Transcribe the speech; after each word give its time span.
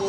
So 0.00 0.06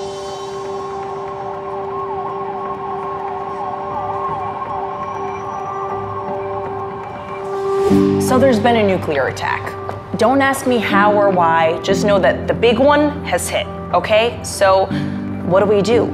there's 8.39 8.59
been 8.59 8.77
a 8.77 8.87
nuclear 8.87 9.27
attack. 9.27 9.69
Don't 10.17 10.41
ask 10.41 10.65
me 10.65 10.77
how 10.77 11.13
or 11.13 11.29
why, 11.29 11.81
just 11.81 12.05
know 12.05 12.19
that 12.19 12.47
the 12.47 12.53
big 12.53 12.79
one 12.79 13.09
has 13.25 13.49
hit, 13.49 13.67
okay? 13.93 14.41
So 14.43 14.85
what 15.47 15.59
do 15.59 15.65
we 15.65 15.81
do? 15.81 16.05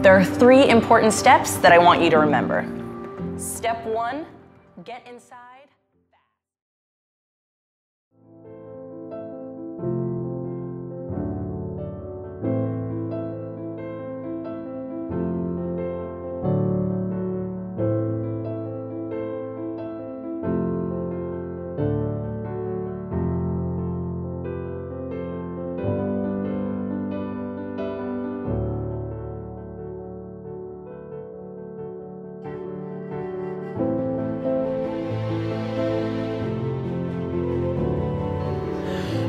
There 0.00 0.16
are 0.16 0.24
three 0.24 0.68
important 0.68 1.12
steps 1.12 1.56
that 1.56 1.72
I 1.72 1.78
want 1.78 2.00
you 2.00 2.10
to 2.10 2.18
remember. 2.18 2.64
Step 3.36 3.84
one 3.84 4.26
get 4.84 5.04
inside. 5.08 5.47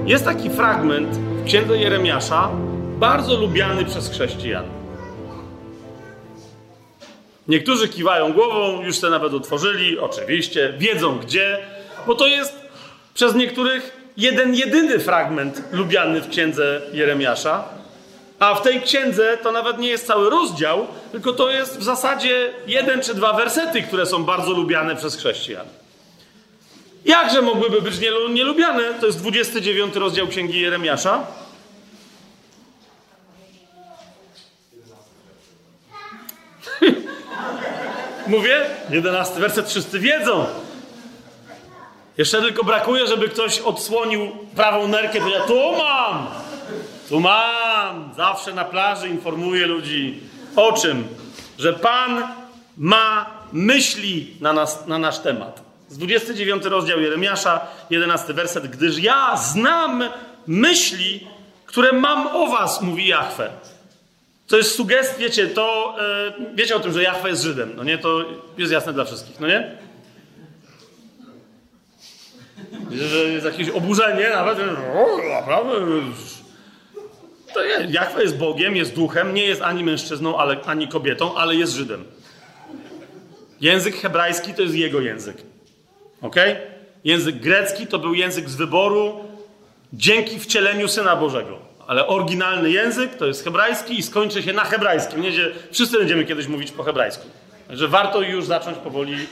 Jest 0.10 0.26
taki 0.26 0.50
fragment 0.50 1.10
w 1.18 1.46
księdze 1.46 1.78
Jeremiasza, 1.78 2.50
bardzo 3.00 3.38
lubiany 3.38 3.86
przez 3.86 4.12
chrześcijan. 4.12 4.64
Niektórzy 7.48 7.88
kiwają 7.88 8.34
głową, 8.34 8.82
już 8.82 9.00
te 9.00 9.10
nawet 9.10 9.34
otworzyli, 9.34 10.00
oczywiście, 10.00 10.74
wiedzą 10.78 11.20
gdzie, 11.20 11.58
bo 12.08 12.16
to 12.16 12.28
jest 12.28 12.54
przez 13.14 13.36
niektórych 13.36 14.12
jeden, 14.18 14.56
jedyny 14.56 15.00
fragment 15.00 15.64
lubiany 15.72 16.22
w 16.22 16.30
księdze 16.30 16.82
Jeremiasza. 16.94 17.64
A 18.40 18.56
w 18.56 18.62
tej 18.62 18.82
księdze 18.82 19.38
to 19.44 19.52
nawet 19.52 19.78
nie 19.78 19.90
jest 19.90 20.08
cały 20.08 20.30
rozdział, 20.30 20.88
tylko 21.12 21.34
to 21.34 21.50
jest 21.50 21.80
w 21.80 21.84
zasadzie 21.84 22.54
jeden 22.68 23.02
czy 23.02 23.14
dwa 23.14 23.34
wersety, 23.34 23.82
które 23.82 24.06
są 24.06 24.24
bardzo 24.24 24.52
lubiane 24.52 24.96
przez 24.96 25.18
chrześcijan. 25.18 25.66
Jakże 27.10 27.42
mogłyby 27.42 27.82
być 27.82 27.96
nielubiane? 28.34 28.94
To 28.94 29.06
jest 29.06 29.20
29 29.20 29.96
rozdział 29.96 30.28
Księgi 30.28 30.62
Jeremiasza. 30.62 31.26
Mówię? 38.28 38.66
11 38.90 39.40
werset 39.40 39.70
wszyscy 39.70 40.00
wiedzą. 40.00 40.46
Jeszcze 42.18 42.42
tylko 42.42 42.64
brakuje, 42.64 43.08
żeby 43.08 43.30
ktoś 43.30 43.60
odsłonił 43.60 44.32
prawą 44.56 44.88
nerkę, 44.88 45.20
to 45.20 45.30
ja 45.30 45.40
tu 45.40 45.72
mam! 45.78 46.28
Tu 47.10 47.20
mam! 47.20 48.14
Zawsze 48.18 48.54
na 48.54 48.66
plaży 48.66 49.10
informuję 49.10 49.68
ludzi. 49.68 50.20
O 50.56 50.74
czym? 50.74 51.08
Że 51.60 51.74
Pan 51.74 52.28
ma 52.78 53.26
myśli 53.52 54.34
na, 54.42 54.54
nas, 54.54 54.88
na 54.88 54.98
nasz 54.98 55.20
temat. 55.20 55.69
Z 55.90 55.98
29 55.98 56.66
rozdział 56.66 57.02
Jeremiasza, 57.02 57.68
11 57.90 58.34
werset. 58.34 58.68
Gdyż 58.68 59.00
ja 59.00 59.38
znam 59.38 60.04
myśli, 60.48 61.28
które 61.66 61.92
mam 61.92 62.28
o 62.28 62.48
was, 62.48 62.82
mówi 62.82 63.08
Jahwe. 63.08 63.50
To 64.48 64.58
jest 64.58 64.76
sugest, 64.76 65.18
wiecie, 65.18 65.48
to 65.48 65.96
yy, 66.40 66.56
wiecie 66.56 66.76
o 66.76 66.80
tym, 66.80 66.94
że 66.94 67.04
Jahwe 67.04 67.30
jest 67.30 67.42
Żydem, 67.42 67.74
no 67.76 67.84
nie? 67.84 67.98
To 67.98 68.26
jest 68.58 68.72
jasne 68.72 68.94
dla 68.94 69.06
wszystkich, 69.06 69.40
no 69.40 69.48
nie? 69.48 69.78
Widzę, 72.90 73.08
że 73.08 73.18
jest 73.18 73.46
jakieś 73.46 73.70
oburzenie 73.70 74.30
nawet. 74.30 74.58
Naprawdę. 75.40 75.72
To 77.54 77.64
jest, 77.64 77.94
Jahwe 77.94 78.24
jest 78.24 78.38
Bogiem, 78.38 78.76
jest 78.76 78.96
duchem, 78.96 79.34
nie 79.34 79.46
jest 79.46 79.62
ani 79.62 79.84
mężczyzną, 79.84 80.38
ale, 80.38 80.62
ani 80.66 80.88
kobietą, 80.88 81.38
ale 81.38 81.56
jest 81.56 81.74
Żydem. 81.74 82.06
Język 83.62 83.96
hebrajski 83.96 84.54
to 84.54 84.62
jest 84.62 84.76
jego 84.76 85.02
język. 85.02 85.49
Ok? 86.22 86.36
Język 87.04 87.36
grecki 87.36 87.88
to 87.88 88.00
był 88.00 88.14
język 88.14 88.50
z 88.50 88.56
wyboru 88.56 89.20
dzięki 89.94 90.40
wcieleniu 90.40 90.88
Syna 90.88 91.16
Bożego. 91.16 91.60
Ale 91.88 92.08
oryginalny 92.08 92.72
język 92.72 93.16
to 93.16 93.26
jest 93.26 93.44
hebrajski 93.44 94.00
i 94.00 94.04
skończy 94.04 94.44
się 94.44 94.54
na 94.54 94.64
hebrajskim. 94.64 95.22
Nie, 95.22 95.32
wszyscy 95.72 95.98
będziemy 95.98 96.26
kiedyś 96.26 96.48
mówić 96.48 96.72
po 96.72 96.84
hebrajsku. 96.84 97.28
Także 97.68 97.88
warto 97.88 98.22
już 98.22 98.46
zacząć 98.46 98.78
powoli. 98.78 99.28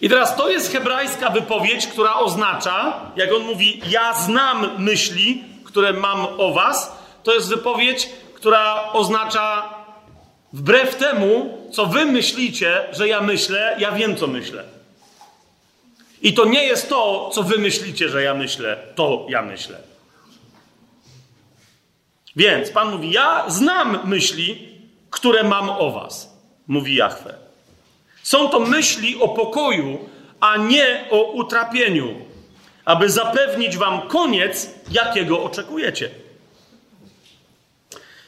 I 0.00 0.08
teraz 0.08 0.36
to 0.36 0.50
jest 0.50 0.72
hebrajska 0.72 1.30
wypowiedź, 1.30 1.86
która 1.86 2.14
oznacza, 2.14 3.00
jak 3.16 3.32
on 3.32 3.42
mówi, 3.42 3.80
ja 3.88 4.14
znam 4.14 4.68
myśli, 4.78 5.44
które 5.64 5.92
mam 5.92 6.26
o 6.38 6.52
was, 6.52 6.98
to 7.22 7.34
jest 7.34 7.48
wypowiedź, 7.48 8.10
która 8.34 8.92
oznacza 8.92 9.77
Wbrew 10.52 10.96
temu, 10.96 11.58
co 11.72 11.86
wy 11.86 12.04
myślicie, 12.04 12.84
że 12.92 13.08
ja 13.08 13.20
myślę, 13.20 13.76
ja 13.78 13.92
wiem, 13.92 14.16
co 14.16 14.26
myślę. 14.26 14.64
I 16.22 16.34
to 16.34 16.44
nie 16.44 16.64
jest 16.64 16.88
to, 16.88 17.30
co 17.34 17.42
wy 17.42 17.58
myślicie, 17.58 18.08
że 18.08 18.22
ja 18.22 18.34
myślę, 18.34 18.78
to 18.94 19.26
ja 19.28 19.42
myślę. 19.42 19.78
Więc 22.36 22.70
Pan 22.70 22.90
mówi: 22.90 23.10
Ja 23.10 23.44
znam 23.48 24.08
myśli, 24.08 24.68
które 25.10 25.42
mam 25.42 25.70
o 25.70 25.90
Was, 25.90 26.36
mówi 26.66 26.94
Jahwe. 26.94 27.34
Są 28.22 28.48
to 28.48 28.60
myśli 28.60 29.20
o 29.20 29.28
pokoju, 29.28 30.08
a 30.40 30.56
nie 30.56 31.04
o 31.10 31.22
utrapieniu, 31.22 32.14
aby 32.84 33.10
zapewnić 33.10 33.76
Wam 33.76 34.08
koniec, 34.08 34.70
jakiego 34.90 35.42
oczekujecie. 35.42 36.10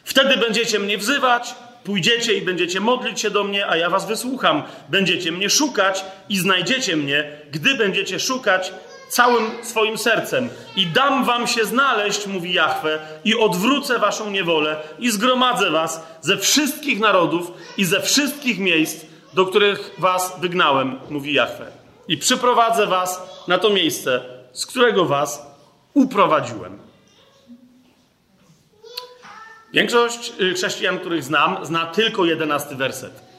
Wtedy 0.05 0.37
będziecie 0.37 0.79
mnie 0.79 0.99
wzywać, 0.99 1.55
Pójdziecie 1.85 2.35
i 2.35 2.43
będziecie 2.43 2.81
modlić 2.81 3.21
się 3.21 3.31
do 3.31 3.45
mnie, 3.45 3.67
a 3.67 3.77
ja 3.77 3.91
was 3.91 4.07
wysłucham. 4.07 4.63
Będziecie 4.89 5.33
mnie 5.33 5.51
szukać 5.51 6.05
i 6.29 6.39
znajdziecie 6.39 6.97
mnie, 6.97 7.33
gdy 7.53 7.75
będziecie 7.75 8.21
szukać 8.21 8.73
całym 9.09 9.51
swoim 9.63 9.99
sercem. 9.99 10.49
I 10.77 10.87
dam 10.87 11.25
wam 11.25 11.47
się 11.47 11.65
znaleźć, 11.65 12.27
mówi 12.27 12.53
Jahwe, 12.53 12.99
i 13.25 13.39
odwrócę 13.39 13.99
waszą 13.99 14.31
niewolę 14.31 14.77
i 14.99 15.11
zgromadzę 15.11 15.71
was 15.71 16.07
ze 16.21 16.37
wszystkich 16.37 17.01
narodów 17.01 17.53
i 17.77 17.85
ze 17.85 18.01
wszystkich 18.01 18.59
miejsc, 18.59 19.05
do 19.35 19.47
których 19.47 19.91
was 19.99 20.41
wygnałem, 20.41 20.99
mówi 21.11 21.35
Jahwe. 21.35 21.67
I 22.09 22.17
przyprowadzę 22.17 22.87
was 22.87 23.23
na 23.49 23.59
to 23.59 23.71
miejsce, 23.71 24.21
z 24.53 24.67
którego 24.67 25.05
was 25.05 25.47
uprowadziłem. 25.95 26.90
Większość 29.73 30.33
y, 30.41 30.55
chrześcijan, 30.55 30.99
których 30.99 31.25
znam, 31.25 31.67
zna 31.67 31.87
tylko 31.87 32.25
jedenasty 32.25 32.75
werset. 32.75 33.31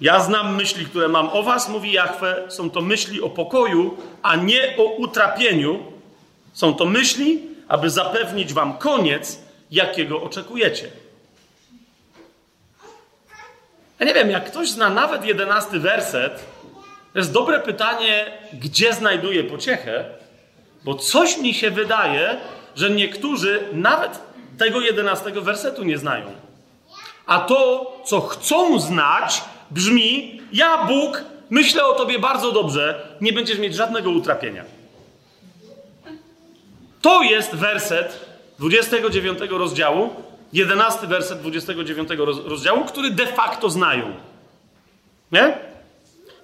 Ja 0.00 0.20
znam 0.20 0.56
myśli, 0.56 0.86
które 0.86 1.08
mam 1.08 1.28
o 1.28 1.42
was, 1.42 1.68
mówi 1.68 1.92
Jahwe. 1.92 2.44
Są 2.48 2.70
to 2.70 2.80
myśli 2.80 3.22
o 3.22 3.30
pokoju, 3.30 3.96
a 4.22 4.36
nie 4.36 4.76
o 4.76 4.84
utrapieniu. 4.84 5.92
Są 6.52 6.74
to 6.74 6.84
myśli, 6.84 7.42
aby 7.68 7.90
zapewnić 7.90 8.52
wam 8.52 8.78
koniec, 8.78 9.38
jakiego 9.70 10.22
oczekujecie. 10.22 10.90
Ja 13.98 14.06
nie 14.06 14.14
wiem, 14.14 14.30
jak 14.30 14.50
ktoś 14.50 14.70
zna 14.70 14.90
nawet 14.90 15.24
jedenasty 15.24 15.80
werset, 15.80 16.44
to 17.12 17.18
jest 17.18 17.32
dobre 17.32 17.60
pytanie, 17.60 18.38
gdzie 18.52 18.92
znajduje 18.92 19.44
pociechę, 19.44 20.19
bo 20.84 20.94
coś 20.94 21.38
mi 21.38 21.54
się 21.54 21.70
wydaje, 21.70 22.36
że 22.76 22.90
niektórzy 22.90 23.68
nawet 23.72 24.20
tego 24.58 24.80
jedenastego 24.80 25.42
wersetu 25.42 25.84
nie 25.84 25.98
znają. 25.98 26.26
A 27.26 27.40
to, 27.40 27.92
co 28.04 28.20
chcą 28.20 28.80
znać, 28.80 29.42
brzmi: 29.70 30.40
Ja, 30.52 30.84
Bóg, 30.84 31.24
myślę 31.50 31.84
o 31.84 31.92
Tobie 31.92 32.18
bardzo 32.18 32.52
dobrze, 32.52 33.08
nie 33.20 33.32
będziesz 33.32 33.58
mieć 33.58 33.74
żadnego 33.74 34.10
utrapienia. 34.10 34.64
To 37.02 37.22
jest 37.22 37.54
werset 37.54 38.26
29 38.58 39.38
rozdziału, 39.50 40.10
11 40.52 41.06
werset 41.06 41.40
29 41.40 42.08
rozdziału, 42.44 42.84
który 42.84 43.10
de 43.10 43.26
facto 43.26 43.70
znają. 43.70 44.12
Nie? 45.32 45.69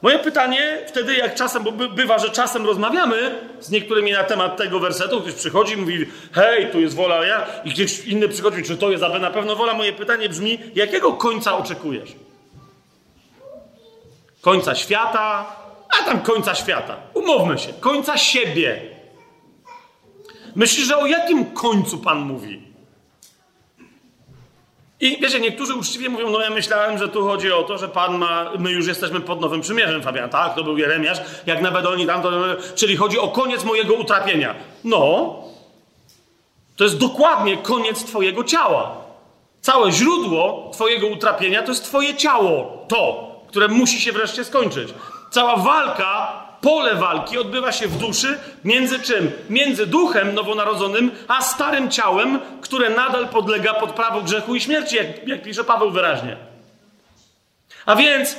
Moje 0.07 0.19
pytanie 0.19 0.79
wtedy, 0.89 1.17
jak 1.17 1.35
czasem, 1.35 1.63
bo 1.63 1.73
bywa, 1.73 2.19
że 2.19 2.31
czasem 2.31 2.67
rozmawiamy 2.67 3.39
z 3.61 3.71
niektórymi 3.71 4.13
na 4.13 4.25
temat 4.25 4.57
tego 4.57 4.81
wersetu, 4.81 5.21
ktoś 5.21 5.35
przychodzi 5.35 5.75
i 5.75 5.77
mówi, 5.77 6.07
hej, 6.33 6.71
tu 6.73 6.81
jest 6.81 6.95
wola 6.95 7.27
ja, 7.27 7.47
i 7.65 7.71
ktoś 7.71 8.05
inny 8.05 8.29
przychodzi, 8.29 8.63
czy 8.63 8.77
to 8.77 8.91
jest 8.91 9.03
aby 9.05 9.19
na 9.19 9.31
pewno 9.31 9.57
wola? 9.57 9.75
Moje 9.75 9.93
pytanie 9.93 10.29
brzmi, 10.29 10.59
jakiego 10.75 11.13
końca 11.13 11.59
oczekujesz? 11.59 12.13
Końca 14.41 14.75
świata? 14.75 15.57
A 16.01 16.05
tam 16.05 16.21
końca 16.21 16.55
świata. 16.55 16.97
Umówmy 17.15 17.59
się, 17.59 17.73
końca 17.73 18.19
siebie. 18.19 18.83
Myślisz, 20.55 20.87
że 20.87 20.99
o 20.99 21.07
jakim 21.07 21.45
końcu 21.45 21.99
Pan 21.99 22.19
mówi? 22.19 22.66
I 25.01 25.19
wiecie, 25.21 25.41
niektórzy 25.41 25.75
uczciwie 25.75 26.09
mówią, 26.09 26.31
no 26.31 26.41
ja 26.41 26.51
myślałem, 26.51 26.99
że 26.99 27.09
tu 27.09 27.25
chodzi 27.25 27.53
o 27.53 27.63
to, 27.63 27.79
że 27.79 27.89
Pan 27.89 28.19
ma, 28.19 28.51
my 28.59 28.71
już 28.71 28.87
jesteśmy 28.87 29.21
pod 29.21 29.41
Nowym 29.41 29.61
Przymierzem, 29.61 30.03
Fabian, 30.03 30.31
tak, 30.31 30.55
to 30.55 30.65
był 30.65 30.79
Jeremiasz, 30.79 31.19
jak 31.47 31.63
nawet 31.63 31.87
oni 31.87 32.07
tam, 32.07 32.23
to, 32.23 32.31
czyli 32.75 32.97
chodzi 32.97 33.19
o 33.19 33.29
koniec 33.29 33.65
mojego 33.65 33.95
utrapienia. 33.95 34.55
No, 34.85 35.35
to 36.77 36.85
jest 36.85 36.99
dokładnie 36.99 37.57
koniec 37.57 38.05
Twojego 38.05 38.45
ciała. 38.45 38.97
Całe 39.61 39.93
źródło 39.93 40.71
Twojego 40.73 41.07
utrapienia 41.07 41.63
to 41.63 41.69
jest 41.69 41.85
Twoje 41.85 42.15
ciało, 42.15 42.85
to, 42.89 43.31
które 43.49 43.69
musi 43.69 44.01
się 44.01 44.13
wreszcie 44.13 44.45
skończyć. 44.45 44.95
Cała 45.31 45.57
walka, 45.57 46.46
pole 46.61 46.95
walki 46.95 47.39
odbywa 47.39 47.73
się 47.73 47.89
w 47.89 47.99
duszy 47.99 48.39
między 48.65 49.01
czym? 49.01 49.31
Między 49.51 49.87
duchem 49.87 50.35
nowonarodzonym, 50.35 51.11
a 51.29 51.43
starym 51.43 51.91
ciałem, 51.91 52.41
które 52.61 52.91
nadal 52.91 53.29
podlega 53.29 53.75
pod 53.75 53.91
prawo 53.91 54.23
grzechu 54.23 54.55
i 54.55 54.61
śmierci, 54.61 54.97
jak, 54.97 55.29
jak 55.29 55.43
pisze 55.43 55.65
Paweł 55.65 55.91
wyraźnie. 55.91 56.37
A 57.87 57.97
więc, 57.97 58.37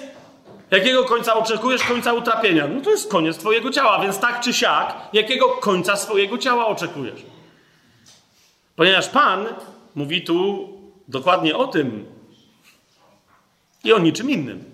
jakiego 0.72 1.04
końca 1.04 1.34
oczekujesz? 1.34 1.84
Końca 1.84 2.14
utrapienia. 2.14 2.68
No 2.68 2.82
to 2.82 2.90
jest 2.90 3.12
koniec 3.12 3.38
Twojego 3.38 3.72
ciała, 3.72 4.00
więc 4.00 4.20
tak 4.20 4.42
czy 4.42 4.54
siak, 4.54 4.96
jakiego 5.14 5.50
końca 5.50 5.96
swojego 5.96 6.38
ciała 6.38 6.68
oczekujesz? 6.68 7.22
Ponieważ 8.76 9.10
Pan 9.10 9.46
mówi 9.96 10.22
tu 10.22 10.70
dokładnie 11.08 11.58
o 11.58 11.68
tym 11.68 12.06
i 13.84 13.94
o 13.94 14.00
niczym 14.00 14.30
innym. 14.30 14.67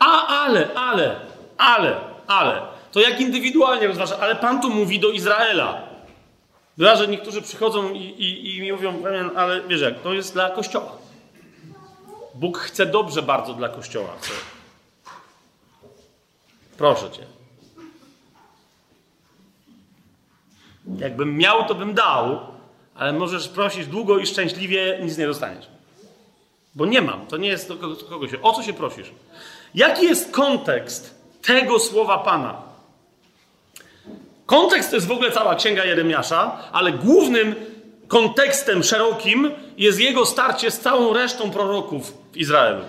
A, 0.00 0.26
ale, 0.26 0.74
ale, 0.74 1.20
ale, 1.58 2.00
ale, 2.26 2.62
to 2.92 3.00
jak 3.00 3.20
indywidualnie 3.20 3.86
rozważa, 3.86 4.18
ale 4.18 4.36
Pan 4.36 4.60
tu 4.60 4.70
mówi 4.70 5.00
do 5.00 5.10
Izraela. 5.10 5.82
Bywa, 6.78 6.96
że 6.96 7.08
niektórzy 7.08 7.42
przychodzą 7.42 7.92
i, 7.92 7.98
i, 7.98 8.56
i 8.56 8.72
mówią, 8.72 9.02
ale 9.36 9.60
wiesz 9.60 9.80
jak, 9.80 10.00
to 10.00 10.12
jest 10.12 10.32
dla 10.32 10.50
Kościoła. 10.50 10.92
Bóg 12.34 12.58
chce 12.58 12.86
dobrze 12.86 13.22
bardzo 13.22 13.54
dla 13.54 13.68
Kościoła. 13.68 14.16
Proszę 16.78 17.10
Cię. 17.10 17.26
Jakbym 20.98 21.36
miał, 21.36 21.64
to 21.64 21.74
bym 21.74 21.94
dał, 21.94 22.40
ale 22.94 23.12
możesz 23.12 23.48
prosić 23.48 23.86
długo 23.86 24.18
i 24.18 24.26
szczęśliwie, 24.26 24.98
nic 25.02 25.18
nie 25.18 25.26
dostaniesz. 25.26 25.66
Bo 26.74 26.86
nie 26.86 27.02
mam, 27.02 27.26
to 27.26 27.36
nie 27.36 27.48
jest 27.48 27.68
do 27.68 27.76
kogo 28.08 28.28
się. 28.28 28.42
O 28.42 28.52
co 28.52 28.62
się 28.62 28.72
prosisz? 28.72 29.12
Jaki 29.74 30.04
jest 30.04 30.32
kontekst 30.32 31.14
tego 31.42 31.78
słowa 31.78 32.18
Pana? 32.18 32.54
Kontekst 34.46 34.90
to 34.90 34.96
jest 34.96 35.06
w 35.06 35.12
ogóle 35.12 35.30
cała 35.30 35.54
księga 35.54 35.84
Jeremiasza, 35.84 36.58
ale 36.72 36.92
głównym 36.92 37.54
kontekstem 38.08 38.82
szerokim 38.82 39.50
jest 39.76 40.00
jego 40.00 40.26
starcie 40.26 40.70
z 40.70 40.80
całą 40.80 41.12
resztą 41.12 41.50
proroków 41.50 42.12
w 42.32 42.36
Izraelu. 42.36 42.80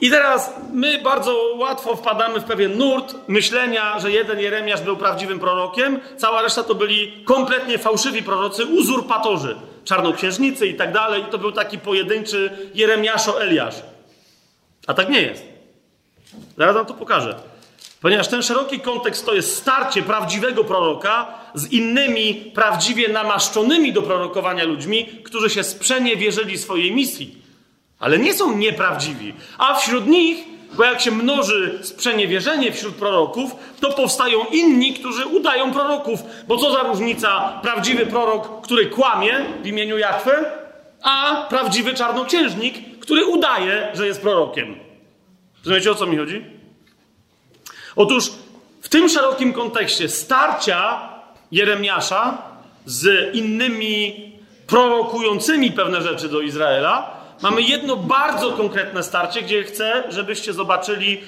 I 0.00 0.10
teraz 0.10 0.54
my 0.72 0.98
bardzo 1.02 1.54
łatwo 1.56 1.96
wpadamy 1.96 2.40
w 2.40 2.44
pewien 2.44 2.78
nurt 2.78 3.14
myślenia, 3.28 4.00
że 4.00 4.10
jeden 4.10 4.40
Jeremiasz 4.40 4.80
był 4.80 4.96
prawdziwym 4.96 5.40
prorokiem, 5.40 6.00
cała 6.16 6.42
reszta 6.42 6.62
to 6.62 6.74
byli 6.74 7.24
kompletnie 7.24 7.78
fałszywi 7.78 8.22
prorocy, 8.22 8.66
uzurpatorzy, 8.66 9.56
czarnoksiężnicy 9.84 10.66
i 10.66 10.74
tak 10.74 10.92
dalej. 10.92 11.22
I 11.22 11.24
to 11.24 11.38
był 11.38 11.52
taki 11.52 11.78
pojedynczy 11.78 12.50
Jeremiaszo-Eliasz. 12.74 13.74
A 14.86 14.94
tak 14.94 15.08
nie 15.08 15.22
jest. 15.22 15.44
Zaraz 16.58 16.74
wam 16.74 16.86
to 16.86 16.94
pokażę. 16.94 17.34
Ponieważ 18.00 18.28
ten 18.28 18.42
szeroki 18.42 18.80
kontekst 18.80 19.26
to 19.26 19.34
jest 19.34 19.56
starcie 19.56 20.02
prawdziwego 20.02 20.64
proroka 20.64 21.26
z 21.54 21.72
innymi 21.72 22.34
prawdziwie 22.34 23.08
namaszczonymi 23.08 23.92
do 23.92 24.02
prorokowania 24.02 24.64
ludźmi, 24.64 25.06
którzy 25.24 25.50
się 25.50 25.64
sprzeniewierzyli 25.64 26.58
swojej 26.58 26.92
misji. 26.92 27.36
Ale 27.98 28.18
nie 28.18 28.34
są 28.34 28.56
nieprawdziwi. 28.56 29.34
A 29.58 29.74
wśród 29.74 30.06
nich, 30.06 30.38
bo 30.72 30.84
jak 30.84 31.00
się 31.00 31.10
mnoży 31.10 31.78
sprzeniewierzenie 31.82 32.72
wśród 32.72 32.94
proroków, 32.94 33.50
to 33.80 33.92
powstają 33.92 34.44
inni, 34.44 34.94
którzy 34.94 35.26
udają 35.26 35.72
proroków. 35.72 36.20
Bo 36.48 36.56
co 36.56 36.72
za 36.72 36.82
różnica 36.82 37.60
prawdziwy 37.62 38.06
prorok, 38.06 38.62
który 38.62 38.86
kłamie 38.86 39.44
w 39.62 39.66
imieniu 39.66 39.98
Jachwę, 39.98 40.44
a 41.02 41.46
prawdziwy 41.48 41.94
czarnoksiężnik, 41.94 42.89
który 43.10 43.26
udaje, 43.26 43.88
że 43.94 44.06
jest 44.06 44.20
prorokiem. 44.20 44.76
Rozumiecie 45.64 45.90
o 45.90 45.94
co 45.94 46.06
mi 46.06 46.16
chodzi? 46.16 46.44
Otóż 47.96 48.30
w 48.80 48.88
tym 48.88 49.08
szerokim 49.08 49.52
kontekście 49.52 50.08
starcia 50.08 51.08
Jeremiasza 51.52 52.38
z 52.86 53.34
innymi 53.34 54.32
prorokującymi 54.66 55.72
pewne 55.72 56.02
rzeczy 56.02 56.28
do 56.28 56.40
Izraela, 56.40 57.20
mamy 57.42 57.62
jedno 57.62 57.96
bardzo 57.96 58.52
konkretne 58.52 59.02
starcie, 59.02 59.42
gdzie 59.42 59.64
chcę, 59.64 60.04
żebyście 60.08 60.52
zobaczyli 60.52 61.20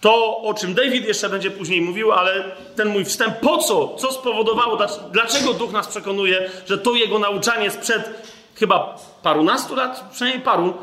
to, 0.00 0.38
o 0.38 0.54
czym 0.54 0.74
David 0.74 1.06
jeszcze 1.06 1.28
będzie 1.28 1.50
później 1.50 1.82
mówił, 1.82 2.12
ale 2.12 2.44
ten 2.76 2.88
mój 2.88 3.04
wstęp, 3.04 3.40
po 3.40 3.58
co, 3.58 3.96
co 3.96 4.12
spowodowało, 4.12 4.78
dlaczego 5.12 5.52
duch 5.52 5.72
nas 5.72 5.88
przekonuje, 5.88 6.50
że 6.66 6.78
to 6.78 6.94
jego 6.94 7.18
nauczanie 7.18 7.70
sprzed 7.70 8.10
chyba 8.54 8.98
parunastu 9.22 9.74
lat, 9.74 10.04
przynajmniej 10.12 10.44
paru, 10.44 10.74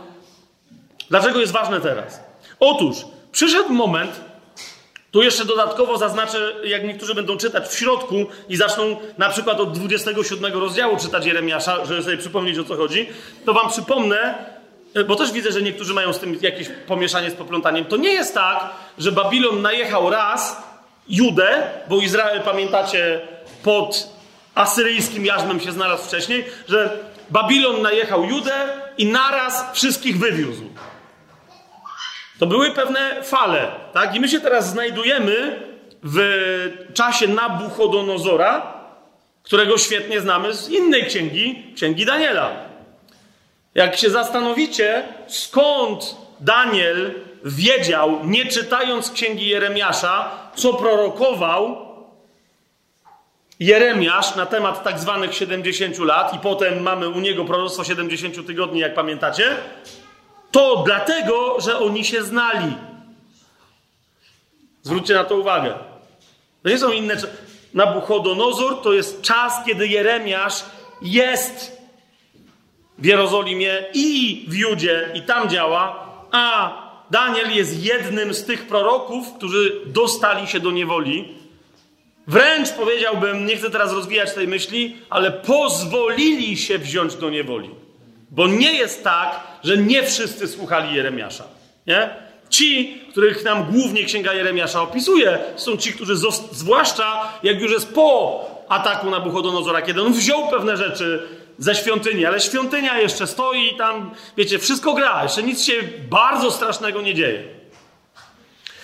dlaczego 1.09 1.39
jest 1.39 1.53
ważne 1.53 1.81
teraz? 1.81 2.19
Otóż 2.59 2.97
przyszedł 3.31 3.73
moment, 3.73 4.21
tu 5.11 5.23
jeszcze 5.23 5.45
dodatkowo 5.45 5.97
zaznaczę, 5.97 6.53
jak 6.63 6.83
niektórzy 6.83 7.15
będą 7.15 7.37
czytać 7.37 7.67
w 7.67 7.77
środku 7.79 8.15
i 8.49 8.55
zaczną 8.55 8.97
na 9.17 9.29
przykład 9.29 9.59
od 9.59 9.71
27 9.71 10.53
rozdziału 10.53 10.97
czytać 10.97 11.25
Jeremiasza, 11.25 11.85
żeby 11.85 12.03
sobie 12.03 12.17
przypomnieć 12.17 12.59
o 12.59 12.63
co 12.63 12.75
chodzi, 12.75 13.09
to 13.45 13.53
wam 13.53 13.69
przypomnę, 13.69 14.35
bo 15.07 15.15
też 15.15 15.31
widzę, 15.31 15.51
że 15.51 15.61
niektórzy 15.61 15.93
mają 15.93 16.13
z 16.13 16.19
tym 16.19 16.37
jakieś 16.41 16.67
pomieszanie 16.87 17.31
z 17.31 17.35
poplątaniem. 17.35 17.85
To 17.85 17.97
nie 17.97 18.13
jest 18.13 18.33
tak, 18.33 18.69
że 18.97 19.11
Babilon 19.11 19.61
najechał 19.61 20.09
raz 20.09 20.63
Judę, 21.09 21.69
bo 21.89 21.97
Izrael, 21.97 22.41
pamiętacie, 22.41 23.21
pod 23.63 24.09
asyryjskim 24.55 25.25
jarzmem 25.25 25.59
się 25.59 25.71
znalazł 25.71 26.03
wcześniej, 26.03 26.45
że 26.69 26.99
Babilon 27.29 27.81
najechał 27.81 28.25
Judę 28.25 28.69
i 28.97 29.05
naraz 29.05 29.65
wszystkich 29.73 30.19
wywiózł. 30.19 30.66
To 32.39 32.45
były 32.45 32.71
pewne 32.71 33.23
fale, 33.23 33.71
tak? 33.93 34.15
I 34.15 34.19
my 34.19 34.29
się 34.29 34.39
teraz 34.39 34.69
znajdujemy 34.69 35.59
w 36.03 36.19
czasie 36.93 37.27
Nabuchodonozora, 37.27 38.73
którego 39.43 39.77
świetnie 39.77 40.21
znamy 40.21 40.53
z 40.53 40.69
innej 40.69 41.05
księgi, 41.05 41.73
księgi 41.75 42.05
Daniela. 42.05 42.51
Jak 43.75 43.97
się 43.97 44.09
zastanowicie, 44.09 45.03
skąd 45.27 46.15
Daniel 46.39 47.13
wiedział, 47.45 48.19
nie 48.23 48.45
czytając 48.45 49.11
księgi 49.11 49.47
Jeremiasza, 49.47 50.31
co 50.55 50.73
prorokował 50.73 51.87
Jeremiasz 53.59 54.35
na 54.35 54.45
temat 54.45 54.83
tak 54.83 54.99
zwanych 54.99 55.35
70 55.35 55.99
lat, 55.99 56.33
i 56.33 56.39
potem 56.39 56.81
mamy 56.81 57.09
u 57.09 57.19
niego 57.19 57.45
proroctwo 57.45 57.83
70 57.83 58.47
tygodni, 58.47 58.79
jak 58.79 58.93
pamiętacie, 58.93 59.55
to 60.51 60.83
dlatego, 60.85 61.61
że 61.61 61.79
oni 61.79 62.05
się 62.05 62.23
znali. 62.23 62.75
Zwróćcie 64.83 65.13
na 65.13 65.23
to 65.23 65.37
uwagę. 65.37 65.73
To 66.63 66.69
nie 66.69 66.77
są 66.77 66.91
inne. 66.91 67.15
Nabuchodonozor 67.73 68.81
to 68.81 68.93
jest 68.93 69.21
czas, 69.21 69.53
kiedy 69.65 69.87
Jeremiasz 69.87 70.63
jest 71.01 71.81
w 72.97 73.05
Jerozolimie 73.05 73.85
i 73.93 74.45
w 74.47 74.53
Judzie 74.53 75.11
i 75.13 75.21
tam 75.21 75.49
działa, 75.49 76.07
a 76.31 76.73
Daniel 77.11 77.51
jest 77.51 77.85
jednym 77.85 78.33
z 78.33 78.45
tych 78.45 78.67
proroków, 78.67 79.33
którzy 79.33 79.81
dostali 79.85 80.47
się 80.47 80.59
do 80.59 80.71
niewoli. 80.71 81.35
Wręcz 82.27 82.71
powiedziałbym, 82.71 83.45
nie 83.45 83.57
chcę 83.57 83.69
teraz 83.69 83.93
rozwijać 83.93 84.33
tej 84.33 84.47
myśli, 84.47 84.97
ale 85.09 85.31
pozwolili 85.31 86.57
się 86.57 86.77
wziąć 86.77 87.15
do 87.15 87.29
niewoli. 87.29 87.69
Bo 88.31 88.47
nie 88.47 88.71
jest 88.73 89.03
tak, 89.03 89.39
że 89.63 89.77
nie 89.77 90.03
wszyscy 90.03 90.47
słuchali 90.47 90.95
Jeremiasza. 90.95 91.43
Nie? 91.87 92.09
Ci, 92.49 93.01
których 93.11 93.43
nam 93.43 93.63
głównie 93.63 94.05
Księga 94.05 94.33
Jeremiasza 94.33 94.81
opisuje, 94.81 95.39
są 95.55 95.77
ci, 95.77 95.93
którzy, 95.93 96.15
zwłaszcza 96.51 97.33
jak 97.43 97.61
już 97.61 97.71
jest 97.71 97.93
po 97.93 98.41
ataku 98.69 99.09
na 99.09 99.19
Buchodonozora, 99.19 99.81
kiedy 99.81 100.01
on 100.01 100.13
wziął 100.13 100.47
pewne 100.47 100.77
rzeczy 100.77 101.27
ze 101.57 101.75
świątyni, 101.75 102.25
ale 102.25 102.39
świątynia 102.39 102.99
jeszcze 102.99 103.27
stoi 103.27 103.73
i 103.73 103.77
tam, 103.77 104.11
wiecie, 104.37 104.59
wszystko 104.59 104.93
gra, 104.93 105.23
jeszcze 105.23 105.43
nic 105.43 105.65
się 105.65 105.73
bardzo 106.09 106.51
strasznego 106.51 107.01
nie 107.01 107.13
dzieje. 107.13 107.43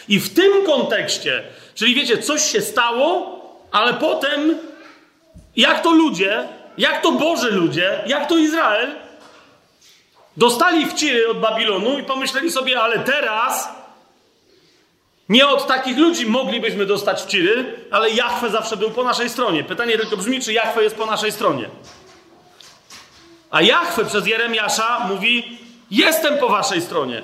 I 0.07 0.19
w 0.19 0.33
tym 0.33 0.65
kontekście, 0.65 1.43
czyli 1.75 1.95
wiecie, 1.95 2.17
coś 2.17 2.51
się 2.51 2.61
stało, 2.61 3.39
ale 3.71 3.93
potem, 3.93 4.57
jak 5.55 5.81
to 5.81 5.91
ludzie, 5.91 6.47
jak 6.77 7.01
to 7.01 7.11
Boży 7.11 7.51
ludzie, 7.51 7.99
jak 8.05 8.27
to 8.29 8.37
Izrael, 8.37 8.87
Dostali 10.37 10.85
wciry 10.85 11.29
od 11.29 11.39
Babilonu 11.39 11.99
i 11.99 12.03
pomyśleli 12.03 12.51
sobie, 12.51 12.81
ale 12.81 12.99
teraz 12.99 13.69
Nie 15.29 15.47
od 15.47 15.67
takich 15.67 15.97
ludzi 15.97 16.25
moglibyśmy 16.25 16.85
dostać 16.85 17.21
wciry, 17.21 17.75
ale 17.91 18.09
Jachwę 18.09 18.49
zawsze 18.49 18.77
był 18.77 18.91
po 18.91 19.03
naszej 19.03 19.29
stronie. 19.29 19.63
Pytanie 19.63 19.97
tylko 19.97 20.17
brzmi, 20.17 20.41
czy 20.41 20.53
Jachwę 20.53 20.83
jest 20.83 20.95
po 20.95 21.05
naszej 21.05 21.31
stronie. 21.31 21.69
A 23.51 23.61
Jachwę 23.61 24.05
przez 24.05 24.27
Jeremiasza 24.27 25.07
mówi: 25.09 25.57
Jestem 25.91 26.37
po 26.37 26.49
waszej 26.49 26.81
stronie. 26.81 27.21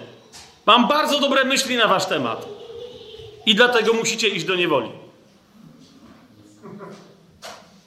Mam 0.66 0.88
bardzo 0.88 1.20
dobre 1.20 1.46
myśli 1.46 1.78
na 1.78 1.88
wasz 1.88 2.06
temat. 2.06 2.46
I 3.46 3.56
dlatego 3.56 3.94
musicie 3.94 4.28
iść 4.28 4.46
do 4.46 4.56
niewoli. 4.56 4.90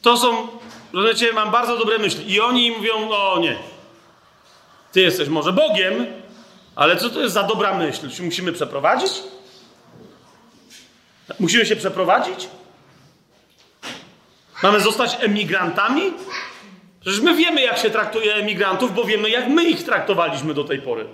To 0.02 0.16
są, 0.16 0.48
rozumiecie, 0.92 1.32
mam 1.32 1.50
bardzo 1.50 1.76
dobre 1.76 1.98
myśli. 1.98 2.32
I 2.32 2.40
oni 2.40 2.70
mówią: 2.70 3.10
O 3.10 3.38
nie, 3.40 3.56
ty 4.92 5.00
jesteś 5.00 5.28
może 5.28 5.52
Bogiem, 5.52 6.06
ale 6.74 6.96
co 6.96 7.10
to 7.10 7.20
jest 7.20 7.34
za 7.34 7.42
dobra 7.42 7.78
myśl? 7.78 8.10
Czy 8.10 8.22
musimy 8.22 8.52
przeprowadzić? 8.52 9.12
Musimy 11.40 11.66
się 11.66 11.76
przeprowadzić? 11.76 12.48
Mamy 14.62 14.80
zostać 14.80 15.16
emigrantami? 15.20 16.02
Przecież 17.00 17.20
my 17.20 17.34
wiemy, 17.34 17.62
jak 17.62 17.78
się 17.78 17.90
traktuje 17.90 18.34
emigrantów, 18.34 18.94
bo 18.94 19.04
wiemy, 19.04 19.30
jak 19.30 19.48
my 19.48 19.64
ich 19.64 19.84
traktowaliśmy 19.84 20.54
do 20.54 20.64
tej 20.64 20.82
pory. 20.82 21.06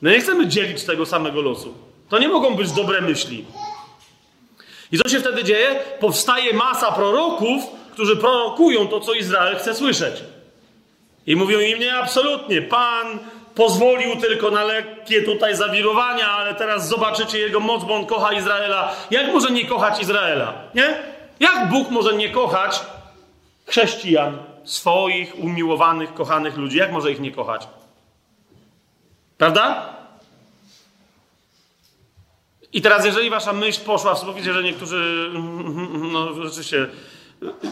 My 0.00 0.10
nie 0.10 0.20
chcemy 0.20 0.46
dzielić 0.46 0.84
tego 0.84 1.06
samego 1.06 1.42
losu. 1.42 1.74
To 2.08 2.18
nie 2.18 2.28
mogą 2.28 2.54
być 2.54 2.72
dobre 2.72 3.00
myśli. 3.00 3.44
I 4.92 4.98
co 4.98 5.08
się 5.08 5.20
wtedy 5.20 5.44
dzieje? 5.44 5.80
Powstaje 6.00 6.54
masa 6.54 6.92
proroków, 6.92 7.64
którzy 7.92 8.16
prorokują 8.16 8.88
to, 8.88 9.00
co 9.00 9.14
Izrael 9.14 9.56
chce 9.56 9.74
słyszeć. 9.74 10.14
I 11.26 11.36
mówią 11.36 11.60
im 11.60 11.78
nie, 11.78 11.94
absolutnie. 11.94 12.62
Pan 12.62 13.18
pozwolił 13.54 14.16
tylko 14.16 14.50
na 14.50 14.64
lekkie 14.64 15.22
tutaj 15.22 15.56
zawirowania, 15.56 16.30
ale 16.30 16.54
teraz 16.54 16.88
zobaczycie 16.88 17.38
jego 17.38 17.60
moc, 17.60 17.84
bo 17.84 17.94
on 17.94 18.06
kocha 18.06 18.32
Izraela. 18.32 18.94
Jak 19.10 19.32
może 19.32 19.50
nie 19.50 19.64
kochać 19.64 20.00
Izraela? 20.00 20.54
Nie? 20.74 20.98
Jak 21.40 21.68
Bóg 21.68 21.90
może 21.90 22.14
nie 22.14 22.30
kochać 22.30 22.80
chrześcijan, 23.66 24.38
swoich 24.64 25.38
umiłowanych, 25.38 26.14
kochanych 26.14 26.56
ludzi? 26.56 26.78
Jak 26.78 26.92
może 26.92 27.12
ich 27.12 27.20
nie 27.20 27.32
kochać? 27.32 27.68
Prawda? 29.38 29.94
I 32.72 32.82
teraz, 32.82 33.04
jeżeli 33.04 33.30
wasza 33.30 33.52
myśl 33.52 33.80
poszła 33.84 34.14
w 34.14 34.42
że 34.42 34.62
niektórzy, 34.62 35.30
no 36.12 36.34
rzeczywiście, 36.34 36.86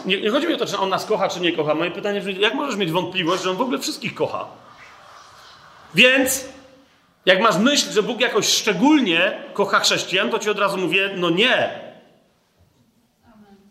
nie, 0.05 0.21
nie, 0.21 0.29
chodzi 0.29 0.47
mi 0.47 0.53
o 0.53 0.57
to, 0.57 0.65
czy 0.65 0.77
on 0.77 0.89
nas 0.89 1.05
kocha, 1.05 1.29
czy 1.29 1.39
nie 1.39 1.51
kocha. 1.51 1.75
Moje 1.75 1.91
pytanie 1.91 2.21
brzmi, 2.21 2.39
jak 2.39 2.53
możesz 2.53 2.75
mieć 2.75 2.91
wątpliwość, 2.91 3.43
że 3.43 3.49
on 3.49 3.55
w 3.55 3.61
ogóle 3.61 3.79
wszystkich 3.79 4.15
kocha? 4.15 4.45
Więc, 5.95 6.45
jak 7.25 7.41
masz 7.41 7.57
myśl, 7.57 7.91
że 7.91 8.03
Bóg 8.03 8.21
jakoś 8.21 8.47
szczególnie 8.47 9.37
kocha 9.53 9.79
chrześcijan, 9.79 10.29
to 10.29 10.39
ci 10.39 10.49
od 10.49 10.59
razu 10.59 10.77
mówię, 10.77 11.09
no 11.15 11.29
nie. 11.29 11.79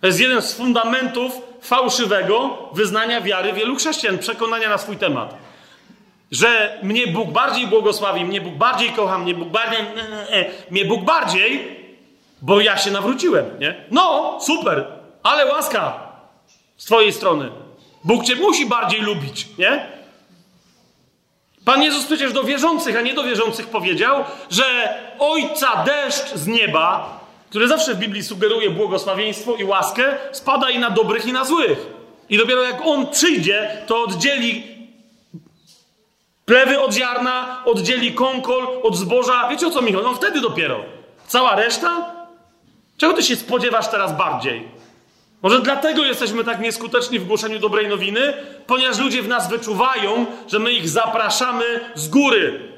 To 0.00 0.06
jest 0.06 0.20
jeden 0.20 0.42
z 0.42 0.54
fundamentów 0.54 1.32
fałszywego 1.60 2.58
wyznania 2.72 3.20
wiary 3.20 3.52
wielu 3.52 3.76
chrześcijan, 3.76 4.18
przekonania 4.18 4.68
na 4.68 4.78
swój 4.78 4.96
temat. 4.96 5.34
Że 6.30 6.78
mnie 6.82 7.06
Bóg 7.06 7.30
bardziej 7.30 7.66
błogosławi, 7.66 8.24
mnie 8.24 8.40
Bóg 8.40 8.54
bardziej 8.54 8.90
kocha, 8.90 9.18
mnie 9.18 9.34
Bóg 9.34 9.48
bardziej. 9.48 9.78
Mnie 10.70 10.84
Bóg 10.84 11.04
bardziej, 11.04 11.76
bo 12.42 12.60
ja 12.60 12.76
się 12.76 12.90
nawróciłem, 12.90 13.44
nie? 13.60 13.84
No, 13.90 14.38
super, 14.40 15.01
ale 15.22 15.46
łaska 15.46 16.00
z 16.76 16.84
Twojej 16.84 17.12
strony. 17.12 17.50
Bóg 18.04 18.24
Cię 18.24 18.36
musi 18.36 18.66
bardziej 18.66 19.00
lubić, 19.00 19.48
nie? 19.58 19.86
Pan 21.64 21.82
Jezus 21.82 22.04
przecież 22.04 22.32
do 22.32 22.44
wierzących, 22.44 22.96
a 22.96 23.00
nie 23.00 23.14
do 23.14 23.24
wierzących 23.24 23.66
powiedział, 23.66 24.24
że 24.50 24.64
Ojca 25.18 25.84
deszcz 25.84 26.34
z 26.34 26.46
nieba, 26.46 27.20
który 27.50 27.68
zawsze 27.68 27.94
w 27.94 27.98
Biblii 27.98 28.22
sugeruje 28.22 28.70
błogosławieństwo 28.70 29.54
i 29.54 29.64
łaskę, 29.64 30.14
spada 30.32 30.70
i 30.70 30.78
na 30.78 30.90
dobrych, 30.90 31.26
i 31.26 31.32
na 31.32 31.44
złych. 31.44 31.86
I 32.28 32.38
dopiero 32.38 32.62
jak 32.62 32.82
On 32.84 33.06
przyjdzie, 33.06 33.82
to 33.86 34.02
oddzieli 34.02 34.72
plewy 36.44 36.80
od 36.80 36.92
ziarna, 36.92 37.62
oddzieli 37.64 38.14
kąkol 38.14 38.66
od 38.82 38.96
zboża. 38.96 39.48
Wiecie 39.48 39.66
o 39.66 39.70
co 39.70 39.82
mi 39.82 39.92
chodzi? 39.92 40.04
No 40.04 40.14
wtedy 40.14 40.40
dopiero. 40.40 40.84
Cała 41.26 41.56
reszta? 41.56 42.14
Czego 42.96 43.12
ty 43.12 43.22
się 43.22 43.36
spodziewasz 43.36 43.88
teraz 43.88 44.16
bardziej? 44.16 44.68
Może 45.42 45.60
dlatego 45.60 46.04
jesteśmy 46.04 46.44
tak 46.44 46.60
nieskuteczni 46.60 47.18
w 47.18 47.26
głoszeniu 47.26 47.58
dobrej 47.58 47.88
nowiny, 47.88 48.34
ponieważ 48.66 48.98
ludzie 48.98 49.22
w 49.22 49.28
nas 49.28 49.50
wyczuwają, 49.50 50.26
że 50.48 50.58
my 50.58 50.72
ich 50.72 50.88
zapraszamy 50.88 51.64
z 51.94 52.08
góry. 52.08 52.72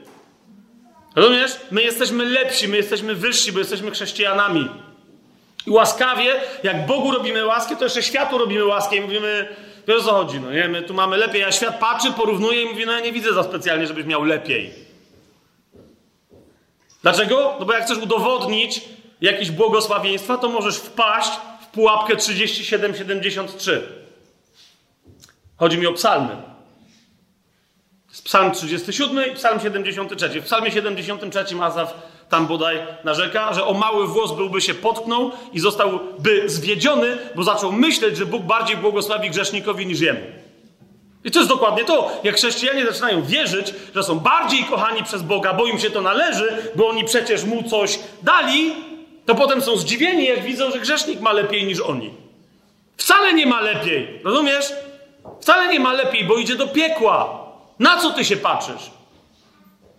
Rozumiesz? 1.16 1.56
My 1.70 1.82
jesteśmy 1.82 2.24
lepsi, 2.24 2.68
my 2.68 2.76
jesteśmy 2.76 3.14
wyżsi, 3.14 3.52
bo 3.52 3.58
jesteśmy 3.58 3.90
chrześcijanami. 3.90 4.68
I 5.66 5.70
łaskawie, 5.70 6.34
jak 6.62 6.86
Bogu 6.86 7.10
robimy 7.10 7.46
łaskę, 7.46 7.76
to 7.76 7.84
jeszcze 7.84 8.02
światu 8.02 8.38
robimy 8.38 8.64
łaskę 8.64 8.96
i 8.96 9.00
mówimy, 9.00 9.48
wiesz 9.88 9.96
o 9.96 10.04
co 10.04 10.12
chodzi, 10.12 10.40
no 10.40 10.52
nie? 10.52 10.68
My 10.68 10.82
tu 10.82 10.94
mamy 10.94 11.16
lepiej, 11.16 11.44
a 11.44 11.52
świat 11.52 11.78
patrzy, 11.78 12.12
porównuje 12.12 12.62
i 12.62 12.66
mówi, 12.66 12.86
no 12.86 12.92
ja 12.92 13.00
nie 13.00 13.12
widzę 13.12 13.32
za 13.32 13.42
specjalnie, 13.42 13.86
żebyś 13.86 14.04
miał 14.04 14.24
lepiej. 14.24 14.70
Dlaczego? 17.02 17.56
No 17.60 17.66
bo 17.66 17.72
jak 17.72 17.84
chcesz 17.84 17.98
udowodnić 17.98 18.80
jakieś 19.20 19.50
błogosławieństwa, 19.50 20.38
to 20.38 20.48
możesz 20.48 20.76
wpaść 20.76 21.30
pułapkę 21.74 22.14
37-73. 22.14 23.80
Chodzi 25.56 25.78
mi 25.78 25.86
o 25.86 25.92
psalmy. 25.92 26.36
Psalm 28.24 28.52
37 28.52 29.32
i 29.32 29.34
psalm 29.34 29.60
73. 29.60 30.40
W 30.40 30.44
psalmie 30.44 30.70
73 30.70 31.62
Azaf 31.62 31.94
tam 32.28 32.46
bodaj 32.46 32.86
narzeka, 33.04 33.52
że 33.52 33.64
o 33.64 33.74
mały 33.74 34.06
włos 34.06 34.32
byłby 34.32 34.60
się 34.60 34.74
potknął 34.74 35.30
i 35.52 35.60
zostałby 35.60 36.42
zwiedziony, 36.46 37.18
bo 37.34 37.42
zaczął 37.42 37.72
myśleć, 37.72 38.16
że 38.16 38.26
Bóg 38.26 38.42
bardziej 38.42 38.76
błogosławi 38.76 39.30
grzesznikowi 39.30 39.86
niż 39.86 40.00
jemu. 40.00 40.20
I 41.24 41.30
to 41.30 41.38
jest 41.38 41.50
dokładnie 41.50 41.84
to. 41.84 42.20
Jak 42.24 42.36
chrześcijanie 42.36 42.86
zaczynają 42.86 43.22
wierzyć, 43.22 43.74
że 43.94 44.02
są 44.02 44.18
bardziej 44.20 44.64
kochani 44.64 45.02
przez 45.02 45.22
Boga, 45.22 45.54
bo 45.54 45.66
im 45.66 45.78
się 45.78 45.90
to 45.90 46.00
należy, 46.00 46.72
bo 46.76 46.88
oni 46.88 47.04
przecież 47.04 47.44
mu 47.44 47.62
coś 47.62 47.98
dali, 48.22 48.72
to 49.26 49.34
potem 49.34 49.62
są 49.62 49.76
zdziwieni, 49.76 50.24
jak 50.24 50.42
widzą, 50.42 50.70
że 50.70 50.80
grzesznik 50.80 51.20
ma 51.20 51.32
lepiej 51.32 51.66
niż 51.66 51.80
oni. 51.80 52.14
Wcale 52.96 53.34
nie 53.34 53.46
ma 53.46 53.60
lepiej, 53.60 54.20
rozumiesz? 54.24 54.72
Wcale 55.40 55.72
nie 55.72 55.80
ma 55.80 55.92
lepiej, 55.92 56.24
bo 56.24 56.36
idzie 56.36 56.56
do 56.56 56.66
piekła. 56.66 57.44
Na 57.78 57.98
co 57.98 58.10
ty 58.10 58.24
się 58.24 58.36
patrzysz? 58.36 58.90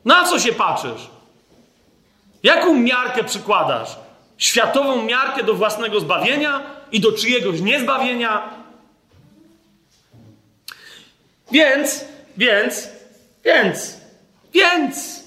Na 0.05 0.23
co 0.23 0.39
się 0.39 0.53
patrzysz? 0.53 1.09
Jaką 2.43 2.73
miarkę 2.73 3.23
przykładasz? 3.23 3.89
Światową 4.37 5.03
miarkę 5.03 5.43
do 5.43 5.53
własnego 5.53 5.99
zbawienia 5.99 6.61
i 6.91 6.99
do 6.99 7.11
czyjegoś 7.11 7.61
niezbawienia? 7.61 8.49
Więc, 11.51 12.05
więc, 12.37 12.89
więc, 13.43 13.97
więc. 14.53 15.23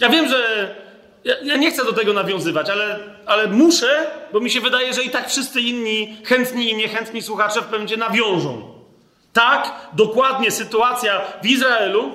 Ja 0.00 0.08
wiem, 0.08 0.28
że 0.28 0.74
ja, 1.24 1.34
ja, 1.42 1.56
nie 1.56 1.70
chcę 1.70 1.84
do 1.84 1.92
tego 1.92 2.12
nawiązywać, 2.12 2.70
ale, 2.70 2.98
ale 3.26 3.46
muszę, 3.46 4.10
bo 4.32 4.40
mi 4.40 4.50
się 4.50 4.60
wydaje, 4.60 4.94
że 4.94 5.02
i 5.02 5.10
tak 5.10 5.28
wszyscy 5.28 5.60
inni, 5.60 6.16
chętni 6.24 6.70
i 6.70 6.76
niechętni 6.76 7.22
słuchacze 7.22 7.62
w 7.62 7.70
momencie 7.70 7.96
nawiążą. 7.96 8.78
Tak, 9.32 9.88
dokładnie 9.92 10.50
sytuacja 10.50 11.20
w 11.42 11.46
Izraelu 11.46 12.12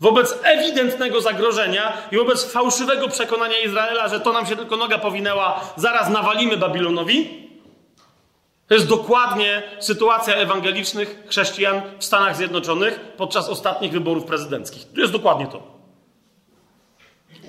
wobec 0.00 0.38
ewidentnego 0.42 1.20
zagrożenia 1.20 1.92
i 2.12 2.16
wobec 2.16 2.52
fałszywego 2.52 3.08
przekonania 3.08 3.58
Izraela, 3.58 4.08
że 4.08 4.20
to 4.20 4.32
nam 4.32 4.46
się 4.46 4.56
tylko 4.56 4.76
noga 4.76 4.98
powinęła, 4.98 5.60
zaraz 5.76 6.08
nawalimy 6.08 6.56
Babilonowi. 6.56 7.46
To 8.68 8.74
jest 8.74 8.88
dokładnie 8.88 9.62
sytuacja 9.80 10.34
ewangelicznych 10.34 11.22
chrześcijan 11.28 11.82
w 11.98 12.04
Stanach 12.04 12.36
Zjednoczonych 12.36 13.00
podczas 13.16 13.48
ostatnich 13.48 13.92
wyborów 13.92 14.24
prezydenckich. 14.24 14.92
To 14.94 15.00
jest 15.00 15.12
dokładnie 15.12 15.46
to. 15.46 15.75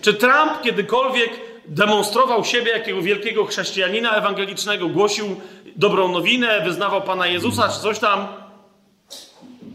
Czy 0.01 0.13
Trump 0.13 0.61
kiedykolwiek 0.61 1.29
demonstrował 1.67 2.45
siebie 2.45 2.71
jakiego 2.71 3.01
wielkiego 3.01 3.45
chrześcijanina 3.45 4.15
ewangelicznego, 4.15 4.87
głosił 4.87 5.41
dobrą 5.75 6.07
nowinę, 6.07 6.61
wyznawał 6.61 7.01
Pana 7.01 7.27
Jezusa, 7.27 7.69
czy 7.69 7.79
coś 7.79 7.99
tam? 7.99 8.27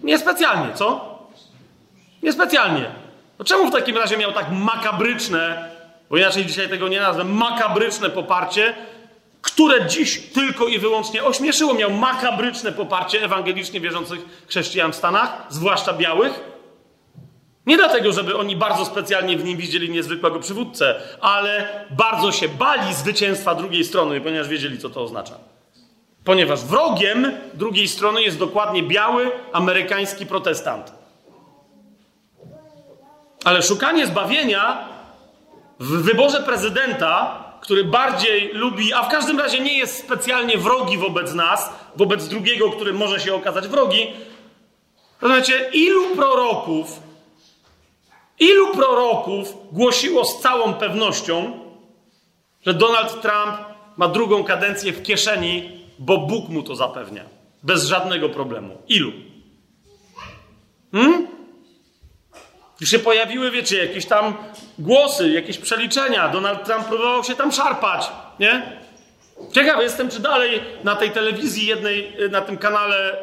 Niespecjalnie, 0.03 0.75
co? 0.75 1.19
Niespecjalnie. 2.23 2.91
No 3.39 3.45
czemu 3.45 3.69
w 3.69 3.73
takim 3.73 3.97
razie 3.97 4.17
miał 4.17 4.33
tak 4.33 4.47
makabryczne, 4.53 5.71
bo 6.11 6.17
inaczej 6.17 6.47
dzisiaj 6.47 6.69
tego 6.69 6.89
nie 6.89 7.01
nazwę, 7.01 7.25
makabryczne 7.25 8.11
poparcie, 8.11 8.75
które 9.43 9.87
dziś 9.87 10.21
tylko 10.21 10.67
i 10.67 10.79
wyłącznie 10.79 11.25
ośmieszyło? 11.25 11.75
Miał 11.75 11.91
makabryczne 11.91 12.73
poparcie 12.73 13.25
ewangelicznie 13.25 13.81
wierzących 13.81 14.21
chrześcijan 14.49 14.93
w 14.93 14.97
Stanach, 14.97 15.47
zwłaszcza 15.49 15.93
białych, 15.93 16.52
nie 17.67 17.77
dlatego, 17.77 18.13
żeby 18.13 18.37
oni 18.37 18.57
bardzo 18.57 18.85
specjalnie 18.85 19.37
w 19.37 19.45
nim 19.45 19.57
widzieli 19.57 19.91
niezwykłego 19.91 20.41
przywódcę, 20.41 21.01
ale 21.21 21.85
bardzo 21.91 22.33
się 22.33 22.49
bali 22.49 22.95
zwycięstwa 22.95 23.55
drugiej 23.55 23.85
strony, 23.85 24.21
ponieważ 24.21 24.49
wiedzieli, 24.49 24.79
co 24.79 24.91
to 24.91 25.03
oznacza. 25.03 25.35
Ponieważ 26.25 26.65
wrogiem 26.65 27.33
drugiej 27.55 27.89
strony 27.89 28.23
jest 28.23 28.39
dokładnie 28.39 28.83
biały 28.83 29.31
amerykański 29.53 30.27
protestant. 30.27 30.93
Ale 33.45 33.63
szukanie 33.63 34.07
zbawienia 34.07 34.89
w 35.81 36.03
wyborze 36.03 36.43
prezydenta, 36.43 37.45
który 37.61 37.85
bardziej 37.85 38.51
lubi, 38.53 38.93
a 38.93 39.03
w 39.03 39.09
każdym 39.09 39.39
razie 39.39 39.61
nie 39.61 39.79
jest 39.79 39.99
specjalnie 39.99 40.59
wrogi 40.59 40.99
wobec 40.99 41.35
nas, 41.35 41.71
wobec 41.97 42.29
drugiego, 42.29 42.71
który 42.71 42.93
może 42.93 43.21
się 43.21 43.35
okazać 43.35 43.69
wrogi, 43.69 44.07
rozumiecie, 45.21 45.71
ilu 45.73 46.17
proroków, 46.17 47.01
ilu 48.39 48.75
proroków 48.75 49.55
głosiło 49.73 50.25
z 50.25 50.41
całą 50.41 50.75
pewnością, 50.75 51.61
że 52.67 52.75
Donald 52.75 53.23
Trump 53.23 53.57
ma 53.97 54.09
drugą 54.09 54.45
kadencję 54.45 54.93
w 54.93 55.03
kieszeni, 55.03 55.87
bo 55.99 56.19
Bóg 56.19 56.49
mu 56.49 56.63
to 56.63 56.77
zapewnia. 56.77 57.25
Bez 57.63 57.85
żadnego 57.85 58.29
problemu. 58.29 58.79
Ilu? 58.89 59.13
Hmm? 60.93 61.27
Już 62.81 62.91
się 62.91 62.99
pojawiły, 62.99 63.51
wiecie, 63.51 63.79
jakieś 63.87 64.07
tam 64.07 64.35
głosy, 64.79 65.31
jakieś 65.31 65.59
przeliczenia. 65.59 66.29
Donald 66.29 66.65
Trump 66.65 66.85
próbował 66.85 67.25
się 67.25 67.35
tam 67.35 67.53
szarpać, 67.53 68.11
nie? 68.41 68.82
Ciekaw 69.53 69.83
jestem, 69.83 70.09
czy 70.09 70.21
dalej 70.21 70.61
na 70.85 70.97
tej 70.97 71.11
telewizji 71.11 71.67
jednej, 71.67 72.13
na 72.31 72.41
tym 72.41 72.57
kanale 72.57 73.17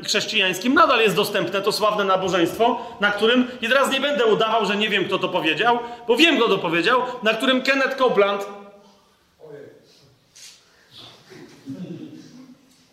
y, 0.00 0.04
chrześcijańskim 0.04 0.74
nadal 0.74 1.00
jest 1.00 1.16
dostępne 1.16 1.62
to 1.62 1.72
sławne 1.72 2.04
nabożeństwo, 2.04 2.96
na 3.00 3.10
którym, 3.10 3.48
i 3.62 3.68
teraz 3.68 3.90
nie 3.90 4.00
będę 4.00 4.26
udawał, 4.26 4.66
że 4.66 4.76
nie 4.76 4.88
wiem, 4.88 5.04
kto 5.04 5.18
to 5.18 5.28
powiedział, 5.28 5.78
bo 6.08 6.16
wiem, 6.16 6.36
kto 6.36 6.48
to 6.48 6.58
powiedział, 6.58 7.02
na 7.22 7.34
którym 7.34 7.62
Kenneth 7.62 7.96
Copeland 7.96 8.46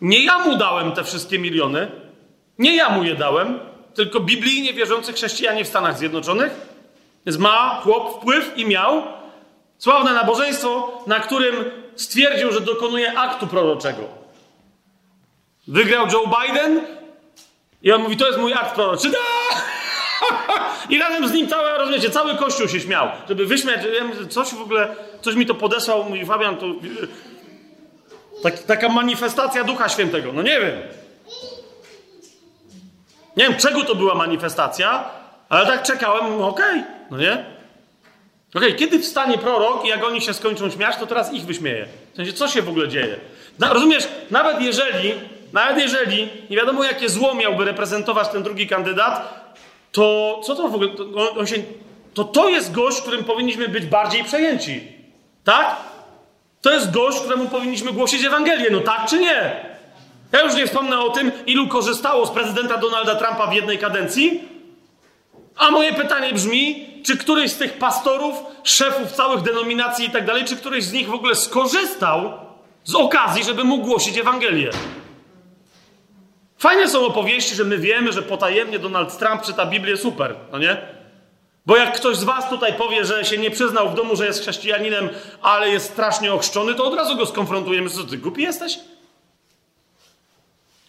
nie 0.00 0.24
ja 0.24 0.38
mu 0.38 0.56
dałem 0.56 0.92
te 0.92 1.04
wszystkie 1.04 1.38
miliony, 1.38 1.90
nie 2.58 2.76
ja 2.76 2.88
mu 2.88 3.04
je 3.04 3.14
dałem, 3.14 3.58
tylko 3.94 4.20
biblijnie 4.20 4.72
wierzący 4.72 5.12
chrześcijanie 5.12 5.64
w 5.64 5.68
Stanach 5.68 5.98
Zjednoczonych. 5.98 6.52
Więc 7.26 7.38
ma 7.38 7.80
chłop 7.82 8.16
wpływ 8.16 8.52
i 8.56 8.66
miał 8.66 9.02
sławne 9.78 10.12
nabożeństwo, 10.12 11.02
na 11.06 11.20
którym 11.20 11.54
stwierdził, 11.96 12.52
że 12.52 12.60
dokonuje 12.60 13.18
aktu 13.18 13.46
proroczego. 13.46 14.08
Wygrał 15.68 16.06
Joe 16.06 16.30
Biden 16.40 16.80
i 17.82 17.92
on 17.92 18.02
mówi, 18.02 18.16
to 18.16 18.26
jest 18.26 18.38
mój 18.38 18.52
akt 18.52 18.74
proroczy. 18.74 19.10
Da! 19.10 19.18
I 20.90 20.98
razem 20.98 21.28
z 21.28 21.32
nim 21.32 21.48
całe, 21.48 21.78
rozumiecie, 21.78 22.10
cały 22.10 22.36
kościół 22.36 22.68
się 22.68 22.80
śmiał, 22.80 23.08
żeby 23.28 23.46
wyśmiać, 23.46 23.80
coś 24.30 24.54
w 24.54 24.62
ogóle, 24.62 24.96
coś 25.20 25.34
mi 25.34 25.46
to 25.46 25.54
podesłał, 25.54 26.04
mówi 26.04 26.26
Fabian, 26.26 26.56
to 26.56 26.66
tak, 28.42 28.58
taka 28.58 28.88
manifestacja 28.88 29.64
Ducha 29.64 29.88
Świętego. 29.88 30.32
No 30.32 30.42
nie 30.42 30.60
wiem. 30.60 30.80
Nie 33.36 33.44
wiem, 33.48 33.56
czego 33.56 33.84
to 33.84 33.94
była 33.94 34.14
manifestacja, 34.14 35.10
ale 35.48 35.66
tak 35.66 35.82
czekałem, 35.82 36.42
okej, 36.42 36.80
okay, 36.80 36.84
no 37.10 37.16
nie? 37.16 37.53
Okej, 38.54 38.68
okay, 38.68 38.78
kiedy 38.78 39.00
wstanie 39.00 39.38
prorok 39.38 39.84
i 39.84 39.88
jak 39.88 40.04
oni 40.04 40.20
się 40.20 40.34
skończą 40.34 40.70
śmiać, 40.70 40.96
to 40.96 41.06
teraz 41.06 41.32
ich 41.32 41.44
wyśmieje. 41.46 41.86
W 42.12 42.16
sensie, 42.16 42.32
co 42.32 42.48
się 42.48 42.62
w 42.62 42.68
ogóle 42.68 42.88
dzieje? 42.88 43.16
No, 43.58 43.74
rozumiesz, 43.74 44.08
nawet 44.30 44.60
jeżeli, 44.60 45.14
nawet 45.52 45.78
jeżeli 45.78 46.28
nie 46.50 46.56
wiadomo, 46.56 46.84
jakie 46.84 47.08
zło 47.08 47.34
miałby 47.34 47.64
reprezentować 47.64 48.28
ten 48.28 48.42
drugi 48.42 48.66
kandydat, 48.66 49.44
to 49.92 50.40
co 50.44 50.54
to 50.54 50.68
w 50.68 50.74
ogóle, 50.74 50.90
to, 50.90 51.04
on, 51.04 51.38
on 51.38 51.46
się, 51.46 51.56
to 52.14 52.24
to 52.24 52.48
jest 52.48 52.72
gość, 52.72 53.00
którym 53.00 53.24
powinniśmy 53.24 53.68
być 53.68 53.86
bardziej 53.86 54.24
przejęci. 54.24 54.92
Tak? 55.44 55.76
To 56.62 56.72
jest 56.72 56.90
gość, 56.90 57.20
któremu 57.20 57.48
powinniśmy 57.48 57.92
głosić 57.92 58.24
Ewangelię. 58.24 58.70
No 58.70 58.80
tak 58.80 59.06
czy 59.08 59.18
nie? 59.18 59.64
Ja 60.32 60.40
już 60.42 60.54
nie 60.54 60.66
wspomnę 60.66 61.00
o 61.00 61.10
tym, 61.10 61.32
ilu 61.46 61.68
korzystało 61.68 62.26
z 62.26 62.30
prezydenta 62.30 62.76
Donalda 62.76 63.14
Trumpa 63.14 63.46
w 63.46 63.54
jednej 63.54 63.78
kadencji. 63.78 64.53
A 65.56 65.70
moje 65.70 65.92
pytanie 65.92 66.32
brzmi, 66.32 66.86
czy 67.06 67.16
któryś 67.16 67.50
z 67.50 67.56
tych 67.56 67.78
pastorów, 67.78 68.34
szefów 68.62 69.12
całych 69.12 69.42
denominacji 69.42 70.06
i 70.06 70.10
tak 70.10 70.26
dalej, 70.26 70.44
czy 70.44 70.56
któryś 70.56 70.84
z 70.84 70.92
nich 70.92 71.08
w 71.08 71.14
ogóle 71.14 71.34
skorzystał 71.34 72.32
z 72.84 72.94
okazji, 72.94 73.44
żeby 73.44 73.64
mógł 73.64 73.84
głosić 73.84 74.18
Ewangelię? 74.18 74.70
Fajne 76.58 76.88
są 76.88 77.06
opowieści, 77.06 77.54
że 77.54 77.64
my 77.64 77.78
wiemy, 77.78 78.12
że 78.12 78.22
potajemnie 78.22 78.78
Donald 78.78 79.18
Trump 79.18 79.42
czyta 79.42 79.66
Biblię, 79.66 79.96
super, 79.96 80.36
no 80.52 80.58
nie? 80.58 80.76
Bo 81.66 81.76
jak 81.76 81.96
ktoś 81.96 82.16
z 82.16 82.24
was 82.24 82.48
tutaj 82.48 82.72
powie, 82.72 83.04
że 83.04 83.24
się 83.24 83.38
nie 83.38 83.50
przyznał 83.50 83.90
w 83.90 83.94
domu, 83.94 84.16
że 84.16 84.26
jest 84.26 84.40
chrześcijaninem, 84.40 85.08
ale 85.42 85.68
jest 85.68 85.90
strasznie 85.90 86.32
ochrzczony, 86.32 86.74
to 86.74 86.84
od 86.84 86.94
razu 86.94 87.16
go 87.16 87.26
skonfrontujemy. 87.26 87.90
Co, 87.90 88.04
ty 88.04 88.18
głupi 88.18 88.42
jesteś? 88.42 88.78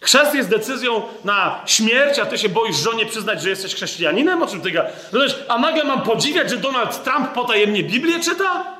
Chrzest 0.06 0.34
jest 0.34 0.48
decyzją 0.48 1.02
na 1.24 1.62
śmierć, 1.66 2.18
a 2.18 2.26
ty 2.26 2.38
się 2.38 2.48
boisz 2.48 2.76
żonie 2.76 3.06
przyznać, 3.06 3.42
że 3.42 3.50
jesteś 3.50 3.74
chrześcijaninem? 3.74 4.42
O 4.42 4.46
czym 4.46 4.60
ty 4.60 4.70
gadasz? 4.70 5.36
A 5.48 5.58
nagle 5.58 5.84
mam 5.84 6.02
podziwiać, 6.02 6.50
że 6.50 6.56
Donald 6.56 7.04
Trump 7.04 7.32
potajemnie 7.32 7.82
Biblię 7.82 8.20
czyta? 8.20 8.76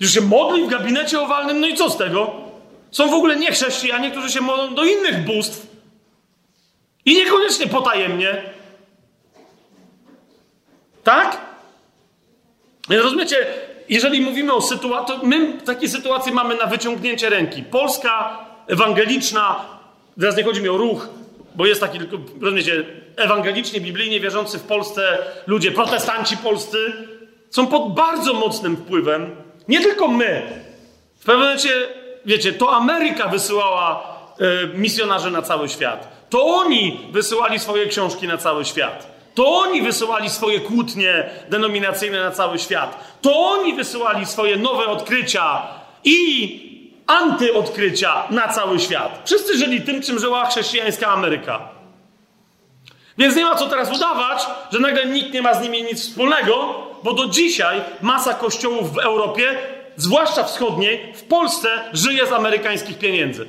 Że 0.00 0.08
się 0.08 0.20
modli 0.20 0.64
w 0.64 0.68
gabinecie 0.68 1.20
owalnym? 1.20 1.60
No 1.60 1.66
i 1.66 1.74
co 1.74 1.90
z 1.90 1.96
tego? 1.96 2.34
Są 2.90 3.10
w 3.10 3.14
ogóle 3.14 3.36
nie 3.36 3.52
chrześcijanie, 3.52 4.10
którzy 4.10 4.30
się 4.30 4.40
modlą 4.40 4.74
do 4.74 4.84
innych 4.84 5.24
bóstw. 5.24 5.66
I 7.04 7.14
niekoniecznie 7.14 7.66
potajemnie. 7.66 8.42
Tak? 11.04 11.40
Więc 12.88 13.02
rozumiecie, 13.02 13.46
jeżeli 13.88 14.20
mówimy 14.20 14.52
o 14.52 14.62
sytuacji, 14.62 15.14
my 15.22 15.52
takie 15.52 15.88
sytuacje 15.88 16.32
mamy 16.32 16.54
na 16.54 16.66
wyciągnięcie 16.66 17.30
ręki. 17.30 17.62
Polska 17.62 18.38
ewangeliczna, 18.66 19.75
teraz 20.20 20.36
nie 20.36 20.44
chodzi 20.44 20.62
mi 20.62 20.68
o 20.68 20.76
ruch, 20.76 21.08
bo 21.54 21.66
jest 21.66 21.80
taki, 21.80 21.98
rozumiecie, 22.40 22.84
ewangelicznie, 23.16 23.80
biblijnie 23.80 24.20
wierzący 24.20 24.58
w 24.58 24.62
Polsce 24.62 25.18
ludzie, 25.46 25.72
protestanci 25.72 26.36
polscy, 26.36 26.92
są 27.50 27.66
pod 27.66 27.94
bardzo 27.94 28.34
mocnym 28.34 28.76
wpływem. 28.76 29.36
Nie 29.68 29.80
tylko 29.80 30.08
my. 30.08 30.42
W 31.18 31.24
pewnym 31.24 31.44
momencie, 31.44 31.70
wiecie, 32.24 32.52
to 32.52 32.76
Ameryka 32.76 33.28
wysyłała 33.28 34.16
y, 34.74 34.78
misjonarzy 34.78 35.30
na 35.30 35.42
cały 35.42 35.68
świat. 35.68 36.26
To 36.30 36.46
oni 36.46 37.00
wysyłali 37.12 37.58
swoje 37.58 37.86
książki 37.86 38.26
na 38.26 38.38
cały 38.38 38.64
świat. 38.64 39.16
To 39.34 39.58
oni 39.58 39.82
wysyłali 39.82 40.30
swoje 40.30 40.60
kłótnie 40.60 41.30
denominacyjne 41.50 42.20
na 42.20 42.30
cały 42.30 42.58
świat. 42.58 43.18
To 43.22 43.38
oni 43.38 43.74
wysyłali 43.74 44.26
swoje 44.26 44.56
nowe 44.56 44.86
odkrycia 44.86 45.62
i 46.04 46.65
antyodkrycia 47.06 48.22
na 48.30 48.48
cały 48.48 48.80
świat. 48.80 49.22
Wszyscy 49.24 49.58
żyli 49.58 49.82
tym, 49.82 50.02
czym 50.02 50.18
żyła 50.18 50.46
chrześcijańska 50.46 51.06
Ameryka. 51.06 51.68
Więc 53.18 53.36
nie 53.36 53.44
ma 53.44 53.54
co 53.54 53.66
teraz 53.66 53.96
udawać, 53.96 54.46
że 54.72 54.78
nagle 54.78 55.06
nikt 55.06 55.32
nie 55.32 55.42
ma 55.42 55.54
z 55.54 55.62
nimi 55.62 55.82
nic 55.82 56.00
wspólnego, 56.00 56.74
bo 57.02 57.12
do 57.12 57.26
dzisiaj 57.26 57.80
masa 58.02 58.34
kościołów 58.34 58.92
w 58.92 58.98
Europie, 58.98 59.58
zwłaszcza 59.96 60.44
wschodniej, 60.44 61.12
w 61.14 61.22
Polsce 61.22 61.68
żyje 61.92 62.26
z 62.26 62.32
amerykańskich 62.32 62.98
pieniędzy. 62.98 63.46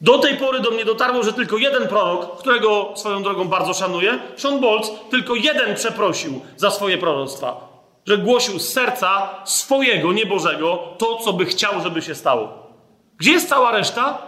Do 0.00 0.18
tej 0.18 0.36
pory 0.36 0.60
do 0.60 0.70
mnie 0.70 0.84
dotarło, 0.84 1.22
że 1.22 1.32
tylko 1.32 1.56
jeden 1.56 1.88
prorok, 1.88 2.38
którego 2.38 2.92
swoją 2.96 3.22
drogą 3.22 3.44
bardzo 3.44 3.74
szanuję, 3.74 4.18
Sean 4.36 4.60
Boltz, 4.60 4.90
tylko 5.10 5.34
jeden 5.34 5.74
przeprosił 5.74 6.40
za 6.56 6.70
swoje 6.70 6.98
proroctwa. 6.98 7.69
Że 8.06 8.18
głosił 8.18 8.58
z 8.58 8.68
serca 8.68 9.28
swojego, 9.44 10.12
niebożego, 10.12 10.94
to, 10.98 11.16
co 11.16 11.32
by 11.32 11.46
chciał, 11.46 11.82
żeby 11.82 12.02
się 12.02 12.14
stało. 12.14 12.70
Gdzie 13.18 13.32
jest 13.32 13.48
cała 13.48 13.72
reszta? 13.72 14.18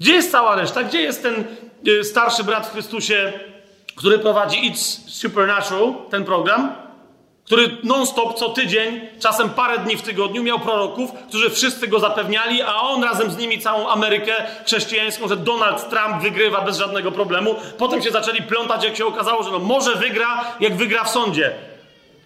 Gdzie 0.00 0.12
jest 0.12 0.30
cała 0.30 0.56
reszta? 0.56 0.82
Gdzie 0.82 1.00
jest 1.00 1.22
ten 1.22 1.44
y, 1.88 2.04
starszy 2.04 2.44
brat 2.44 2.66
w 2.66 2.72
Chrystusie, 2.72 3.32
który 3.96 4.18
prowadzi 4.18 4.72
It's 4.72 5.08
Supernatural, 5.08 5.94
ten 6.10 6.24
program? 6.24 6.87
Który 7.48 7.76
non-stop 7.82 8.38
co 8.38 8.48
tydzień, 8.48 9.00
czasem 9.20 9.50
parę 9.50 9.78
dni 9.78 9.96
w 9.96 10.02
tygodniu 10.02 10.42
miał 10.42 10.58
proroków, 10.58 11.10
którzy 11.28 11.50
wszyscy 11.50 11.88
go 11.88 11.98
zapewniali, 11.98 12.62
a 12.62 12.80
on 12.80 13.04
razem 13.04 13.30
z 13.30 13.36
nimi 13.36 13.58
całą 13.58 13.88
Amerykę 13.88 14.32
chrześcijańską, 14.66 15.28
że 15.28 15.36
Donald 15.36 15.90
Trump 15.90 16.22
wygrywa 16.22 16.60
bez 16.60 16.78
żadnego 16.78 17.12
problemu. 17.12 17.54
Potem 17.78 18.02
się 18.02 18.10
zaczęli 18.10 18.42
plątać, 18.42 18.84
jak 18.84 18.96
się 18.96 19.06
okazało, 19.06 19.42
że 19.42 19.50
no 19.50 19.58
może 19.58 19.94
wygra, 19.94 20.44
jak 20.60 20.76
wygra 20.76 21.04
w 21.04 21.10
sądzie. 21.10 21.52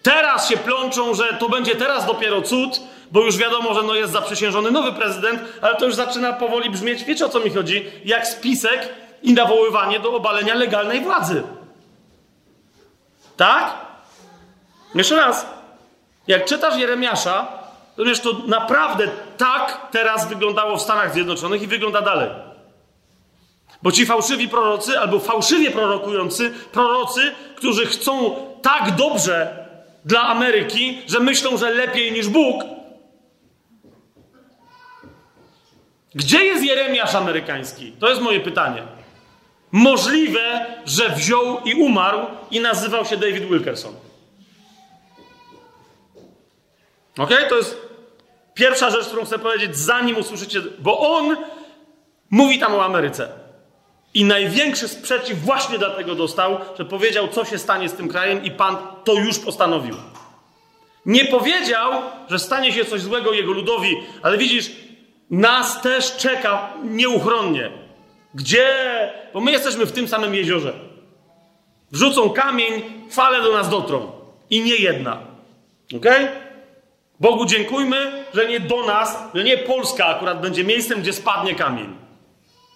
Teraz 0.01 0.49
się 0.49 0.57
plączą, 0.57 1.13
że 1.13 1.23
to 1.39 1.49
będzie 1.49 1.75
teraz 1.75 2.05
dopiero 2.05 2.41
cud, 2.41 2.81
bo 3.11 3.21
już 3.21 3.37
wiadomo, 3.37 3.73
że 3.73 3.83
no 3.83 3.95
jest 3.95 4.13
zaprzysiężony 4.13 4.71
nowy 4.71 4.91
prezydent, 4.91 5.39
ale 5.61 5.75
to 5.75 5.85
już 5.85 5.95
zaczyna 5.95 6.33
powoli 6.33 6.69
brzmieć, 6.69 7.03
wiecie 7.03 7.25
o 7.25 7.29
co 7.29 7.39
mi 7.39 7.49
chodzi, 7.49 7.85
jak 8.05 8.27
spisek 8.27 8.89
i 9.21 9.33
nawoływanie 9.33 9.99
do 9.99 10.15
obalenia 10.15 10.53
legalnej 10.53 11.01
władzy. 11.01 11.43
Tak? 13.37 13.92
Jeszcze 14.95 15.15
raz, 15.15 15.45
jak 16.27 16.45
czytasz 16.45 16.77
Jeremiasza, 16.77 17.47
to 17.95 18.05
wiesz, 18.05 18.19
to 18.19 18.33
naprawdę 18.47 19.07
tak 19.37 19.87
teraz 19.91 20.29
wyglądało 20.29 20.77
w 20.77 20.81
Stanach 20.81 21.13
Zjednoczonych 21.13 21.61
i 21.61 21.67
wygląda 21.67 22.01
dalej. 22.01 22.29
Bo 23.83 23.91
ci 23.91 24.05
fałszywi 24.05 24.49
prorocy, 24.49 24.99
albo 24.99 25.19
fałszywie 25.19 25.71
prorokujący 25.71 26.53
prorocy, 26.71 27.31
którzy 27.55 27.85
chcą 27.85 28.35
tak 28.61 28.95
dobrze 28.95 29.65
dla 30.05 30.21
Ameryki, 30.21 31.01
że 31.07 31.19
myślą, 31.19 31.57
że 31.57 31.71
lepiej 31.71 32.11
niż 32.11 32.27
Bóg. 32.27 32.63
Gdzie 36.15 36.45
jest 36.45 36.63
Jeremiasz 36.63 37.15
amerykański? 37.15 37.91
To 37.91 38.09
jest 38.09 38.21
moje 38.21 38.39
pytanie. 38.39 38.83
Możliwe, 39.71 40.65
że 40.85 41.09
wziął 41.09 41.59
i 41.65 41.73
umarł 41.73 42.19
i 42.51 42.59
nazywał 42.59 43.05
się 43.05 43.17
David 43.17 43.43
Wilkerson. 43.43 43.93
Ok? 47.17 47.29
To 47.49 47.57
jest 47.57 47.77
pierwsza 48.53 48.89
rzecz, 48.89 49.07
którą 49.07 49.25
chcę 49.25 49.39
powiedzieć, 49.39 49.77
zanim 49.77 50.17
usłyszycie, 50.17 50.61
bo 50.79 50.99
on 50.99 51.37
mówi 52.29 52.59
tam 52.59 52.75
o 52.75 52.85
Ameryce. 52.85 53.29
I 54.13 54.25
największy 54.25 54.87
sprzeciw 54.87 55.41
właśnie 55.41 55.77
dlatego 55.77 56.15
dostał, 56.15 56.57
że 56.77 56.85
powiedział, 56.85 57.27
co 57.27 57.45
się 57.45 57.57
stanie 57.57 57.89
z 57.89 57.93
tym 57.93 58.07
krajem, 58.07 58.43
i 58.43 58.51
Pan 58.51 58.77
to 59.03 59.13
już 59.13 59.39
postanowił. 59.39 59.95
Nie 61.05 61.25
powiedział, 61.25 61.91
że 62.29 62.39
stanie 62.39 62.73
się 62.73 62.85
coś 62.85 63.01
złego 63.01 63.33
jego 63.33 63.51
ludowi, 63.51 63.95
ale 64.21 64.37
widzisz, 64.37 64.71
nas 65.29 65.81
też 65.81 66.17
czeka 66.17 66.73
nieuchronnie. 66.83 67.71
Gdzie? 68.33 68.67
Bo 69.33 69.41
my 69.41 69.51
jesteśmy 69.51 69.85
w 69.85 69.91
tym 69.91 70.07
samym 70.07 70.35
jeziorze. 70.35 70.73
Wrzucą 71.91 72.29
kamień, 72.29 72.83
fale 73.09 73.41
do 73.41 73.53
nas 73.53 73.69
dotrą. 73.69 74.11
I 74.49 74.61
nie 74.61 74.75
jedna. 74.75 75.19
Ok? 75.95 76.05
Bogu 77.19 77.45
dziękujmy, 77.45 78.25
że 78.33 78.47
nie 78.47 78.59
do 78.59 78.85
nas, 78.85 79.17
że 79.33 79.43
nie 79.43 79.57
Polska 79.57 80.05
akurat 80.05 80.41
będzie 80.41 80.63
miejscem, 80.63 81.01
gdzie 81.01 81.13
spadnie 81.13 81.55
kamień. 81.55 81.95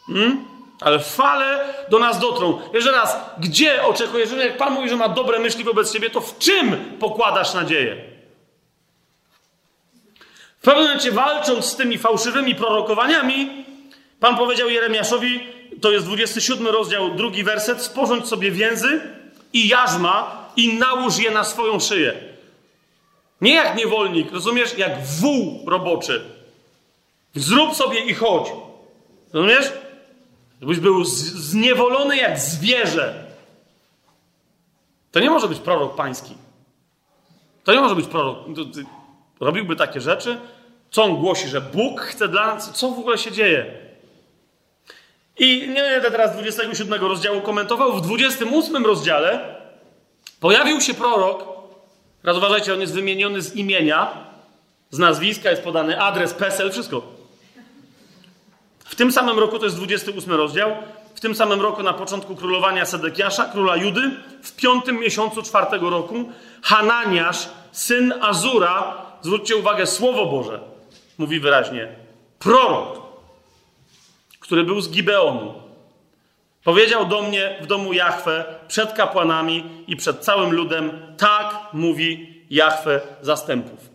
Hmm? 0.07 0.45
Ale 0.81 0.99
fale 0.99 1.73
do 1.89 1.99
nas 1.99 2.19
dotrą. 2.19 2.59
Jeszcze 2.73 2.91
raz, 2.91 3.17
gdzie 3.39 3.83
oczekujesz, 3.83 4.29
jak 4.31 4.57
Pan 4.57 4.73
mówi, 4.73 4.89
że 4.89 4.95
ma 4.95 5.09
dobre 5.09 5.39
myśli 5.39 5.63
wobec 5.63 5.93
Ciebie, 5.93 6.09
to 6.09 6.21
w 6.21 6.37
czym 6.37 6.75
pokładasz 6.99 7.53
nadzieję? 7.53 7.95
W 10.59 10.61
pewnym 10.61 10.83
momencie 10.83 11.11
walcząc 11.11 11.65
z 11.65 11.75
tymi 11.75 11.97
fałszywymi 11.97 12.55
prorokowaniami, 12.55 13.65
Pan 14.19 14.37
powiedział 14.37 14.69
Jeremiaszowi, 14.69 15.47
to 15.81 15.91
jest 15.91 16.05
27 16.05 16.67
rozdział, 16.67 17.15
drugi 17.15 17.43
werset, 17.43 17.81
sporządź 17.81 18.27
sobie 18.27 18.51
więzy 18.51 19.01
i 19.53 19.67
jarzma 19.67 20.45
i 20.55 20.73
nałóż 20.73 21.17
je 21.17 21.31
na 21.31 21.43
swoją 21.43 21.79
szyję. 21.79 22.13
Nie 23.41 23.53
jak 23.53 23.77
niewolnik, 23.77 24.31
rozumiesz? 24.31 24.77
Jak 24.77 25.05
wół 25.05 25.69
roboczy. 25.69 26.21
Zrób 27.35 27.75
sobie 27.75 27.99
i 27.99 28.13
chodź. 28.13 28.47
Rozumiesz? 29.33 29.73
Żebyś 30.61 30.79
był 30.79 31.05
zniewolony 31.05 32.17
jak 32.17 32.39
zwierzę. 32.39 33.25
To 35.11 35.19
nie 35.19 35.29
może 35.29 35.47
być 35.47 35.59
prorok 35.59 35.95
pański. 35.95 36.35
To 37.63 37.73
nie 37.73 37.79
może 37.79 37.95
być 37.95 38.07
prorok. 38.07 38.37
Robiłby 39.39 39.75
takie 39.75 40.01
rzeczy? 40.01 40.37
Co 40.91 41.03
on 41.03 41.15
głosi, 41.15 41.47
że 41.47 41.61
Bóg 41.61 42.01
chce 42.01 42.27
dla 42.27 42.47
nas? 42.55 42.71
Co 42.71 42.91
w 42.91 42.99
ogóle 42.99 43.17
się 43.17 43.31
dzieje? 43.31 43.87
I 45.39 45.67
nie 45.67 45.81
będę 45.81 46.11
teraz 46.11 46.33
27 46.33 47.01
rozdziału 47.01 47.41
komentował. 47.41 47.93
W 47.93 48.01
28 48.01 48.85
rozdziale 48.85 49.55
pojawił 50.39 50.81
się 50.81 50.93
prorok. 50.93 51.56
Raz 52.23 52.37
uważajcie, 52.37 52.73
on 52.73 52.81
jest 52.81 52.93
wymieniony 52.93 53.41
z 53.41 53.55
imienia, 53.55 54.11
z 54.89 54.99
nazwiska, 54.99 55.49
jest 55.49 55.63
podany 55.63 56.01
adres, 56.01 56.33
PESEL, 56.33 56.71
wszystko. 56.71 57.01
W 58.85 58.95
tym 58.95 59.11
samym 59.11 59.39
roku, 59.39 59.59
to 59.59 59.65
jest 59.65 59.77
28 59.77 60.33
rozdział, 60.33 60.71
w 61.15 61.19
tym 61.19 61.35
samym 61.35 61.61
roku 61.61 61.83
na 61.83 61.93
początku 61.93 62.35
królowania 62.35 62.85
Sedekiasza, 62.85 63.45
króla 63.45 63.75
Judy, 63.75 64.11
w 64.43 64.55
piątym 64.55 64.99
miesiącu 64.99 65.43
czwartego 65.43 65.89
roku, 65.89 66.31
Hananiasz, 66.61 67.49
syn 67.71 68.13
Azura, 68.21 68.97
zwróćcie 69.21 69.55
uwagę, 69.55 69.85
Słowo 69.85 70.25
Boże, 70.25 70.59
mówi 71.17 71.39
wyraźnie, 71.39 71.87
prorok, 72.39 73.01
który 74.39 74.63
był 74.63 74.81
z 74.81 74.89
Gibeonu, 74.89 75.53
powiedział 76.63 77.05
do 77.05 77.21
mnie 77.21 77.57
w 77.61 77.67
domu 77.67 77.93
Jahwe 77.93 78.56
przed 78.67 78.93
kapłanami 78.93 79.63
i 79.87 79.95
przed 79.95 80.19
całym 80.19 80.53
ludem, 80.53 80.91
tak 81.17 81.55
mówi 81.73 82.43
Jahwe 82.49 83.01
zastępów. 83.21 83.89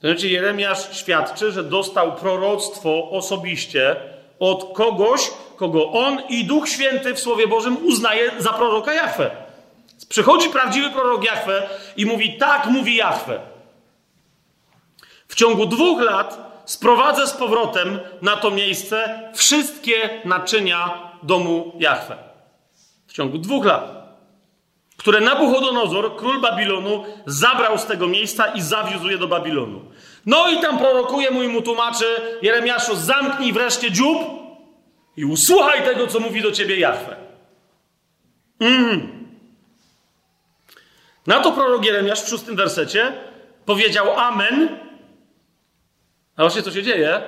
Znaczy 0.00 0.28
Jeremiasz 0.28 0.96
świadczy, 0.98 1.52
że 1.52 1.64
dostał 1.64 2.16
proroctwo 2.16 3.10
osobiście 3.10 3.96
od 4.38 4.72
kogoś, 4.76 5.30
kogo 5.56 5.92
on 5.92 6.22
i 6.28 6.44
Duch 6.44 6.68
Święty 6.68 7.14
w 7.14 7.20
Słowie 7.20 7.48
Bożym 7.48 7.86
uznaje 7.86 8.30
za 8.38 8.52
proroka 8.52 8.92
Jahwe. 8.92 9.30
Przychodzi 10.08 10.50
prawdziwy 10.50 10.90
prorok 10.90 11.24
Jahwe 11.24 11.68
i 11.96 12.06
mówi, 12.06 12.38
tak 12.38 12.66
mówi 12.66 12.96
Jahwe. 12.96 13.40
W 15.28 15.34
ciągu 15.34 15.66
dwóch 15.66 16.00
lat 16.00 16.60
sprowadzę 16.64 17.26
z 17.26 17.32
powrotem 17.32 18.00
na 18.22 18.36
to 18.36 18.50
miejsce 18.50 19.30
wszystkie 19.34 20.22
naczynia 20.24 21.10
domu 21.22 21.72
Jahwe. 21.78 22.33
Ciągu 23.14 23.38
dwóch 23.38 23.64
lat. 23.64 24.04
Które 24.96 25.20
Nabuchodonozor, 25.20 26.16
król 26.16 26.40
Babilonu, 26.40 27.04
zabrał 27.26 27.78
z 27.78 27.86
tego 27.86 28.08
miejsca 28.08 28.46
i 28.46 28.62
zawiózł 28.62 29.08
je 29.08 29.18
do 29.18 29.28
Babilonu. 29.28 29.80
No 30.26 30.48
i 30.48 30.60
tam 30.60 30.78
prorokuje 30.78 31.30
mój 31.30 31.48
mu 31.48 31.62
tłumaczy 31.62 32.04
Jeremiaszu, 32.42 32.96
zamknij 32.96 33.52
wreszcie 33.52 33.90
dziób 33.90 34.18
i 35.16 35.24
usłuchaj 35.24 35.84
tego, 35.84 36.06
co 36.06 36.20
mówi 36.20 36.42
do 36.42 36.52
ciebie 36.52 36.78
Jahwe. 36.78 37.16
Mm. 38.60 39.28
Na 41.26 41.40
to 41.40 41.52
prorok 41.52 41.84
Jeremiasz 41.84 42.22
w 42.22 42.28
szóstym 42.28 42.56
wersecie 42.56 43.12
powiedział 43.66 44.18
Amen. 44.18 44.78
A 46.36 46.42
właśnie 46.42 46.62
co 46.62 46.70
się 46.70 46.82
dzieje? 46.82 47.22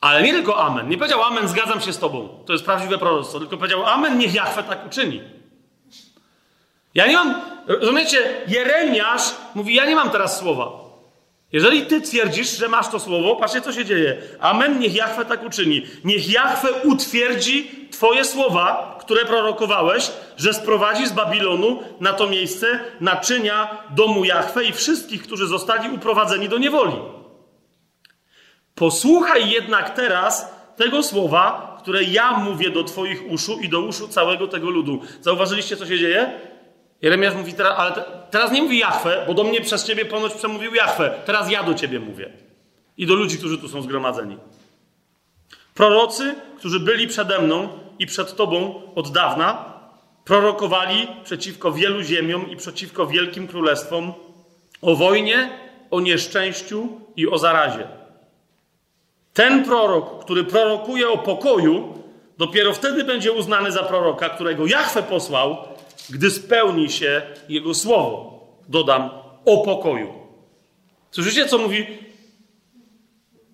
Ale 0.00 0.22
nie 0.22 0.32
tylko 0.32 0.64
Amen. 0.64 0.88
Nie 0.88 0.98
powiedział 0.98 1.22
Amen, 1.22 1.48
zgadzam 1.48 1.80
się 1.80 1.92
z 1.92 1.98
tobą. 1.98 2.28
To 2.46 2.52
jest 2.52 2.64
prawdziwe 2.64 2.98
proroctwo. 2.98 3.38
Tylko 3.38 3.56
powiedział 3.56 3.86
Amen, 3.86 4.18
niech 4.18 4.34
Jahwe 4.34 4.62
tak 4.62 4.86
uczyni. 4.86 5.22
Ja 6.94 7.06
nie 7.06 7.14
mam, 7.14 7.34
rozumiecie, 7.66 8.18
Jeremiasz 8.48 9.34
mówi, 9.54 9.74
ja 9.74 9.86
nie 9.86 9.96
mam 9.96 10.10
teraz 10.10 10.38
słowa. 10.38 10.70
Jeżeli 11.52 11.86
ty 11.86 12.00
twierdzisz, 12.00 12.58
że 12.58 12.68
masz 12.68 12.88
to 12.88 13.00
słowo, 13.00 13.36
patrzcie, 13.36 13.60
co 13.60 13.72
się 13.72 13.84
dzieje. 13.84 14.22
Amen, 14.40 14.78
niech 14.78 14.94
Jahwe 14.94 15.24
tak 15.24 15.46
uczyni. 15.46 15.86
Niech 16.04 16.28
Jahwe 16.30 16.72
utwierdzi 16.72 17.88
twoje 17.90 18.24
słowa, 18.24 18.96
które 19.00 19.24
prorokowałeś, 19.24 20.10
że 20.36 20.54
sprowadzi 20.54 21.06
z 21.06 21.12
Babilonu 21.12 21.82
na 22.00 22.12
to 22.12 22.26
miejsce 22.26 22.80
naczynia 23.00 23.84
domu 23.90 24.24
Jahwe 24.24 24.64
i 24.64 24.72
wszystkich, 24.72 25.22
którzy 25.22 25.46
zostali 25.46 25.90
uprowadzeni 25.90 26.48
do 26.48 26.58
niewoli. 26.58 26.94
Posłuchaj 28.78 29.50
jednak 29.50 29.94
teraz 29.94 30.54
tego 30.76 31.02
słowa, 31.02 31.76
które 31.78 32.02
ja 32.02 32.32
mówię 32.32 32.70
do 32.70 32.84
Twoich 32.84 33.30
uszu 33.30 33.58
i 33.60 33.68
do 33.68 33.80
uszu 33.80 34.08
całego 34.08 34.48
tego 34.48 34.70
ludu. 34.70 35.00
Zauważyliście, 35.20 35.76
co 35.76 35.86
się 35.86 35.98
dzieje? 35.98 36.32
Jeremiasz 37.02 37.34
mówi 37.34 37.52
teraz, 37.52 37.74
ale 37.78 37.92
te, 37.92 38.04
teraz 38.30 38.52
nie 38.52 38.62
mówi 38.62 38.78
Jachwę, 38.78 39.24
bo 39.26 39.34
do 39.34 39.44
mnie 39.44 39.60
przez 39.60 39.84
ciebie 39.84 40.04
ponoć 40.04 40.34
przemówił 40.34 40.74
Jachwę. 40.74 41.14
Teraz 41.24 41.50
ja 41.50 41.62
do 41.62 41.74
ciebie 41.74 42.00
mówię. 42.00 42.32
I 42.96 43.06
do 43.06 43.14
ludzi, 43.14 43.38
którzy 43.38 43.58
tu 43.58 43.68
są 43.68 43.82
zgromadzeni. 43.82 44.36
Prorocy, 45.74 46.34
którzy 46.58 46.80
byli 46.80 47.06
przede 47.06 47.38
mną 47.38 47.68
i 47.98 48.06
przed 48.06 48.36
tobą 48.36 48.82
od 48.94 49.12
dawna, 49.12 49.64
prorokowali 50.24 51.08
przeciwko 51.24 51.72
wielu 51.72 52.02
ziemiom 52.02 52.50
i 52.50 52.56
przeciwko 52.56 53.06
wielkim 53.06 53.48
królestwom 53.48 54.12
o 54.82 54.94
wojnie, 54.94 55.50
o 55.90 56.00
nieszczęściu 56.00 56.88
i 57.16 57.28
o 57.28 57.38
zarazie. 57.38 57.97
Ten 59.38 59.64
prorok, 59.64 60.24
który 60.24 60.44
prorokuje 60.44 61.08
o 61.08 61.18
pokoju, 61.18 61.94
dopiero 62.38 62.74
wtedy 62.74 63.04
będzie 63.04 63.32
uznany 63.32 63.72
za 63.72 63.82
proroka, 63.82 64.28
którego 64.28 64.66
Jachwę 64.66 65.02
posłał, 65.02 65.56
gdy 66.10 66.30
spełni 66.30 66.90
się 66.90 67.22
jego 67.48 67.74
słowo. 67.74 68.40
Dodam 68.68 69.10
o 69.44 69.58
pokoju. 69.64 70.12
Słyszycie, 71.10 71.46
co 71.46 71.58
mówi? 71.58 71.86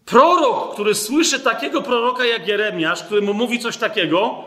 Prorok, 0.04 0.72
który 0.72 0.94
słyszy 0.94 1.40
takiego 1.40 1.82
proroka 1.82 2.24
jak 2.24 2.48
Jeremiasz, 2.48 3.02
który 3.02 3.22
mu 3.22 3.34
mówi 3.34 3.58
coś 3.58 3.76
takiego, 3.76 4.44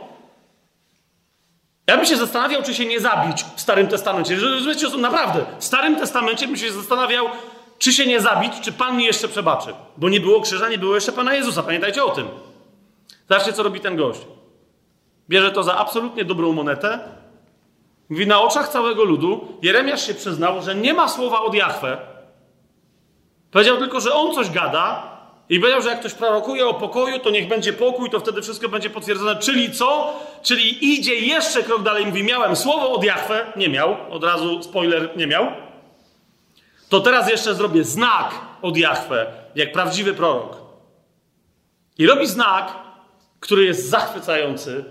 ja 1.88 1.98
bym 1.98 2.06
się 2.06 2.18
zastanawiał, 2.18 2.64
czy 2.64 2.74
się 2.74 2.86
nie 2.86 3.00
zabić 3.00 3.46
w 3.56 3.62
Starym 3.62 3.88
Testamencie. 3.88 4.36
Rozumiecie, 4.36 4.88
naprawdę, 4.98 5.46
w 5.60 5.64
Starym 5.64 5.96
Testamencie 5.96 6.48
bym 6.48 6.58
się 6.58 6.72
zastanawiał, 6.72 7.30
czy 7.78 7.94
się 7.94 8.06
nie 8.06 8.22
zabić, 8.22 8.54
czy 8.62 8.72
Pan 8.72 8.98
mi 8.98 9.06
jeszcze 9.06 9.28
przebaczy. 9.28 9.74
Bo 9.98 10.10
nie 10.10 10.20
było 10.20 10.42
krzyża, 10.42 10.70
nie 10.70 10.78
było 10.78 10.96
jeszcze 10.96 11.12
Pana 11.12 11.34
Jezusa. 11.34 11.64
Pamiętajcie 11.64 12.04
o 12.04 12.10
tym. 12.10 12.28
Zobaczcie, 13.30 13.54
co 13.54 13.64
robi 13.64 13.80
ten 13.80 13.96
gość. 13.96 14.22
Bierze 15.30 15.52
to 15.52 15.64
za 15.64 15.78
absolutnie 15.78 16.26
dobrą 16.26 16.54
monetę. 16.54 17.00
Mówi, 18.10 18.28
na 18.28 18.42
oczach 18.42 18.70
całego 18.70 19.04
ludu 19.04 19.48
Jeremiasz 19.62 20.08
się 20.08 20.14
przyznał, 20.14 20.62
że 20.62 20.76
nie 20.76 20.94
ma 20.94 21.08
słowa 21.08 21.42
od 21.42 21.54
Jachwę. 21.54 21.98
Powiedział 23.52 23.78
tylko, 23.78 24.00
że 24.00 24.14
on 24.14 24.36
coś 24.36 24.50
gada 24.50 25.18
i 25.50 25.60
powiedział, 25.60 25.82
że 25.82 25.90
jak 25.90 26.00
ktoś 26.00 26.14
prorokuje 26.14 26.68
o 26.68 26.74
pokoju, 26.74 27.20
to 27.20 27.30
niech 27.30 27.48
będzie 27.48 27.74
pokój, 27.74 28.10
to 28.10 28.20
wtedy 28.20 28.42
wszystko 28.42 28.70
będzie 28.70 28.90
potwierdzone. 28.90 29.36
Czyli 29.36 29.72
co? 29.72 30.20
Czyli 30.44 30.94
idzie 30.94 31.16
jeszcze 31.16 31.64
krok 31.64 31.84
dalej. 31.84 32.06
Mówi, 32.06 32.24
miałem 32.24 32.56
słowo 32.56 32.92
od 32.92 33.04
Jachwę. 33.04 33.46
Nie 33.56 33.70
miał. 33.70 33.96
Od 34.10 34.24
razu 34.24 34.64
spoiler, 34.64 35.18
nie 35.18 35.28
miał 35.28 35.67
to 36.90 37.00
teraz 37.00 37.30
jeszcze 37.30 37.56
zrobię 37.56 37.84
znak 37.84 38.34
od 38.62 38.78
Jahwe, 38.78 39.34
jak 39.56 39.72
prawdziwy 39.72 40.14
prorok. 40.14 40.58
I 41.98 42.08
robi 42.08 42.28
znak, 42.28 42.74
który 43.40 43.66
jest 43.66 43.90
zachwycający. 43.90 44.86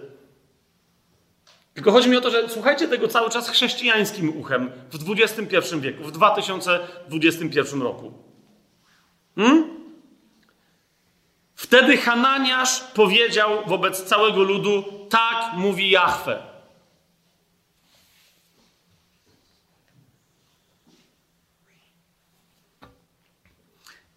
Tylko 1.74 1.92
chodzi 1.92 2.08
mi 2.08 2.16
o 2.16 2.20
to, 2.20 2.30
że 2.30 2.48
słuchajcie 2.48 2.88
tego 2.88 3.08
cały 3.08 3.30
czas 3.30 3.48
chrześcijańskim 3.48 4.38
uchem 4.40 4.72
w 4.90 5.10
XXI 5.10 5.80
wieku, 5.80 6.04
w 6.04 6.12
2021 6.12 7.82
roku. 7.82 8.12
Hmm? 9.36 9.76
Wtedy 11.54 11.96
Hananiasz 11.96 12.80
powiedział 12.80 13.50
wobec 13.66 14.02
całego 14.02 14.42
ludu: 14.42 14.84
Tak 15.10 15.52
mówi 15.54 15.90
Jahwe. 15.90 16.42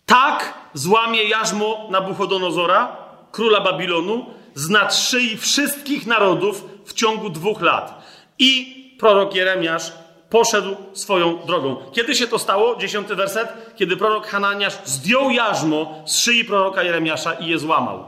Tak 0.09 0.53
złamie 0.73 1.23
jarzmo 1.23 1.87
Nabuchodonozora, 1.89 2.97
króla 3.31 3.61
Babilonu, 3.61 4.25
z 4.55 4.93
szyi 4.93 5.37
wszystkich 5.37 6.07
narodów 6.07 6.65
w 6.85 6.93
ciągu 6.93 7.29
dwóch 7.29 7.61
lat. 7.61 8.03
I 8.39 8.75
prorok 8.99 9.35
Jeremiasz 9.35 9.91
poszedł 10.29 10.75
swoją 10.93 11.45
drogą. 11.45 11.75
Kiedy 11.91 12.15
się 12.15 12.27
to 12.27 12.39
stało? 12.39 12.75
Dziesiąty 12.75 13.15
werset. 13.15 13.73
Kiedy 13.75 13.97
prorok 13.97 14.27
Hananiasz 14.27 14.77
zdjął 14.85 15.31
jarzmo 15.31 16.03
z 16.05 16.19
szyi 16.19 16.45
proroka 16.45 16.83
Jeremiasza 16.83 17.33
i 17.33 17.47
je 17.47 17.59
złamał. 17.59 18.05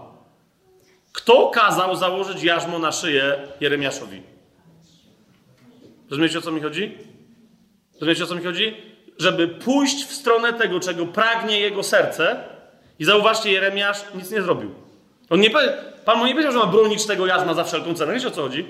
Kto 1.11 1.49
kazał 1.49 1.95
założyć 1.95 2.43
jarzmo 2.43 2.79
na 2.79 2.91
szyję 2.91 3.37
Jeremiaszowi? 3.59 4.21
Rozumiecie 6.09 6.39
o 6.39 6.41
co 6.41 6.51
mi 6.51 6.61
chodzi? 6.61 6.97
Rozumiecie 7.93 8.23
o 8.23 8.27
co 8.27 8.35
mi 8.35 8.43
chodzi? 8.43 8.90
Żeby 9.21 9.47
pójść 9.47 10.05
w 10.05 10.13
stronę 10.13 10.53
tego, 10.53 10.79
czego 10.79 11.05
pragnie 11.05 11.59
jego 11.59 11.83
serce. 11.83 12.43
I 12.99 13.05
zauważcie, 13.05 13.51
Jeremiasz 13.51 14.03
nic 14.15 14.31
nie 14.31 14.41
zrobił. 14.41 14.71
On 15.29 15.39
nie, 15.39 15.49
Pan 16.05 16.17
mu 16.17 16.25
nie 16.25 16.31
powiedział, 16.31 16.51
że 16.51 16.57
ma 16.57 16.65
bronić 16.65 17.05
tego 17.05 17.27
jarzma 17.27 17.53
za 17.53 17.63
wszelką 17.63 17.93
cenę. 17.93 18.13
Wiecie 18.13 18.27
o 18.27 18.31
co 18.31 18.41
chodzi? 18.41 18.65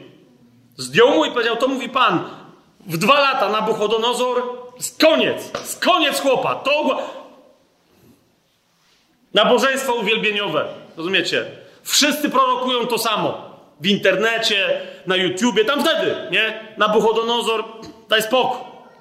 Zdjął 0.78 1.10
mu 1.10 1.26
i 1.26 1.32
powiedział, 1.32 1.56
to 1.56 1.68
mówi 1.68 1.90
Pan, 1.90 2.30
w 2.88 2.98
dwa 2.98 3.20
lata 3.20 3.50
Nabuchodonozor, 3.50 4.44
koniec, 5.02 5.52
koniec 5.80 6.20
chłopa. 6.20 6.56
To 6.56 7.02
nabożeństwo 9.34 9.94
uwielbieniowe, 9.94 10.66
rozumiecie? 10.98 11.46
Wszyscy 11.84 12.30
prorokują 12.30 12.88
to 12.88 12.98
samo. 12.98 13.52
W 13.80 13.88
internecie, 13.88 14.82
na 15.08 15.16
YouTubie, 15.16 15.66
tam 15.66 15.82
wtedy, 15.82 16.16
nie? 16.32 16.74
Nabuchodonozor, 16.78 17.64
daj 18.10 18.22
spokój, 18.22 18.60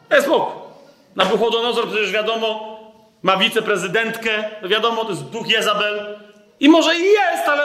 daj 0.08 0.22
spokój. 0.22 0.59
Nabuchodonozor, 1.16 1.88
przecież 1.88 2.12
wiadomo, 2.12 2.80
ma 3.22 3.36
wiceprezydentkę, 3.36 4.44
wiadomo, 4.62 5.04
to 5.04 5.10
jest 5.10 5.22
duch 5.22 5.48
Jezabel. 5.48 6.18
I 6.60 6.68
może 6.68 6.96
i 6.96 7.02
jest, 7.02 7.48
ale 7.48 7.62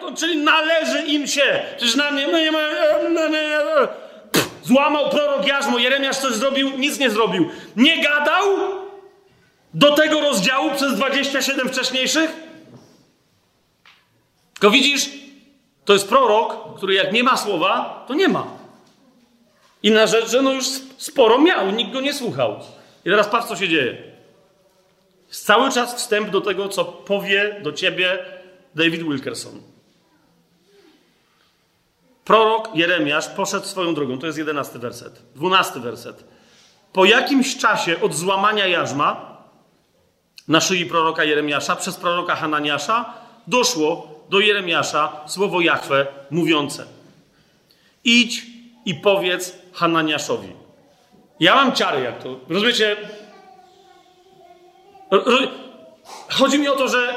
no 0.00 0.12
czyli 0.16 0.36
należy 0.36 1.02
im 1.02 1.26
się. 1.26 1.62
Przecież 1.76 1.96
na 1.96 2.10
mnie, 2.10 2.26
nie 2.26 2.52
ma, 2.52 2.58
Złamał 4.62 5.10
prorok 5.10 5.46
Jarzmo, 5.46 5.78
Jeremiasz 5.78 6.16
coś 6.16 6.32
zrobił, 6.32 6.70
nic 6.70 6.98
nie 6.98 7.10
zrobił. 7.10 7.50
Nie 7.76 8.02
gadał 8.02 8.44
do 9.74 9.94
tego 9.94 10.20
rozdziału 10.20 10.70
przez 10.76 10.94
27 10.94 11.68
wcześniejszych? 11.68 12.30
Tylko 14.52 14.70
widzisz, 14.70 15.10
to 15.84 15.92
jest 15.92 16.08
prorok, 16.08 16.76
który 16.76 16.94
jak 16.94 17.12
nie 17.12 17.24
ma 17.24 17.36
słowa, 17.36 18.04
to 18.08 18.14
nie 18.14 18.28
ma. 18.28 18.55
I 19.86 19.90
na 19.90 20.06
rzecz, 20.06 20.30
że 20.30 20.42
no 20.42 20.52
już 20.52 20.66
sporo 20.96 21.38
miał, 21.38 21.70
nikt 21.70 21.92
go 21.92 22.00
nie 22.00 22.14
słuchał. 22.14 22.60
I 23.04 23.10
teraz 23.10 23.28
patrz, 23.28 23.48
co 23.48 23.56
się 23.56 23.68
dzieje. 23.68 24.02
Jest 25.28 25.46
cały 25.46 25.70
czas 25.70 25.94
wstęp 25.94 26.30
do 26.30 26.40
tego, 26.40 26.68
co 26.68 26.84
powie 26.84 27.60
do 27.62 27.72
ciebie 27.72 28.18
David 28.74 29.02
Wilkerson. 29.02 29.62
Prorok 32.24 32.70
Jeremiasz 32.74 33.28
poszedł 33.28 33.66
swoją 33.66 33.94
drogą. 33.94 34.18
To 34.18 34.26
jest 34.26 34.38
jedenasty 34.38 34.78
werset. 34.78 35.22
Dwunasty 35.34 35.80
werset. 35.80 36.24
Po 36.92 37.04
jakimś 37.04 37.56
czasie 37.56 38.00
od 38.00 38.14
złamania 38.14 38.66
jarzma 38.66 39.36
na 40.48 40.60
szyi 40.60 40.86
proroka 40.86 41.24
Jeremiasza 41.24 41.76
przez 41.76 41.96
proroka 41.96 42.36
Hananiasza 42.36 43.14
doszło 43.46 44.20
do 44.30 44.40
Jeremiasza 44.40 45.20
słowo 45.26 45.60
Jachwę 45.60 46.06
mówiące. 46.30 46.86
Idź 48.04 48.46
i 48.86 48.94
powiedz 48.94 49.65
Hananiaszowi. 49.76 50.48
Ja 51.40 51.54
mam 51.54 51.72
ciary 51.72 52.02
jak 52.02 52.22
to. 52.22 52.36
Rozumiecie? 52.48 52.96
Chodzi 56.28 56.58
mi 56.58 56.68
o 56.68 56.76
to, 56.76 56.88
że 56.88 57.14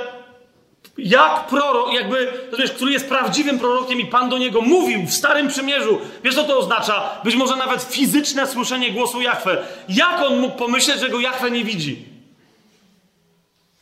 jak 0.97 1.47
prorok, 1.47 1.93
jakby, 1.93 2.31
rozumiesz, 2.51 2.71
który 2.71 2.91
jest 2.91 3.09
prawdziwym 3.09 3.59
prorokiem 3.59 3.99
i 3.99 4.05
Pan 4.05 4.29
do 4.29 4.37
niego 4.37 4.61
mówił 4.61 5.05
w 5.05 5.13
Starym 5.13 5.47
Przymierzu. 5.47 5.99
Wiesz, 6.23 6.35
co 6.35 6.43
to 6.43 6.57
oznacza? 6.57 7.21
Być 7.23 7.35
może 7.35 7.55
nawet 7.55 7.83
fizyczne 7.83 8.47
słyszenie 8.47 8.91
głosu 8.91 9.21
Jachwę. 9.21 9.65
Jak 9.89 10.21
on 10.21 10.39
mógł 10.39 10.57
pomyśleć, 10.57 10.99
że 10.99 11.09
go 11.09 11.19
Jachwę 11.19 11.51
nie 11.51 11.63
widzi? 11.63 12.05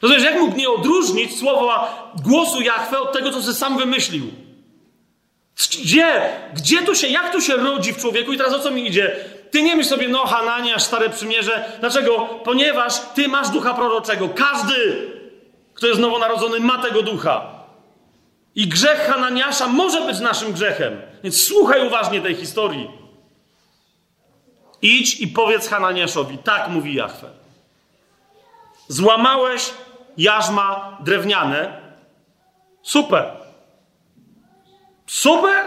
Rozumiesz, 0.02 0.24
jak 0.24 0.40
mógł 0.40 0.58
nie 0.58 0.70
odróżnić 0.70 1.40
słowa 1.40 2.12
głosu 2.24 2.62
Jachwę 2.62 3.00
od 3.00 3.14
tego, 3.14 3.32
co 3.32 3.42
sobie 3.42 3.54
sam 3.54 3.78
wymyślił? 3.78 4.47
Gdzie? 5.58 6.30
Gdzie 6.54 6.82
tu 6.82 6.96
się, 6.96 7.08
jak 7.08 7.32
tu 7.32 7.42
się 7.42 7.56
rodzi 7.56 7.94
w 7.94 7.98
człowieku? 7.98 8.34
I 8.34 8.38
teraz 8.38 8.54
o 8.54 8.60
co 8.60 8.72
mi 8.72 8.88
idzie? 8.88 9.16
Ty 9.52 9.62
nie 9.62 9.76
myśl 9.76 9.90
sobie, 9.90 10.08
no 10.08 10.26
Hananiasz, 10.26 10.84
Stare 10.84 11.10
Przymierze. 11.10 11.78
Dlaczego? 11.80 12.20
Ponieważ 12.44 13.00
ty 13.16 13.28
masz 13.28 13.50
ducha 13.50 13.74
proroczego. 13.74 14.30
Każdy 14.30 15.08
kto 15.78 15.88
jest 15.88 16.00
nowonarodzony, 16.00 16.60
ma 16.60 16.78
tego 16.78 17.02
ducha. 17.02 17.46
I 18.56 18.68
grzech 18.68 19.00
Hananiasza 19.00 19.68
może 19.68 20.02
być 20.02 20.20
naszym 20.20 20.54
grzechem. 20.54 21.02
Więc 21.24 21.48
słuchaj 21.48 21.88
uważnie 21.88 22.22
tej 22.22 22.36
historii. 22.36 22.92
Idź 24.82 25.20
i 25.20 25.28
powiedz 25.28 25.68
Hananiaszowi, 25.68 26.38
tak 26.38 26.68
mówi 26.68 26.94
Jachwę. 26.94 27.30
Złamałeś 28.88 29.70
jarzma 30.18 30.98
drewniane. 31.04 31.82
Super. 32.82 33.37
Super. 35.08 35.66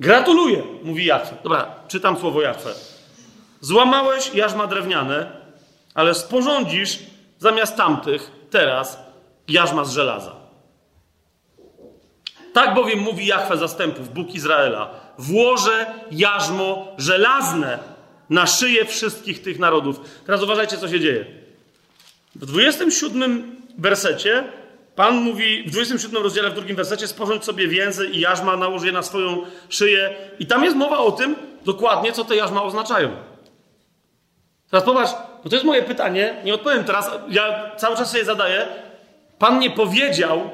Gratuluję, 0.00 0.62
mówi 0.82 1.04
Jachwę. 1.04 1.36
Dobra, 1.42 1.74
czytam 1.88 2.18
słowo 2.18 2.42
Jachwę. 2.42 2.74
Złamałeś 3.60 4.34
jarzma 4.34 4.66
drewniane, 4.66 5.32
ale 5.94 6.14
sporządzisz 6.14 6.98
zamiast 7.38 7.76
tamtych 7.76 8.30
teraz 8.50 8.98
jarzma 9.48 9.84
z 9.84 9.92
żelaza. 9.92 10.36
Tak 12.52 12.74
bowiem 12.74 12.98
mówi 12.98 13.26
Jachwę 13.26 13.56
zastępów, 13.56 14.14
Bóg 14.14 14.34
Izraela. 14.34 14.90
Włożę 15.18 15.86
jarzmo 16.10 16.94
żelazne 16.98 17.78
na 18.30 18.46
szyję 18.46 18.84
wszystkich 18.84 19.42
tych 19.42 19.58
narodów. 19.58 20.00
Teraz 20.26 20.42
uważajcie, 20.42 20.78
co 20.78 20.88
się 20.88 21.00
dzieje. 21.00 21.26
W 22.34 22.46
27 22.46 23.56
wersecie 23.78 24.44
Pan 25.00 25.20
mówi, 25.20 25.62
w 25.62 25.70
27 25.70 26.22
rozdziale, 26.22 26.50
w 26.50 26.54
drugim 26.54 26.76
wersecie, 26.76 27.08
sporządź 27.08 27.44
sobie 27.44 27.68
więzy 27.68 28.06
i 28.06 28.20
jarzma, 28.20 28.56
nałóż 28.56 28.82
je 28.84 28.92
na 28.92 29.02
swoją 29.02 29.42
szyję. 29.68 30.14
I 30.38 30.46
tam 30.46 30.64
jest 30.64 30.76
mowa 30.76 30.98
o 30.98 31.12
tym 31.12 31.36
dokładnie, 31.64 32.12
co 32.12 32.24
te 32.24 32.36
jarzma 32.36 32.62
oznaczają. 32.62 33.10
Teraz 34.70 34.84
popatrz, 34.84 35.12
no 35.44 35.50
to 35.50 35.56
jest 35.56 35.66
moje 35.66 35.82
pytanie, 35.82 36.34
nie 36.44 36.54
odpowiem 36.54 36.84
teraz, 36.84 37.10
ja 37.28 37.70
cały 37.76 37.96
czas 37.96 38.10
sobie 38.10 38.24
zadaję. 38.24 38.66
Pan 39.38 39.58
nie 39.58 39.70
powiedział 39.70 40.50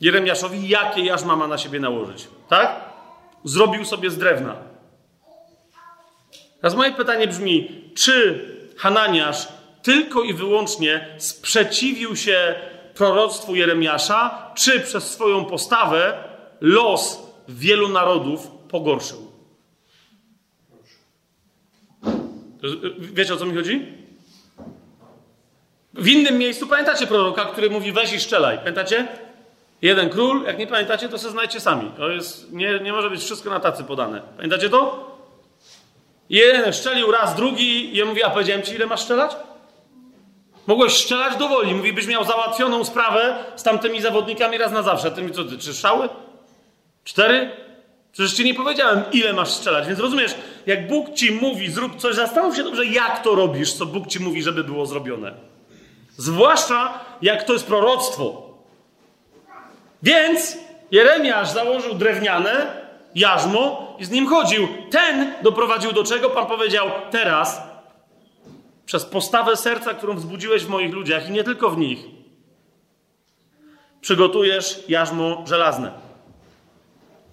Jeremiaszowi, 0.00 0.68
jakie 0.68 1.04
jarzma 1.04 1.36
ma 1.36 1.46
na 1.46 1.58
siebie 1.58 1.80
nałożyć. 1.80 2.28
Tak? 2.48 2.80
Zrobił 3.44 3.84
sobie 3.84 4.10
z 4.10 4.18
drewna. 4.18 4.56
Teraz 6.60 6.74
moje 6.74 6.92
pytanie 6.92 7.28
brzmi, 7.28 7.82
czy 7.94 8.44
Hananiasz 8.78 9.48
tylko 9.82 10.22
i 10.22 10.34
wyłącznie 10.34 11.06
sprzeciwił 11.18 12.16
się 12.16 12.54
proroctwu 12.94 13.54
Jeremiasza, 13.54 14.50
czy 14.54 14.80
przez 14.80 15.10
swoją 15.10 15.44
postawę 15.44 16.24
los 16.60 17.22
wielu 17.48 17.88
narodów 17.88 18.50
pogorszył? 18.68 19.32
Wiecie 22.98 23.34
o 23.34 23.36
co 23.36 23.46
mi 23.46 23.56
chodzi? 23.56 23.86
W 25.94 26.08
innym 26.08 26.38
miejscu 26.38 26.66
pamiętacie 26.66 27.06
proroka, 27.06 27.44
który 27.44 27.70
mówi 27.70 27.92
weź 27.92 28.12
i 28.12 28.20
strzelaj. 28.20 28.58
Pamiętacie? 28.58 29.08
Jeden 29.82 30.10
król, 30.10 30.44
jak 30.44 30.58
nie 30.58 30.66
pamiętacie, 30.66 31.08
to 31.08 31.18
sobie 31.18 31.32
znajdźcie 31.32 31.60
sami. 31.60 31.90
To 31.96 32.10
jest, 32.10 32.52
nie, 32.52 32.80
nie 32.80 32.92
może 32.92 33.10
być 33.10 33.20
wszystko 33.20 33.50
na 33.50 33.60
tacy 33.60 33.84
podane. 33.84 34.22
Pamiętacie 34.36 34.70
to? 34.70 35.12
Jeden 36.30 36.72
szczelił 36.72 37.10
raz, 37.10 37.36
drugi 37.36 37.94
i 37.94 37.96
ja 37.96 38.04
mówi, 38.04 38.22
a 38.22 38.30
powiedziałem 38.30 38.62
ci, 38.62 38.74
ile 38.74 38.86
masz 38.86 39.00
strzelać? 39.00 39.36
Mogłeś 40.66 40.92
strzelać 40.92 41.36
do 41.36 41.48
woli. 41.48 41.74
Mówi, 41.74 41.92
byś 41.92 42.06
miał 42.06 42.24
załatwioną 42.24 42.84
sprawę 42.84 43.44
z 43.56 43.62
tamtymi 43.62 44.00
zawodnikami 44.00 44.58
raz 44.58 44.72
na 44.72 44.82
zawsze. 44.82 45.10
Ty 45.10 45.22
mi 45.22 45.32
co, 45.32 45.44
ty, 45.44 45.58
trzy 45.58 45.74
strzały? 45.74 46.08
Cztery? 47.04 47.50
Przecież 48.12 48.32
ci 48.32 48.44
nie 48.44 48.54
powiedziałem, 48.54 49.02
ile 49.12 49.32
masz 49.32 49.50
strzelać, 49.50 49.86
więc 49.86 50.00
rozumiesz, 50.00 50.34
jak 50.66 50.88
Bóg 50.88 51.14
ci 51.14 51.32
mówi, 51.32 51.70
zrób 51.70 51.96
coś, 51.96 52.14
zastanów 52.14 52.56
się 52.56 52.62
dobrze, 52.62 52.86
jak 52.86 53.22
to 53.22 53.34
robisz, 53.34 53.72
co 53.72 53.86
Bóg 53.86 54.06
ci 54.06 54.20
mówi, 54.20 54.42
żeby 54.42 54.64
było 54.64 54.86
zrobione. 54.86 55.34
Zwłaszcza 56.16 56.98
jak 57.22 57.42
to 57.42 57.52
jest 57.52 57.66
proroctwo. 57.66 58.42
Więc 60.02 60.58
Jeremiasz 60.90 61.50
założył 61.50 61.94
drewniane, 61.94 62.82
jarzmo 63.14 63.96
i 63.98 64.04
z 64.04 64.10
nim 64.10 64.26
chodził. 64.26 64.68
Ten 64.90 65.34
doprowadził 65.42 65.92
do 65.92 66.04
czego? 66.04 66.30
Pan 66.30 66.46
powiedział, 66.46 66.90
teraz 67.10 67.71
przez 68.86 69.04
postawę 69.04 69.56
serca, 69.56 69.94
którą 69.94 70.14
wzbudziłeś 70.16 70.64
w 70.64 70.68
moich 70.68 70.94
ludziach 70.94 71.28
i 71.28 71.32
nie 71.32 71.44
tylko 71.44 71.70
w 71.70 71.78
nich, 71.78 71.98
przygotujesz 74.00 74.84
jarzmo 74.88 75.44
żelazne. 75.46 75.92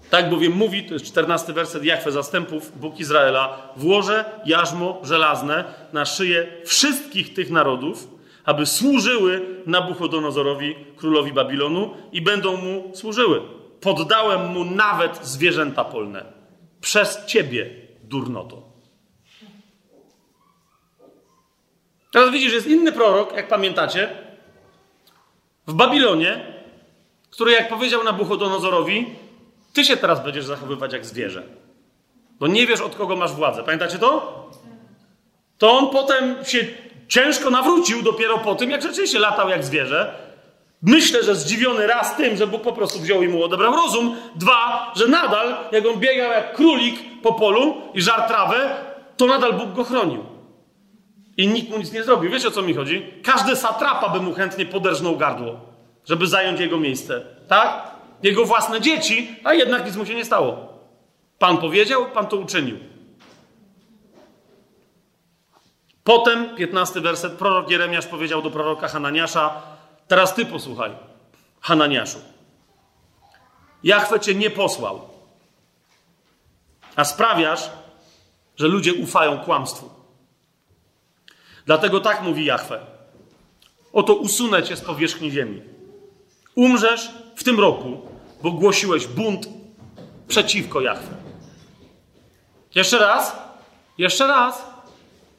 Tak 0.09 0.29
bowiem 0.29 0.51
mówi, 0.51 0.83
to 0.83 0.93
jest 0.93 1.05
czternasty 1.05 1.53
werset 1.53 1.83
Jachwę 1.83 2.11
Zastępów, 2.11 2.79
Bóg 2.79 2.99
Izraela, 2.99 3.71
włożę 3.75 4.25
jarzmo 4.45 5.01
żelazne 5.03 5.63
na 5.93 6.05
szyję 6.05 6.47
wszystkich 6.65 7.33
tych 7.33 7.51
narodów, 7.51 8.07
aby 8.45 8.65
służyły 8.65 9.41
Nabuchodonozorowi, 9.65 10.75
królowi 10.97 11.33
Babilonu 11.33 11.93
i 12.11 12.21
będą 12.21 12.57
mu 12.57 12.91
służyły. 12.95 13.41
Poddałem 13.81 14.47
mu 14.47 14.65
nawet 14.65 15.25
zwierzęta 15.25 15.83
polne. 15.83 16.25
Przez 16.81 17.25
ciebie, 17.25 17.69
durnoto. 18.03 18.68
Teraz 22.11 22.31
widzisz, 22.31 22.53
jest 22.53 22.67
inny 22.67 22.91
prorok, 22.91 23.35
jak 23.35 23.47
pamiętacie, 23.47 24.09
w 25.67 25.73
Babilonie, 25.73 26.53
który 27.31 27.51
jak 27.51 27.69
powiedział 27.69 28.03
Nabuchodonozorowi, 28.03 29.15
ty 29.73 29.85
się 29.85 29.97
teraz 29.97 30.23
będziesz 30.23 30.45
zachowywać 30.45 30.93
jak 30.93 31.05
zwierzę. 31.05 31.43
Bo 32.39 32.47
nie 32.47 32.67
wiesz, 32.67 32.81
od 32.81 32.95
kogo 32.95 33.15
masz 33.15 33.31
władzę. 33.31 33.63
Pamiętacie 33.63 33.99
to? 33.99 34.49
To 35.57 35.71
on 35.71 35.89
potem 35.89 36.45
się 36.45 36.67
ciężko 37.07 37.49
nawrócił 37.49 38.01
dopiero 38.01 38.37
po 38.37 38.55
tym, 38.55 38.71
jak 38.71 38.81
rzeczywiście 38.81 39.19
latał 39.19 39.49
jak 39.49 39.63
zwierzę. 39.63 40.15
Myślę, 40.81 41.23
że 41.23 41.35
zdziwiony 41.35 41.87
raz 41.87 42.15
tym, 42.15 42.37
że 42.37 42.47
Bóg 42.47 42.61
po 42.61 42.73
prostu 42.73 42.99
wziął 42.99 43.23
i 43.23 43.27
mu 43.27 43.43
odebrał 43.43 43.75
rozum. 43.75 44.15
Dwa, 44.35 44.91
że 44.95 45.07
nadal, 45.07 45.57
jak 45.71 45.85
on 45.85 45.99
biegał 45.99 46.31
jak 46.31 46.55
królik 46.55 47.21
po 47.21 47.33
polu 47.33 47.81
i 47.93 48.01
żar 48.01 48.27
trawę, 48.27 48.75
to 49.17 49.27
nadal 49.27 49.53
Bóg 49.53 49.73
go 49.73 49.83
chronił. 49.83 50.38
I 51.39 51.47
nikt 51.47 51.69
mu 51.69 51.77
nic 51.77 51.91
nie 51.91 52.03
zrobił. 52.03 52.31
Wiecie 52.31 52.47
o 52.47 52.51
co 52.51 52.61
mi 52.61 52.73
chodzi? 52.73 53.13
Każdy 53.23 53.55
satrapa 53.55 54.09
by 54.09 54.21
mu 54.21 54.33
chętnie 54.33 54.65
poderżnął 54.65 55.17
gardło, 55.17 55.59
żeby 56.05 56.27
zająć 56.27 56.59
jego 56.59 56.77
miejsce. 56.77 57.25
Tak? 57.47 57.91
Jego 58.23 58.45
własne 58.45 58.81
dzieci, 58.81 59.35
a 59.43 59.53
jednak 59.53 59.85
nic 59.85 59.95
mu 59.95 60.05
się 60.05 60.15
nie 60.15 60.25
stało. 60.25 60.73
Pan 61.37 61.57
powiedział, 61.57 62.11
Pan 62.11 62.27
to 62.27 62.37
uczynił. 62.37 62.77
Potem, 66.03 66.55
15 66.55 67.01
werset, 67.01 67.33
prorok 67.33 67.69
Jeremiasz 67.69 68.07
powiedział 68.07 68.41
do 68.41 68.51
proroka 68.51 68.87
Hananiasza, 68.87 69.61
teraz 70.07 70.35
ty 70.35 70.45
posłuchaj, 70.45 70.91
Hananiaszu. 71.61 72.19
Jachwę 73.83 74.19
cię 74.19 74.35
nie 74.35 74.49
posłał, 74.49 75.09
a 76.95 77.03
sprawiasz, 77.03 77.69
że 78.57 78.67
ludzie 78.67 78.93
ufają 78.93 79.37
kłamstwu. 79.37 79.98
Dlatego 81.69 81.99
tak 81.99 82.21
mówi 82.21 82.45
Jachwę. 82.45 82.79
Oto 83.93 84.13
usunę 84.13 84.63
cię 84.63 84.75
z 84.75 84.81
powierzchni 84.81 85.31
ziemi. 85.31 85.61
Umrzesz 86.55 87.11
w 87.35 87.43
tym 87.43 87.59
roku, 87.59 87.97
bo 88.43 88.51
głosiłeś 88.51 89.07
bunt 89.07 89.49
przeciwko 90.27 90.81
Jachwę. 90.81 91.15
Jeszcze 92.75 92.99
raz, 92.99 93.35
jeszcze 93.97 94.27
raz. 94.27 94.63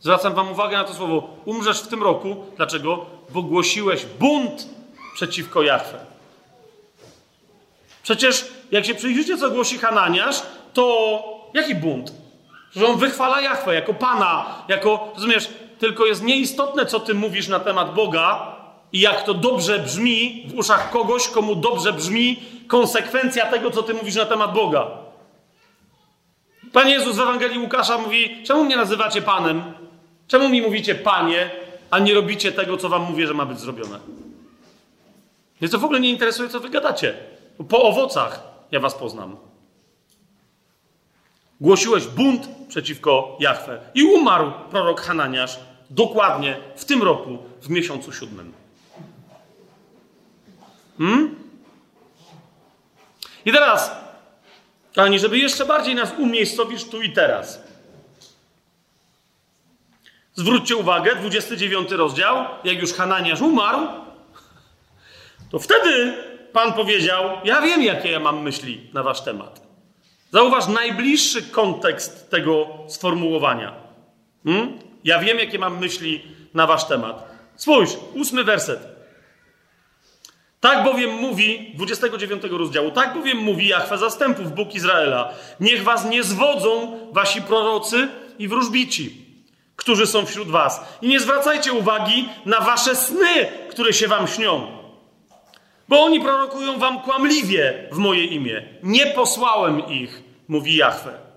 Zwracam 0.01 0.35
wam 0.35 0.53
uwagę 0.53 0.77
na 0.77 0.85
to 0.85 0.95
słowo. 0.95 1.37
Umrzesz 1.45 1.81
w 1.81 1.89
tym 1.89 2.03
roku. 2.03 2.37
Dlaczego? 2.57 3.07
Bo 3.31 3.43
głosiłeś 3.43 4.07
bunt 4.07 4.69
przeciwko 5.15 5.63
Jachwę. 5.63 5.99
Przecież 8.03 8.49
jak 8.71 8.85
się 8.87 8.95
przyjrzycie, 8.95 9.39
co 9.39 9.51
głosi 9.51 9.79
Hananiasz, 9.79 10.43
to 10.73 11.23
jaki 11.55 11.75
bunt? 11.75 12.13
Że 12.77 12.87
on 12.87 12.99
wychwala 12.99 13.41
Jachwę 13.41 13.75
jako 13.75 13.95
Pana, 13.95 14.65
jako, 14.69 15.13
rozumiesz, 15.15 15.49
tylko 15.81 16.07
jest 16.07 16.23
nieistotne, 16.23 16.87
co 16.87 17.01
ty 17.01 17.15
mówisz 17.15 17.49
na 17.49 17.61
temat 17.61 17.95
Boga 17.95 18.57
i 18.93 19.01
jak 19.01 19.23
to 19.23 19.35
dobrze 19.35 19.79
brzmi 19.79 20.47
w 20.49 20.59
uszach 20.59 20.91
kogoś, 20.91 21.29
komu 21.29 21.57
dobrze 21.57 21.93
brzmi 21.93 22.43
konsekwencja 22.69 23.47
tego, 23.47 23.71
co 23.71 23.83
ty 23.83 23.95
mówisz 23.95 24.15
na 24.17 24.25
temat 24.25 24.53
Boga. 24.53 24.87
Pan 26.73 26.89
Jezus 26.89 27.17
w 27.17 27.21
Ewangelii 27.21 27.59
Łukasza 27.59 27.99
mówi: 27.99 28.43
Czemu 28.45 28.65
mnie 28.65 28.77
nazywacie 28.77 29.23
Panem? 29.23 29.63
Czemu 30.29 30.49
mi 30.49 30.63
mówicie 30.63 30.95
Panie, 30.95 31.51
a 31.91 31.99
nie 31.99 32.15
robicie 32.15 32.53
tego, 32.53 32.77
co 32.77 32.89
wam 32.89 33.03
mówię, 33.03 33.27
że 33.27 33.35
ma 33.35 33.47
być 33.47 33.59
zrobione? 33.59 33.99
Mnie 35.61 35.71
to 35.71 35.79
w 35.79 35.85
ogóle 35.85 36.01
nie 36.01 36.11
interesuje, 36.11 36.49
co 36.49 36.61
wy 36.61 36.71
gadacie. 36.71 37.15
Po 37.69 37.83
owocach 37.83 38.43
ja 38.71 38.81
was 38.81 38.95
poznam. 38.95 39.37
Głosiłeś 41.61 42.07
bunt 42.07 42.49
przeciwko 42.69 43.37
Jachwę 43.41 43.81
i 43.95 44.03
umarł 44.03 44.53
prorok 44.71 45.01
Hananiasz 45.01 45.59
dokładnie 45.91 46.57
w 46.77 46.85
tym 46.85 47.03
roku, 47.03 47.39
w 47.63 47.69
miesiącu 47.69 48.13
siódmym. 48.13 48.53
Hmm? 50.99 51.35
I 53.45 53.53
teraz, 53.53 53.91
kochani, 54.95 55.19
żeby 55.19 55.39
jeszcze 55.39 55.65
bardziej 55.67 55.95
nas 55.95 56.13
umiejscowić 56.19 56.85
tu 56.85 57.03
i 57.03 57.13
teraz. 57.13 57.61
Zwróćcie 60.35 60.77
uwagę, 60.77 61.17
29 61.17 61.91
rozdział, 61.91 62.45
jak 62.65 62.81
już 62.81 62.93
Hananiasz 62.93 63.41
umarł, 63.41 63.89
to 65.51 65.59
wtedy 65.59 66.15
Pan 66.53 66.73
powiedział, 66.73 67.25
ja 67.45 67.61
wiem, 67.61 67.83
jakie 67.83 68.11
ja 68.11 68.21
mam 68.21 68.43
myśli 68.43 68.91
na 68.93 69.03
wasz 69.03 69.21
temat. 69.21 69.63
Zauważ 70.33 70.69
najbliższy 70.69 71.43
kontekst 71.43 72.31
tego 72.31 72.69
sformułowania. 72.89 73.75
Hmm? 74.45 74.90
Ja 75.05 75.19
wiem, 75.19 75.39
jakie 75.39 75.59
mam 75.59 75.79
myśli 75.79 76.23
na 76.55 76.67
wasz 76.67 76.85
temat. 76.85 77.29
Spójrz, 77.57 77.91
ósmy 78.15 78.45
werset. 78.45 79.01
Tak 80.61 80.85
bowiem 80.85 81.11
mówi, 81.11 81.73
29 81.75 82.43
rozdziału, 82.51 82.91
tak 82.91 83.15
bowiem 83.15 83.39
mówi 83.39 83.69
Jachwa 83.69 83.97
Zastępów, 83.97 84.55
Bóg 84.55 84.75
Izraela. 84.75 85.33
Niech 85.61 85.83
was 85.85 86.05
nie 86.05 86.23
zwodzą 86.23 86.99
wasi 87.13 87.43
prorocy 87.43 88.09
i 88.39 88.49
wróżbici, 88.49 89.17
którzy 89.77 90.07
są 90.07 90.27
wśród 90.27 90.49
was. 90.49 90.81
I 91.03 91.09
nie 91.09 91.21
zwracajcie 91.21 91.73
uwagi 91.73 92.29
na 92.47 92.61
wasze 92.61 92.97
sny, 92.97 93.47
które 93.71 93.93
się 93.93 94.09
wam 94.09 94.27
śnią. 94.27 94.67
Bo 95.89 96.05
oni 96.05 96.21
prorokują 96.21 96.79
wam 96.79 97.01
kłamliwie 97.01 97.89
w 97.93 97.97
moje 97.97 98.25
imię. 98.25 98.69
Nie 98.83 99.07
posłałem 99.07 99.89
ich, 99.89 100.23
mówi 100.49 100.77
Jachwę. 100.77 101.30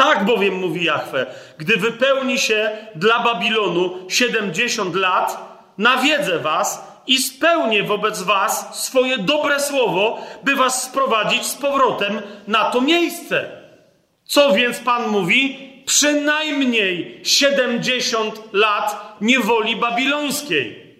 Tak 0.00 0.24
bowiem 0.24 0.54
mówi 0.54 0.84
Jachwę, 0.84 1.26
gdy 1.58 1.76
wypełni 1.76 2.38
się 2.38 2.70
dla 2.94 3.20
Babilonu 3.20 3.98
70 4.08 4.94
lat, 4.94 5.58
nawiedzę 5.78 6.38
was 6.38 6.84
i 7.06 7.18
spełnię 7.18 7.82
wobec 7.82 8.22
was 8.22 8.84
swoje 8.84 9.18
dobre 9.18 9.60
słowo, 9.60 10.18
by 10.42 10.56
was 10.56 10.82
sprowadzić 10.82 11.46
z 11.46 11.54
powrotem 11.54 12.22
na 12.46 12.70
to 12.70 12.80
miejsce. 12.80 13.50
Co 14.24 14.52
więc 14.52 14.78
Pan 14.78 15.08
mówi? 15.08 15.58
Przynajmniej 15.86 17.20
70 17.24 18.34
lat 18.52 19.16
niewoli 19.20 19.76
babilońskiej. 19.76 20.96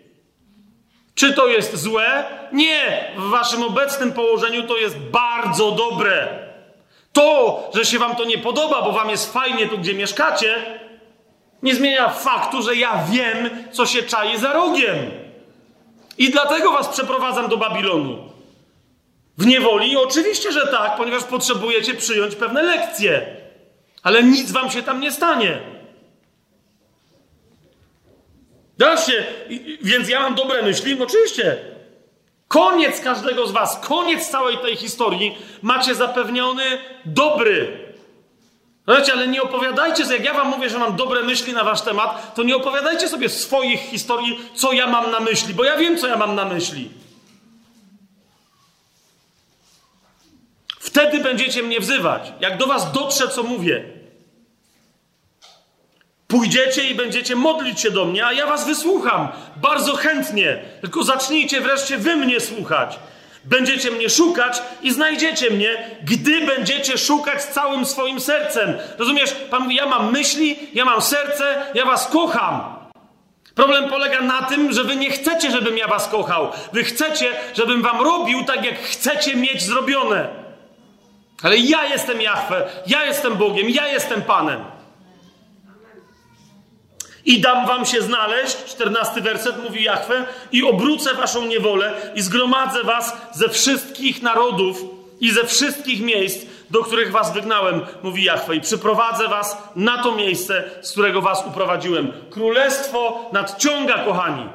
Czy 1.15 1.33
to 1.33 1.49
jest 1.49 1.77
złe? 1.77 2.25
Nie. 2.53 3.13
W 3.17 3.31
waszym 3.31 3.63
obecnym 3.63 4.13
położeniu 4.13 4.63
to 4.63 4.77
jest 4.77 4.99
bardzo 4.99 5.71
dobre. 5.71 6.40
To, 7.13 7.71
że 7.75 7.85
się 7.85 7.99
wam 7.99 8.17
to 8.17 8.25
nie 8.25 8.39
podoba, 8.39 8.83
bo 8.83 8.93
wam 8.93 9.11
jest 9.11 9.33
fajnie 9.33 9.69
tu, 9.69 9.79
gdzie 9.79 9.95
mieszkacie, 9.95 10.81
nie 11.63 11.75
zmienia 11.75 12.09
faktu, 12.09 12.63
że 12.63 12.77
ja 12.77 13.05
wiem, 13.11 13.51
co 13.73 13.87
się 13.87 14.03
czai 14.03 14.39
za 14.39 14.53
rogiem. 14.53 14.97
I 16.19 16.31
dlatego 16.31 16.73
was 16.73 16.89
przeprowadzam 16.89 17.49
do 17.49 17.57
Babilonu. 17.57 18.19
W 19.39 19.47
niewoli? 19.47 19.97
Oczywiście, 19.97 20.53
że 20.53 20.67
tak, 20.67 20.97
ponieważ 20.97 21.25
potrzebujecie 21.25 21.95
przyjąć 21.95 22.35
pewne 22.35 22.63
lekcje. 22.63 23.37
Ale 24.03 24.23
nic 24.23 24.53
wam 24.53 24.71
się 24.71 24.83
tam 24.83 25.01
nie 25.01 25.13
stanie. 25.13 25.61
Zobaczcie, 28.79 29.25
więc 29.83 30.09
ja 30.09 30.21
mam 30.21 30.35
dobre 30.35 30.63
myśli? 30.63 30.97
No 30.97 31.05
oczywiście. 31.05 31.70
Koniec 32.51 33.01
każdego 33.01 33.47
z 33.47 33.53
was, 33.53 33.79
koniec 33.79 34.29
całej 34.29 34.59
tej 34.59 34.77
historii 34.77 35.39
macie 35.63 35.95
zapewniony 35.95 36.63
dobry. 37.05 37.79
Zobaczcie, 38.87 39.13
ale 39.13 39.29
nie 39.29 39.43
opowiadajcie 39.43 40.05
sobie, 40.05 40.17
jak 40.17 40.25
ja 40.25 40.35
wam 40.35 40.49
mówię, 40.49 40.71
że 40.71 40.79
mam 40.79 40.97
dobre 40.97 41.23
myśli 41.23 41.53
na 41.53 41.65
wasz 41.65 41.83
temat, 41.83 42.35
to 42.35 42.43
nie 42.43 42.57
opowiadajcie 42.57 43.09
sobie 43.09 43.29
swoich 43.29 43.81
historii, 43.81 44.39
co 44.55 44.73
ja 44.73 44.87
mam 44.87 45.11
na 45.11 45.21
myśli, 45.21 45.55
bo 45.55 45.65
ja 45.65 45.77
wiem, 45.77 45.99
co 45.99 46.07
ja 46.07 46.17
mam 46.17 46.35
na 46.35 46.45
myśli. 46.45 46.91
Wtedy 50.79 51.19
będziecie 51.19 51.63
mnie 51.63 51.81
wzywać, 51.81 52.33
jak 52.41 52.57
do 52.57 52.67
was 52.67 52.93
dotrze, 52.93 53.29
co 53.29 53.43
mówię. 53.43 54.00
Pójdziecie 56.31 56.85
i 56.85 56.95
będziecie 56.95 57.37
modlić 57.37 57.81
się 57.81 57.91
do 57.91 58.05
mnie, 58.05 58.27
a 58.27 58.33
ja 58.33 58.47
was 58.47 58.67
wysłucham 58.67 59.29
bardzo 59.57 59.97
chętnie. 59.97 60.59
Tylko 60.81 61.05
zacznijcie 61.05 61.61
wreszcie 61.61 61.99
wy 61.99 62.17
mnie 62.17 62.41
słuchać. 62.41 62.99
Będziecie 63.45 63.91
mnie 63.91 64.11
szukać 64.11 64.63
i 64.83 64.93
znajdziecie 64.93 65.51
mnie, 65.51 65.91
gdy 66.03 66.47
będziecie 66.47 66.99
szukać 66.99 67.43
całym 67.43 67.87
swoim 67.87 68.21
sercem. 68.21 68.75
Rozumiesz? 68.99 69.33
Pan 69.51 69.63
mówi, 69.63 69.75
ja 69.75 69.87
mam 69.87 70.13
myśli, 70.13 70.59
ja 70.75 70.85
mam 70.85 71.03
serce, 71.03 71.63
ja 71.75 71.85
was 71.85 72.07
kocham. 72.07 72.61
Problem 73.55 73.89
polega 73.89 74.21
na 74.21 74.43
tym, 74.43 74.73
że 74.73 74.85
wy 74.85 74.97
nie 74.97 75.11
chcecie, 75.11 75.51
żebym 75.51 75.79
ja 75.79 75.89
was 75.89 76.09
kochał. 76.09 76.53
Wy 76.73 76.85
chcecie, 76.85 77.33
żebym 77.55 77.83
wam 77.83 78.01
robił 78.01 78.45
tak, 78.45 78.65
jak 78.65 78.79
chcecie 78.79 79.37
mieć 79.37 79.63
zrobione. 79.63 80.29
Ale 81.43 81.57
ja 81.57 81.85
jestem 81.85 82.21
Jahwe, 82.21 82.69
ja 82.87 83.05
jestem 83.05 83.37
Bogiem, 83.37 83.71
ja 83.71 83.89
jestem 83.89 84.23
Panem. 84.23 84.80
I 87.31 87.41
dam 87.41 87.67
wam 87.67 87.87
się 87.87 88.03
znaleźć, 88.03 88.57
czternasty 88.57 89.21
werset 89.21 89.63
mówi 89.65 89.85
Jahwe, 89.85 90.27
i 90.53 90.63
obrócę 90.63 91.15
waszą 91.15 91.47
niewolę 91.47 91.93
i 92.15 92.23
zgromadzę 92.23 92.85
was 92.85 93.17
ze 93.33 93.49
wszystkich 93.49 94.23
narodów 94.23 94.83
i 95.21 95.31
ze 95.31 95.45
wszystkich 95.45 96.01
miejsc, 96.01 96.47
do 96.71 96.83
których 96.83 97.13
was 97.13 97.33
wygnałem, 97.33 97.81
mówi 98.03 98.25
Jahwe, 98.25 98.57
i 98.57 98.61
przyprowadzę 98.61 99.29
was 99.29 99.57
na 99.77 100.03
to 100.03 100.15
miejsce, 100.15 100.65
z 100.83 100.93
którego 100.93 101.23
was 101.23 101.47
uprowadziłem. 101.47 102.13
Królestwo 102.31 103.31
nadciąga, 103.33 103.99
kochani. 103.99 104.47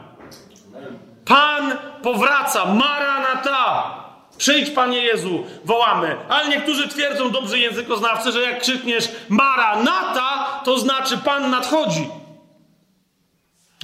Pan 1.26 1.78
powraca, 2.02 2.66
Maranata. 2.66 3.94
Przyjdź, 4.38 4.70
Panie 4.70 5.00
Jezu, 5.00 5.44
wołamy. 5.66 6.16
Ale 6.30 6.50
niektórzy 6.50 6.88
twierdzą, 6.88 7.30
dobrzy 7.32 7.60
językoznawcy, 7.60 8.32
że 8.32 8.42
jak 8.42 8.62
krzykniesz 8.62 9.10
Maranata, 9.30 10.62
to 10.66 10.80
znaczy 10.80 11.18
Pan 11.18 11.52
nadchodzi. 11.52 12.10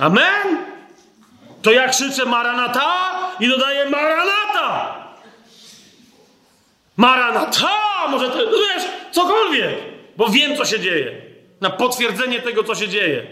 Amen? 0.02 0.58
To 1.62 1.72
ja 1.72 1.90
krzyczę 1.90 2.26
Maranata 2.26 3.14
i 3.40 3.48
dodaję 3.48 3.90
Maranata. 3.90 4.96
Maranata! 6.98 8.08
Może 8.10 8.30
to, 8.30 8.38
no 8.38 8.58
wiesz, 8.58 8.84
cokolwiek, 9.12 9.76
bo 10.18 10.30
wiem, 10.30 10.58
co 10.58 10.66
się 10.66 10.80
dzieje. 10.80 11.22
Na 11.62 11.70
potwierdzenie 11.70 12.42
tego, 12.42 12.64
co 12.64 12.76
się 12.76 12.88
dzieje. 12.88 13.28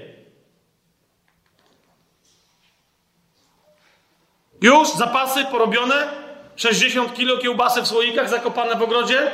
Już 4.62 4.90
zapasy 4.90 5.46
porobione? 5.46 6.08
60 6.56 7.14
kilo 7.14 7.38
kiełbasy 7.38 7.82
w 7.82 7.88
słoikach 7.88 8.30
zakopane 8.30 8.76
w 8.76 8.84
ogrodzie? 8.84 9.32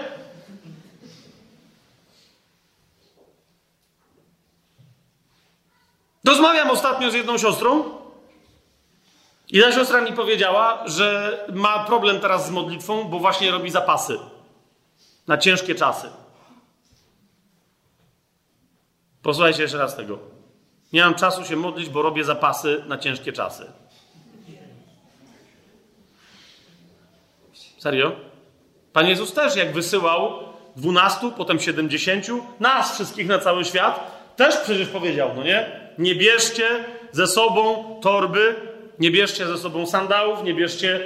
Rozmawiam 6.28 6.69
ostatnio 6.69 7.11
z 7.11 7.13
jedną 7.13 7.38
siostrą 7.38 7.84
i 9.49 9.61
ta 9.61 9.71
siostra 9.71 10.01
mi 10.01 10.13
powiedziała, 10.13 10.84
że 10.86 11.38
ma 11.53 11.86
problem 11.86 12.19
teraz 12.19 12.47
z 12.47 12.51
modlitwą, 12.51 13.03
bo 13.03 13.19
właśnie 13.19 13.51
robi 13.51 13.69
zapasy 13.69 14.19
na 15.28 15.38
ciężkie 15.38 15.76
czasy. 15.76 16.09
Posłuchajcie 19.21 19.61
jeszcze 19.61 19.78
raz 19.78 19.95
tego. 19.95 20.19
Nie 20.93 21.03
mam 21.03 21.15
czasu 21.15 21.45
się 21.45 21.55
modlić, 21.55 21.89
bo 21.89 22.01
robię 22.01 22.23
zapasy 22.23 22.84
na 22.88 22.97
ciężkie 22.97 23.34
czasy. 23.34 23.71
Serio? 27.80 28.11
Pan 28.93 29.07
Jezus 29.07 29.34
też, 29.34 29.55
jak 29.55 29.73
wysyłał 29.73 30.43
dwunastu, 30.76 31.32
potem 31.32 31.59
siedemdziesięciu, 31.59 32.45
nas 32.59 32.93
wszystkich 32.93 33.28
na 33.28 33.39
cały 33.39 33.65
świat, 33.65 34.11
też 34.36 34.57
przecież 34.57 34.88
powiedział, 34.88 35.32
no 35.36 35.43
nie? 35.43 35.85
Nie 35.98 36.16
bierzcie 36.16 36.86
ze 37.12 37.28
sobą 37.28 37.84
torby, 38.02 38.56
nie 39.00 39.12
bierzcie 39.12 39.48
ze 39.48 39.58
sobą 39.58 39.86
sandałów, 39.86 40.43
nie 40.43 40.54
bierzcie 40.54 41.00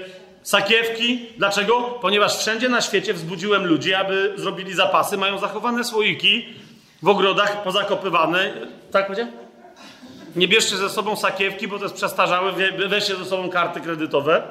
sakiewki. 0.43 1.25
Dlaczego? 1.37 1.81
Ponieważ 1.81 2.37
wszędzie 2.37 2.69
na 2.69 2.81
świecie 2.81 3.13
wzbudziłem 3.13 3.65
ludzi, 3.65 3.93
aby 3.93 4.33
zrobili 4.35 4.73
zapasy, 4.73 5.17
mają 5.17 5.37
zachowane 5.37 5.83
słoiki 5.83 6.45
w 7.03 7.07
ogrodach 7.07 7.63
pozakopywane. 7.63 8.53
Tak 8.91 9.07
powiedziałem? 9.07 9.33
Nie 10.35 10.47
bierzcie 10.47 10.77
ze 10.77 10.89
sobą 10.89 11.15
sakiewki, 11.15 11.67
bo 11.67 11.77
to 11.77 11.83
jest 11.83 11.95
przestarzałe, 11.95 12.53
weźcie 12.87 13.15
ze 13.15 13.25
sobą 13.25 13.49
karty 13.49 13.81
kredytowe. 13.81 14.43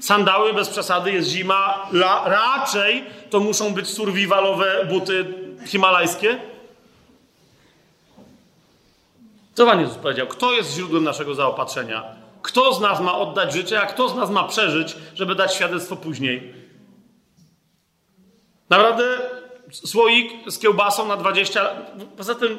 Sandały 0.00 0.54
bez 0.54 0.68
przesady, 0.68 1.12
jest 1.12 1.28
zima, 1.28 1.88
la, 1.92 2.22
raczej 2.28 3.04
to 3.30 3.40
muszą 3.40 3.74
być 3.74 3.88
survivalowe 3.88 4.84
buty 4.88 5.24
himalajskie. 5.66 6.38
Co 9.56 9.66
Pan 9.66 9.80
Jezus 9.80 9.96
powiedział? 9.96 10.26
Kto 10.26 10.52
jest 10.52 10.74
źródłem 10.74 11.04
naszego 11.04 11.34
zaopatrzenia? 11.34 12.04
Kto 12.42 12.74
z 12.74 12.80
nas 12.80 13.00
ma 13.00 13.18
oddać 13.18 13.52
życie, 13.52 13.80
a 13.80 13.86
kto 13.86 14.08
z 14.08 14.16
nas 14.16 14.30
ma 14.30 14.44
przeżyć, 14.44 14.96
żeby 15.14 15.34
dać 15.34 15.54
świadectwo 15.54 15.96
później? 15.96 16.54
Naprawdę 18.70 19.04
słoik 19.70 20.50
z 20.50 20.58
kiełbasą 20.58 21.08
na 21.08 21.16
20 21.16 21.70
Poza 22.16 22.34
tym, 22.34 22.58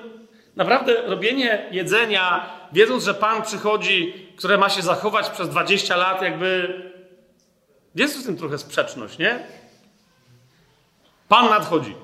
naprawdę 0.55 1.01
robienie 1.01 1.67
jedzenia, 1.71 2.49
wiedząc, 2.71 3.03
że 3.03 3.13
Pan 3.13 3.41
przychodzi, 3.41 4.13
które 4.37 4.57
ma 4.57 4.69
się 4.69 4.81
zachować 4.81 5.29
przez 5.29 5.49
20 5.49 5.95
lat, 5.95 6.21
jakby. 6.21 6.81
Jest 7.95 8.17
w 8.17 8.25
tym 8.25 8.37
trochę 8.37 8.57
sprzeczność, 8.57 9.17
nie? 9.17 9.47
Pan 11.29 11.49
nadchodzi. 11.49 11.95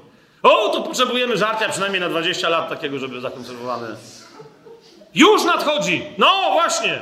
O, 0.44 0.70
to 0.70 0.82
potrzebujemy 0.82 1.38
żarcia 1.38 1.70
przynajmniej 1.70 2.02
na 2.02 2.10
20 2.10 2.50
lat 2.50 2.70
takiego, 2.70 3.00
żeby 3.00 3.22
zakonserwowane. 3.22 3.96
Już 5.16 5.44
nadchodzi! 5.44 6.06
No 6.18 6.50
właśnie! 6.52 7.00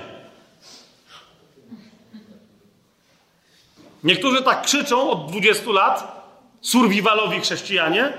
Niektórzy 4.04 4.42
tak 4.42 4.62
krzyczą 4.66 5.10
od 5.10 5.32
20 5.32 5.72
lat, 5.72 6.26
survivalowi 6.62 7.40
chrześcijanie. 7.40 8.14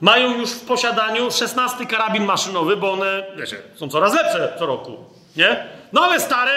Mają 0.00 0.38
już 0.38 0.50
w 0.50 0.64
posiadaniu 0.64 1.30
16 1.30 1.86
karabin 1.86 2.24
maszynowy, 2.24 2.76
bo 2.76 2.92
one, 2.92 3.26
wiecie, 3.36 3.56
są 3.74 3.88
coraz 3.88 4.14
lepsze 4.14 4.56
co 4.58 4.66
roku, 4.66 4.96
nie? 5.36 5.66
No 5.92 6.02
ale 6.02 6.20
stare 6.20 6.52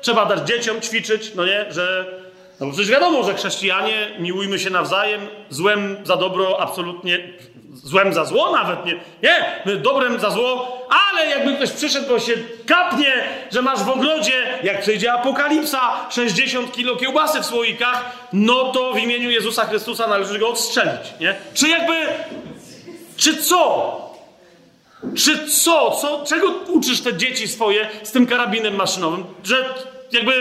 trzeba 0.00 0.26
dać 0.26 0.48
dzieciom 0.48 0.80
ćwiczyć, 0.80 1.34
no 1.34 1.46
nie, 1.46 1.72
że 1.72 2.06
no 2.60 2.66
bo 2.66 2.72
przecież 2.72 2.90
wiadomo, 2.90 3.24
że 3.24 3.34
chrześcijanie 3.34 4.10
miłujmy 4.18 4.58
się 4.58 4.70
nawzajem, 4.70 5.20
złem 5.50 5.96
za 6.04 6.16
dobro 6.16 6.60
absolutnie, 6.60 7.18
złem 7.74 8.14
za 8.14 8.24
zło 8.24 8.52
nawet 8.52 8.84
nie. 8.84 8.94
Nie, 9.22 9.76
dobrem 9.76 10.20
za 10.20 10.30
zło, 10.30 10.78
ale 11.10 11.26
jakby 11.26 11.54
ktoś 11.54 11.70
przyszedł, 11.70 12.08
bo 12.08 12.18
się 12.18 12.32
kapnie, 12.66 13.24
że 13.52 13.62
masz 13.62 13.78
w 13.78 13.88
ogrodzie, 13.88 14.58
jak 14.62 14.80
przyjdzie 14.80 15.12
apokalipsa, 15.12 16.10
60 16.10 16.72
kilo 16.72 16.96
kiełbasy 16.96 17.40
w 17.40 17.46
słoikach, 17.46 18.04
no 18.32 18.72
to 18.72 18.92
w 18.92 18.98
imieniu 18.98 19.30
Jezusa 19.30 19.66
Chrystusa 19.66 20.06
należy 20.06 20.38
go 20.38 20.48
odstrzelić, 20.48 21.14
nie? 21.20 21.36
Czy 21.54 21.68
jakby, 21.68 21.94
czy 23.16 23.36
co? 23.36 23.96
Czy 25.16 25.48
co? 25.48 25.90
co? 25.90 26.24
Czego 26.26 26.48
uczysz 26.68 27.00
te 27.00 27.16
dzieci 27.16 27.48
swoje 27.48 27.88
z 28.02 28.12
tym 28.12 28.26
karabinem 28.26 28.74
maszynowym? 28.74 29.24
Że 29.44 29.74
jakby 30.12 30.32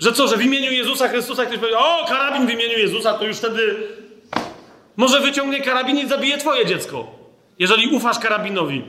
że 0.00 0.12
co, 0.12 0.28
że 0.28 0.36
w 0.36 0.42
imieniu 0.42 0.72
Jezusa 0.72 1.08
Chrystusa 1.08 1.46
ktoś 1.46 1.58
powie, 1.58 1.78
o, 1.78 2.06
karabin 2.08 2.46
w 2.46 2.50
imieniu 2.50 2.78
Jezusa, 2.78 3.14
to 3.14 3.24
już 3.24 3.36
wtedy 3.36 3.76
może 4.98 5.20
wyciągnie 5.20 5.60
karabin 5.60 5.98
i 5.98 6.08
zabije 6.08 6.38
twoje 6.38 6.66
dziecko. 6.66 7.06
Jeżeli 7.58 7.96
ufasz 7.96 8.18
karabinowi. 8.18 8.84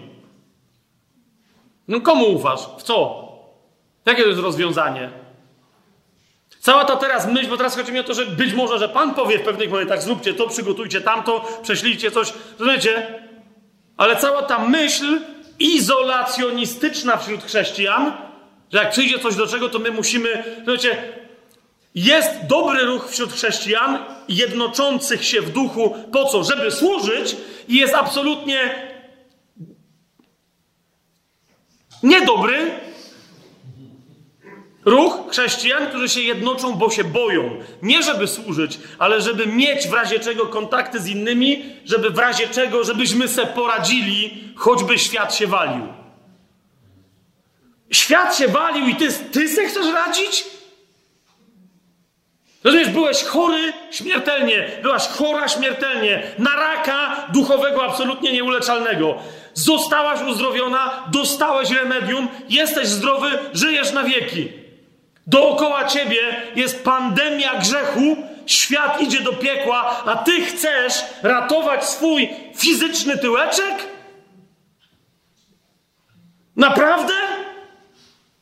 No 1.87 2.01
komu 2.01 2.25
ufasz? 2.25 2.59
W 2.77 2.83
co? 2.83 3.29
Jakie 4.05 4.21
to 4.21 4.29
jest 4.29 4.41
rozwiązanie? 4.41 5.09
Cała 6.59 6.85
ta 6.85 6.95
teraz 6.95 7.27
myśl, 7.27 7.49
bo 7.49 7.57
teraz 7.57 7.75
chodzi 7.75 7.91
mi 7.91 7.99
o 7.99 8.03
to, 8.03 8.13
że 8.13 8.25
być 8.25 8.53
może, 8.53 8.79
że 8.79 8.89
Pan 8.89 9.13
powie 9.13 9.39
w 9.39 9.43
pewnych 9.43 9.71
momentach, 9.71 10.01
zróbcie 10.01 10.33
to, 10.33 10.47
przygotujcie 10.47 11.01
tamto, 11.01 11.59
prześlijcie 11.61 12.11
coś, 12.11 12.33
rozumiecie? 12.59 13.23
Ale 13.97 14.15
cała 14.15 14.41
ta 14.41 14.59
myśl 14.59 15.21
izolacjonistyczna 15.59 17.17
wśród 17.17 17.43
chrześcijan 17.43 18.29
że 18.73 18.77
jak 18.77 18.91
przyjdzie 18.91 19.19
coś 19.19 19.35
do 19.35 19.47
czego, 19.47 19.69
to 19.69 19.79
my 19.79 19.91
musimy. 19.91 20.43
Słuchajcie, 20.57 21.13
jest 21.95 22.29
dobry 22.47 22.85
ruch 22.85 23.09
wśród 23.09 23.33
chrześcijan, 23.33 23.99
jednoczących 24.29 25.25
się 25.25 25.41
w 25.41 25.49
duchu, 25.49 25.95
po 26.11 26.25
co? 26.25 26.43
Żeby 26.43 26.71
służyć, 26.71 27.35
i 27.67 27.75
jest 27.75 27.93
absolutnie 27.93 28.89
niedobry 32.03 32.71
ruch 34.85 35.17
chrześcijan, 35.29 35.87
którzy 35.87 36.09
się 36.09 36.21
jednoczą, 36.21 36.73
bo 36.73 36.89
się 36.89 37.03
boją. 37.03 37.59
Nie 37.81 38.03
żeby 38.03 38.27
służyć, 38.27 38.79
ale 38.99 39.21
żeby 39.21 39.47
mieć 39.47 39.87
w 39.87 39.93
razie 39.93 40.19
czego 40.19 40.45
kontakty 40.45 40.99
z 40.99 41.07
innymi, 41.07 41.65
żeby 41.85 42.09
w 42.09 42.17
razie 42.17 42.47
czego, 42.47 42.83
żebyśmy 42.83 43.27
se 43.27 43.45
poradzili, 43.45 44.43
choćby 44.55 44.99
świat 44.99 45.35
się 45.35 45.47
walił. 45.47 45.87
Świat 47.91 48.37
się 48.37 48.47
walił 48.47 48.87
i 48.87 48.95
ty, 48.95 49.13
ty 49.31 49.49
se 49.49 49.65
chcesz 49.65 49.93
radzić? 49.93 50.58
Rozumiesz, 52.63 52.89
byłeś 52.89 53.23
chory 53.23 53.73
śmiertelnie, 53.91 54.71
byłaś 54.81 55.07
chora 55.07 55.47
śmiertelnie, 55.47 56.23
na 56.37 56.55
raka 56.55 57.27
duchowego 57.33 57.85
absolutnie 57.85 58.33
nieuleczalnego. 58.33 59.15
Zostałaś 59.53 60.21
uzdrowiona, 60.21 61.03
dostałeś 61.11 61.71
remedium, 61.71 62.27
jesteś 62.49 62.87
zdrowy, 62.87 63.39
żyjesz 63.53 63.91
na 63.93 64.03
wieki. 64.03 64.51
Dookoła 65.27 65.85
ciebie 65.85 66.41
jest 66.55 66.83
pandemia 66.83 67.55
grzechu, 67.55 68.15
świat 68.45 69.01
idzie 69.01 69.21
do 69.21 69.33
piekła, 69.33 70.03
a 70.05 70.15
ty 70.15 70.45
chcesz 70.45 71.03
ratować 71.23 71.85
swój 71.85 72.29
fizyczny 72.55 73.17
tyłeczek? 73.17 73.75
Naprawdę? 76.55 77.13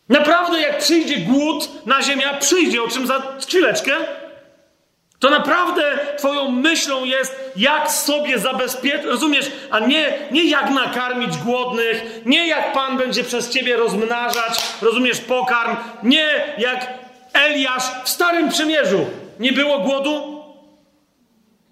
Naprawdę, 0.09 0.61
jak 0.61 0.77
przyjdzie 0.77 1.17
głód 1.17 1.85
na 1.85 2.01
ziemię, 2.01 2.29
a 2.29 2.37
przyjdzie, 2.37 2.83
o 2.83 2.87
czym 2.87 3.07
za 3.07 3.21
chwileczkę, 3.47 3.93
to 5.19 5.29
naprawdę 5.29 5.99
Twoją 6.17 6.51
myślą 6.51 7.05
jest, 7.05 7.51
jak 7.55 7.91
sobie 7.91 8.39
zabezpieczyć, 8.39 9.05
rozumiesz? 9.05 9.51
A 9.71 9.79
nie, 9.79 10.19
nie 10.31 10.43
jak 10.49 10.69
nakarmić 10.69 11.37
głodnych, 11.37 12.21
nie 12.25 12.47
jak 12.47 12.73
Pan 12.73 12.97
będzie 12.97 13.23
przez 13.23 13.49
Ciebie 13.49 13.77
rozmnażać, 13.77 14.59
rozumiesz, 14.81 15.19
pokarm, 15.19 15.75
nie 16.03 16.27
jak 16.57 16.87
Eliasz 17.33 17.83
w 18.03 18.09
Starym 18.09 18.49
Przymierzu. 18.49 19.05
Nie 19.39 19.51
było 19.51 19.79
głodu? 19.79 20.43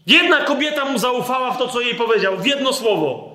Jedna 0.08 0.38
kobieta 0.38 0.86
mu 0.86 0.98
zaufała 0.98 1.52
w 1.52 1.58
to, 1.58 1.68
co 1.68 1.82
jej 1.82 1.96
powiedział, 1.96 2.38
w 2.38 2.46
jedno 2.46 2.74
słowo. 2.74 3.35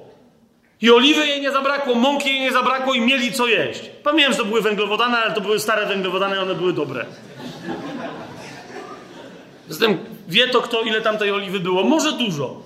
I 0.83 0.91
oliwy 0.91 1.27
jej 1.27 1.41
nie 1.41 1.53
zabrakło, 1.53 1.95
mąki 1.95 2.29
jej 2.29 2.41
nie 2.41 2.53
zabrakło 2.53 2.95
i 2.95 3.01
mieli 3.01 3.33
co 3.33 3.47
jeść. 3.47 3.91
Pamiętam, 4.03 4.33
że 4.33 4.39
to 4.39 4.45
były 4.45 4.63
węglowodany, 4.63 5.17
ale 5.17 5.35
to 5.35 5.41
były 5.41 5.61
stare 5.61 5.87
węglowodany 5.87 6.37
i 6.37 6.39
one 6.39 6.55
były 6.55 6.73
dobre. 6.73 7.07
Zatem 9.69 9.99
wie 10.29 10.49
to 10.49 10.61
kto, 10.61 10.83
ile 10.83 11.01
tam 11.01 11.19
tej 11.19 11.31
oliwy 11.31 11.61
było. 11.61 11.85
Może 11.85 12.13
dużo. 12.13 12.63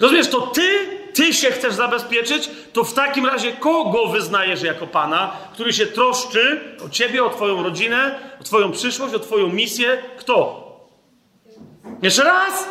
Rozumiesz, 0.00 0.28
to 0.28 0.40
ty, 0.40 0.86
ty 1.14 1.34
się 1.34 1.50
chcesz 1.50 1.74
zabezpieczyć, 1.74 2.50
to 2.72 2.84
w 2.84 2.94
takim 2.94 3.26
razie 3.26 3.52
kogo 3.52 4.06
wyznajesz 4.06 4.62
jako 4.62 4.86
Pana, 4.86 5.32
który 5.52 5.72
się 5.72 5.86
troszczy 5.86 6.60
o 6.86 6.88
ciebie, 6.88 7.24
o 7.24 7.30
twoją 7.30 7.62
rodzinę, 7.62 8.18
o 8.40 8.44
twoją 8.44 8.72
przyszłość, 8.72 9.14
o 9.14 9.18
twoją 9.18 9.48
misję? 9.48 10.02
Kto? 10.18 10.68
Jeszcze 12.02 12.24
raz! 12.24 12.68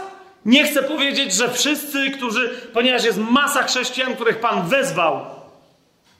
Nie 0.47 0.63
chcę 0.63 0.83
powiedzieć, 0.83 1.33
że 1.33 1.53
wszyscy, 1.53 2.11
którzy, 2.11 2.49
ponieważ 2.73 3.03
jest 3.03 3.17
masa 3.17 3.63
chrześcijan, 3.63 4.15
których 4.15 4.39
Pan 4.39 4.67
wezwał, 4.69 5.25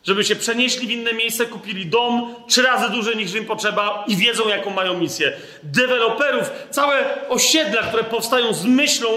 żeby 0.04 0.24
się 0.24 0.36
przenieśli 0.36 0.88
w 0.88 0.92
inne 0.92 1.14
miejsce, 1.14 1.46
kupili 1.46 1.86
dom 1.86 2.36
trzy 2.48 2.62
razy 2.62 2.90
dłużej 2.90 3.18
niż 3.18 3.36
im 3.36 3.46
potrzeba 3.46 4.04
i 4.08 4.16
wiedzą, 4.16 4.48
jaką 4.48 4.70
mają 4.70 4.94
misję. 5.00 5.34
Deweloperów, 5.64 6.52
całe 6.70 7.28
osiedla, 7.30 7.82
które 7.82 8.04
powstają 8.04 8.54
z 8.54 8.66
myślą 8.66 9.10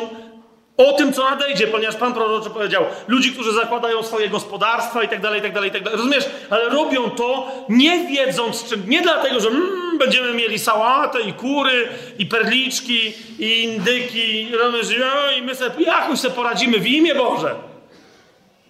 o 0.77 0.93
tym, 0.93 1.13
co 1.13 1.31
nadejdzie, 1.31 1.67
ponieważ 1.67 1.97
Pan 1.97 2.15
proroczy 2.15 2.51
powiedział, 2.51 2.85
ludzi, 3.09 3.33
którzy 3.33 3.53
zakładają 3.53 4.03
swoje 4.03 4.29
gospodarstwa 4.29 5.03
i 5.03 5.09
tak 5.09 5.21
dalej, 5.21 5.41
i 5.41 5.43
tak 5.43 5.53
dalej, 5.53 5.71
i 5.71 5.73
tak 5.73 5.83
dalej. 5.83 5.99
Rozumiesz? 5.99 6.25
Ale 6.51 6.69
robią 6.69 7.11
to 7.11 7.53
nie 7.69 8.09
wiedząc 8.09 8.65
czym, 8.69 8.83
nie 8.89 9.03
dlatego, 9.03 9.41
że 9.41 9.49
mm, 9.49 9.90
będziemy 10.01 10.35
mieli 10.35 10.59
sałatę 10.59 11.21
i 11.21 11.33
kury, 11.33 11.89
i 12.19 12.27
perliczki, 12.27 13.15
i 13.39 13.63
indyki, 13.63 14.43
i 15.39 15.43
my 15.43 15.55
sobie 15.55 15.85
jakoś 15.85 16.19
sobie 16.21 16.35
poradzimy 16.35 16.79
w 16.79 16.87
imię 16.87 17.15
Boże. 17.15 17.55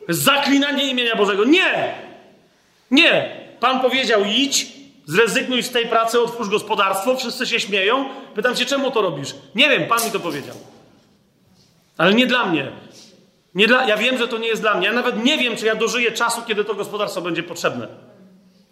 Zaklinanie 0.08 0.90
imienia 0.90 1.16
Bożego. 1.16 1.44
Nie! 1.44 1.94
Nie! 2.90 3.36
Pan 3.60 3.80
powiedział 3.80 4.24
idź, 4.24 4.66
zrezygnuj 5.06 5.62
z 5.62 5.70
tej 5.70 5.86
pracy, 5.86 6.20
otwórz 6.20 6.48
gospodarstwo, 6.48 7.16
wszyscy 7.16 7.46
się 7.46 7.60
śmieją. 7.60 8.08
Pytam 8.34 8.56
się, 8.56 8.64
czemu 8.64 8.90
to 8.90 9.02
robisz? 9.02 9.34
Nie 9.54 9.68
wiem, 9.68 9.88
Pan 9.88 10.04
mi 10.04 10.10
to 10.10 10.20
powiedział. 10.20 10.56
Ale 11.98 12.14
nie 12.14 12.26
dla 12.26 12.46
mnie. 12.46 12.72
Nie 13.54 13.66
dla, 13.66 13.88
ja 13.88 13.96
wiem, 13.96 14.18
że 14.18 14.28
to 14.28 14.38
nie 14.38 14.48
jest 14.48 14.62
dla 14.62 14.74
mnie. 14.74 14.86
Ja 14.86 14.92
nawet 14.92 15.24
nie 15.24 15.38
wiem, 15.38 15.56
czy 15.56 15.66
ja 15.66 15.74
dożyję 15.74 16.12
czasu, 16.12 16.42
kiedy 16.46 16.64
to 16.64 16.74
gospodarstwo 16.74 17.20
będzie 17.20 17.42
potrzebne. 17.42 17.88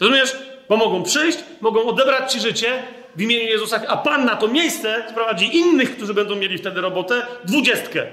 Rozumiesz? 0.01 0.37
Bo 0.69 0.77
mogą 0.77 1.03
przyjść, 1.03 1.39
mogą 1.61 1.85
odebrać 1.85 2.33
ci 2.33 2.41
życie 2.41 2.83
w 3.17 3.23
imieniu 3.23 3.45
Jezusa, 3.45 3.81
a 3.89 3.97
Pan 3.97 4.25
na 4.25 4.37
to 4.37 4.49
miejsce 4.49 5.05
sprowadzi 5.11 5.57
innych, 5.57 5.97
którzy 5.97 6.15
będą 6.15 6.37
mieli 6.37 6.59
wtedy 6.59 6.81
robotę, 6.81 7.23
dwudziestkę. 7.45 8.07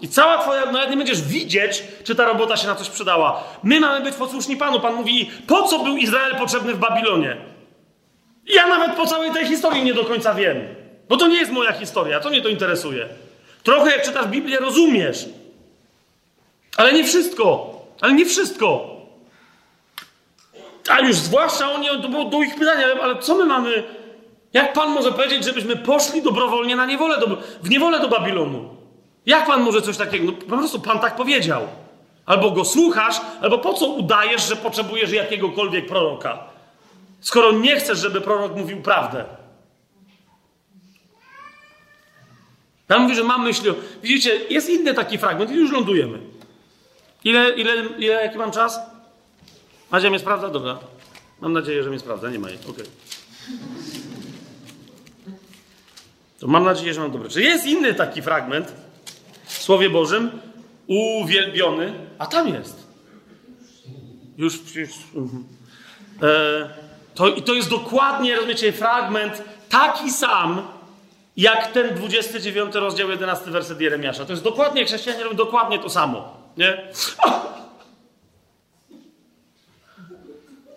I 0.00 0.08
cała 0.08 0.38
twoja, 0.38 0.72
nawet 0.72 0.90
nie 0.90 0.96
będziesz 0.96 1.22
widzieć, 1.22 1.82
czy 2.04 2.14
ta 2.14 2.24
robota 2.24 2.56
się 2.56 2.66
na 2.66 2.74
coś 2.74 2.88
przydała. 2.88 3.44
My 3.62 3.80
mamy 3.80 4.04
być 4.04 4.14
posłuszni 4.14 4.56
Panu. 4.56 4.80
Pan 4.80 4.94
mówi, 4.94 5.30
po 5.46 5.62
co 5.62 5.78
był 5.78 5.96
Izrael 5.96 6.34
potrzebny 6.36 6.74
w 6.74 6.78
Babilonie? 6.78 7.36
Ja 8.46 8.66
nawet 8.66 8.96
po 8.96 9.06
całej 9.06 9.30
tej 9.30 9.46
historii 9.46 9.84
nie 9.84 9.94
do 9.94 10.04
końca 10.04 10.34
wiem. 10.34 10.56
Bo 11.08 11.16
to 11.16 11.26
nie 11.26 11.36
jest 11.36 11.52
moja 11.52 11.72
historia, 11.72 12.20
to 12.20 12.30
mnie 12.30 12.42
to 12.42 12.48
interesuje. 12.48 13.08
Trochę 13.62 13.90
jak 13.90 14.02
czytasz 14.02 14.26
Biblię, 14.26 14.58
rozumiesz. 14.58 15.26
Ale 16.76 16.92
nie 16.92 17.04
wszystko. 17.04 17.74
Ale 18.00 18.12
nie 18.12 18.26
wszystko. 18.26 18.95
A 20.88 21.00
już 21.00 21.16
zwłaszcza 21.16 21.72
oni, 21.72 21.88
to 22.02 22.08
było 22.08 22.24
do 22.24 22.42
ich 22.42 22.54
pytania, 22.54 22.86
ale 23.02 23.18
co 23.18 23.34
my 23.34 23.44
mamy? 23.44 23.82
Jak 24.52 24.72
Pan 24.72 24.90
może 24.90 25.12
powiedzieć, 25.12 25.44
żebyśmy 25.44 25.76
poszli 25.76 26.22
dobrowolnie 26.22 26.76
na 26.76 26.86
niewolę 26.86 27.18
do, 27.18 27.26
w 27.62 27.70
niewolę 27.70 28.00
do 28.00 28.08
Babilonu? 28.08 28.76
Jak 29.26 29.46
Pan 29.46 29.62
może 29.62 29.82
coś 29.82 29.96
takiego? 29.96 30.24
No, 30.24 30.32
po 30.32 30.56
prostu 30.56 30.80
Pan 30.80 30.98
tak 30.98 31.16
powiedział. 31.16 31.62
Albo 32.26 32.50
go 32.50 32.64
słuchasz, 32.64 33.20
albo 33.40 33.58
po 33.58 33.74
co 33.74 33.86
udajesz, 33.86 34.48
że 34.48 34.56
potrzebujesz 34.56 35.12
jakiegokolwiek 35.12 35.86
proroka? 35.86 36.38
Skoro 37.20 37.52
nie 37.52 37.76
chcesz, 37.76 37.98
żeby 37.98 38.20
prorok 38.20 38.56
mówił 38.56 38.82
prawdę. 38.82 39.24
Pan 42.88 43.02
mówi, 43.02 43.14
że 43.14 43.24
mam 43.24 43.44
myśli. 43.44 43.70
Widzicie, 44.02 44.40
jest 44.50 44.70
inny 44.70 44.94
taki 44.94 45.18
fragment 45.18 45.50
i 45.50 45.54
już 45.54 45.72
lądujemy. 45.72 46.18
Ile, 47.24 47.50
ile, 47.50 47.72
ile, 47.98 48.14
jaki 48.14 48.38
mam 48.38 48.50
czas? 48.50 48.80
Madzia 49.90 50.10
mnie 50.10 50.18
sprawdza? 50.18 50.48
Dobra. 50.48 50.78
Mam 51.40 51.52
nadzieję, 51.52 51.82
że 51.82 51.90
mnie 51.90 51.98
sprawdza. 51.98 52.30
Nie 52.30 52.38
ma 52.38 52.48
jej. 52.48 52.58
Okej. 52.58 52.72
Okay. 52.72 52.86
To 56.40 56.46
mam 56.46 56.64
nadzieję, 56.64 56.94
że 56.94 57.00
mam 57.00 57.10
dobre. 57.10 57.28
Czy 57.28 57.42
jest 57.42 57.66
inny 57.66 57.94
taki 57.94 58.22
fragment 58.22 58.72
w 59.44 59.52
Słowie 59.62 59.90
Bożym? 59.90 60.30
Uwielbiony. 60.86 61.92
A 62.18 62.26
tam 62.26 62.48
jest. 62.48 62.86
Już 64.38 64.58
przecież. 64.58 64.90
Mhm. 65.14 65.44
E, 66.22 66.86
to, 67.14 67.40
to 67.40 67.54
jest 67.54 67.70
dokładnie, 67.70 68.36
rozumiecie, 68.36 68.72
fragment 68.72 69.42
taki 69.68 70.10
sam, 70.10 70.62
jak 71.36 71.72
ten 71.72 71.94
29 71.94 72.74
rozdział 72.74 73.10
11 73.10 73.50
werset 73.50 73.80
Jeremiasza. 73.80 74.24
To 74.24 74.32
jest 74.32 74.44
dokładnie, 74.44 74.84
chrześcijanie 74.84 75.24
robią 75.24 75.36
dokładnie 75.36 75.78
to 75.78 75.90
samo. 75.90 76.36
Nie? 76.56 76.88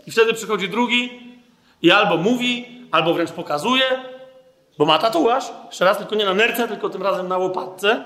I 0.09 0.11
wtedy 0.11 0.33
przychodzi 0.33 0.69
drugi 0.69 1.19
i 1.81 1.91
albo 1.91 2.17
mówi, 2.17 2.65
albo 2.91 3.13
wręcz 3.13 3.31
pokazuje, 3.31 3.83
bo 4.77 4.85
ma 4.85 4.99
tatuaż. 4.99 5.45
Jeszcze 5.67 5.85
raz, 5.85 5.97
tylko 5.97 6.15
nie 6.15 6.25
na 6.25 6.33
nerce, 6.33 6.67
tylko 6.67 6.89
tym 6.89 7.03
razem 7.03 7.27
na 7.27 7.37
łopatce. 7.37 8.03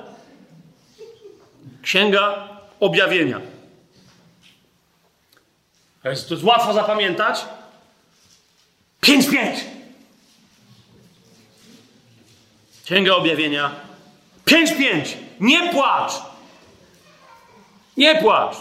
Księga 1.81 2.49
objawienia. 2.79 3.41
To 6.03 6.09
jest, 6.09 6.27
to 6.27 6.33
jest 6.33 6.45
łatwo 6.45 6.73
zapamiętać. 6.73 7.45
5-5. 9.01 9.35
Księga 12.85 13.15
Objawienia 13.15 13.71
5-5. 14.45 15.13
Nie 15.39 15.69
płacz. 15.69 16.11
Nie 17.97 18.15
płacz. 18.15 18.55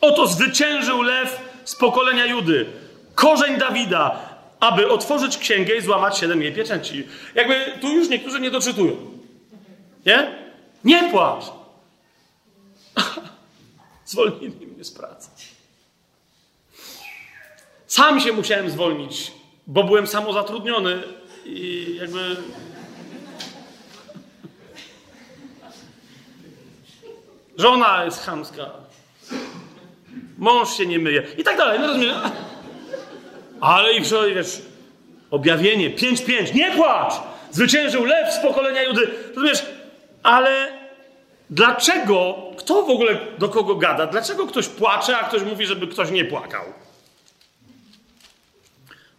Oto 0.00 0.26
zwyciężył 0.26 1.02
lew 1.02 1.49
z 1.64 1.76
pokolenia 1.76 2.26
Judy, 2.26 2.66
korzeń 3.14 3.58
Dawida, 3.58 4.30
aby 4.60 4.88
otworzyć 4.88 5.38
księgę 5.38 5.76
i 5.76 5.80
złamać 5.80 6.18
siedem 6.18 6.42
jej 6.42 6.52
pieczęci. 6.52 7.04
Jakby 7.34 7.54
tu 7.80 7.92
już 7.92 8.08
niektórzy 8.08 8.40
nie 8.40 8.50
doczytują. 8.50 8.96
Nie? 10.06 10.34
Nie 10.84 11.10
płacz. 11.10 11.44
Zwolnili 14.04 14.66
mnie 14.66 14.84
z 14.84 14.90
pracy. 14.90 15.30
Sam 17.86 18.20
się 18.20 18.32
musiałem 18.32 18.70
zwolnić, 18.70 19.32
bo 19.66 19.84
byłem 19.84 20.06
samozatrudniony 20.06 21.02
i 21.44 21.96
jakby 22.00 22.36
Żona 27.60 28.04
jest 28.04 28.20
chamska. 28.20 28.70
Mąż 30.40 30.76
się 30.76 30.86
nie 30.86 30.98
myje. 30.98 31.22
I 31.38 31.44
tak 31.44 31.56
dalej. 31.56 31.80
No 31.80 31.86
rozumiesz? 31.86 32.14
Ale 33.60 33.92
i 33.92 34.02
wiesz, 34.34 34.62
objawienie 35.30 35.90
5-5. 35.90 36.54
Nie 36.54 36.70
płacz! 36.70 37.12
Zwyciężył 37.50 38.04
lew 38.04 38.34
z 38.34 38.38
pokolenia 38.38 38.82
Judy. 38.82 39.10
Rozumiesz? 39.34 39.66
Ale 40.22 40.68
dlaczego, 41.50 42.34
kto 42.56 42.82
w 42.82 42.90
ogóle 42.90 43.18
do 43.38 43.48
kogo 43.48 43.74
gada? 43.74 44.06
Dlaczego 44.06 44.46
ktoś 44.46 44.68
płacze, 44.68 45.18
a 45.18 45.24
ktoś 45.24 45.42
mówi, 45.42 45.66
żeby 45.66 45.86
ktoś 45.86 46.10
nie 46.10 46.24
płakał? 46.24 46.64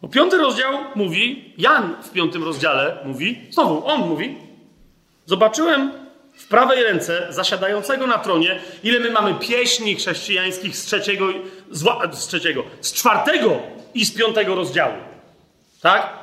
Bo 0.01 0.07
piąty 0.07 0.38
rozdział 0.38 0.74
mówi, 0.95 1.53
Jan 1.57 1.95
w 2.03 2.11
piątym 2.11 2.43
rozdziale 2.43 2.97
mówi, 3.05 3.41
znowu 3.49 3.88
on 3.88 3.99
mówi, 3.99 4.38
zobaczyłem 5.26 5.91
w 6.42 6.48
prawej 6.48 6.84
ręce 6.84 7.28
zasiadającego 7.30 8.08
na 8.08 8.18
tronie, 8.18 8.60
ile 8.84 9.00
my 9.00 9.12
mamy 9.12 9.34
pieśni 9.34 9.96
chrześcijańskich 9.96 10.78
z 10.78 10.86
trzeciego, 10.86 11.28
z, 11.72 11.84
z 12.12 12.28
trzeciego, 12.28 12.64
z 12.82 12.94
czwartego 12.94 13.60
i 13.94 14.06
z 14.06 14.14
piątego 14.14 14.56
rozdziału. 14.56 14.94
Tak? 15.82 16.22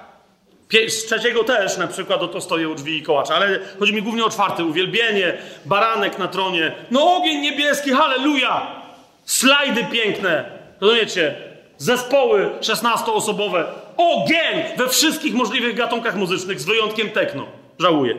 Z 0.89 1.05
trzeciego 1.05 1.45
też, 1.45 1.77
na 1.77 1.87
przykład, 1.87 2.23
oto 2.23 2.41
stoję 2.41 2.69
u 2.69 2.75
drzwi 2.75 2.99
i 2.99 3.03
kołacza, 3.03 3.35
ale 3.35 3.59
chodzi 3.79 3.95
mi 3.95 4.03
głównie 4.03 4.25
o 4.25 4.31
czwarty. 4.31 4.65
Uwielbienie, 4.65 5.39
baranek 5.65 6.19
na 6.19 6.29
tronie, 6.29 6.73
no 6.91 7.17
ogień 7.17 7.41
niebieski, 7.41 7.91
halleluja! 7.91 8.67
Slajdy 9.25 9.85
piękne, 9.93 10.45
rozumiecie? 10.81 11.35
Zespoły 11.79 12.51
16-osobowe, 12.61 13.65
ogień 13.97 14.65
we 14.77 14.89
wszystkich 14.89 15.35
możliwych 15.35 15.77
gatunkach 15.77 16.17
muzycznych, 16.17 16.61
z 16.61 16.65
wyjątkiem 16.65 17.11
techno. 17.11 17.47
Żałuję. 17.79 18.17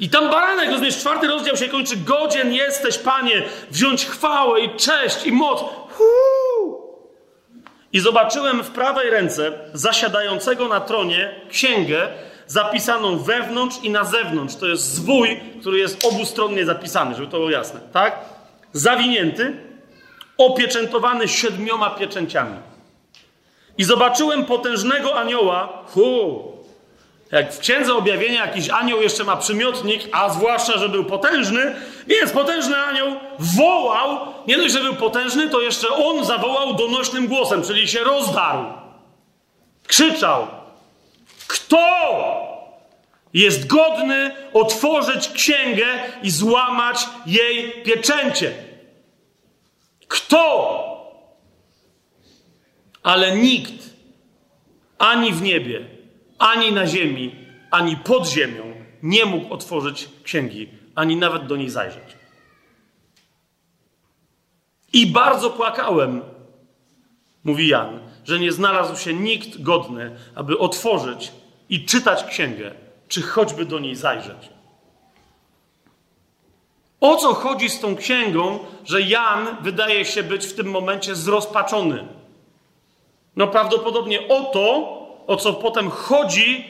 I 0.00 0.08
tam 0.08 0.30
baranek, 0.30 0.70
rozumiesz, 0.70 0.98
czwarty 0.98 1.26
rozdział 1.26 1.56
się 1.56 1.68
kończy. 1.68 1.96
Godzien 1.96 2.52
jesteś, 2.52 2.98
Panie, 2.98 3.42
wziąć 3.70 4.06
chwałę 4.06 4.60
i 4.60 4.76
cześć 4.76 5.26
i 5.26 5.32
moc. 5.32 5.60
Huu! 5.90 6.80
I 7.92 8.00
zobaczyłem 8.00 8.62
w 8.62 8.70
prawej 8.70 9.10
ręce 9.10 9.52
zasiadającego 9.72 10.68
na 10.68 10.80
tronie 10.80 11.34
księgę 11.50 12.08
zapisaną 12.46 13.18
wewnątrz 13.18 13.76
i 13.82 13.90
na 13.90 14.04
zewnątrz. 14.04 14.56
To 14.56 14.66
jest 14.66 14.82
zwój, 14.82 15.40
który 15.60 15.78
jest 15.78 16.04
obustronnie 16.04 16.64
zapisany, 16.64 17.14
żeby 17.14 17.26
to 17.26 17.36
było 17.36 17.50
jasne, 17.50 17.80
tak? 17.92 18.18
Zawinięty, 18.72 19.56
opieczętowany 20.38 21.28
siedmioma 21.28 21.90
pieczęciami. 21.90 22.56
I 23.78 23.84
zobaczyłem 23.84 24.44
potężnego 24.44 25.18
anioła, 25.18 25.84
hu, 25.86 26.49
jak 27.32 27.54
w 27.54 27.58
Księdze 27.58 27.94
Objawienia 27.94 28.46
jakiś 28.46 28.70
anioł 28.70 29.02
jeszcze 29.02 29.24
ma 29.24 29.36
przymiotnik, 29.36 30.02
a 30.12 30.28
zwłaszcza, 30.28 30.78
że 30.78 30.88
był 30.88 31.04
potężny, 31.04 31.74
więc 32.06 32.32
potężny 32.32 32.76
anioł 32.76 33.16
wołał, 33.38 34.18
nie 34.46 34.56
dość, 34.56 34.74
że 34.74 34.82
był 34.82 34.94
potężny, 34.94 35.48
to 35.48 35.60
jeszcze 35.60 35.88
on 35.88 36.24
zawołał 36.24 36.74
donośnym 36.74 37.26
głosem, 37.26 37.62
czyli 37.62 37.88
się 37.88 38.00
rozdarł. 38.04 38.64
Krzyczał, 39.86 40.46
kto 41.46 41.78
jest 43.34 43.66
godny 43.66 44.34
otworzyć 44.52 45.28
księgę 45.28 45.86
i 46.22 46.30
złamać 46.30 47.06
jej 47.26 47.82
pieczęcie? 47.82 48.54
Kto? 50.08 50.80
Ale 53.02 53.36
nikt, 53.36 53.90
ani 54.98 55.32
w 55.32 55.42
niebie, 55.42 55.99
ani 56.40 56.72
na 56.72 56.86
ziemi, 56.86 57.34
ani 57.70 57.96
pod 57.96 58.28
ziemią 58.28 58.74
nie 59.02 59.26
mógł 59.26 59.54
otworzyć 59.54 60.08
księgi, 60.22 60.68
ani 60.94 61.16
nawet 61.16 61.46
do 61.46 61.56
niej 61.56 61.70
zajrzeć. 61.70 62.16
I 64.92 65.06
bardzo 65.06 65.50
płakałem, 65.50 66.22
mówi 67.44 67.68
Jan, 67.68 68.00
że 68.24 68.38
nie 68.38 68.52
znalazł 68.52 68.96
się 68.96 69.14
nikt 69.14 69.62
godny, 69.62 70.16
aby 70.34 70.58
otworzyć 70.58 71.32
i 71.68 71.84
czytać 71.84 72.24
księgę, 72.24 72.74
czy 73.08 73.22
choćby 73.22 73.64
do 73.64 73.78
niej 73.78 73.96
zajrzeć. 73.96 74.50
O 77.00 77.16
co 77.16 77.34
chodzi 77.34 77.68
z 77.68 77.80
tą 77.80 77.96
księgą, 77.96 78.58
że 78.84 79.02
Jan 79.02 79.56
wydaje 79.60 80.04
się 80.04 80.22
być 80.22 80.46
w 80.46 80.54
tym 80.54 80.70
momencie 80.70 81.14
zrozpaczony? 81.14 82.08
No 83.36 83.46
prawdopodobnie 83.46 84.28
o 84.28 84.44
to, 84.44 84.99
o 85.30 85.36
co 85.36 85.52
potem 85.52 85.90
chodzi 85.90 86.64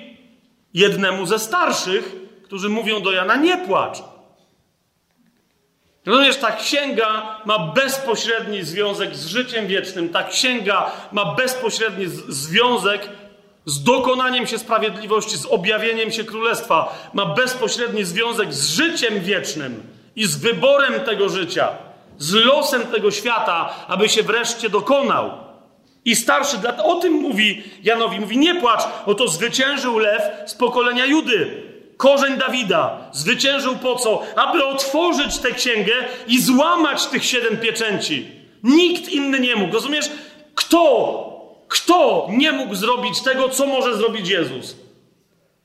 jednemu 0.75 1.27
ze 1.27 1.39
starszych, 1.39 2.17
którzy 2.45 2.69
mówią 2.69 3.01
do 3.03 3.13
Jana: 3.13 3.37
Nie 3.37 3.59
płacz. 3.59 3.99
Rozumiesz, 6.07 6.37
ta 6.37 6.53
księga 6.53 7.41
ma 7.45 7.59
bezpośredni 7.59 8.63
związek 8.63 9.17
z 9.17 9.27
życiem 9.27 9.67
wiecznym. 9.67 10.09
Ta 10.09 10.25
księga 10.25 10.91
ma 11.13 11.35
bezpośredni 11.35 12.07
związek 12.29 13.09
z 13.65 13.83
dokonaniem 13.83 14.47
się 14.47 14.59
sprawiedliwości, 14.59 15.39
z 15.39 15.47
objawieniem 15.47 16.11
się 16.11 16.25
królestwa. 16.25 17.11
Ma 17.13 17.27
bezpośredni 17.27 18.05
związek 18.05 18.55
z 18.55 18.71
życiem 18.71 19.21
wiecznym 19.21 19.83
i 20.17 20.27
z 20.27 20.37
wyborem 20.37 21.01
tego 21.01 21.29
życia, 21.29 21.69
z 22.19 22.33
losem 22.33 22.83
tego 22.83 23.11
świata, 23.11 23.75
aby 23.89 24.09
się 24.09 24.23
wreszcie 24.23 24.71
dokonał. 24.71 25.50
I 26.05 26.17
starszy, 26.17 26.57
o 26.85 26.95
tym 26.95 27.13
mówi 27.13 27.63
Janowi, 27.83 28.21
mówi 28.21 28.39
nie 28.39 28.55
płacz, 28.55 28.83
oto 29.07 29.29
zwyciężył 29.29 29.99
lew 29.99 30.23
z 30.47 30.55
pokolenia 30.55 31.07
Judy, 31.07 31.63
korzeń 31.97 32.37
Dawida. 32.37 32.99
Zwyciężył 33.13 33.77
po 33.77 33.97
co? 33.97 34.23
Aby 34.37 34.65
otworzyć 34.65 35.39
tę 35.39 35.53
księgę 35.53 35.93
i 36.27 36.43
złamać 36.43 37.07
tych 37.07 37.25
siedem 37.25 37.57
pieczęci. 37.57 38.27
Nikt 38.63 39.09
inny 39.09 39.41
nie 39.41 39.57
mógł, 39.57 39.75
rozumiesz? 39.75 40.11
Kto, 40.55 41.61
kto 41.69 42.29
nie 42.31 42.53
mógł 42.53 42.75
zrobić 42.75 43.21
tego, 43.21 43.49
co 43.49 43.67
może 43.67 43.97
zrobić 43.97 44.29
Jezus? 44.29 44.77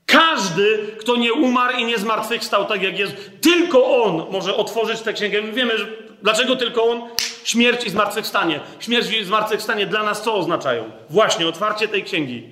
Każdy, 0.06 0.96
kto 1.00 1.16
nie 1.16 1.32
umarł 1.32 1.78
i 1.78 1.84
nie 1.84 1.98
zmartwychwstał 1.98 2.64
tak 2.64 2.82
jak 2.82 2.98
Jezus, 2.98 3.16
tylko 3.40 4.02
On 4.02 4.26
może 4.30 4.56
otworzyć 4.56 5.00
tę 5.00 5.12
księgę. 5.12 5.42
My 5.42 5.52
wiemy, 5.52 5.78
że, 5.78 5.86
dlaczego 6.22 6.56
tylko 6.56 6.84
On? 6.84 7.02
Śmierć 7.44 7.84
i 7.84 7.90
zmartwychwstanie. 7.90 8.60
Śmierć 8.80 9.10
i 9.10 9.24
zmartwychwstanie 9.24 9.86
dla 9.86 10.02
nas 10.02 10.22
co 10.22 10.34
oznaczają? 10.34 10.90
Właśnie 11.10 11.48
otwarcie 11.48 11.88
tej 11.88 12.04
księgi. 12.04 12.50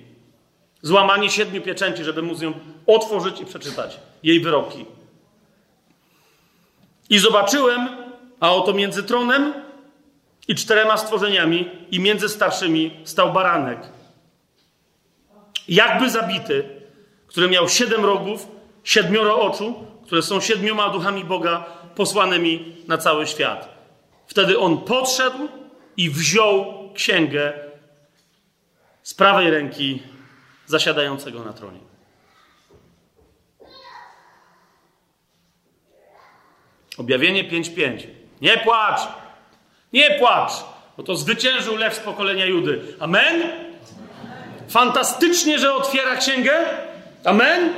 Złamanie 0.83 1.31
siedmiu 1.31 1.63
pieczęci, 1.63 2.05
żeby 2.05 2.23
móc 2.23 2.43
ją 2.43 2.53
otworzyć 2.87 3.41
i 3.41 3.47
przeczytać. 3.47 4.01
Jej 4.23 4.41
wyroki. 4.41 4.85
I 7.11 7.19
zobaczyłem, 7.19 7.89
a 8.41 8.53
oto 8.53 8.73
między 8.73 9.03
tronem 9.03 9.53
i 10.49 10.55
czterema 10.55 10.97
stworzeniami 10.97 11.71
i 11.91 12.01
między 12.01 12.29
starszymi 12.29 12.97
stał 13.05 13.33
baranek. 13.33 13.79
Jakby 15.69 16.11
zabity, 16.11 16.69
który 17.27 17.49
miał 17.49 17.69
siedem 17.69 18.05
rogów, 18.05 18.47
siedmioro 18.85 19.41
oczu, 19.41 19.75
które 20.07 20.23
są 20.23 20.41
siedmioma 20.41 20.89
duchami 20.89 21.25
Boga 21.25 21.65
posłanymi 21.95 22.77
na 22.89 22.99
cały 22.99 23.27
świat. 23.27 23.69
Wtedy 24.27 24.59
on 24.59 24.79
podszedł 24.79 25.49
i 25.97 26.11
wziął 26.11 26.75
księgę 26.95 27.53
z 29.03 29.15
prawej 29.15 29.51
ręki 29.51 30.03
zasiadającego 30.67 31.45
na 31.45 31.53
tronie. 31.53 31.81
Objawienie 36.99 37.45
5:5. 37.45 38.07
Nie 38.41 38.59
płacz! 38.59 39.01
Nie 39.93 40.11
płacz! 40.11 40.53
Bo 40.97 41.03
to 41.03 41.17
zwyciężył 41.17 41.77
lew 41.77 41.95
z 41.95 42.01
pokolenia 42.01 42.47
Judy. 42.47 42.97
Amen? 43.01 43.43
Fantastycznie, 44.69 45.59
że 45.59 45.75
otwiera 45.75 46.17
księgę. 46.17 46.65
Amen? 47.25 47.73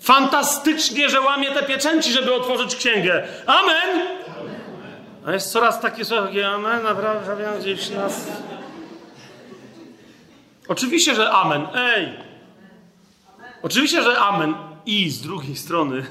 Fantastycznie, 0.00 1.10
że 1.10 1.20
łamie 1.20 1.50
te 1.50 1.62
pieczęci, 1.62 2.12
żeby 2.12 2.34
otworzyć 2.34 2.76
księgę. 2.76 3.28
Amen? 3.46 4.06
A 5.26 5.32
jest 5.32 5.52
coraz 5.52 5.80
takie 5.80 6.04
takie 6.04 6.48
amen, 6.48 6.82
naprawdę 6.82 7.60
gdzieś 7.60 7.90
nas... 7.90 8.26
Oczywiście, 10.68 11.14
że 11.14 11.30
amen. 11.30 11.66
Ej! 11.74 12.18
Oczywiście, 13.62 14.02
że 14.02 14.18
amen. 14.18 14.54
I 14.86 15.10
z 15.10 15.20
drugiej 15.20 15.56
strony 15.56 16.02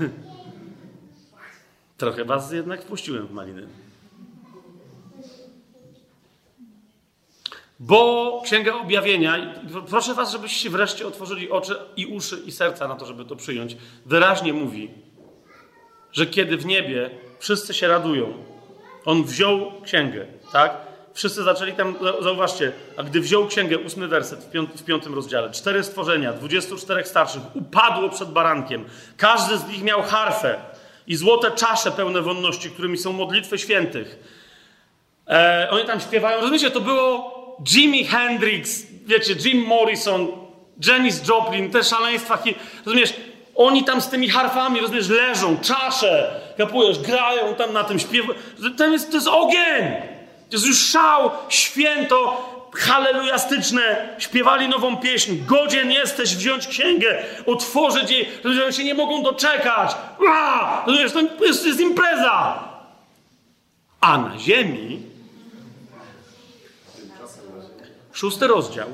trochę 1.97 2.25
was 2.25 2.51
jednak 2.51 2.81
wpuściłem 2.81 3.27
w 3.27 3.31
maliny. 3.31 3.67
Bo 7.80 8.41
Księga 8.45 8.73
Objawienia, 8.73 9.53
proszę 9.89 10.13
was, 10.13 10.32
żebyście 10.32 10.69
wreszcie 10.69 11.07
otworzyli 11.07 11.49
oczy 11.49 11.75
i 11.95 12.05
uszy 12.05 12.41
i 12.45 12.51
serca 12.51 12.88
na 12.88 12.95
to, 12.95 13.05
żeby 13.05 13.25
to 13.25 13.36
przyjąć, 13.36 13.77
wyraźnie 14.05 14.53
mówi, 14.53 14.91
że 16.11 16.25
kiedy 16.25 16.57
w 16.57 16.65
niebie 16.65 17.09
wszyscy 17.39 17.73
się 17.73 17.88
radują, 17.88 18.34
on 19.05 19.23
wziął 19.23 19.71
księgę, 19.82 20.25
tak? 20.51 20.77
Wszyscy 21.13 21.43
zaczęli 21.43 21.73
tam, 21.73 21.95
zauważcie, 22.21 22.71
a 22.97 23.03
gdy 23.03 23.21
wziął 23.21 23.47
księgę, 23.47 23.77
ósmy 23.77 24.07
werset 24.07 24.39
w, 24.39 24.51
piąt, 24.51 24.69
w 24.69 24.84
piątym 24.84 25.13
rozdziale, 25.13 25.51
cztery 25.51 25.84
stworzenia, 25.84 26.34
dwudziestu 26.34 26.77
czterech 26.77 27.07
starszych 27.07 27.41
upadło 27.55 28.09
przed 28.09 28.30
barankiem. 28.32 28.86
Każdy 29.17 29.57
z 29.57 29.67
nich 29.67 29.84
miał 29.84 30.01
harfę 30.01 30.59
i 31.07 31.15
złote 31.15 31.51
czasze 31.51 31.91
pełne 31.91 32.21
wonności, 32.21 32.69
którymi 32.69 32.97
są 32.97 33.13
modlitwy 33.13 33.57
świętych. 33.57 34.19
E, 35.27 35.67
oni 35.71 35.86
tam 35.86 35.99
śpiewają. 35.99 36.41
Rozumiecie, 36.41 36.71
to 36.71 36.82
było 36.82 37.38
Jimi 37.68 38.05
Hendrix, 38.05 38.84
wiecie, 39.05 39.34
Jim 39.45 39.66
Morrison, 39.66 40.28
Janis 40.88 41.28
Joplin, 41.28 41.72
te 41.72 41.84
szaleństwa. 41.84 42.38
Rozumiesz, 42.86 43.14
oni 43.55 43.84
tam 43.84 44.01
z 44.01 44.10
tymi 44.10 44.30
harfami, 44.30 44.80
rozumiesz, 44.80 45.10
leżą, 45.10 45.57
czasze, 45.57 46.41
kapujesz, 46.57 46.99
grają 46.99 47.55
tam 47.55 47.74
na 47.74 47.84
tym 47.84 47.99
śpiewu. 47.99 48.34
To 48.78 48.88
jest, 48.88 49.12
to 49.12 49.18
jest 49.18 49.28
ogień! 49.28 49.86
To 50.49 50.55
jest 50.55 50.66
już 50.66 50.80
szał, 50.86 51.32
święto. 51.49 52.49
halelujastyczne, 52.76 54.10
śpiewali 54.20 54.70
nową 54.70 54.97
pieśń. 54.97 55.32
Godzien 55.45 55.91
jesteś 55.91 56.36
wziąć 56.36 56.68
księgę, 56.68 57.24
otworzyć 57.45 58.12
jej, 58.12 58.28
że 58.43 58.74
się 58.74 58.84
nie 58.84 58.93
mogą 58.93 59.24
doczekać. 59.24 59.91
Ua! 60.20 60.84
To 60.86 60.91
jest, 60.91 61.16
to 61.39 61.45
jest 61.45 61.80
impreza. 61.80 62.64
A 64.01 64.18
na 64.18 64.38
ziemi 64.38 65.09
szósty 68.20 68.47
rozdział. 68.47 68.88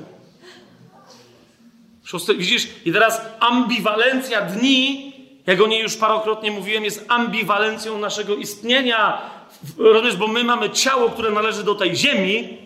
Szósty, 2.04 2.34
widzisz, 2.34 2.68
i 2.84 2.92
teraz 2.92 3.20
ambiwalencja 3.40 4.40
dni, 4.40 5.12
jak 5.46 5.60
o 5.60 5.66
niej 5.66 5.82
już 5.82 5.96
parokrotnie 5.96 6.50
mówiłem, 6.50 6.84
jest 6.84 7.04
ambiwalencją 7.08 7.98
naszego 7.98 8.34
istnienia. 8.34 9.30
Rozumiesz, 9.78 10.16
bo 10.16 10.26
my 10.28 10.44
mamy 10.44 10.70
ciało, 10.70 11.10
które 11.10 11.30
należy 11.30 11.64
do 11.64 11.74
tej 11.74 11.96
ziemi, 11.96 12.58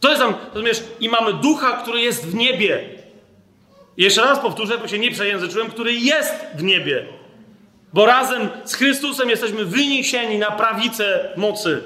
to 0.00 0.08
jest 0.08 0.22
tam, 0.22 0.34
rozumiesz, 0.54 0.82
i 1.00 1.08
mamy 1.08 1.32
ducha, 1.32 1.72
który 1.72 2.00
jest 2.00 2.26
w 2.26 2.34
niebie. 2.34 2.84
Jeszcze 3.96 4.20
raz 4.20 4.38
powtórzę, 4.38 4.78
bo 4.78 4.88
się 4.88 4.98
nie 4.98 5.10
przejęzyczyłem, 5.10 5.70
który 5.70 5.92
jest 5.92 6.34
w 6.54 6.62
niebie. 6.62 7.06
Bo 7.92 8.06
razem 8.06 8.48
z 8.64 8.74
Chrystusem 8.74 9.30
jesteśmy 9.30 9.64
wyniesieni 9.64 10.38
na 10.38 10.50
prawicę 10.50 11.32
mocy. 11.36 11.82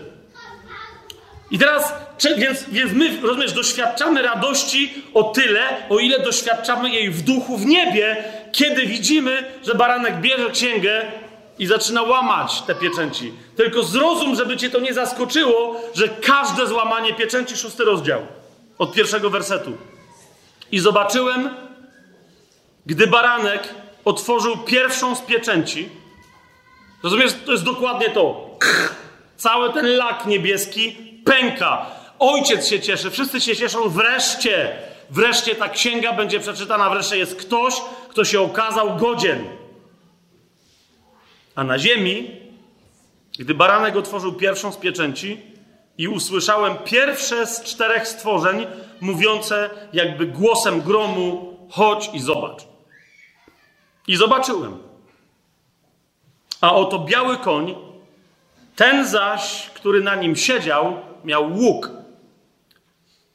I 1.50 1.58
teraz, 1.58 1.94
więc, 2.36 2.64
więc 2.68 2.92
my, 2.92 3.20
rozumiesz, 3.22 3.52
doświadczamy 3.52 4.22
radości 4.22 4.94
o 5.14 5.22
tyle, 5.22 5.88
o 5.88 5.98
ile 5.98 6.18
doświadczamy 6.18 6.90
jej 6.90 7.10
w 7.10 7.22
duchu, 7.22 7.56
w 7.56 7.66
niebie, 7.66 8.24
kiedy 8.52 8.86
widzimy, 8.86 9.44
że 9.66 9.74
baranek 9.74 10.20
bierze 10.20 10.50
księgę 10.50 11.02
i 11.58 11.66
zaczyna 11.66 12.02
łamać 12.02 12.62
te 12.62 12.74
pieczęci. 12.74 13.32
Tylko 13.56 13.82
zrozum, 13.82 14.36
żeby 14.36 14.56
cię 14.56 14.70
to 14.70 14.80
nie 14.80 14.94
zaskoczyło, 14.94 15.80
że 15.94 16.08
każde 16.08 16.66
złamanie 16.66 17.14
pieczęci, 17.14 17.56
szósty 17.56 17.84
rozdział, 17.84 18.20
od 18.78 18.92
pierwszego 18.92 19.30
wersetu. 19.30 19.78
I 20.72 20.78
zobaczyłem, 20.78 21.50
gdy 22.86 23.06
baranek 23.06 23.74
otworzył 24.04 24.56
pierwszą 24.56 25.14
z 25.14 25.20
pieczęci, 25.20 25.88
rozumiesz, 27.02 27.32
to 27.46 27.52
jest 27.52 27.64
dokładnie 27.64 28.10
to. 28.10 28.48
Cały 29.36 29.72
ten 29.72 29.86
lak 29.96 30.26
niebieski 30.26 30.96
pęka. 31.24 31.86
Ojciec 32.18 32.66
się 32.66 32.80
cieszy, 32.80 33.10
wszyscy 33.10 33.40
się 33.40 33.56
cieszą 33.56 33.88
wreszcie. 33.88 34.76
Wreszcie 35.10 35.54
ta 35.54 35.68
księga 35.68 36.12
będzie 36.12 36.40
przeczytana, 36.40 36.90
wreszcie 36.90 37.18
jest 37.18 37.36
ktoś, 37.36 37.74
kto 38.08 38.24
się 38.24 38.40
okazał 38.40 38.96
godzien. 38.96 39.44
A 41.54 41.64
na 41.64 41.78
ziemi, 41.78 42.40
gdy 43.38 43.54
baranek 43.54 43.96
otworzył 43.96 44.32
pierwszą 44.32 44.72
z 44.72 44.76
pieczęci 44.76 45.42
i 45.98 46.08
usłyszałem 46.08 46.76
pierwsze 46.84 47.46
z 47.46 47.62
czterech 47.62 48.08
stworzeń 48.08 48.66
mówiące 49.00 49.70
jakby 49.92 50.26
głosem 50.26 50.80
gromu: 50.80 51.56
chodź 51.70 52.10
i 52.12 52.20
zobacz. 52.20 52.62
I 54.06 54.16
zobaczyłem. 54.16 54.78
A 56.60 56.74
oto 56.74 56.98
biały 56.98 57.36
koń, 57.36 57.74
ten 58.76 59.06
zaś, 59.06 59.70
który 59.74 60.00
na 60.00 60.14
nim 60.14 60.36
siedział, 60.36 60.96
miał 61.24 61.52
łuk. 61.52 61.97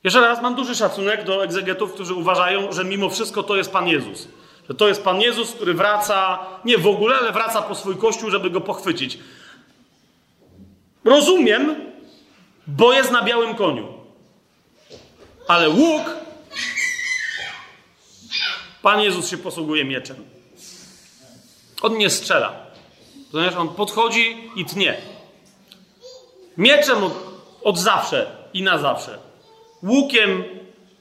Jeszcze 0.03 0.21
raz, 0.21 0.41
mam 0.41 0.55
duży 0.55 0.75
szacunek 0.75 1.23
do 1.23 1.43
egzegetów, 1.43 1.93
którzy 1.93 2.13
uważają, 2.13 2.71
że 2.71 2.85
mimo 2.85 3.09
wszystko 3.09 3.43
to 3.43 3.55
jest 3.55 3.71
Pan 3.71 3.87
Jezus. 3.87 4.27
Że 4.69 4.75
to 4.75 4.87
jest 4.87 5.03
Pan 5.03 5.21
Jezus, 5.21 5.51
który 5.51 5.73
wraca, 5.73 6.39
nie 6.65 6.77
w 6.77 6.87
ogóle, 6.87 7.15
ale 7.15 7.31
wraca 7.31 7.61
po 7.61 7.75
swój 7.75 7.97
kościół, 7.97 8.29
żeby 8.29 8.49
go 8.49 8.61
pochwycić. 8.61 9.19
Rozumiem, 11.05 11.75
bo 12.67 12.93
jest 12.93 13.11
na 13.11 13.21
białym 13.21 13.55
koniu. 13.55 13.87
Ale 15.47 15.69
łuk, 15.69 16.03
Pan 18.81 19.01
Jezus 19.01 19.29
się 19.29 19.37
posługuje 19.37 19.85
mieczem. 19.85 20.17
On 21.81 21.97
nie 21.97 22.09
strzela. 22.09 22.53
Ponieważ 23.31 23.55
on 23.55 23.69
podchodzi 23.69 24.51
i 24.55 24.65
tnie. 24.65 25.01
Mieczem 26.57 27.03
od, 27.03 27.13
od 27.63 27.79
zawsze 27.79 28.31
i 28.53 28.63
na 28.63 28.77
zawsze. 28.77 29.32
Łukiem 29.83 30.43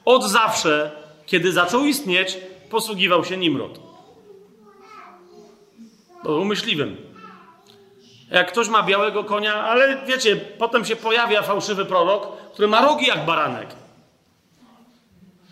od 0.05 0.23
zawsze, 0.23 0.91
kiedy 1.25 1.51
zaczął 1.51 1.85
istnieć, 1.85 2.37
posługiwał 2.69 3.25
się 3.25 3.37
Nimrod. 3.37 3.79
Był 6.23 6.45
myśliwym. 6.45 6.97
Jak 8.31 8.51
ktoś 8.51 8.67
ma 8.67 8.83
białego 8.83 9.23
konia, 9.23 9.53
ale 9.53 10.05
wiecie, 10.05 10.35
potem 10.35 10.85
się 10.85 10.95
pojawia 10.95 11.41
fałszywy 11.41 11.85
prorok, 11.85 12.27
który 12.53 12.67
ma 12.67 12.81
rogi 12.81 13.07
jak 13.07 13.25
baranek. 13.25 13.69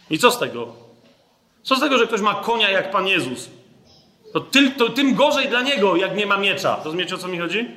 I 0.10 0.20
co 0.20 0.32
z 0.32 0.40
tego? 0.40 0.74
Co 1.64 1.76
z 1.76 1.80
tego, 1.80 1.98
że 1.98 2.08
ktoś 2.08 2.22
ma 2.22 2.36
konia 2.36 2.70
jak 2.70 2.92
Pan 2.92 3.08
Jezus? 3.08 3.50
To, 4.34 4.40
ty, 4.40 4.72
to 4.72 4.90
tym 4.90 5.16
gorzej 5.16 5.48
dla 5.48 5.62
niego, 5.62 5.96
jak 5.96 6.16
nie 6.16 6.26
ma 6.26 6.38
miecza. 6.38 6.82
Rozumiecie, 6.86 7.16
o 7.16 7.18
co 7.18 7.28
mi 7.28 7.40
chodzi? 7.40 7.70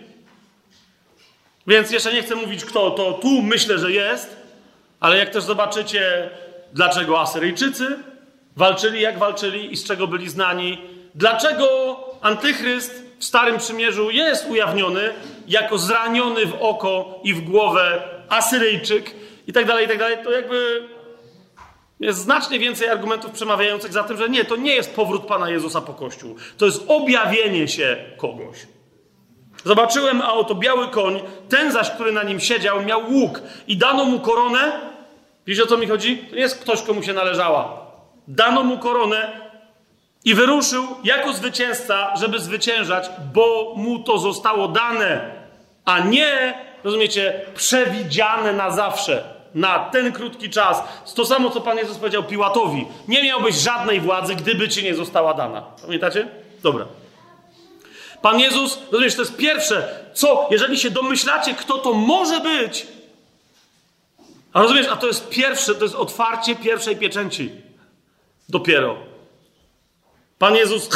Więc 1.66 1.90
jeszcze 1.90 2.12
nie 2.12 2.22
chcę 2.22 2.34
mówić 2.34 2.64
kto, 2.64 2.90
to 2.90 3.12
tu 3.12 3.42
myślę, 3.42 3.78
że 3.78 3.92
jest, 3.92 4.43
ale 5.00 5.18
jak 5.18 5.30
też 5.30 5.44
zobaczycie, 5.44 6.30
dlaczego 6.72 7.20
Asyryjczycy 7.20 7.98
walczyli, 8.56 9.00
jak 9.00 9.18
walczyli 9.18 9.72
i 9.72 9.76
z 9.76 9.84
czego 9.84 10.06
byli 10.06 10.30
znani, 10.30 10.78
dlaczego 11.14 11.96
Antychryst 12.20 13.04
w 13.18 13.24
Starym 13.24 13.58
Przymierzu 13.58 14.10
jest 14.10 14.50
ujawniony 14.50 15.12
jako 15.48 15.78
zraniony 15.78 16.46
w 16.46 16.54
oko 16.60 17.20
i 17.24 17.34
w 17.34 17.40
głowę 17.40 18.02
Asyryjczyk 18.28 19.14
i 19.46 19.52
tak 19.52 19.66
dalej, 19.66 19.84
i 19.84 19.88
tak 19.88 19.98
dalej, 19.98 20.16
to 20.24 20.30
jakby 20.30 20.88
jest 22.00 22.18
znacznie 22.18 22.58
więcej 22.58 22.88
argumentów 22.88 23.30
przemawiających 23.30 23.92
za 23.92 24.04
tym, 24.04 24.16
że 24.16 24.28
nie, 24.28 24.44
to 24.44 24.56
nie 24.56 24.74
jest 24.74 24.94
powrót 24.94 25.26
Pana 25.26 25.50
Jezusa 25.50 25.80
po 25.80 25.94
Kościół. 25.94 26.36
To 26.58 26.66
jest 26.66 26.84
objawienie 26.88 27.68
się 27.68 27.96
kogoś. 28.16 28.56
Zobaczyłem, 29.64 30.22
a 30.22 30.32
oto 30.32 30.54
biały 30.54 30.88
koń, 30.88 31.22
ten 31.48 31.72
zaś, 31.72 31.90
który 31.90 32.12
na 32.12 32.22
nim 32.22 32.40
siedział, 32.40 32.82
miał 32.82 33.12
łuk 33.12 33.42
i 33.66 33.76
dano 33.76 34.04
mu 34.04 34.20
koronę. 34.20 34.72
Wiecie 35.46 35.62
o 35.62 35.66
co 35.66 35.76
mi 35.76 35.86
chodzi? 35.86 36.18
To 36.18 36.34
nie 36.34 36.40
jest 36.40 36.60
ktoś, 36.60 36.82
komu 36.82 37.02
się 37.02 37.12
należała. 37.12 37.86
Dano 38.28 38.62
mu 38.62 38.78
koronę 38.78 39.40
i 40.24 40.34
wyruszył 40.34 40.86
jako 41.04 41.32
zwycięzca, 41.32 42.16
żeby 42.16 42.38
zwyciężać, 42.38 43.10
bo 43.34 43.74
mu 43.76 43.98
to 43.98 44.18
zostało 44.18 44.68
dane, 44.68 45.30
a 45.84 45.98
nie, 45.98 46.54
rozumiecie, 46.84 47.40
przewidziane 47.54 48.52
na 48.52 48.70
zawsze, 48.70 49.24
na 49.54 49.78
ten 49.78 50.12
krótki 50.12 50.50
czas. 50.50 50.82
To 51.16 51.26
samo, 51.26 51.50
co 51.50 51.60
Pan 51.60 51.78
Jezus 51.78 51.98
powiedział 51.98 52.22
Piłatowi. 52.22 52.86
Nie 53.08 53.22
miałbyś 53.22 53.54
żadnej 53.54 54.00
władzy, 54.00 54.34
gdyby 54.34 54.68
ci 54.68 54.84
nie 54.84 54.94
została 54.94 55.34
dana. 55.34 55.62
Pamiętacie? 55.82 56.28
Dobra. 56.62 56.86
Pan 58.24 58.40
Jezus, 58.40 58.78
rozumiesz, 58.90 59.14
to 59.14 59.22
jest 59.22 59.36
pierwsze, 59.36 60.04
co, 60.14 60.48
jeżeli 60.50 60.78
się 60.78 60.90
domyślacie, 60.90 61.54
kto 61.54 61.78
to 61.78 61.92
może 61.92 62.40
być, 62.40 62.86
a 64.52 64.62
rozumiesz, 64.62 64.86
a 64.86 64.96
to 64.96 65.06
jest 65.06 65.28
pierwsze, 65.28 65.74
to 65.74 65.84
jest 65.84 65.94
otwarcie 65.94 66.56
pierwszej 66.56 66.96
pieczęci. 66.96 67.50
Dopiero. 68.48 68.96
Pan 70.38 70.56
Jezus 70.56 70.88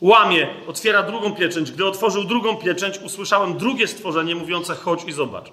łamie, 0.00 0.48
otwiera 0.66 1.02
drugą 1.02 1.34
pieczęć. 1.34 1.72
Gdy 1.72 1.86
otworzył 1.86 2.24
drugą 2.24 2.56
pieczęć, 2.56 2.98
usłyszałem 2.98 3.58
drugie 3.58 3.88
stworzenie 3.88 4.34
mówiące: 4.34 4.74
chodź 4.74 5.04
i 5.04 5.12
zobacz. 5.12 5.52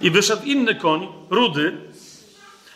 I 0.00 0.10
wyszedł 0.10 0.44
inny 0.44 0.74
koń, 0.74 1.08
rudy, 1.30 1.76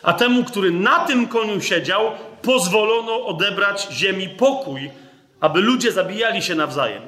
a 0.03 0.13
temu, 0.13 0.43
który 0.43 0.71
na 0.71 1.05
tym 1.05 1.27
koniu 1.27 1.61
siedział, 1.61 2.11
pozwolono 2.41 3.25
odebrać 3.25 3.87
ziemi 3.91 4.29
pokój, 4.29 4.91
aby 5.41 5.61
ludzie 5.61 5.91
zabijali 5.91 6.41
się 6.41 6.55
nawzajem. 6.55 7.03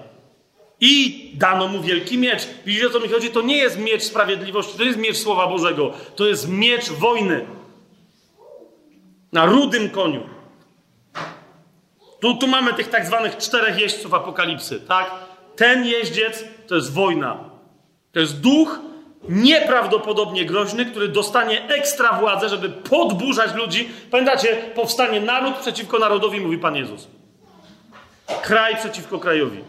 I 0.79 1.31
dano 1.35 1.67
mu 1.67 1.81
wielki 1.81 2.17
miecz. 2.17 2.47
Widzicie 2.65 2.87
o 2.87 2.89
co 2.89 2.99
mi 2.99 3.09
chodzi? 3.09 3.29
To 3.29 3.41
nie 3.41 3.57
jest 3.57 3.79
miecz 3.79 4.03
sprawiedliwości, 4.03 4.77
to 4.77 4.83
jest 4.83 4.97
miecz 4.99 5.17
Słowa 5.17 5.47
Bożego, 5.47 5.93
to 6.15 6.27
jest 6.27 6.49
miecz 6.49 6.89
wojny. 6.89 7.45
Na 9.31 9.45
rudym 9.45 9.89
koniu. 9.89 10.29
Tu, 12.19 12.37
tu 12.37 12.47
mamy 12.47 12.73
tych 12.73 12.89
tak 12.89 13.05
zwanych 13.05 13.37
czterech 13.37 13.79
jeźdźców 13.79 14.13
apokalipsy, 14.13 14.79
tak? 14.79 15.11
Ten 15.55 15.85
jeździec 15.85 16.43
to 16.67 16.75
jest 16.75 16.93
wojna. 16.93 17.49
To 18.11 18.19
jest 18.19 18.41
duch 18.41 18.79
nieprawdopodobnie 19.29 20.45
groźny, 20.45 20.85
który 20.85 21.07
dostanie 21.07 21.67
ekstra 21.67 22.19
władzę, 22.19 22.49
żeby 22.49 22.69
podburzać 22.69 23.53
ludzi. 23.55 23.89
Pamiętacie, 24.11 24.55
powstanie 24.75 25.21
naród 25.21 25.55
przeciwko 25.55 25.99
narodowi, 25.99 26.39
mówi 26.39 26.57
Pan 26.57 26.75
Jezus. 26.75 27.07
Kraj 28.41 28.75
przeciwko 28.75 29.19
krajowi. 29.19 29.63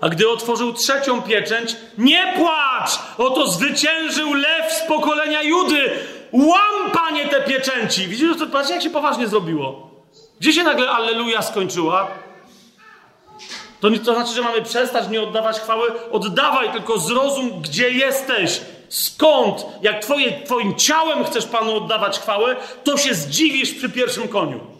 A 0.00 0.08
gdy 0.08 0.28
otworzył 0.28 0.72
trzecią 0.72 1.22
pieczęć, 1.22 1.76
nie 1.98 2.32
płacz! 2.36 2.90
Oto 3.18 3.46
zwyciężył 3.46 4.34
lew 4.34 4.72
z 4.72 4.88
pokolenia 4.88 5.42
Judy! 5.42 5.90
Łam, 6.32 6.90
panie, 6.92 7.28
te 7.28 7.40
pieczęci! 7.40 8.08
Widzisz, 8.08 8.38
to 8.38 8.46
patrzcie, 8.46 8.74
jak 8.74 8.82
się 8.82 8.90
poważnie 8.90 9.28
zrobiło. 9.28 9.90
Gdzie 10.40 10.52
się 10.52 10.62
nagle 10.62 10.90
Alleluja 10.90 11.42
skończyła? 11.42 12.08
To, 13.80 13.90
to 14.04 14.14
znaczy, 14.14 14.34
że 14.34 14.42
mamy 14.42 14.62
przestać 14.62 15.08
nie 15.08 15.22
oddawać 15.22 15.60
chwały? 15.60 16.10
Oddawaj, 16.10 16.72
tylko 16.72 16.98
zrozum, 16.98 17.62
gdzie 17.62 17.90
jesteś. 17.90 18.60
skąd, 18.88 19.66
jak 19.82 20.02
twoje, 20.02 20.40
twoim 20.44 20.74
ciałem 20.74 21.24
chcesz 21.24 21.46
Panu 21.46 21.76
oddawać 21.76 22.18
chwałę, 22.18 22.56
to 22.84 22.96
się 22.96 23.14
zdziwisz 23.14 23.74
przy 23.74 23.90
pierwszym 23.90 24.28
koniu. 24.28 24.73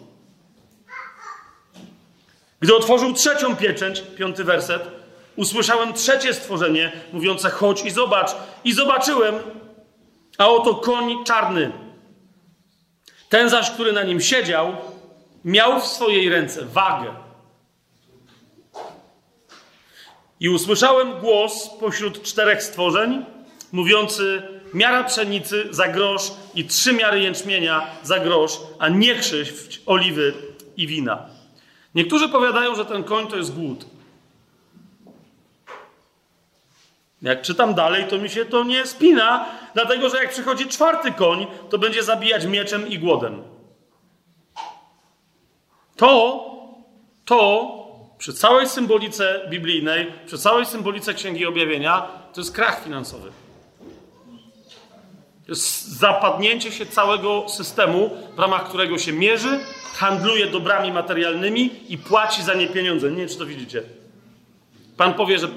Gdy 2.59 2.75
otworzył 2.75 3.13
trzecią 3.13 3.55
pieczęć, 3.55 4.03
piąty 4.17 4.43
werset, 4.43 4.83
usłyszałem 5.35 5.93
trzecie 5.93 6.33
stworzenie, 6.33 6.91
mówiące 7.13 7.49
chodź 7.49 7.85
i 7.85 7.91
zobacz. 7.91 8.31
I 8.63 8.73
zobaczyłem, 8.73 9.35
a 10.37 10.47
oto 10.47 10.75
koń 10.75 11.25
czarny. 11.25 11.71
Ten 13.29 13.49
zaś, 13.49 13.71
który 13.71 13.93
na 13.93 14.03
nim 14.03 14.21
siedział, 14.21 14.75
miał 15.45 15.81
w 15.81 15.85
swojej 15.85 16.29
ręce 16.29 16.65
wagę. 16.65 17.13
I 20.39 20.49
usłyszałem 20.49 21.19
głos 21.19 21.69
pośród 21.79 22.23
czterech 22.23 22.63
stworzeń, 22.63 23.25
mówiący: 23.71 24.41
Miara 24.73 25.03
pszenicy 25.03 25.67
za 25.71 25.87
grosz 25.87 26.31
i 26.55 26.65
trzy 26.65 26.93
miary 26.93 27.19
jęczmienia 27.19 27.87
za 28.03 28.19
grosz, 28.19 28.59
a 28.79 28.89
nie 28.89 29.15
krzywdź 29.15 29.81
oliwy 29.85 30.33
i 30.77 30.87
wina. 30.87 31.34
Niektórzy 31.95 32.29
powiadają, 32.29 32.75
że 32.75 32.85
ten 32.85 33.03
koń 33.03 33.27
to 33.27 33.37
jest 33.37 33.55
głód. 33.55 33.85
Jak 37.21 37.41
czytam 37.41 37.73
dalej, 37.73 38.05
to 38.09 38.17
mi 38.17 38.29
się 38.29 38.45
to 38.45 38.63
nie 38.63 38.85
spina, 38.85 39.45
dlatego 39.73 40.09
że 40.09 40.17
jak 40.17 40.31
przychodzi 40.31 40.67
czwarty 40.67 41.11
koń, 41.11 41.47
to 41.69 41.77
będzie 41.77 42.03
zabijać 42.03 42.45
mieczem 42.45 42.87
i 42.87 42.99
głodem. 42.99 43.43
To, 45.95 46.45
to 47.25 47.71
przy 48.17 48.33
całej 48.33 48.67
symbolice 48.67 49.47
biblijnej, 49.49 50.13
przy 50.25 50.37
całej 50.37 50.65
symbolice 50.65 51.13
Księgi 51.13 51.45
Objawienia, 51.45 52.07
to 52.33 52.41
jest 52.41 52.55
krach 52.55 52.83
finansowy. 52.83 53.31
Jest 55.47 55.87
zapadnięcie 55.87 56.71
się 56.71 56.85
całego 56.85 57.49
systemu, 57.49 58.09
w 58.35 58.39
ramach 58.39 58.69
którego 58.69 58.97
się 58.97 59.13
mierzy, 59.13 59.59
handluje 59.93 60.47
dobrami 60.47 60.91
materialnymi 60.91 61.69
i 61.89 61.97
płaci 61.97 62.43
za 62.43 62.53
nie 62.53 62.67
pieniądze. 62.67 63.11
Nie 63.11 63.17
wiem, 63.17 63.29
czy 63.29 63.37
to 63.37 63.45
widzicie. 63.45 63.83
Pan 64.97 65.13
powie, 65.13 65.39
że 65.39 65.47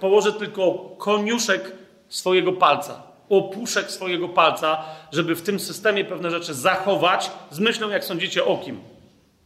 położy 0.00 0.32
tylko 0.32 0.74
koniuszek 0.98 1.72
swojego 2.08 2.52
palca, 2.52 3.02
opuszek 3.28 3.90
swojego 3.90 4.28
palca, 4.28 4.84
żeby 5.12 5.34
w 5.34 5.42
tym 5.42 5.60
systemie 5.60 6.04
pewne 6.04 6.30
rzeczy 6.30 6.54
zachować 6.54 7.30
z 7.50 7.58
myślą, 7.58 7.88
jak 7.88 8.04
sądzicie, 8.04 8.44
o 8.44 8.58
kim? 8.58 8.80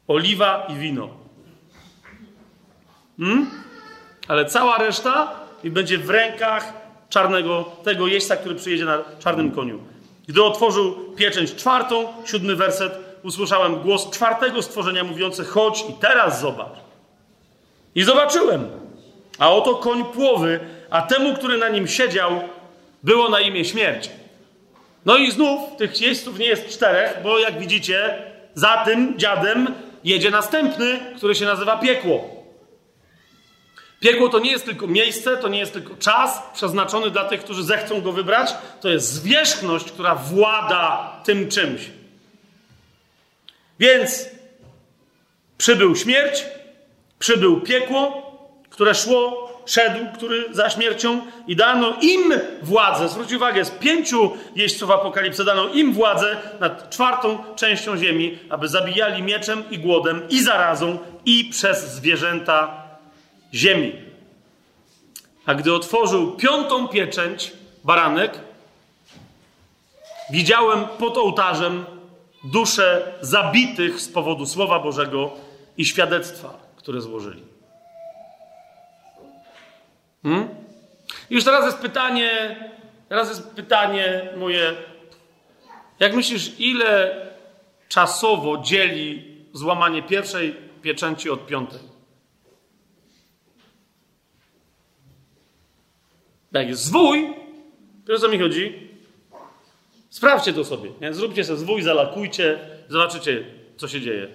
Oliwa 0.08 0.66
i 0.68 0.74
wino. 0.74 1.08
Hmm? 3.18 3.50
Ale 4.28 4.44
cała 4.44 4.78
reszta 4.78 5.32
i 5.64 5.70
będzie 5.70 5.98
w 5.98 6.10
rękach 6.10 6.83
czarnego, 7.08 7.64
tego 7.84 8.06
jeźdźca, 8.06 8.36
który 8.36 8.54
przyjedzie 8.54 8.84
na 8.84 8.98
czarnym 9.18 9.50
koniu. 9.50 9.80
Gdy 10.28 10.42
otworzył 10.42 10.94
pieczęć 11.16 11.54
czwartą, 11.54 12.06
siódmy 12.24 12.56
werset, 12.56 12.92
usłyszałem 13.22 13.80
głos 13.80 14.10
czwartego 14.10 14.62
stworzenia 14.62 15.04
mówiący: 15.04 15.44
Chodź 15.44 15.84
i 15.90 15.92
teraz 16.00 16.40
zobacz. 16.40 16.78
I 17.94 18.02
zobaczyłem. 18.02 18.70
A 19.38 19.50
oto 19.50 19.74
koń 19.74 20.04
płowy, 20.04 20.60
a 20.90 21.02
temu, 21.02 21.34
który 21.34 21.58
na 21.58 21.68
nim 21.68 21.88
siedział, 21.88 22.30
było 23.02 23.28
na 23.28 23.40
imię 23.40 23.64
śmierć. 23.64 24.10
No 25.04 25.16
i 25.16 25.30
znów 25.30 25.76
tych 25.76 26.00
jeźdźców 26.00 26.38
nie 26.38 26.46
jest 26.46 26.68
czterech, 26.68 27.18
bo 27.22 27.38
jak 27.38 27.58
widzicie, 27.58 28.18
za 28.54 28.76
tym 28.84 29.18
dziadem 29.18 29.74
jedzie 30.04 30.30
następny, 30.30 31.00
który 31.16 31.34
się 31.34 31.44
nazywa 31.44 31.76
piekło. 31.76 32.43
Piekło 34.04 34.28
to 34.28 34.38
nie 34.38 34.50
jest 34.50 34.64
tylko 34.64 34.86
miejsce, 34.86 35.36
to 35.36 35.48
nie 35.48 35.58
jest 35.58 35.72
tylko 35.72 35.94
czas 35.96 36.42
przeznaczony 36.54 37.10
dla 37.10 37.24
tych, 37.24 37.44
którzy 37.44 37.64
zechcą 37.64 38.00
go 38.00 38.12
wybrać. 38.12 38.54
To 38.80 38.88
jest 38.88 39.12
zwierzchność, 39.12 39.84
która 39.84 40.14
włada 40.14 41.12
tym 41.24 41.48
czymś. 41.48 41.80
Więc 43.78 44.28
przybył 45.58 45.96
śmierć, 45.96 46.44
przybył 47.18 47.60
piekło, 47.60 48.22
które 48.70 48.94
szło, 48.94 49.50
szedł, 49.66 50.06
który 50.14 50.54
za 50.54 50.70
śmiercią 50.70 51.20
i 51.46 51.56
dano 51.56 51.96
im 52.00 52.34
władzę. 52.62 53.08
Zwróć 53.08 53.32
uwagę, 53.32 53.64
z 53.64 53.70
pięciu 53.70 54.36
jeźdźców 54.56 54.90
apokalipsy 54.90 55.44
dano 55.44 55.68
im 55.68 55.92
władzę 55.92 56.36
nad 56.60 56.90
czwartą 56.90 57.38
częścią 57.56 57.96
ziemi, 57.96 58.38
aby 58.50 58.68
zabijali 58.68 59.22
mieczem 59.22 59.64
i 59.70 59.78
głodem 59.78 60.22
i 60.28 60.42
zarazą 60.42 60.98
i 61.24 61.44
przez 61.44 61.94
zwierzęta 61.94 62.83
ziemi. 63.54 63.92
A 65.46 65.54
gdy 65.54 65.74
otworzył 65.74 66.36
piątą 66.36 66.88
pieczęć, 66.88 67.52
baranek, 67.84 68.40
widziałem 70.30 70.86
pod 70.98 71.18
ołtarzem 71.18 71.84
dusze 72.44 73.14
zabitych 73.20 74.00
z 74.00 74.08
powodu 74.08 74.46
Słowa 74.46 74.78
Bożego 74.78 75.30
i 75.76 75.84
świadectwa, 75.84 76.58
które 76.76 77.00
złożyli. 77.00 77.42
Hmm? 80.22 80.48
Już 81.30 81.44
teraz 81.44 81.64
jest 81.64 81.78
pytanie, 81.78 82.56
teraz 83.08 83.28
jest 83.28 83.50
pytanie 83.50 84.28
moje. 84.36 84.74
Jak 86.00 86.14
myślisz, 86.14 86.52
ile 86.58 87.16
czasowo 87.88 88.58
dzieli 88.58 89.34
złamanie 89.52 90.02
pierwszej 90.02 90.56
pieczęci 90.82 91.30
od 91.30 91.46
piątej? 91.46 91.93
Jak 96.54 96.68
jest 96.68 96.84
zwój, 96.84 97.34
to 98.06 98.14
o 98.14 98.18
co 98.18 98.28
mi 98.28 98.38
chodzi? 98.38 98.88
Sprawdźcie 100.10 100.52
to 100.52 100.64
sobie. 100.64 100.90
Nie? 101.00 101.14
Zróbcie 101.14 101.44
sobie 101.44 101.58
zwój, 101.58 101.82
zalakujcie, 101.82 102.58
zobaczycie, 102.88 103.44
co 103.76 103.88
się 103.88 104.00
dzieje. 104.00 104.28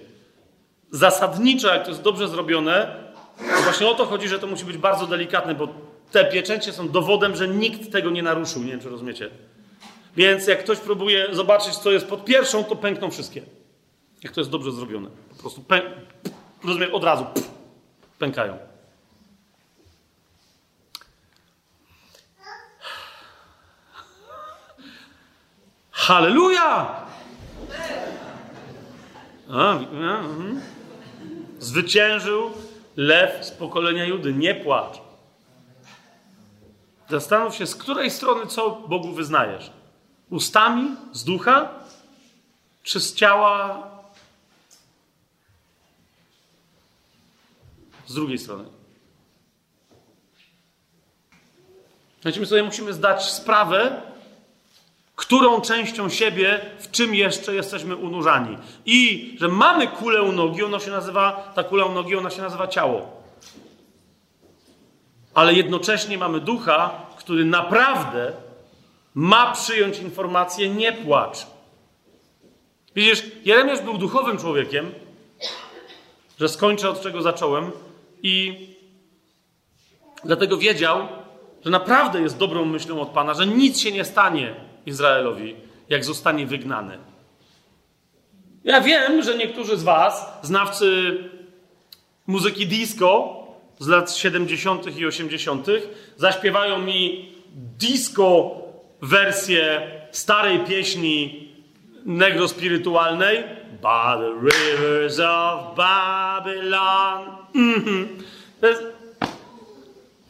Zasadniczo, 0.90 1.74
jak 1.74 1.82
to 1.84 1.90
jest 1.90 2.02
dobrze 2.02 2.28
zrobione, 2.28 2.96
to 3.56 3.62
właśnie 3.62 3.88
o 3.88 3.94
to 3.94 4.06
chodzi, 4.06 4.28
że 4.28 4.38
to 4.38 4.46
musi 4.46 4.64
być 4.64 4.76
bardzo 4.76 5.06
delikatne, 5.06 5.54
bo 5.54 5.68
te 6.12 6.24
pieczęcie 6.24 6.72
są 6.72 6.88
dowodem, 6.88 7.36
że 7.36 7.48
nikt 7.48 7.92
tego 7.92 8.10
nie 8.10 8.22
naruszył. 8.22 8.62
Nie 8.62 8.70
wiem, 8.70 8.80
czy 8.80 8.88
rozumiecie. 8.88 9.30
Więc 10.16 10.46
jak 10.46 10.64
ktoś 10.64 10.78
próbuje 10.78 11.26
zobaczyć, 11.32 11.76
co 11.76 11.90
jest 11.90 12.06
pod 12.06 12.24
pierwszą, 12.24 12.64
to 12.64 12.76
pękną 12.76 13.10
wszystkie. 13.10 13.42
Jak 14.22 14.32
to 14.32 14.40
jest 14.40 14.50
dobrze 14.50 14.72
zrobione. 14.72 15.10
Po 15.28 15.36
prostu 15.36 15.60
pę... 15.60 15.82
rozumiem, 16.64 16.94
od 16.94 17.04
razu 17.04 17.26
pękają. 18.18 18.69
Halleluja! 26.00 26.96
A, 29.50 29.72
mhm. 29.72 30.60
Zwyciężył 31.58 32.50
lew 32.96 33.44
z 33.46 33.50
pokolenia 33.50 34.04
Judy. 34.04 34.32
Nie 34.32 34.54
płacz. 34.54 35.00
Zastanów 37.08 37.54
się, 37.54 37.66
z 37.66 37.74
której 37.74 38.10
strony 38.10 38.46
co 38.46 38.70
Bogu 38.70 39.12
wyznajesz. 39.12 39.70
Ustami, 40.30 40.96
z 41.12 41.24
ducha, 41.24 41.68
czy 42.82 43.00
z 43.00 43.14
ciała? 43.14 43.88
Z 48.06 48.14
drugiej 48.14 48.38
strony. 48.38 48.64
Znaczy, 52.22 52.40
my 52.40 52.46
sobie 52.46 52.62
musimy 52.62 52.92
zdać 52.92 53.30
sprawę, 53.30 54.09
którą 55.20 55.60
częścią 55.60 56.08
siebie, 56.08 56.60
w 56.78 56.90
czym 56.90 57.14
jeszcze 57.14 57.54
jesteśmy 57.54 57.96
unurzani. 57.96 58.58
I 58.86 59.34
że 59.40 59.48
mamy 59.48 59.88
kulę 59.88 60.22
u 60.22 60.32
nogi, 60.32 60.64
ona 60.64 60.78
się 60.78 60.90
nazywa, 60.90 61.52
ta 61.54 61.64
kula 61.64 61.84
u 61.84 61.92
nogi, 61.92 62.16
ona 62.16 62.30
się 62.30 62.42
nazywa 62.42 62.68
ciało. 62.68 63.22
Ale 65.34 65.54
jednocześnie 65.54 66.18
mamy 66.18 66.40
ducha, 66.40 66.90
który 67.16 67.44
naprawdę 67.44 68.32
ma 69.14 69.52
przyjąć 69.52 69.98
informację, 69.98 70.68
nie 70.68 70.92
płacz. 70.92 71.46
Widzisz, 72.94 73.22
Jeremiasz 73.44 73.80
był 73.80 73.98
duchowym 73.98 74.38
człowiekiem, 74.38 74.92
że 76.38 76.48
skończę 76.48 76.90
od 76.90 77.02
czego 77.02 77.22
zacząłem 77.22 77.70
i 78.22 78.66
dlatego 80.24 80.56
wiedział, 80.56 81.08
że 81.64 81.70
naprawdę 81.70 82.20
jest 82.20 82.38
dobrą 82.38 82.64
myślą 82.64 83.00
od 83.00 83.08
Pana, 83.08 83.34
że 83.34 83.46
nic 83.46 83.80
się 83.80 83.92
nie 83.92 84.04
stanie, 84.04 84.69
Izraelowi, 84.90 85.56
jak 85.88 86.04
zostanie 86.04 86.46
wygnany. 86.46 86.98
Ja 88.64 88.80
wiem, 88.80 89.22
że 89.22 89.36
niektórzy 89.36 89.76
z 89.76 89.82
Was, 89.82 90.38
znawcy 90.42 91.18
muzyki 92.26 92.66
disco 92.66 93.36
z 93.78 93.88
lat 93.88 94.12
70. 94.12 94.98
i 94.98 95.06
80., 95.06 95.66
zaśpiewają 96.16 96.78
mi 96.78 97.32
disco 97.78 98.50
wersję 99.02 99.90
starej 100.10 100.58
pieśni 100.58 101.48
negro 102.04 102.48
spirytualnej. 102.48 103.44
By 103.82 104.18
the 104.20 104.32
rivers 104.42 105.18
of 105.18 105.76
Babylon. 105.76 107.36
Mm 107.54 107.84
-hmm. 107.84 108.06
to, 108.60 108.66
jest, 108.66 108.82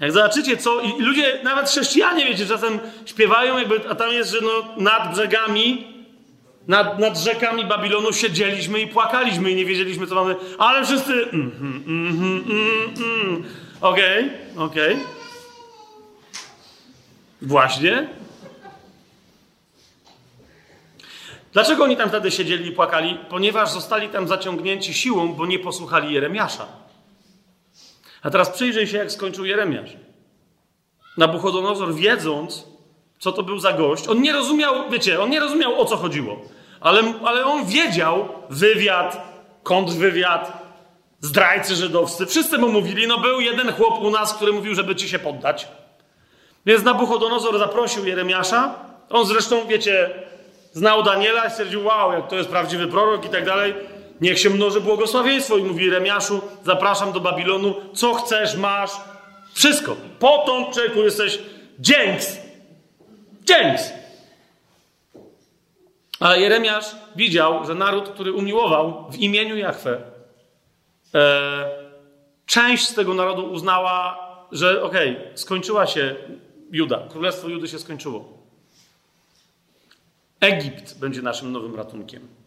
Jak 0.01 0.13
zobaczycie 0.13 0.57
co, 0.57 0.81
i 0.81 1.03
ludzie, 1.03 1.41
nawet 1.43 1.69
chrześcijanie, 1.69 2.27
wiecie, 2.27 2.47
czasem 2.47 2.79
śpiewają, 3.07 3.59
jakby, 3.59 3.81
a 3.91 3.95
tam 3.95 4.13
jest, 4.13 4.31
że 4.31 4.39
no, 4.41 4.65
nad 4.77 5.13
brzegami, 5.13 5.87
nad, 6.69 6.99
nad 6.99 7.19
rzekami 7.19 7.65
Babilonu 7.65 8.13
siedzieliśmy 8.13 8.81
i 8.81 8.87
płakaliśmy 8.87 9.51
i 9.51 9.55
nie 9.55 9.65
wiedzieliśmy, 9.65 10.07
co 10.07 10.15
mamy, 10.15 10.37
ale 10.59 10.85
wszyscy. 10.85 11.13
Mm, 11.13 11.53
mm, 11.61 11.85
mm, 11.87 12.45
mm, 12.49 12.95
mm. 12.97 13.45
Okej, 13.81 14.31
okej. 14.57 14.97
Właśnie. 17.43 18.09
Dlaczego 21.53 21.85
oni 21.85 21.97
tam 21.97 22.09
wtedy 22.09 22.31
siedzieli 22.31 22.69
i 22.69 22.73
płakali? 22.73 23.19
Ponieważ 23.31 23.71
zostali 23.71 24.09
tam 24.09 24.29
zaciągnięci 24.29 24.95
siłą, 24.95 25.33
bo 25.33 25.47
nie 25.47 25.59
posłuchali 25.59 26.15
Jeremiasza. 26.15 26.80
A 28.23 28.31
teraz 28.31 28.51
przyjrzyj 28.51 28.87
się, 28.87 28.99
jak 28.99 29.13
skończył 29.13 29.45
Jeremiasz. 29.45 29.91
Nabuchodonozor, 31.17 31.95
wiedząc, 31.95 32.67
co 33.19 33.33
to 33.33 33.43
był 33.43 33.59
za 33.59 33.73
gość, 33.73 34.09
on 34.09 34.23
nie 34.23 34.33
rozumiał, 34.33 34.91
wiecie, 34.91 35.23
on 35.23 35.31
nie 35.31 35.41
rozumiał, 35.41 35.81
o 35.81 35.85
co 35.85 35.97
chodziło. 35.97 36.41
Ale, 36.81 37.03
ale 37.25 37.45
on 37.45 37.65
wiedział, 37.65 38.29
wywiad, 38.51 39.29
kontrwywiad, 39.63 40.71
zdrajcy 41.21 41.75
żydowscy, 41.75 42.27
wszyscy 42.27 42.59
mu 42.59 42.69
mówili, 42.69 43.07
no 43.07 43.19
był 43.19 43.41
jeden 43.41 43.73
chłop 43.73 44.01
u 44.01 44.11
nas, 44.11 44.35
który 44.35 44.53
mówił, 44.53 44.75
żeby 44.75 44.97
ci 44.97 45.09
się 45.09 45.19
poddać. 45.19 45.69
Więc 46.67 46.85
Nabuchodonozor 46.85 47.59
zaprosił 47.59 48.07
Jeremiasza. 48.07 48.75
On 49.11 49.27
zresztą, 49.27 49.67
wiecie, 49.67 50.11
znał 50.73 51.03
Daniela 51.03 51.45
i 51.45 51.51
stwierdził, 51.51 51.85
wow, 51.85 52.13
jak 52.13 52.29
to 52.29 52.37
jest 52.37 52.49
prawdziwy 52.49 52.87
prorok 52.87 53.25
i 53.25 53.29
tak 53.29 53.45
dalej. 53.45 53.75
Niech 54.21 54.39
się 54.39 54.51
mnoży 54.51 54.81
błogosławieństwo. 54.81 55.57
I 55.57 55.63
mówi 55.63 55.85
Jeremiaszu, 55.85 56.41
zapraszam 56.65 57.13
do 57.13 57.21
Babilonu, 57.21 57.75
co 57.95 58.15
chcesz, 58.15 58.57
masz. 58.57 58.91
Wszystko. 59.53 59.97
Potąd, 60.19 60.75
człowieku, 60.75 61.03
jesteś 61.03 61.39
dzięks. 61.79 62.39
Dzięks. 63.45 63.93
Ale 66.21 66.41
Jeremiasz 66.41 66.87
widział, 67.17 67.67
że 67.67 67.75
naród, 67.75 68.09
który 68.09 68.33
umiłował 68.33 69.11
w 69.11 69.17
imieniu 69.17 69.57
Jachwę, 69.57 70.03
e, 71.15 71.69
część 72.47 72.89
z 72.89 72.95
tego 72.95 73.15
narodu 73.15 73.53
uznała, 73.53 74.19
że 74.53 74.83
okej, 74.83 75.17
okay, 75.17 75.39
skończyła 75.39 75.87
się 75.87 76.17
Juda, 76.73 77.03
królestwo 77.11 77.49
Judy 77.49 77.69
się 77.69 77.79
skończyło. 77.79 78.25
Egipt 80.41 80.99
będzie 80.99 81.23
naszym 81.23 81.53
nowym 81.53 81.77
ratunkiem. 81.77 82.40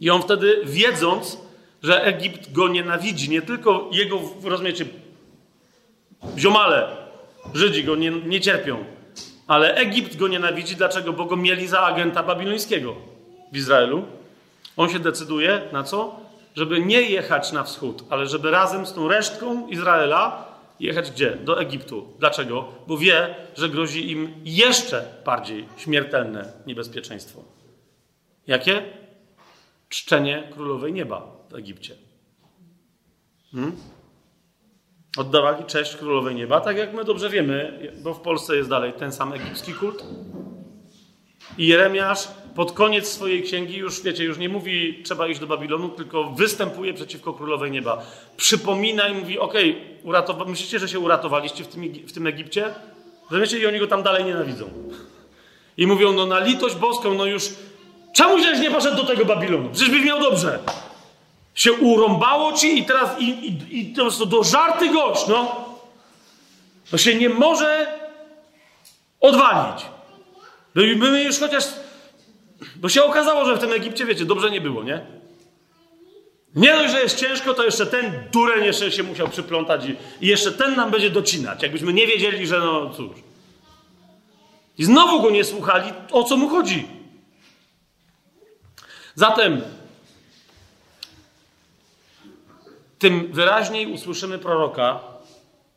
I 0.00 0.10
on 0.10 0.22
wtedy, 0.22 0.60
wiedząc, 0.64 1.38
że 1.82 2.04
Egipt 2.04 2.52
go 2.52 2.68
nienawidzi, 2.68 3.30
nie 3.30 3.42
tylko 3.42 3.90
jego, 3.92 4.20
rozumiecie, 4.44 4.84
ziomale, 6.38 7.06
Żydzi 7.54 7.84
go 7.84 7.96
nie, 7.96 8.10
nie 8.10 8.40
cierpią, 8.40 8.84
ale 9.46 9.74
Egipt 9.74 10.16
go 10.16 10.28
nienawidzi. 10.28 10.76
Dlaczego? 10.76 11.12
Bo 11.12 11.24
go 11.24 11.36
mieli 11.36 11.66
za 11.66 11.80
agenta 11.80 12.22
babilońskiego 12.22 12.94
w 13.52 13.56
Izraelu. 13.56 14.04
On 14.76 14.88
się 14.88 14.98
decyduje 14.98 15.60
na 15.72 15.82
co? 15.82 16.20
Żeby 16.56 16.80
nie 16.80 17.02
jechać 17.02 17.52
na 17.52 17.64
wschód, 17.64 18.04
ale 18.10 18.26
żeby 18.26 18.50
razem 18.50 18.86
z 18.86 18.92
tą 18.92 19.08
resztką 19.08 19.68
Izraela 19.68 20.44
jechać 20.80 21.10
gdzie? 21.10 21.30
Do 21.30 21.60
Egiptu. 21.60 22.06
Dlaczego? 22.18 22.68
Bo 22.86 22.98
wie, 22.98 23.34
że 23.56 23.68
grozi 23.68 24.10
im 24.10 24.34
jeszcze 24.44 25.04
bardziej 25.24 25.68
śmiertelne 25.76 26.52
niebezpieczeństwo. 26.66 27.44
Jakie? 28.46 28.82
Czczenie 29.88 30.48
królowej 30.54 30.92
nieba 30.92 31.26
w 31.50 31.54
Egipcie. 31.54 31.94
Hmm? 33.52 33.76
Oddawali 35.16 35.64
cześć 35.64 35.96
królowej 35.96 36.34
nieba, 36.34 36.60
tak 36.60 36.76
jak 36.76 36.94
my 36.94 37.04
dobrze 37.04 37.30
wiemy, 37.30 37.90
bo 38.02 38.14
w 38.14 38.20
Polsce 38.20 38.56
jest 38.56 38.70
dalej 38.70 38.92
ten 38.92 39.12
sam 39.12 39.32
egipski 39.32 39.74
kult. 39.74 40.04
I 41.58 41.66
Jeremiasz 41.66 42.28
pod 42.54 42.72
koniec 42.72 43.08
swojej 43.08 43.42
księgi 43.42 43.76
już, 43.76 44.02
wiecie, 44.02 44.24
już 44.24 44.38
nie 44.38 44.48
mówi 44.48 45.02
trzeba 45.04 45.28
iść 45.28 45.40
do 45.40 45.46
Babilonu, 45.46 45.88
tylko 45.88 46.24
występuje 46.30 46.94
przeciwko 46.94 47.32
królowej 47.32 47.70
nieba. 47.70 48.06
Przypomina 48.36 49.08
i 49.08 49.14
mówi, 49.14 49.38
okej, 49.38 49.76
okay, 50.04 50.46
myślicie, 50.46 50.78
że 50.78 50.88
się 50.88 50.98
uratowaliście 50.98 51.64
w 51.64 51.68
tym, 51.68 51.82
w 52.06 52.12
tym 52.12 52.26
Egipcie? 52.26 52.74
Rozumiecie? 53.30 53.58
I 53.58 53.66
oni 53.66 53.78
go 53.78 53.86
tam 53.86 54.02
dalej 54.02 54.24
nienawidzą. 54.24 54.68
I 55.76 55.86
mówią, 55.86 56.12
no 56.12 56.26
na 56.26 56.38
litość 56.38 56.76
boską, 56.76 57.14
no 57.14 57.26
już 57.26 57.50
czemu 58.16 58.42
żeś 58.42 58.58
nie 58.58 58.70
poszedł 58.70 58.96
do 58.96 59.04
tego 59.04 59.24
Babilonu? 59.24 59.68
Przecież 59.72 59.90
byś 59.90 60.04
miał 60.04 60.20
dobrze. 60.20 60.58
Się 61.54 61.72
urąbało 61.72 62.52
ci 62.52 62.78
i 62.78 62.84
teraz 62.84 63.20
i, 63.20 63.28
i, 63.28 63.80
i 63.80 63.94
to 63.94 64.26
do 64.26 64.44
żarty 64.44 64.88
gość, 64.88 65.26
no. 65.28 65.64
To 66.90 66.98
się 66.98 67.14
nie 67.14 67.28
może 67.28 67.86
odwalić. 69.20 69.86
My, 70.74 70.94
my 70.96 71.22
już 71.22 71.38
chociaż 71.38 71.64
bo 72.76 72.88
się 72.88 73.04
okazało, 73.04 73.44
że 73.44 73.56
w 73.56 73.58
tym 73.58 73.72
Egipcie, 73.72 74.06
wiecie, 74.06 74.24
dobrze 74.24 74.50
nie 74.50 74.60
było, 74.60 74.82
nie? 74.82 75.00
Nie 76.54 76.74
dość, 76.74 76.92
że 76.92 77.02
jest 77.02 77.20
ciężko, 77.20 77.54
to 77.54 77.64
jeszcze 77.64 77.86
ten 77.86 78.12
dureń 78.32 78.64
jeszcze 78.64 78.92
się 78.92 79.02
musiał 79.02 79.28
przyplątać 79.28 79.84
i, 79.84 79.96
i 80.24 80.28
jeszcze 80.28 80.52
ten 80.52 80.76
nam 80.76 80.90
będzie 80.90 81.10
docinać. 81.10 81.62
Jakbyśmy 81.62 81.92
nie 81.92 82.06
wiedzieli, 82.06 82.46
że 82.46 82.58
no 82.58 82.90
cóż. 82.90 83.16
I 84.78 84.84
znowu 84.84 85.22
go 85.22 85.30
nie 85.30 85.44
słuchali, 85.44 85.92
o 86.12 86.24
co 86.24 86.36
mu 86.36 86.48
chodzi. 86.48 86.86
Zatem 89.16 89.60
tym 92.98 93.32
wyraźniej 93.32 93.92
usłyszymy 93.92 94.38
proroka, 94.38 95.00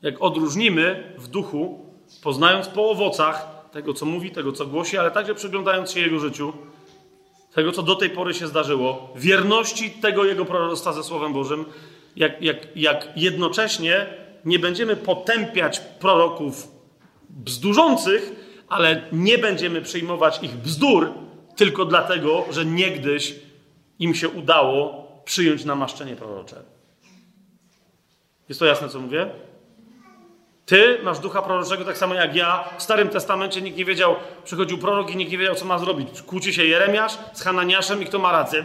jak 0.02 0.22
odróżnimy 0.22 1.14
w 1.18 1.28
duchu, 1.28 1.86
poznając 2.24 2.68
po 2.68 2.90
owocach, 2.90 3.48
tego, 3.72 3.94
co 3.94 4.06
mówi, 4.06 4.32
tego, 4.32 4.52
co 4.52 4.66
głosi, 4.66 4.98
ale 4.98 5.12
także 5.12 5.36
przyglądając 5.36 5.92
się 5.92 6.00
Jego 6.00 6.20
życiu, 6.20 6.54
tego, 7.54 7.72
co 7.72 7.84
do 7.84 7.96
tej 7.96 8.10
pory 8.10 8.34
się 8.34 8.48
zdarzyło, 8.48 9.14
wierności 9.16 9.90
tego 9.90 10.26
Jego 10.26 10.46
proroctwa 10.46 10.94
ze 10.94 11.04
Słowem 11.04 11.34
Bożym, 11.34 11.66
jak, 12.16 12.42
jak, 12.42 12.58
jak 12.76 13.08
jednocześnie 13.16 14.08
nie 14.46 14.60
będziemy 14.60 14.96
potępiać 14.96 15.80
proroków 15.80 16.68
bzdurzących, 17.30 18.32
ale 18.70 19.02
nie 19.12 19.38
będziemy 19.38 19.82
przyjmować 19.82 20.44
ich 20.44 20.56
bzdur 20.56 21.29
tylko 21.60 21.86
dlatego, 21.86 22.46
że 22.50 22.66
niegdyś 22.66 23.36
im 24.00 24.16
się 24.16 24.30
udało 24.30 25.08
przyjąć 25.26 25.66
namaszczenie 25.66 26.16
prorocze. 26.16 26.64
Jest 28.50 28.60
to 28.60 28.66
jasne, 28.66 28.90
co 28.90 29.00
mówię? 29.00 29.30
Ty 30.66 31.00
masz 31.04 31.20
ducha 31.20 31.42
proroczego 31.42 31.86
tak 31.86 31.98
samo 31.98 32.14
jak 32.14 32.36
ja. 32.36 32.70
W 32.78 32.84
Starym 32.84 33.10
Testamencie 33.10 33.62
nikt 33.62 33.78
nie 33.78 33.86
wiedział, 33.86 34.16
przychodził 34.44 34.78
prorok 34.78 35.12
i 35.12 35.16
nikt 35.18 35.32
nie 35.32 35.38
wiedział, 35.38 35.56
co 35.56 35.66
ma 35.66 35.80
zrobić. 35.80 36.22
Kłóci 36.22 36.54
się 36.54 36.66
Jeremiasz 36.66 37.18
z 37.34 37.44
Hananiaszem 37.44 38.02
i 38.04 38.06
kto 38.06 38.20
ma 38.20 38.32
rację. 38.32 38.64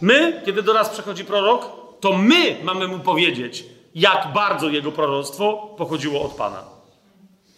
My, 0.00 0.42
kiedy 0.44 0.62
do 0.62 0.74
nas 0.74 0.88
przychodzi 0.88 1.24
prorok, 1.24 1.66
to 2.00 2.12
my 2.12 2.56
mamy 2.62 2.88
mu 2.88 2.98
powiedzieć, 2.98 3.64
jak 3.94 4.32
bardzo 4.32 4.68
jego 4.68 4.92
proroctwo 4.92 5.74
pochodziło 5.78 6.22
od 6.22 6.32
Pana. 6.32 6.77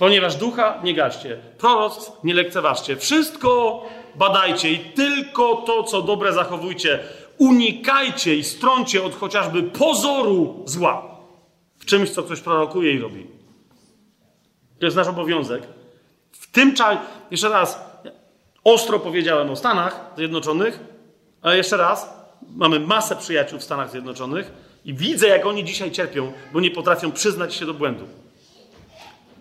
Ponieważ 0.01 0.37
ducha 0.37 0.81
nie 0.85 0.95
gaście, 0.95 1.39
proroctw 1.59 2.25
nie 2.25 2.35
lekceważcie. 2.35 2.97
Wszystko 2.97 3.83
badajcie 4.15 4.73
i 4.73 4.79
tylko 4.79 5.57
to, 5.57 5.83
co 5.83 6.03
dobre 6.03 6.33
zachowujcie. 6.33 6.99
Unikajcie 7.39 8.37
i 8.37 8.45
stroncie 8.45 9.05
od 9.05 9.15
chociażby 9.15 9.63
pozoru 9.63 10.63
zła 10.65 11.17
w 11.79 11.85
czymś, 11.85 12.11
co 12.11 12.23
ktoś 12.23 12.41
prorokuje 12.41 12.93
i 12.93 12.99
robi. 12.99 13.27
To 14.79 14.85
jest 14.87 14.97
nasz 14.97 15.09
obowiązek. 15.09 15.63
W 16.33 16.51
tym 16.51 16.75
czasie, 16.75 17.01
jeszcze 17.31 17.49
raz, 17.49 17.81
ostro 18.65 18.99
powiedziałem 18.99 19.51
o 19.51 19.57
Stanach 19.57 20.11
Zjednoczonych, 20.17 20.81
ale 21.43 21.57
jeszcze 21.57 21.77
raz, 21.77 22.15
mamy 22.57 22.81
masę 22.81 23.17
przyjaciół 23.17 23.59
w 23.59 23.65
Stanach 23.65 23.91
Zjednoczonych 23.91 24.53
i 24.85 24.95
widzę, 24.95 25.29
jak 25.29 25.47
oni 25.47 25.65
dzisiaj 25.65 25.91
cierpią, 25.91 26.33
bo 26.53 26.61
nie 26.61 26.71
potrafią 26.71 27.13
przyznać 27.13 27.55
się 27.55 27.67
do 27.67 27.75
błędu. 27.75 28.05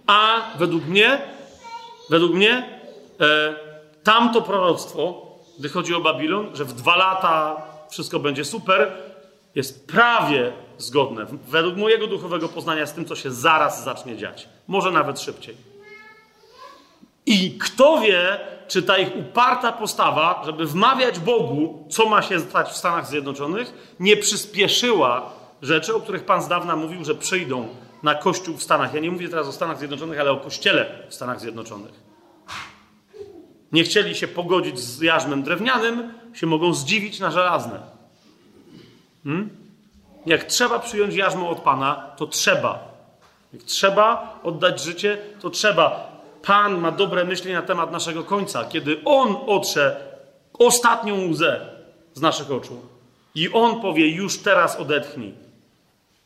A 0.09 0.41
według 0.57 0.85
mnie, 0.85 1.21
według 2.09 2.33
mnie, 2.33 2.79
e, 3.21 3.55
tamto 4.03 4.41
proroctwo, 4.41 5.25
gdy 5.59 5.69
chodzi 5.69 5.95
o 5.95 5.99
Babilon, 5.99 6.55
że 6.55 6.65
w 6.65 6.73
dwa 6.73 6.95
lata 6.95 7.61
wszystko 7.89 8.19
będzie 8.19 8.45
super, 8.45 8.91
jest 9.55 9.87
prawie 9.87 10.51
zgodne, 10.77 11.25
według 11.47 11.77
mojego 11.77 12.07
duchowego 12.07 12.49
poznania, 12.49 12.85
z 12.85 12.93
tym, 12.93 13.05
co 13.05 13.15
się 13.15 13.31
zaraz 13.31 13.83
zacznie 13.83 14.17
dziać. 14.17 14.49
Może 14.67 14.91
nawet 14.91 15.19
szybciej. 15.19 15.55
I 17.25 17.57
kto 17.57 18.01
wie, 18.01 18.39
czy 18.67 18.83
ta 18.83 18.97
ich 18.97 19.15
uparta 19.15 19.71
postawa, 19.71 20.41
żeby 20.45 20.65
wmawiać 20.65 21.19
Bogu, 21.19 21.87
co 21.89 22.09
ma 22.09 22.21
się 22.21 22.39
stać 22.39 22.69
w 22.69 22.77
Stanach 22.77 23.07
Zjednoczonych, 23.07 23.95
nie 23.99 24.17
przyspieszyła 24.17 25.33
rzeczy, 25.61 25.95
o 25.95 25.99
których 25.99 26.25
Pan 26.25 26.41
z 26.41 26.47
dawna 26.47 26.75
mówił, 26.75 27.05
że 27.05 27.15
przyjdą 27.15 27.67
na 28.03 28.15
Kościół 28.15 28.57
w 28.57 28.63
Stanach. 28.63 28.93
Ja 28.93 28.99
nie 28.99 29.11
mówię 29.11 29.29
teraz 29.29 29.47
o 29.47 29.51
Stanach 29.51 29.77
Zjednoczonych, 29.77 30.19
ale 30.19 30.31
o 30.31 30.37
Kościele 30.37 30.85
w 31.09 31.15
Stanach 31.15 31.39
Zjednoczonych. 31.39 32.09
Nie 33.71 33.83
chcieli 33.83 34.15
się 34.15 34.27
pogodzić 34.27 34.79
z 34.79 35.01
jarzmem 35.01 35.43
drewnianym, 35.43 36.13
się 36.33 36.47
mogą 36.47 36.73
zdziwić 36.73 37.19
na 37.19 37.31
żelazne. 37.31 37.79
Hmm? 39.23 39.49
Jak 40.25 40.43
trzeba 40.43 40.79
przyjąć 40.79 41.15
jarzmo 41.15 41.49
od 41.49 41.59
Pana, 41.59 41.95
to 42.17 42.27
trzeba. 42.27 42.89
Jak 43.53 43.63
trzeba 43.63 44.39
oddać 44.43 44.83
życie, 44.83 45.17
to 45.41 45.49
trzeba. 45.49 46.09
Pan 46.41 46.77
ma 46.77 46.91
dobre 46.91 47.25
myśli 47.25 47.53
na 47.53 47.61
temat 47.61 47.91
naszego 47.91 48.23
końca, 48.23 48.65
kiedy 48.65 49.01
On 49.05 49.35
otrze 49.47 50.09
ostatnią 50.59 51.29
łzę 51.29 51.69
z 52.13 52.21
naszych 52.21 52.51
oczu. 52.51 52.81
I 53.35 53.49
On 53.49 53.81
powie: 53.81 54.09
Już 54.09 54.37
teraz 54.37 54.75
odetchnij, 54.75 55.33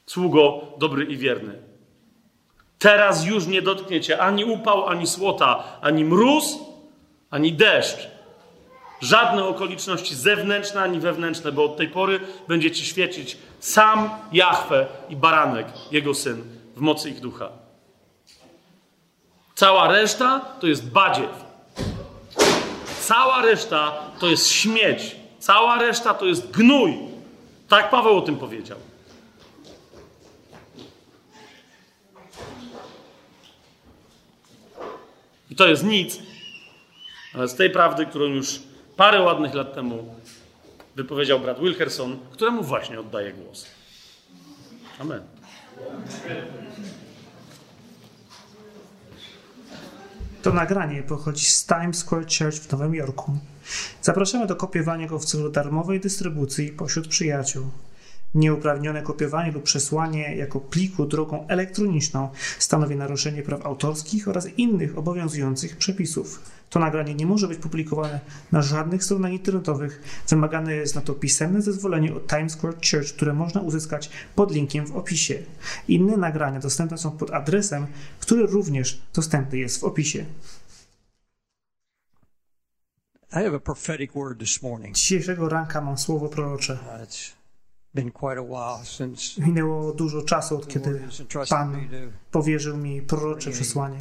sługo 0.05 0.61
dobry 0.77 1.05
i 1.05 1.17
wierny. 1.17 1.61
Teraz 2.79 3.25
już 3.25 3.47
nie 3.47 3.61
dotkniecie 3.61 4.21
ani 4.21 4.45
upał, 4.45 4.87
ani 4.87 5.07
słota, 5.07 5.63
ani 5.81 6.05
mróz, 6.05 6.57
ani 7.29 7.53
deszcz. 7.53 8.07
Żadne 9.01 9.45
okoliczności 9.45 10.15
zewnętrzne 10.15 10.81
ani 10.81 10.99
wewnętrzne, 10.99 11.51
bo 11.51 11.65
od 11.65 11.77
tej 11.77 11.87
pory 11.87 12.19
będziecie 12.47 12.85
świecić 12.85 13.37
sam 13.59 14.09
Jahwe 14.31 14.87
i 15.09 15.15
baranek, 15.15 15.67
jego 15.91 16.13
syn, 16.13 16.43
w 16.75 16.79
mocy 16.79 17.09
ich 17.09 17.19
ducha. 17.19 17.49
Cała 19.55 19.87
reszta 19.87 20.39
to 20.59 20.67
jest 20.67 20.89
badziew. 20.89 21.45
Cała 23.01 23.41
reszta 23.41 23.91
to 24.19 24.27
jest 24.27 24.51
śmieć. 24.51 25.15
Cała 25.39 25.79
reszta 25.79 26.13
to 26.13 26.25
jest 26.25 26.51
gnój. 26.51 26.97
Tak 27.69 27.89
Paweł 27.89 28.17
o 28.17 28.21
tym 28.21 28.37
powiedział. 28.37 28.77
I 35.53 35.55
to 35.55 35.67
jest 35.67 35.83
nic, 35.83 36.19
ale 37.33 37.47
z 37.47 37.55
tej 37.55 37.69
prawdy, 37.69 38.05
którą 38.05 38.25
już 38.25 38.59
parę 38.97 39.21
ładnych 39.21 39.53
lat 39.53 39.73
temu 39.73 40.15
wypowiedział 40.95 41.39
brat 41.39 41.59
Wilkerson, 41.59 42.19
któremu 42.31 42.63
właśnie 42.63 42.99
oddaję 42.99 43.33
głos. 43.33 43.65
Amen. 44.99 45.21
To 50.41 50.53
nagranie 50.53 51.03
pochodzi 51.03 51.45
z 51.45 51.65
Times 51.65 51.97
Square 51.97 52.25
Church 52.25 52.55
w 52.55 52.71
Nowym 52.71 52.95
Jorku. 52.95 53.37
Zapraszamy 54.01 54.47
do 54.47 54.55
kopiowania 54.55 55.07
go 55.07 55.19
w 55.19 55.25
celu 55.25 55.49
darmowej 55.49 55.99
dystrybucji 55.99 56.71
pośród 56.71 57.07
przyjaciół. 57.07 57.63
Nieuprawnione 58.35 59.01
kopiowanie 59.01 59.51
lub 59.51 59.63
przesłanie 59.63 60.35
jako 60.35 60.59
pliku 60.59 61.05
drogą 61.05 61.47
elektroniczną 61.47 62.29
stanowi 62.59 62.95
naruszenie 62.95 63.43
praw 63.43 63.65
autorskich 63.65 64.27
oraz 64.27 64.47
innych 64.57 64.97
obowiązujących 64.97 65.77
przepisów. 65.77 66.41
To 66.69 66.79
nagranie 66.79 67.15
nie 67.15 67.25
może 67.25 67.47
być 67.47 67.59
publikowane 67.59 68.19
na 68.51 68.61
żadnych 68.61 69.03
stronach 69.03 69.31
internetowych. 69.31 70.23
Wymagane 70.29 70.75
jest 70.75 70.95
na 70.95 71.01
to 71.01 71.13
pisemne 71.13 71.61
zezwolenie 71.61 72.15
od 72.15 72.27
Times 72.27 72.53
Square 72.53 72.75
Church, 72.91 73.13
które 73.15 73.33
można 73.33 73.61
uzyskać 73.61 74.09
pod 74.35 74.51
linkiem 74.51 74.85
w 74.85 74.95
opisie. 74.95 75.39
Inne 75.87 76.17
nagrania 76.17 76.59
dostępne 76.59 76.97
są 76.97 77.11
pod 77.11 77.31
adresem, 77.31 77.87
który 78.19 78.45
również 78.45 79.01
dostępny 79.13 79.57
jest 79.57 79.81
w 79.81 79.83
opisie. 79.83 80.25
I 83.31 83.35
have 83.35 83.55
a 83.55 83.59
prophetic 83.59 84.11
word 84.13 84.39
this 84.39 84.61
morning. 84.61 84.95
Dzisiejszego 84.95 85.49
ranka 85.49 85.81
mam 85.81 85.97
słowo 85.97 86.29
prorocze. 86.29 86.77
Minęło 89.37 89.93
dużo 89.93 90.21
czasu, 90.21 90.57
od 90.57 90.67
kiedy 90.67 91.01
Pan 91.49 91.87
powierzył 92.31 92.77
mi 92.77 93.01
prorocze 93.01 93.51
przesłanie. 93.51 93.99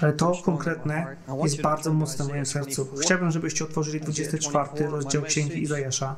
Ale 0.00 0.12
to 0.12 0.42
konkretne 0.44 1.16
jest 1.42 1.60
bardzo 1.62 1.92
mocne 1.92 2.24
w 2.24 2.28
moim 2.28 2.46
sercu. 2.46 2.88
Chciałbym, 3.02 3.30
żebyście 3.30 3.64
otworzyli 3.64 4.00
24 4.00 4.86
rozdział 4.86 5.22
Księgi 5.22 5.62
Izajasza. 5.62 6.16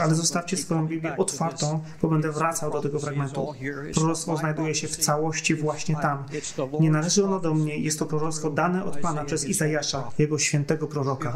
ale 0.00 0.14
zostawcie 0.14 0.56
swoją 0.56 0.86
Biblię 0.86 1.16
otwartą, 1.16 1.82
bo 2.02 2.08
będę 2.08 2.32
wracał 2.32 2.72
do 2.72 2.80
tego 2.80 2.98
fragmentu. 2.98 3.54
Proroctwo 3.94 4.36
znajduje 4.36 4.74
się 4.74 4.88
w 4.88 4.96
całości 4.96 5.54
właśnie 5.54 5.96
tam. 5.96 6.24
Nie 6.80 6.90
należy 6.90 7.24
ono 7.24 7.40
do 7.40 7.54
mnie, 7.54 7.78
jest 7.78 7.98
to 7.98 8.06
proroctwo 8.06 8.50
dane 8.50 8.84
od 8.84 8.96
Pana 8.98 9.24
przez 9.24 9.44
Izajasza, 9.44 10.10
jego 10.18 10.38
świętego 10.38 10.86
proroka. 10.86 11.34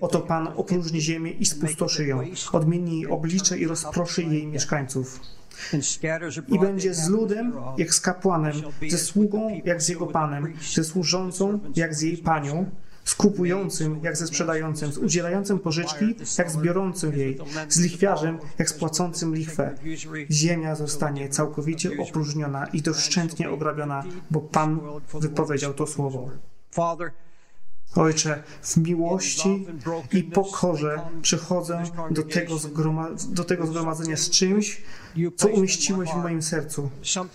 Oto 0.00 0.20
Pan 0.20 0.48
opróżni 0.56 1.00
ziemię 1.00 1.30
i 1.30 1.46
spustoszy 1.46 2.06
ją, 2.06 2.20
odmieni 2.52 3.00
jej 3.00 3.10
oblicze 3.10 3.58
i 3.58 3.66
rozproszy 3.66 4.22
jej 4.22 4.46
mieszkańców. 4.46 5.20
I 6.48 6.58
będzie 6.58 6.94
z 6.94 7.08
ludem 7.08 7.52
jak 7.78 7.94
z 7.94 8.00
kapłanem, 8.00 8.52
ze 8.88 8.98
sługą 8.98 9.60
jak 9.64 9.82
z 9.82 9.88
jego 9.88 10.06
panem, 10.06 10.52
ze 10.74 10.84
służącą 10.84 11.60
jak 11.76 11.94
z 11.94 12.02
jej 12.02 12.16
panią, 12.16 12.70
z 13.04 13.14
kupującym 13.14 14.00
jak 14.02 14.16
ze 14.16 14.26
sprzedającym, 14.26 14.92
z 14.92 14.98
udzielającym 14.98 15.58
pożyczki 15.58 16.14
jak 16.38 16.50
z 16.50 16.56
biorącym 16.56 17.16
jej, 17.18 17.38
z 17.68 17.80
lichwiarzem 17.80 18.38
jak 18.58 18.68
z 18.68 18.72
płacącym 18.72 19.34
lichwę. 19.34 19.74
Ziemia 20.30 20.74
zostanie 20.74 21.28
całkowicie 21.28 21.90
opróżniona 22.02 22.66
i 22.66 22.82
doszczętnie 22.82 23.50
ograbiona, 23.50 24.04
bo 24.30 24.40
Pan 24.40 24.80
wypowiedział 25.20 25.74
to 25.74 25.86
słowo. 25.86 26.30
Ojcze, 27.96 28.42
w 28.62 28.76
miłości 28.76 29.66
i 30.12 30.22
pokorze 30.22 31.00
przychodzę 31.22 31.82
do 32.10 32.22
tego, 32.22 32.54
zgroma- 32.54 33.32
do 33.32 33.44
tego 33.44 33.66
zgromadzenia 33.66 34.16
z 34.16 34.30
czymś, 34.30 34.82
co 35.36 35.48
umieściłeś 35.48 36.10
w 36.10 36.16
moim 36.16 36.42
sercu. 36.42 36.90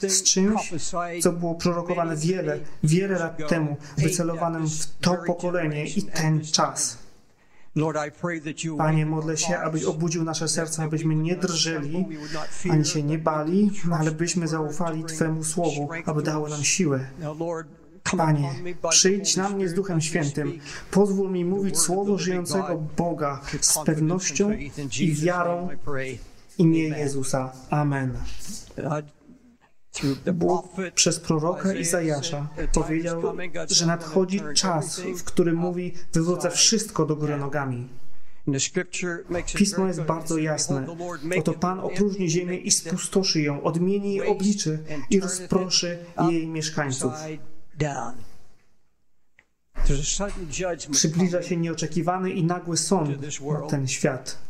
Z 0.07 0.23
czymś, 0.23 0.73
co 1.21 1.31
było 1.31 1.55
prorokowane 1.55 2.15
wiele, 2.15 2.59
wiele 2.83 3.19
lat 3.19 3.49
temu, 3.49 3.77
wycelowanym 3.97 4.67
w 4.67 4.85
to 5.01 5.17
pokolenie 5.27 5.85
i 5.85 6.03
ten 6.03 6.41
czas. 6.45 6.97
Panie, 8.77 9.05
modlę 9.05 9.37
się, 9.37 9.57
abyś 9.57 9.83
obudził 9.83 10.23
nasze 10.23 10.47
serca, 10.47 10.83
abyśmy 10.83 11.15
nie 11.15 11.35
drżeli, 11.35 12.05
ani 12.69 12.85
się 12.85 13.03
nie 13.03 13.17
bali, 13.17 13.71
ale 13.99 14.11
byśmy 14.11 14.47
zaufali 14.47 15.03
Twemu 15.03 15.43
Słowu, 15.43 15.89
aby 16.05 16.23
dało 16.23 16.49
nam 16.49 16.63
siłę. 16.63 16.99
Panie, 18.17 18.51
przyjdź 18.89 19.35
na 19.37 19.49
mnie 19.49 19.69
z 19.69 19.73
Duchem 19.73 20.01
Świętym. 20.01 20.59
Pozwól 20.91 21.31
mi 21.31 21.45
mówić 21.45 21.77
słowo 21.79 22.17
żyjącego 22.17 22.83
Boga 22.97 23.41
z 23.61 23.79
pewnością 23.85 24.51
i 24.99 25.13
wiarą 25.13 25.69
imię 26.59 26.83
Jezusa. 26.83 27.51
Amen. 27.69 28.17
Bóg 30.33 30.67
przez 30.95 31.19
proroka 31.19 31.73
Izajasza 31.73 32.47
powiedział, 32.73 33.21
że 33.69 33.85
nadchodzi 33.85 34.41
czas, 34.55 35.01
w 35.17 35.23
którym 35.23 35.55
mówi, 35.55 35.93
wywrócę 36.13 36.51
wszystko 36.51 37.05
do 37.05 37.15
góry 37.15 37.37
nogami. 37.37 37.89
Pismo 39.55 39.87
jest 39.87 40.01
bardzo 40.01 40.37
jasne. 40.37 40.87
Oto 41.39 41.53
Pan 41.53 41.79
opróżni 41.79 42.29
ziemię 42.29 42.57
i 42.57 42.71
spustoszy 42.71 43.41
ją, 43.41 43.63
odmieni 43.63 44.15
jej 44.15 44.27
oblicze 44.27 44.77
i 45.09 45.19
rozproszy 45.19 45.97
jej 46.29 46.47
mieszkańców. 46.47 47.13
Przybliża 50.91 51.43
się 51.43 51.57
nieoczekiwany 51.57 52.31
i 52.31 52.43
nagły 52.43 52.77
sąd 52.77 53.09
na 53.41 53.61
ten 53.69 53.87
świat. 53.87 54.48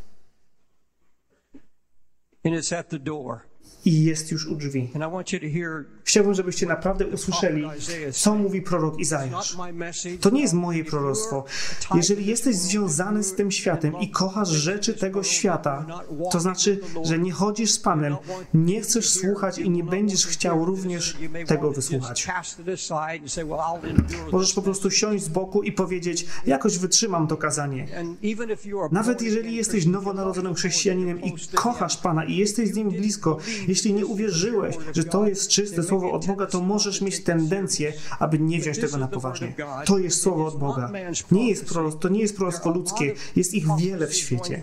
And 2.44 2.56
it's 2.56 2.72
at 2.72 2.90
the 2.90 3.00
door. 3.00 3.49
I 3.86 4.04
jest 4.04 4.32
już 4.32 4.48
u 4.48 4.56
drzwi. 4.56 4.92
Chciałbym, 6.04 6.34
żebyście 6.34 6.66
naprawdę 6.66 7.08
usłyszeli, 7.08 7.64
co 8.12 8.36
mówi 8.36 8.62
prorok 8.62 9.00
Izajasz. 9.00 9.58
To 10.22 10.30
nie 10.30 10.42
jest 10.42 10.54
moje 10.54 10.86
proroctwo. 10.86 11.46
Jeżeli 11.96 12.26
jesteś 12.26 12.56
związany 12.56 13.24
z 13.24 13.36
tym 13.36 13.52
światem 13.52 14.00
i 14.00 14.10
kochasz 14.10 14.50
rzeczy 14.50 14.94
tego 14.94 15.24
świata, 15.24 15.86
to 16.32 16.40
znaczy, 16.40 16.80
że 17.04 17.20
nie 17.20 17.32
chodzisz 17.32 17.72
z 17.72 17.80
Panem, 17.80 18.16
nie 18.54 18.82
chcesz 18.82 19.10
słuchać 19.10 19.58
i 19.58 19.70
nie 19.70 19.84
będziesz 19.84 20.28
chciał 20.28 20.66
również 20.66 21.18
tego 21.48 21.72
wysłuchać. 21.72 22.28
Możesz 24.32 24.54
po 24.54 24.62
prostu 24.62 24.92
siąść 24.92 25.24
z 25.24 25.30
boku 25.30 25.64
i 25.64 25.72
powiedzieć, 25.72 26.26
jakoś 26.46 26.78
wytrzymam 26.78 27.28
to 27.28 27.38
kazanie. 27.38 27.88
Nawet 28.92 29.22
jeżeli 29.22 29.56
jesteś 29.56 29.86
nowonarodzonym 29.86 30.54
chrześcijaninem 30.54 31.22
i 31.22 31.34
kochasz 31.56 31.98
Pana 31.98 32.26
i 32.26 32.36
jesteś 32.36 32.70
z 32.70 32.76
Nim 32.76 32.90
blisko 32.90 33.38
Jeśli 33.70 33.94
nie 33.94 34.06
uwierzyłeś, 34.06 34.76
że 34.96 35.04
to 35.04 35.28
jest 35.28 35.50
czyste 35.50 35.84
słowo 35.84 36.12
od 36.12 36.26
Boga, 36.26 36.46
to 36.46 36.62
możesz 36.62 37.02
mieć 37.02 37.24
tendencję, 37.24 37.94
aby 38.20 38.40
nie 38.40 38.60
wziąć 38.60 38.80
tego 38.80 38.98
na 38.98 39.08
poważnie. 39.08 39.56
To 39.86 39.98
jest 39.98 40.22
słowo 40.22 40.46
od 40.46 40.60
Boga. 40.60 40.92
Nie 41.32 41.50
jest 41.50 41.66
proroc, 41.66 42.00
to 42.00 42.10
nie 42.10 42.22
jest 42.22 42.36
proroctwo 42.36 42.70
ludzkie, 42.70 43.14
jest 43.36 43.54
ich 43.54 43.66
wiele 43.80 44.08
w 44.08 44.14
świecie. 44.14 44.62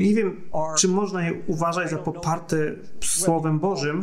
Nie 0.00 0.14
wiem, 0.14 0.40
czy 0.78 0.88
można 0.88 1.26
je 1.26 1.34
uważać 1.46 1.90
za 1.90 1.98
poparte 1.98 2.56
Słowem 3.00 3.58
Bożym, 3.58 4.02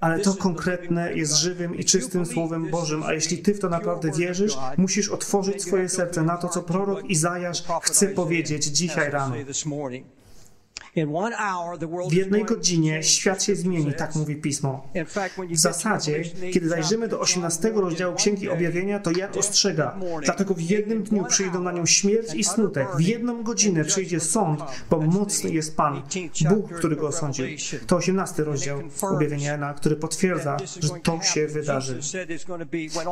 ale 0.00 0.20
to 0.20 0.34
konkretne 0.34 1.14
jest 1.14 1.36
żywym 1.36 1.76
i 1.76 1.84
czystym 1.84 2.26
Słowem 2.26 2.70
Bożym, 2.70 3.02
a 3.02 3.12
jeśli 3.12 3.38
Ty 3.38 3.54
w 3.54 3.60
to 3.60 3.68
naprawdę 3.68 4.10
wierzysz, 4.12 4.52
musisz 4.76 5.08
otworzyć 5.08 5.62
swoje 5.62 5.88
serce 5.88 6.22
na 6.22 6.36
to, 6.36 6.48
co 6.48 6.62
prorok 6.62 7.04
Izajasz 7.04 7.64
chce 7.82 8.08
powiedzieć 8.08 8.64
dzisiaj 8.64 9.10
rano. 9.10 9.34
W 12.08 12.12
jednej 12.12 12.44
godzinie 12.44 13.02
świat 13.02 13.42
się 13.42 13.56
zmieni, 13.56 13.92
tak 13.92 14.14
mówi 14.14 14.36
Pismo. 14.36 14.88
W 15.50 15.58
zasadzie, 15.58 16.22
kiedy 16.52 16.68
zajrzymy 16.68 17.08
do 17.08 17.20
18 17.20 17.70
rozdziału 17.74 18.16
Księgi 18.16 18.48
Objawienia, 18.48 18.98
to 18.98 19.10
Jan 19.10 19.30
ostrzega. 19.38 20.00
Dlatego 20.24 20.54
w 20.54 20.60
jednym 20.60 21.02
dniu 21.02 21.24
przyjdą 21.24 21.62
na 21.62 21.72
nią 21.72 21.86
śmierć 21.86 22.34
i 22.34 22.44
smutek. 22.44 22.88
W 22.96 23.00
jedną 23.00 23.42
godzinę 23.42 23.84
przyjdzie 23.84 24.20
sąd, 24.20 24.60
bo 24.90 25.00
mocny 25.00 25.50
jest 25.50 25.76
Pan, 25.76 26.02
Bóg, 26.48 26.72
który 26.72 26.96
go 26.96 27.08
osądził. 27.08 27.46
To 27.86 27.96
18 27.96 28.44
rozdział 28.44 28.82
Objawienia 29.02 29.50
Jana, 29.50 29.74
który 29.74 29.96
potwierdza, 29.96 30.56
że 30.80 30.88
to 31.02 31.22
się 31.22 31.46
wydarzy. 31.46 32.00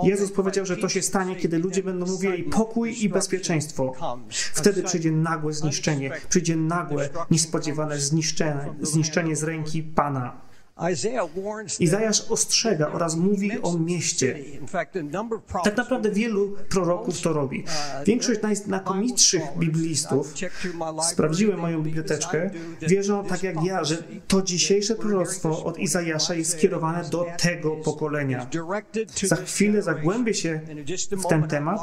Jezus 0.02 0.32
powiedział, 0.32 0.66
że 0.66 0.76
to 0.76 0.88
się 0.88 1.02
stanie, 1.02 1.36
kiedy 1.36 1.58
ludzie 1.58 1.82
będą 1.82 2.06
mówili 2.06 2.42
pokój 2.42 3.04
i 3.04 3.08
bezpieczeństwo. 3.08 3.94
Wtedy 4.30 4.82
przyjdzie 4.82 5.12
nagłe 5.12 5.52
zniszczenie, 5.52 6.10
przyjdzie 6.28 6.56
nagłe, 6.56 7.08
niespodziewane 7.30 7.75
zniszczenie, 7.96 8.74
zniszczenie 8.82 9.36
z 9.36 9.42
ręki 9.42 9.82
Pana. 9.82 10.46
Izajasz 11.80 12.30
ostrzega 12.30 12.88
oraz 12.92 13.16
mówi 13.16 13.62
o 13.62 13.78
mieście. 13.78 14.38
Tak 15.64 15.76
naprawdę 15.76 16.10
wielu 16.10 16.56
proroków 16.68 17.20
to 17.20 17.32
robi. 17.32 17.64
Większość 18.06 18.42
najznakomitszych 18.42 19.42
biblistów, 19.58 20.34
sprawdziłem 21.10 21.60
moją 21.60 21.82
biblioteczkę, 21.82 22.50
wierzą 22.82 23.24
tak 23.24 23.42
jak 23.42 23.64
ja, 23.64 23.84
że 23.84 23.96
to 24.28 24.42
dzisiejsze 24.42 24.94
proroctwo 24.94 25.64
od 25.64 25.78
Izajasza 25.78 26.34
jest 26.34 26.52
skierowane 26.52 27.04
do 27.10 27.26
tego 27.38 27.70
pokolenia. 27.70 28.46
Za 29.22 29.36
chwilę 29.36 29.82
zagłębię 29.82 30.34
się 30.34 30.60
w 31.10 31.26
ten 31.26 31.48
temat 31.48 31.80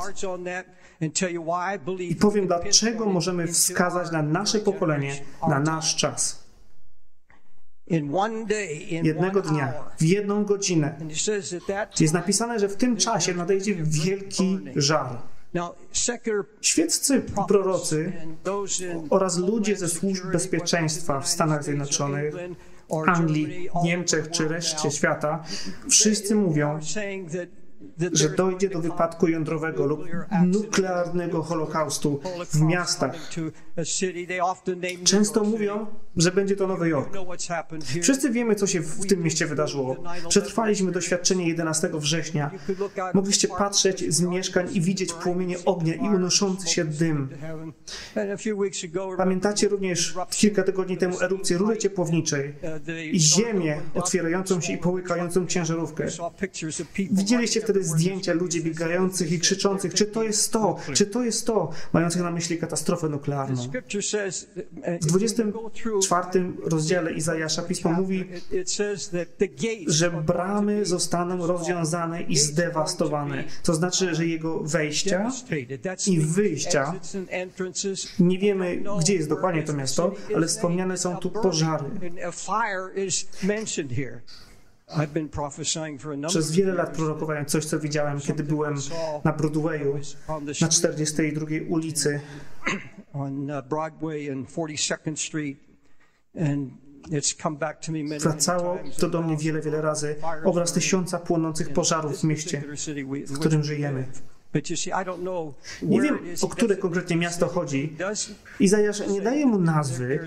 i 2.00 2.16
powiem, 2.16 2.48
dlaczego 2.48 3.06
możemy 3.06 3.48
wskazać 3.48 4.12
na 4.12 4.22
nasze 4.22 4.60
pokolenie, 4.60 5.16
na 5.50 5.60
nasz 5.60 5.96
czas. 5.96 6.44
Jednego 9.04 9.42
dnia, 9.42 9.74
w 9.98 10.04
jedną 10.04 10.46
godzinę, 10.46 10.96
jest 12.00 12.14
napisane, 12.14 12.60
że 12.60 12.70
w 12.70 12.76
tym 12.76 12.98
czasie 12.98 13.34
nadejdzie 13.34 13.76
wielki 13.76 14.60
żar. 14.76 15.18
Świeccy 16.62 17.22
prorocy 17.48 18.14
oraz 19.10 19.38
ludzie 19.38 19.76
ze 19.76 19.90
służb 19.90 20.32
bezpieczeństwa 20.32 21.20
w 21.20 21.28
Stanach 21.28 21.64
Zjednoczonych, 21.64 22.36
Anglii, 23.08 23.70
Niemczech 23.84 24.32
czy 24.32 24.48
reszcie 24.48 24.92
świata, 24.92 25.44
wszyscy 25.90 26.36
mówią, 26.36 26.80
że 28.12 28.30
dojdzie 28.30 28.70
do 28.70 28.80
wypadku 28.80 29.28
jądrowego 29.28 29.86
lub 29.86 30.06
nuklearnego 30.46 31.44
holokaustu 31.44 32.20
w 32.52 32.62
miastach. 32.62 33.16
Często 35.04 35.44
mówią, 35.44 35.86
że 36.18 36.32
będzie 36.32 36.56
to 36.56 36.68
Nowy 36.68 36.90
Jork. 36.90 37.18
Wszyscy 38.02 38.30
wiemy, 38.30 38.56
co 38.56 38.68
się 38.68 38.82
w 38.82 39.06
tym 39.08 39.24
mieście 39.24 39.48
wydarzyło. 39.48 40.04
Przetrwaliśmy 40.30 40.92
doświadczenie 40.92 41.48
11 41.48 41.90
września. 41.94 42.52
Mogliście 43.14 43.48
patrzeć 43.48 44.14
z 44.14 44.22
mieszkań 44.22 44.68
i 44.74 44.82
widzieć 44.82 45.14
płomienie 45.14 45.58
ognia 45.66 45.94
i 45.94 46.00
unoszący 46.00 46.70
się 46.70 46.86
dym. 46.86 47.30
Pamiętacie 49.18 49.68
również 49.68 50.16
kilka 50.30 50.64
tygodni 50.64 50.98
temu 50.98 51.22
erupcję 51.22 51.58
rury 51.58 51.78
ciepłowniczej 51.78 52.56
i 53.12 53.20
ziemię 53.20 53.82
otwierającą 53.94 54.62
się 54.62 54.74
i 54.74 54.78
połykającą 54.78 55.46
ciężarówkę. 55.46 56.08
Widzieliście 57.12 57.62
wtedy 57.62 57.84
zdjęcia 57.84 58.34
ludzi 58.34 58.64
biegających 58.64 59.32
i 59.32 59.40
krzyczących, 59.40 59.94
czy 59.94 60.06
to 60.06 60.24
jest 60.24 60.52
to, 60.52 60.78
czy 60.94 61.06
to 61.06 61.24
jest 61.24 61.48
to, 61.48 61.70
mających 61.94 62.22
na 62.22 62.32
myśli 62.32 62.58
katastrofę 62.58 63.10
nuklearną. 63.10 63.63
W 65.02 65.06
24 65.06 66.54
rozdziale 66.64 67.14
Izajasza 67.14 67.62
Pismo 67.62 67.92
mówi, 67.92 68.30
że 69.88 70.12
bramy 70.12 70.86
zostaną 70.86 71.48
rozwiązane 71.48 72.22
i 72.22 72.38
zdewastowane. 72.38 73.44
To 73.64 73.74
znaczy, 73.74 74.16
że 74.16 74.26
jego 74.26 74.60
wejścia 74.60 75.32
i 76.08 76.20
wyjścia, 76.20 76.94
nie 78.20 78.40
wiemy, 78.40 78.84
gdzie 79.00 79.14
jest 79.14 79.30
dokładnie 79.30 79.64
to 79.64 79.74
miasto, 79.74 80.14
ale 80.36 80.48
wspomniane 80.48 80.98
są 80.98 81.18
tu 81.18 81.30
pożary. 81.30 81.86
Przez 86.28 86.52
wiele 86.52 86.74
lat 86.74 86.90
prorokowałem 86.90 87.46
coś, 87.46 87.66
co 87.66 87.80
widziałem, 87.80 88.20
kiedy 88.20 88.44
byłem 88.44 88.76
na 89.24 89.34
Broadwayu, 89.34 90.00
na 90.62 90.68
42 90.68 91.46
ulicy. 91.70 92.22
Wracało 98.20 98.78
to 99.00 99.10
do 99.10 99.22
mnie 99.22 99.38
wiele, 99.38 99.62
wiele 99.62 99.82
razy. 99.82 100.16
Obraz 100.46 100.74
tysiąca 100.74 101.20
płonących 101.20 101.74
pożarów 101.74 102.20
w 102.20 102.24
mieście, 102.24 102.64
w 103.28 103.40
którym 103.40 103.64
żyjemy. 103.64 104.08
Nie 105.82 106.02
wiem, 106.02 106.20
o 106.42 106.48
które 106.48 106.76
konkretnie 106.78 107.16
miasto 107.16 107.48
chodzi. 107.48 107.96
Izajasz 108.60 109.08
nie 109.08 109.22
daje 109.22 109.46
mu 109.46 109.60
nazwy, 109.60 110.20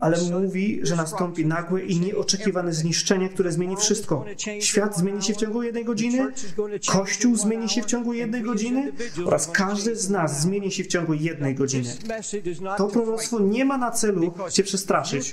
ale 0.00 0.18
mówi, 0.30 0.80
że 0.82 0.96
nastąpi 0.96 1.46
nagłe 1.46 1.82
i 1.82 2.00
nieoczekiwane 2.00 2.72
zniszczenie, 2.72 3.28
które 3.28 3.52
zmieni 3.52 3.76
wszystko. 3.76 4.24
Świat 4.60 4.96
zmieni 4.96 5.22
się 5.22 5.34
w 5.34 5.36
ciągu 5.36 5.62
jednej 5.62 5.84
godziny, 5.84 6.32
Kościół 6.86 7.36
zmieni 7.36 7.68
się 7.68 7.82
w 7.82 7.86
ciągu 7.86 8.12
jednej 8.12 8.42
godziny 8.42 8.92
oraz 9.26 9.50
każdy 9.50 9.96
z 9.96 10.10
nas 10.10 10.40
zmieni 10.40 10.72
się 10.72 10.84
w 10.84 10.86
ciągu 10.86 11.14
jednej 11.14 11.54
godziny. 11.54 11.96
To 12.76 12.86
proroctwo 12.86 13.40
nie 13.40 13.64
ma 13.64 13.78
na 13.78 13.90
celu 13.90 14.34
Cię 14.50 14.62
przestraszyć. 14.62 15.32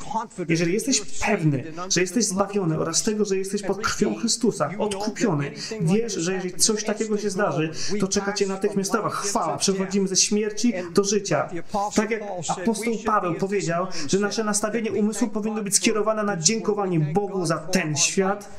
Jeżeli 0.50 0.74
jesteś 0.74 1.02
pewny, 1.02 1.64
że 1.90 2.02
jesteś 2.02 2.26
zbawiony 2.26 2.80
oraz 2.80 3.04
tego, 3.04 3.26
że 3.26 3.38
jesteś 3.38 3.62
pod 3.64 3.78
krwią 3.78 4.16
Chrystusa, 4.16 4.70
odkupiony, 4.78 5.52
wiesz, 5.82 6.14
że 6.14 6.34
jeżeli 6.34 6.54
coś 6.54 6.84
takiego 6.84 7.18
się 7.18 7.30
zdarzy, 7.30 7.72
to 8.00 8.08
czeka 8.08 8.34
cię 8.34 8.48
natychmiastowa 8.48 9.10
chwała. 9.10 9.58
Przechodzimy 9.58 10.08
ze 10.08 10.16
śmierci 10.16 10.74
do 10.94 11.04
życia. 11.04 11.50
Tak 11.96 12.12
jak 12.12 12.22
apostoł 12.50 12.94
Paweł 13.06 13.36
powiedział, 13.36 13.88
że 14.08 14.20
nasze 14.20 14.44
nastawienie 14.44 14.92
umysłu 14.92 15.28
powinno 15.28 15.64
być 15.64 15.76
skierowane 15.76 16.24
na 16.24 16.38
dziękowanie 16.38 17.00
Bogu 17.00 17.46
za 17.46 17.58
ten 17.58 17.98
świat, 17.98 18.50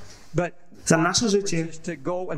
za 0.90 0.96
nasze 0.96 1.28
życie, 1.28 1.66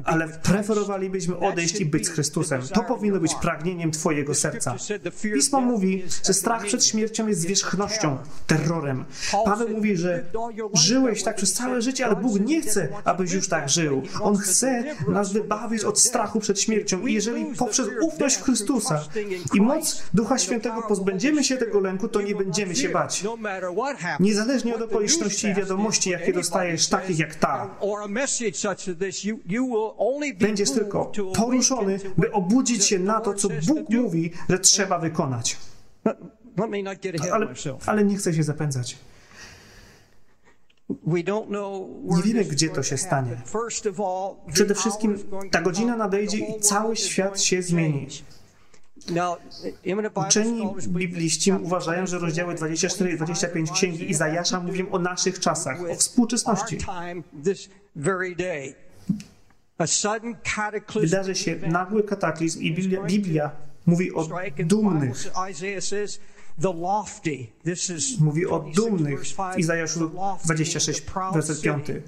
ale 0.04 0.28
preferowalibyśmy 0.28 1.36
odejść 1.36 1.80
i 1.80 1.86
być 1.86 2.06
z 2.06 2.10
Chrystusem. 2.10 2.62
To 2.62 2.82
powinno 2.82 3.20
być 3.20 3.34
pragnieniem 3.34 3.90
Twojego 3.90 4.34
serca. 4.34 4.74
Pismo 5.22 5.60
mówi, 5.60 6.04
że 6.26 6.34
strach 6.34 6.64
przed 6.64 6.84
śmiercią 6.84 7.26
jest 7.26 7.40
zwierzchnością, 7.40 8.18
terrorem. 8.46 9.04
Paweł 9.44 9.68
mówi, 9.68 9.96
że 9.96 10.24
żyłeś 10.74 11.22
tak 11.22 11.36
przez 11.36 11.52
całe 11.52 11.82
życie, 11.82 12.06
ale 12.06 12.16
Bóg 12.16 12.40
nie 12.40 12.62
chce, 12.62 12.88
abyś 13.04 13.32
już 13.32 13.48
tak 13.48 13.68
żył. 13.68 14.02
On 14.20 14.36
chce 14.36 14.84
nas 15.08 15.32
wybawić 15.32 15.84
od 15.84 15.98
strachu 16.00 16.40
przed 16.40 16.60
śmiercią 16.60 17.06
i 17.06 17.12
jeżeli 17.14 17.44
poprzez 17.44 17.88
ufność 18.02 18.36
w 18.36 18.42
Chrystusa 18.42 19.04
i 19.54 19.60
moc 19.60 20.02
Ducha 20.14 20.38
Świętego 20.38 20.82
pozbędziemy 20.88 21.44
się 21.44 21.56
tego 21.56 21.80
lęku, 21.80 22.08
to 22.08 22.20
nie 22.20 22.34
będziemy 22.34 22.76
się 22.76 22.88
bać. 22.88 23.24
Niezależnie 24.20 24.74
od 24.74 24.82
okoliczności 24.82 25.46
i 25.46 25.54
wiadomości, 25.54 26.10
jakie 26.10 26.32
dostajesz, 26.32 26.88
takich 26.88 27.18
jak 27.18 27.34
ta. 27.34 27.70
Będziesz 30.40 30.70
tylko 30.70 31.12
poruszony, 31.34 31.98
by 32.18 32.32
obudzić 32.32 32.84
się 32.84 32.98
na 32.98 33.20
to, 33.20 33.34
co 33.34 33.48
Bóg 33.66 33.90
mówi, 33.90 34.30
że 34.48 34.58
trzeba 34.58 34.98
wykonać. 34.98 35.56
Ale, 37.32 37.46
ale 37.86 38.04
nie 38.04 38.16
chcę 38.16 38.34
się 38.34 38.42
zapędzać. 38.42 38.98
Nie 41.06 42.22
wiemy, 42.24 42.44
gdzie 42.44 42.68
to 42.68 42.82
się 42.82 42.96
stanie. 42.96 43.36
Przede 44.52 44.74
wszystkim 44.74 45.18
ta 45.50 45.60
godzina 45.62 45.96
nadejdzie 45.96 46.38
i 46.38 46.60
cały 46.60 46.96
świat 46.96 47.40
się 47.40 47.62
zmieni. 47.62 48.06
Uczeni 50.26 50.74
bibliści 50.88 51.52
uważają, 51.52 52.06
że 52.06 52.18
rozdziały 52.18 52.54
24 52.54 53.12
i 53.12 53.16
25 53.16 53.70
Księgi 53.70 54.10
Izajasza 54.10 54.60
mówią 54.60 54.90
o 54.90 54.98
naszych 54.98 55.40
czasach, 55.40 55.78
o 55.90 55.94
współczesności. 55.94 56.78
Wydarzy 61.00 61.34
się 61.34 61.56
nagły 61.56 62.02
kataklizm 62.02 62.60
i 62.60 62.74
Biblia, 62.74 63.02
Biblia 63.02 63.50
mówi 63.86 64.12
o 64.14 64.28
dumnych. 64.58 65.32
Mówi 68.20 68.46
o 68.46 68.60
26 68.60 68.76
dumnych 68.76 69.28
w 69.28 69.36
5. 69.36 69.58
Izajaszu 69.58 69.98
The 69.98 70.14
lofty, 70.16 70.44
26, 70.44 71.00
the 71.00 71.12
proud 71.12 71.34
werset 71.34 71.56
city 71.56 71.72
5. 71.72 72.02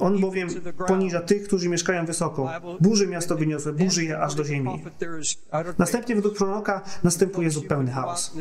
On 0.00 0.20
bowiem 0.20 0.48
poniża 0.86 1.20
tych, 1.20 1.42
którzy 1.44 1.68
mieszkają 1.68 2.06
wysoko. 2.06 2.50
Burzy 2.80 3.06
miasto 3.06 3.36
wyniosłe, 3.36 3.72
burzy 3.72 4.04
je 4.04 4.18
aż 4.18 4.34
do 4.34 4.44
ziemi. 4.44 4.82
Następnie 5.78 6.14
według 6.14 6.36
proroka 6.36 6.82
następuje 7.04 7.50
zupełny 7.50 7.90
chaos. 7.90 8.36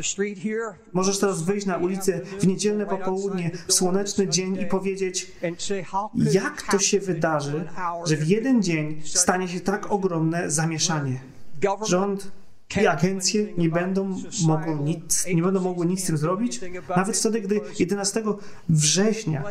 Możesz 0.94 1.20
teraz 1.20 1.42
wyjść 1.42 1.66
na 1.66 1.78
ulicę 1.78 2.22
w 2.40 2.48
niedzielne 2.48 2.86
popołudnie, 2.86 3.52
w 3.68 3.74
słoneczny 3.74 4.28
dzień 4.28 4.58
i 4.62 4.66
powiedzieć, 4.66 5.32
jak 6.32 6.62
to 6.72 6.80
się 6.80 7.00
wydarzy, 7.00 7.70
że 8.06 8.18
w 8.18 8.28
jeden 8.28 8.64
dzień 8.64 9.02
stanie 9.06 9.48
się 9.48 9.60
tak 9.60 9.92
ogromne 9.92 10.52
zamieszanie. 10.52 11.20
Rząd 11.88 12.32
i 12.82 12.88
agencje 12.88 13.54
nie 13.58 13.70
będą, 13.70 14.22
mogą 14.46 14.84
nic, 14.84 15.28
nie 15.34 15.42
będą 15.42 15.60
mogły 15.62 15.86
nic 15.86 16.04
z 16.04 16.08
tym 16.08 16.18
zrobić, 16.18 16.60
nawet 16.96 17.18
wtedy, 17.18 17.42
gdy 17.42 17.62
11 17.80 18.24
września, 18.70 19.44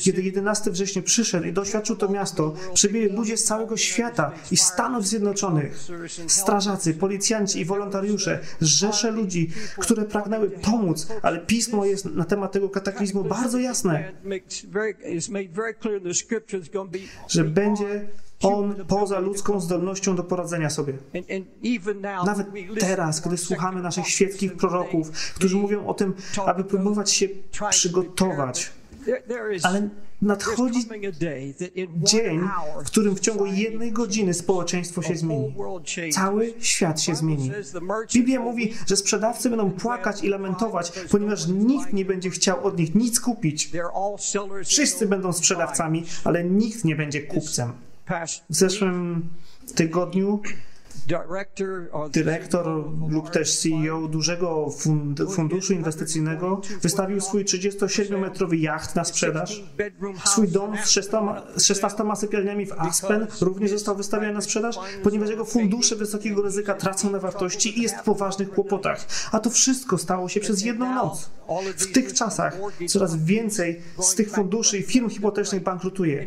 kiedy 0.00 0.22
11 0.22 0.70
września 0.70 1.02
przyszedł 1.02 1.46
i 1.46 1.52
doświadczył 1.52 1.96
to 1.96 2.08
miasto, 2.08 2.54
przybyli 2.74 3.08
ludzie 3.08 3.36
z 3.36 3.44
całego 3.44 3.76
świata 3.76 4.32
i 4.50 4.56
Stanów 4.56 5.06
Zjednoczonych, 5.06 5.78
strażacy, 6.26 6.94
policjanci 6.94 7.60
i 7.60 7.64
wolontariusze, 7.64 8.40
rzesze 8.60 9.10
ludzi, 9.10 9.50
które 9.78 10.04
pragnęły 10.04 10.50
pomóc, 10.50 11.08
ale 11.22 11.38
pismo 11.38 11.84
jest 11.84 12.04
na 12.04 12.24
temat 12.24 12.52
tego 12.52 12.68
kataklizmu 12.68 13.24
bardzo 13.24 13.58
jasne, 13.58 14.12
że 17.28 17.44
będzie 17.44 18.08
on 18.42 18.74
poza 18.88 19.18
ludzką 19.18 19.60
zdolnością 19.60 20.16
do 20.16 20.24
poradzenia 20.24 20.70
sobie. 20.70 20.92
Nawet 22.26 22.46
teraz, 22.80 23.20
gdy 23.20 23.36
słuchamy 23.36 23.82
naszych 23.82 24.08
świeckich 24.08 24.56
proroków, 24.56 25.10
którzy 25.10 25.56
mówią 25.56 25.86
o 25.86 25.94
tym, 25.94 26.14
aby 26.46 26.64
próbować 26.64 27.12
się 27.12 27.28
przygotować, 27.70 28.72
ale 29.62 29.88
nadchodzi 30.22 30.88
dzień, 31.96 32.40
w 32.84 32.86
którym 32.86 33.16
w 33.16 33.20
ciągu 33.20 33.46
jednej 33.46 33.92
godziny 33.92 34.34
społeczeństwo 34.34 35.02
się 35.02 35.16
zmieni. 35.16 35.54
Cały 36.12 36.54
świat 36.60 37.00
się 37.00 37.14
zmieni. 37.14 37.50
Biblia 38.14 38.40
mówi, 38.40 38.74
że 38.86 38.96
sprzedawcy 38.96 39.50
będą 39.50 39.70
płakać 39.70 40.24
i 40.24 40.28
lamentować, 40.28 40.92
ponieważ 41.10 41.46
nikt 41.46 41.92
nie 41.92 42.04
będzie 42.04 42.30
chciał 42.30 42.66
od 42.66 42.78
nich 42.78 42.94
nic 42.94 43.20
kupić. 43.20 43.70
Wszyscy 44.64 45.06
będą 45.06 45.32
sprzedawcami, 45.32 46.04
ale 46.24 46.44
nikt 46.44 46.84
nie 46.84 46.96
będzie 46.96 47.22
kupcem. 47.22 47.72
W 48.50 48.54
zeszłym 48.54 49.28
tygodniu 49.74 50.42
dyrektor 52.12 52.66
lub 53.08 53.30
też 53.30 53.58
CEO 53.58 54.08
dużego 54.08 54.70
funduszu 55.30 55.72
inwestycyjnego 55.72 56.60
wystawił 56.82 57.20
swój 57.20 57.44
37-metrowy 57.44 58.54
jacht 58.54 58.94
na 58.96 59.04
sprzedaż. 59.04 59.62
Swój 60.24 60.48
dom 60.48 60.76
z 61.56 61.64
16 61.64 62.04
sypialniami 62.16 62.66
w 62.66 62.72
Aspen 62.72 63.26
również 63.40 63.70
został 63.70 63.96
wystawiony 63.96 64.32
na 64.32 64.40
sprzedaż, 64.40 64.76
ponieważ 65.02 65.30
jego 65.30 65.44
fundusze 65.44 65.96
wysokiego 65.96 66.42
ryzyka 66.42 66.74
tracą 66.74 67.10
na 67.10 67.18
wartości 67.18 67.78
i 67.78 67.82
jest 67.82 67.96
w 67.96 68.02
poważnych 68.02 68.50
kłopotach. 68.50 69.06
A 69.32 69.40
to 69.40 69.50
wszystko 69.50 69.98
stało 69.98 70.28
się 70.28 70.40
przez 70.40 70.62
jedną 70.62 70.94
noc. 70.94 71.30
W 71.76 71.92
tych 71.92 72.12
czasach 72.12 72.58
coraz 72.88 73.16
więcej 73.16 73.80
z 74.00 74.14
tych 74.14 74.30
funduszy 74.30 74.78
i 74.78 74.82
firm 74.82 75.10
hipotecznych 75.10 75.62
bankrutuje. 75.62 76.26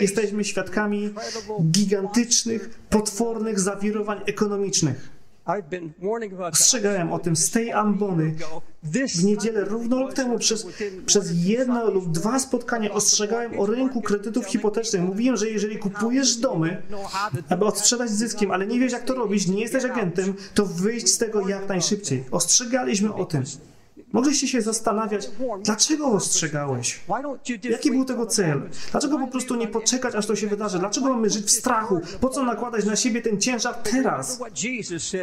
Jesteśmy 0.00 0.44
świadkami 0.44 1.14
gigantycznych, 1.62 2.78
potwornych 2.90 3.60
zawirowań 3.74 4.20
ekonomicznych. 4.26 5.10
Ostrzegałem 6.52 7.12
o 7.12 7.18
tym 7.18 7.36
z 7.36 7.50
tej 7.50 7.72
ambony 7.72 8.34
w 8.82 9.24
niedzielę 9.24 9.64
równo 9.64 9.98
rok 9.98 10.14
temu 10.14 10.38
przez, 10.38 10.66
przez 11.06 11.44
jedno 11.44 11.90
lub 11.90 12.10
dwa 12.10 12.38
spotkania 12.38 12.90
ostrzegałem 12.90 13.60
o 13.60 13.66
rynku 13.66 14.02
kredytów 14.02 14.46
hipotecznych. 14.46 15.02
Mówiłem, 15.02 15.36
że 15.36 15.50
jeżeli 15.50 15.78
kupujesz 15.78 16.36
domy, 16.36 16.82
aby 17.48 17.64
odsprzedać 17.64 18.10
zyskiem, 18.10 18.50
ale 18.50 18.66
nie 18.66 18.80
wiesz 18.80 18.92
jak 18.92 19.04
to 19.04 19.14
robić, 19.14 19.46
nie 19.46 19.60
jesteś 19.60 19.84
agentem, 19.84 20.34
to 20.54 20.66
wyjść 20.66 21.08
z 21.08 21.18
tego 21.18 21.48
jak 21.48 21.68
najszybciej. 21.68 22.24
Ostrzegaliśmy 22.30 23.14
o 23.14 23.24
tym. 23.24 23.42
Mogliście 24.12 24.48
się 24.48 24.62
zastanawiać, 24.62 25.30
dlaczego 25.64 26.06
ostrzegałeś? 26.06 27.00
Jaki 27.70 27.90
był 27.90 28.04
tego 28.04 28.26
cel? 28.26 28.62
Dlaczego 28.90 29.18
po 29.18 29.26
prostu 29.26 29.54
nie 29.54 29.68
poczekać, 29.68 30.14
aż 30.14 30.26
to 30.26 30.36
się 30.36 30.46
wydarzy? 30.46 30.78
Dlaczego 30.78 31.08
mamy 31.08 31.30
żyć 31.30 31.46
w 31.46 31.50
strachu? 31.50 32.00
Po 32.20 32.28
co 32.28 32.44
nakładać 32.44 32.84
na 32.84 32.96
siebie 32.96 33.22
ten 33.22 33.40
ciężar 33.40 33.74
teraz? 33.74 34.40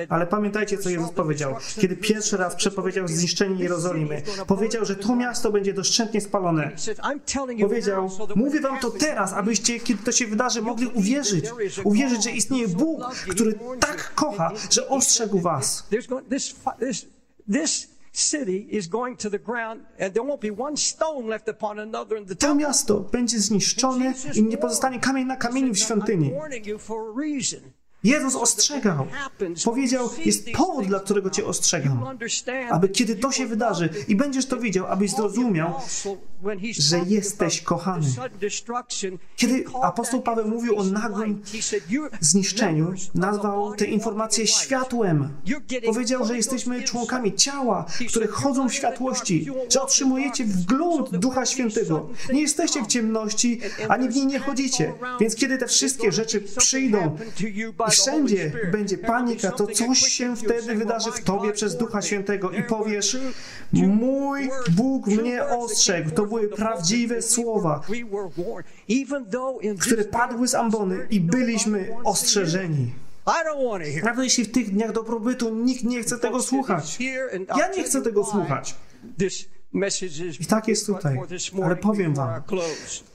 Ale 0.10 0.28
pamiętajcie, 0.28 0.78
co 0.78 0.90
Jezus 0.90 1.11
powiedział, 1.11 1.56
kiedy 1.82 1.95
pierwszy 1.95 2.38
raz 2.38 2.56
przepowiedział 2.56 3.07
zniszczenie 3.07 3.64
Jerozolimy. 3.64 4.22
Powiedział, 4.48 4.86
że 4.86 4.95
to 4.95 5.16
miasto 5.16 5.52
będzie 5.52 5.74
doszczętnie 5.74 6.22
spalone. 6.22 6.72
Powiedział, 7.61 8.10
mówię 8.36 8.61
wam 8.61 8.80
to 8.80 8.91
teraz, 8.91 9.34
abyście, 9.34 9.80
kiedy 9.80 10.03
to 10.03 10.11
się 10.11 10.28
wydarzy, 10.28 10.61
mogli 10.61 10.88
uwierzyć. 10.88 11.45
Uwierzyć, 11.84 12.24
że 12.24 12.32
istnieje 12.32 12.68
Bóg, 12.68 13.16
który 13.30 13.60
tak 13.80 14.14
kocha, 14.16 14.52
że 14.70 14.88
ostrzegł 14.88 15.40
was. 15.40 15.88
City 18.11 18.68
is 18.72 18.88
going 18.88 19.18
to 19.18 19.30
the 19.30 19.40
ground 19.40 19.81
and 19.99 20.14
there 20.14 20.23
won't 20.23 20.41
be 20.41 20.52
one 20.52 20.77
stone 20.77 21.27
left 21.27 21.49
upon 21.49 21.80
another 21.80 22.18
in 22.18 22.26
the 22.26 22.36
To 22.36 22.56
miasto 22.56 22.99
będzie 22.99 23.40
zniszczone 23.40 24.14
i 24.36 24.44
nie 24.44 24.57
pozostanie 24.57 24.99
kamień 24.99 25.27
na 25.27 25.36
kamieniu 25.36 25.73
w 25.73 25.77
świątyni. 25.77 26.31
Jezus 28.03 28.35
ostrzegał. 28.35 29.07
Powiedział, 29.65 30.09
jest 30.26 30.51
powód, 30.51 30.85
dla 30.88 30.99
którego 30.99 31.30
cię 31.30 31.45
ostrzegam. 31.45 32.05
Aby 32.69 32.89
kiedy 32.89 33.15
to 33.15 33.31
się 33.31 33.45
wydarzy 33.45 33.89
i 34.07 34.15
będziesz 34.15 34.45
to 34.45 34.57
widział, 34.57 34.88
abyś 34.88 35.11
zrozumiał, 35.11 35.73
że 36.71 36.99
jesteś 37.07 37.61
kochany. 37.61 38.07
Kiedy 39.35 39.65
apostoł 39.81 40.21
Paweł 40.21 40.47
mówił 40.47 40.80
o 40.80 40.84
nagłym 40.84 41.41
zniszczeniu, 42.19 42.93
nazwał 43.15 43.76
te 43.76 43.85
informacje 43.85 44.47
światłem. 44.47 45.30
Powiedział, 45.85 46.26
że 46.26 46.38
jesteśmy 46.38 46.84
członkami 46.84 47.35
ciała, 47.35 47.85
które 48.09 48.27
chodzą 48.27 48.69
w 48.69 48.73
światłości, 48.73 49.45
że 49.69 49.81
otrzymujecie 49.81 50.45
wgląd 50.45 51.17
Ducha 51.17 51.45
Świętego. 51.45 52.09
Nie 52.34 52.41
jesteście 52.41 52.84
w 52.84 52.88
ciemności, 52.88 53.59
ani 53.89 54.09
w 54.09 54.15
niej 54.15 54.26
nie 54.26 54.39
chodzicie. 54.39 54.93
Więc 55.19 55.35
kiedy 55.35 55.57
te 55.57 55.67
wszystkie 55.67 56.11
rzeczy 56.11 56.41
przyjdą 56.41 57.17
i 57.90 57.91
wszędzie 58.02 58.52
będzie 58.72 58.98
panika, 58.98 59.52
to 59.52 59.68
coś 59.68 59.99
się 59.99 60.36
wtedy 60.36 60.76
wydarzy 60.76 61.11
w 61.11 61.24
tobie 61.24 61.52
przez 61.52 61.78
Ducha 61.78 62.02
Świętego 62.02 62.52
i 62.52 62.64
powiesz, 62.64 63.18
mój 63.74 64.49
Bóg 64.72 65.07
mnie 65.07 65.45
ostrzegł. 65.45 66.11
To 66.11 66.26
były 66.26 66.48
prawdziwe 66.48 67.22
słowa, 67.22 67.82
które 69.80 70.06
padły 70.06 70.48
z 70.48 70.56
ambony 70.56 71.07
i 71.10 71.20
byliśmy 71.20 71.90
ostrzeżeni. 72.03 72.94
Nawet 74.03 74.24
jeśli 74.24 74.44
w 74.44 74.52
tych 74.52 74.74
dniach 74.74 74.91
dobrobytu 74.91 75.56
nikt 75.56 75.84
nie 75.84 76.03
chce 76.03 76.18
tego 76.18 76.41
słuchać. 76.41 76.99
Ja 77.57 77.72
nie 77.78 77.84
chcę 77.84 78.02
tego 78.02 78.26
słuchać. 78.26 78.76
I 80.40 80.45
tak 80.45 80.68
jest 80.68 80.86
tutaj. 80.86 81.20
Ale 81.64 81.76
powiem 81.76 82.14
wam, 82.14 82.41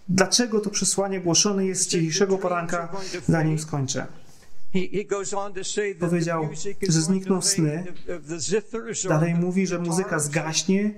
dlaczego 0.09 0.61
to 0.61 0.71
przesłanie 0.71 1.21
głoszone 1.21 1.67
jest 1.67 1.83
z 1.83 1.87
dzisiejszego 1.87 2.39
poranka, 2.39 2.93
zanim 3.29 3.59
skończę. 3.59 4.07
Powiedział, 6.01 6.49
że 6.89 7.03
znikną 7.03 7.43
sny. 7.43 7.85
Dalej 9.09 9.35
mówi, 9.35 9.67
że 9.67 9.79
muzyka 9.79 10.19
zgaśnie, 10.19 10.95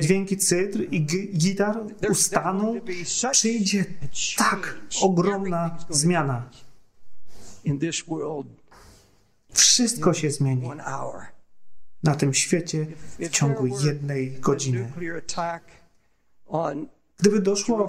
dźwięki 0.00 0.36
cytr 0.36 0.78
i 0.90 1.06
gitar 1.38 1.80
ustaną. 2.10 2.80
Przyjdzie 3.30 3.84
tak 4.36 4.78
ogromna 5.02 5.78
zmiana. 5.90 6.50
Wszystko 9.52 10.14
się 10.14 10.30
zmieni 10.30 10.70
na 12.02 12.14
tym 12.14 12.34
świecie 12.34 12.86
w 13.18 13.28
ciągu 13.28 13.66
jednej 13.66 14.30
godziny. 14.40 14.92
Gdyby 17.18 17.40
doszło 17.40 17.88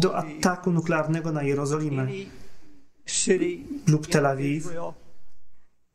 do 0.00 0.16
ataku 0.16 0.70
nuklearnego 0.70 1.32
na 1.32 1.42
Jerozolimę 1.42 2.08
lub 3.86 4.06
Tel 4.06 4.26
Awiw 4.26 4.68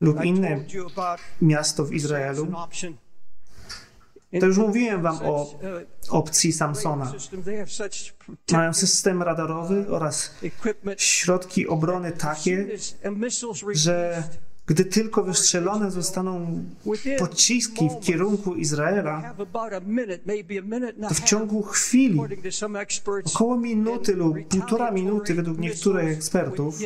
lub 0.01 0.23
inne 0.23 0.65
miasto 1.41 1.85
w 1.85 1.93
Izraelu, 1.93 2.47
to 4.39 4.45
już 4.45 4.57
mówiłem 4.57 5.01
wam 5.01 5.19
o 5.23 5.59
opcji 6.09 6.53
Samsona. 6.53 7.13
Mają 8.51 8.73
system 8.73 9.23
radarowy 9.23 9.87
oraz 9.89 10.35
środki 10.97 11.67
obrony 11.67 12.11
takie, 12.11 12.67
że 13.73 14.23
Gdy 14.67 14.85
tylko 14.85 15.23
wystrzelone 15.23 15.91
zostaną 15.91 16.63
pociski 17.19 17.89
w 17.89 18.05
kierunku 18.05 18.55
Izraela, 18.55 19.35
to 21.09 21.13
w 21.13 21.19
ciągu 21.19 21.63
chwili, 21.63 22.19
około 23.33 23.57
minuty 23.57 24.15
lub 24.15 24.47
półtora 24.47 24.91
minuty 24.91 25.33
według 25.33 25.57
niektórych 25.57 26.17
ekspertów, 26.17 26.79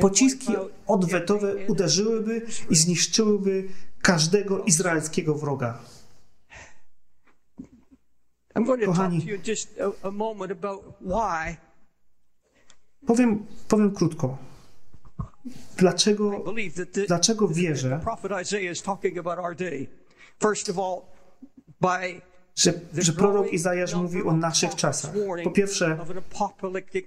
pociski 0.00 0.52
odwetowe 0.86 1.66
uderzyłyby 1.68 2.46
i 2.70 2.76
zniszczyłyby 2.76 3.68
każdego 4.02 4.64
izraelskiego 4.64 5.34
wroga. 5.34 5.78
Kochani, 8.86 9.26
powiem, 13.06 13.46
powiem 13.68 13.94
krótko. 13.94 14.49
Dlaczego, 15.76 16.44
dlaczego 17.06 17.48
wierzę, 17.48 18.00
że, 22.56 22.72
że 22.98 23.12
prorok 23.12 23.52
Izajasz 23.52 23.94
mówi 23.94 24.22
o 24.22 24.32
naszych 24.32 24.74
czasach. 24.74 25.12
Po 25.44 25.50
pierwsze, 25.50 25.98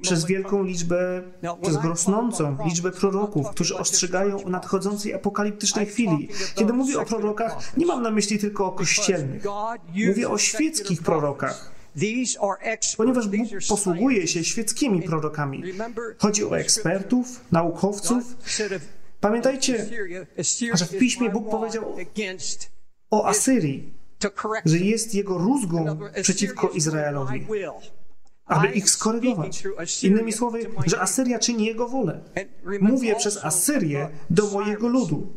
przez 0.02 0.26
wielką 0.26 0.64
liczbę, 0.64 1.22
przez 1.62 1.84
rosnącą 1.84 2.58
liczbę 2.66 2.92
proroków, 2.92 3.50
którzy 3.50 3.78
ostrzegają 3.78 4.44
o 4.44 4.50
nadchodzącej 4.50 5.14
apokaliptycznej 5.14 5.86
chwili. 5.86 6.30
Kiedy 6.56 6.74
mówię 6.74 7.00
o 7.00 7.06
prorokach, 7.06 7.78
nie 7.78 7.86
mam 7.86 8.02
na 8.02 8.12
myśli 8.12 8.40
tylko 8.40 8.66
o 8.66 8.72
kościelnych. 8.72 9.44
Mówię 10.08 10.30
o 10.30 10.38
świeckich 10.38 11.04
prorokach. 11.04 11.72
Ponieważ 12.98 13.28
Bóg 13.28 13.48
posługuje 13.70 14.28
się 14.28 14.44
świeckimi 14.44 15.02
prorokami. 15.02 15.64
Chodzi 16.18 16.46
o 16.46 16.58
ekspertów, 16.58 17.42
naukowców. 17.52 18.24
Pamiętajcie, 19.20 19.90
że 20.74 20.86
w 20.86 20.98
piśmie 20.98 21.30
Bóg 21.30 21.50
powiedział 21.50 21.96
o 23.10 23.28
Asyrii, 23.28 23.94
że 24.66 24.78
jest 24.78 25.16
jego 25.16 25.38
rózgą 25.38 26.00
przeciwko 26.22 26.70
Izraelowi, 26.70 27.46
aby 28.46 28.68
ich 28.68 28.90
skorygować. 28.90 29.64
Innymi 30.04 30.34
słowy, 30.34 30.60
że 30.86 31.02
Asyria 31.02 31.40
czyni 31.40 31.66
jego 31.66 31.90
wolę. 31.90 32.20
Mówię 32.82 33.16
przez 33.16 33.38
Asyrię 33.38 34.10
do 34.30 34.50
mojego 34.50 34.88
ludu. 34.88 35.34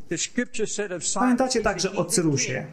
Pamiętacie 1.14 1.60
także 1.60 1.92
o 1.92 2.04
Cyrusie. 2.04 2.66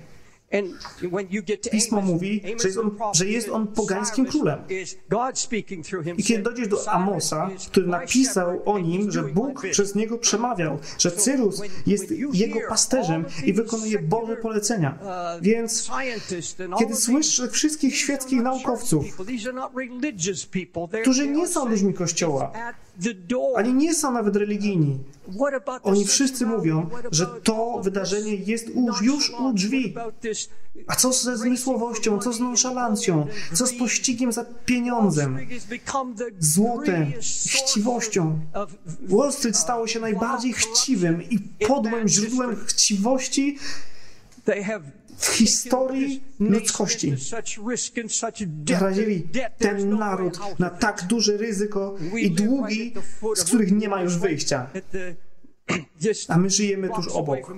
Pismo 1.71 2.01
mówi, 2.01 2.41
że 2.61 2.67
jest, 2.67 2.77
on, 2.77 2.97
że 3.13 3.25
jest 3.25 3.49
on 3.49 3.67
pogańskim 3.67 4.25
królem. 4.25 4.59
I 6.17 6.23
kiedy 6.23 6.43
dojdziesz 6.43 6.67
do 6.67 6.89
Amosa, 6.89 7.49
który 7.67 7.88
napisał 7.88 8.61
o 8.65 8.80
nim, 8.80 9.11
że 9.11 9.23
Bóg 9.23 9.61
przez 9.71 9.95
niego 9.95 10.17
przemawiał, 10.17 10.80
że 10.97 11.11
Cyrus 11.11 11.61
jest 11.85 12.11
jego 12.34 12.59
pasterzem 12.69 13.25
i 13.45 13.53
wykonuje 13.53 13.99
Boże 13.99 14.35
polecenia. 14.35 14.99
Więc 15.41 15.89
kiedy 16.80 16.95
słyszę 16.95 17.49
wszystkich 17.49 17.97
świeckich 17.97 18.41
naukowców, 18.41 19.05
którzy 21.01 21.27
nie 21.27 21.47
są 21.47 21.69
ludźmi 21.69 21.93
Kościoła, 21.93 22.51
ani 23.56 23.74
nie 23.74 23.94
są 23.94 24.11
nawet 24.11 24.36
religijni. 24.36 24.99
Oni 25.84 26.06
wszyscy 26.06 26.45
mówią, 26.45 26.90
że 27.11 27.26
to 27.44 27.80
wydarzenie 27.84 28.36
jest 28.36 28.68
już 29.02 29.30
u 29.30 29.53
drzwi. 29.53 29.95
A 30.88 30.95
co 30.95 31.14
ze 31.14 31.38
zmysłowością, 31.38 32.20
co 32.20 32.34
z 32.34 32.40
nonszalancją, 32.40 33.28
co 33.53 33.68
z 33.68 33.74
pościgiem 33.74 34.32
za 34.32 34.45
pieniądzem, 34.65 35.38
złotem, 36.40 37.14
chciwością? 37.48 38.40
Wall 39.02 39.32
Street 39.34 39.57
stało 39.57 39.88
się 39.88 39.99
najbardziej 39.99 40.53
chciwym 40.53 41.24
i 41.30 41.40
podłym 41.68 42.07
źródłem 42.07 42.56
chciwości 42.65 43.57
w 45.18 45.26
historii 45.26 46.23
ludzkości. 46.40 47.15
Narazili 48.69 49.27
ten 49.57 49.90
naród 49.90 50.40
na 50.60 50.69
tak 50.69 51.03
duże 51.07 51.38
ryzyko 51.38 51.95
i 52.18 52.31
długi, 52.31 52.94
z 53.35 53.44
których 53.44 53.72
nie 53.72 53.90
ma 53.90 54.02
już 54.02 54.18
wyjścia. 54.18 54.68
A 56.27 56.38
my 56.38 56.49
żyjemy 56.49 56.90
tuż 56.95 57.07
obok. 57.07 57.53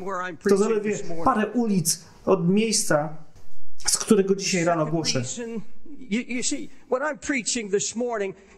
To 0.49 0.57
zaledwie 0.57 0.97
parę 1.23 1.47
ulic 1.47 2.03
od 2.25 2.49
miejsca, 2.49 3.17
z 3.87 3.97
którego 3.97 4.35
dzisiaj 4.35 4.63
rano 4.63 4.85
głoszę. 4.85 5.23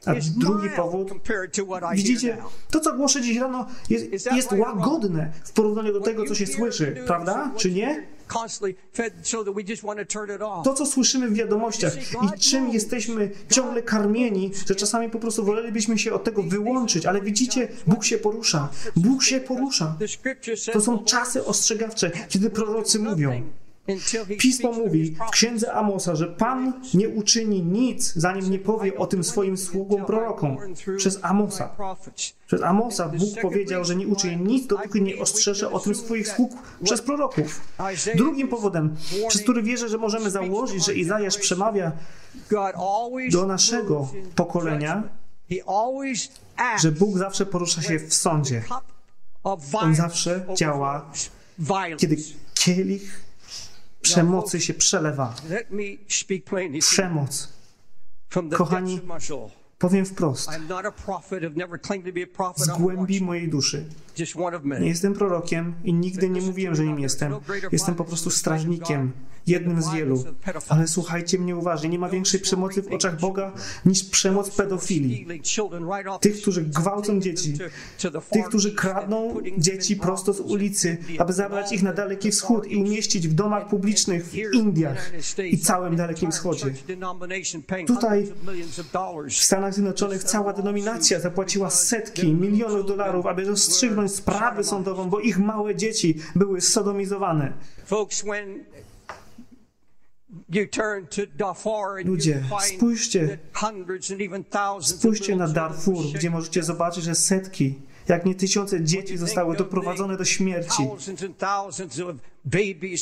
A 0.05 0.13
drugi 0.37 0.69
powód, 0.75 1.11
widzicie, 1.93 2.37
to 2.71 2.79
co 2.79 2.93
głoszę 2.93 3.21
dziś 3.21 3.37
rano 3.37 3.67
jest, 3.89 4.11
jest 4.35 4.51
łagodne 4.51 5.31
w 5.43 5.51
porównaniu 5.51 5.93
do 5.93 6.01
tego, 6.01 6.25
co 6.25 6.35
się 6.35 6.47
słyszy, 6.47 7.03
prawda? 7.07 7.51
Czy 7.57 7.71
nie? 7.71 8.07
To, 10.63 10.73
co 10.73 10.85
słyszymy 10.85 11.29
w 11.29 11.33
wiadomościach 11.33 11.93
i 12.23 12.39
czym 12.39 12.69
jesteśmy 12.69 13.31
ciągle 13.49 13.81
karmieni, 13.81 14.51
że 14.67 14.75
czasami 14.75 15.09
po 15.09 15.19
prostu 15.19 15.45
wolelibyśmy 15.45 15.97
się 15.97 16.13
od 16.13 16.23
tego 16.23 16.43
wyłączyć, 16.43 17.05
ale 17.05 17.21
widzicie, 17.21 17.67
Bóg 17.87 18.05
się 18.05 18.17
porusza. 18.17 18.69
Bóg 18.95 19.23
się 19.23 19.39
porusza. 19.39 19.95
To 20.73 20.81
są 20.81 21.03
czasy 21.03 21.45
ostrzegawcze, 21.45 22.11
kiedy 22.29 22.49
prorocy 22.49 22.99
mówią. 22.99 23.41
Pismo 24.39 24.71
mówi 24.71 25.15
w 25.27 25.31
księdze 25.31 25.73
Amosa, 25.73 26.15
że 26.15 26.27
Pan 26.27 26.73
nie 26.93 27.09
uczyni 27.09 27.63
nic, 27.63 28.13
zanim 28.13 28.51
nie 28.51 28.59
powie 28.59 28.97
o 28.97 29.07
tym 29.07 29.23
swoim 29.23 29.57
sługom 29.57 30.05
prorokom. 30.05 30.57
Przez 30.97 31.19
Amosa. 31.21 31.75
Przez 32.47 32.61
Amosa 32.63 33.09
Bóg 33.09 33.41
powiedział, 33.41 33.85
że 33.85 33.95
nie 33.95 34.07
uczyni 34.07 34.37
nic, 34.43 34.67
dopóki 34.67 35.01
nie 35.01 35.19
ostrzeże 35.19 35.71
o 35.71 35.79
tym 35.79 35.95
swoich 35.95 36.27
sług 36.27 36.51
przez 36.83 37.01
proroków. 37.01 37.61
Drugim 38.15 38.47
powodem, 38.47 38.95
przez 39.27 39.41
który 39.41 39.63
wierzę, 39.63 39.89
że 39.89 39.97
możemy 39.97 40.31
założyć, 40.31 40.85
że 40.85 40.93
Izajasz 40.93 41.37
przemawia 41.37 41.91
do 43.31 43.47
naszego 43.47 44.09
pokolenia, 44.35 45.03
że 46.79 46.91
Bóg 46.91 47.17
zawsze 47.17 47.45
porusza 47.45 47.81
się 47.81 47.99
w 47.99 48.13
sądzie. 48.13 48.63
On 49.73 49.95
zawsze 49.95 50.45
działa, 50.55 51.11
kiedy 51.97 52.17
kielich 52.53 53.26
przemocy 54.13 54.61
się 54.61 54.73
przelewa. 54.73 55.35
Przemoc. 56.79 57.53
Kochani, 58.57 59.01
powiem 59.79 60.05
wprost, 60.05 60.49
z 62.55 62.67
głębi 62.67 63.21
mojej 63.21 63.49
duszy. 63.49 63.85
Nie 64.79 64.87
jestem 64.87 65.13
prorokiem 65.13 65.73
i 65.83 65.93
nigdy 65.93 66.29
nie 66.29 66.41
mówiłem, 66.41 66.75
że 66.75 66.85
nim 66.85 66.99
jestem. 66.99 67.33
Jestem 67.71 67.95
po 67.95 68.05
prostu 68.05 68.29
strażnikiem, 68.29 69.11
jednym 69.47 69.81
z 69.81 69.93
wielu. 69.93 70.23
Ale 70.69 70.87
słuchajcie 70.87 71.39
mnie 71.39 71.55
uważnie, 71.55 71.89
nie 71.89 71.99
ma 71.99 72.09
większej 72.09 72.39
przemocy 72.39 72.81
w 72.81 72.87
oczach 72.87 73.19
Boga 73.19 73.53
niż 73.85 74.03
przemoc 74.03 74.49
pedofilii. 74.49 75.27
Tych, 76.21 76.41
którzy 76.41 76.61
gwałcą 76.61 77.19
dzieci, 77.19 77.57
tych, 78.31 78.47
którzy 78.47 78.75
kradną 78.75 79.37
dzieci 79.57 79.95
prosto 79.95 80.33
z 80.33 80.39
ulicy, 80.39 80.97
aby 81.19 81.33
zabrać 81.33 81.71
ich 81.71 81.83
na 81.83 81.93
Daleki 81.93 82.31
Wschód 82.31 82.67
i 82.67 82.77
umieścić 82.77 83.27
w 83.27 83.33
domach 83.33 83.67
publicznych 83.67 84.25
w 84.25 84.35
Indiach 84.53 85.11
i 85.51 85.57
całym 85.57 85.95
Dalekim 85.95 86.31
Wschodzie. 86.31 86.73
Tutaj 87.87 88.27
w 89.29 89.33
Stanach 89.33 89.66
Zjednoczonych 89.71 90.23
cała 90.23 90.53
denominacja 90.53 91.19
zapłaciła 91.19 91.69
setki 91.69 92.33
milionów 92.33 92.85
dolarów, 92.85 93.25
aby 93.25 93.43
rozstrzygnąć 93.43 94.11
sprawę 94.15 94.63
sądową, 94.63 95.09
bo 95.09 95.19
ich 95.19 95.39
małe 95.39 95.75
dzieci 95.75 96.17
były 96.35 96.61
sodomizowane. 96.61 97.53
Ludzie, 102.05 102.43
spójrzcie, 102.61 103.37
spójrzcie 104.81 105.35
na 105.35 105.47
Darfur, 105.47 106.05
gdzie 106.13 106.29
możecie 106.29 106.63
zobaczyć, 106.63 107.03
że 107.03 107.15
setki, 107.15 107.75
jak 108.07 108.25
nie 108.25 108.35
tysiące 108.35 108.83
dzieci 108.83 109.17
zostały 109.17 109.57
doprowadzone 109.57 110.17
do 110.17 110.25
śmierci. 110.25 110.83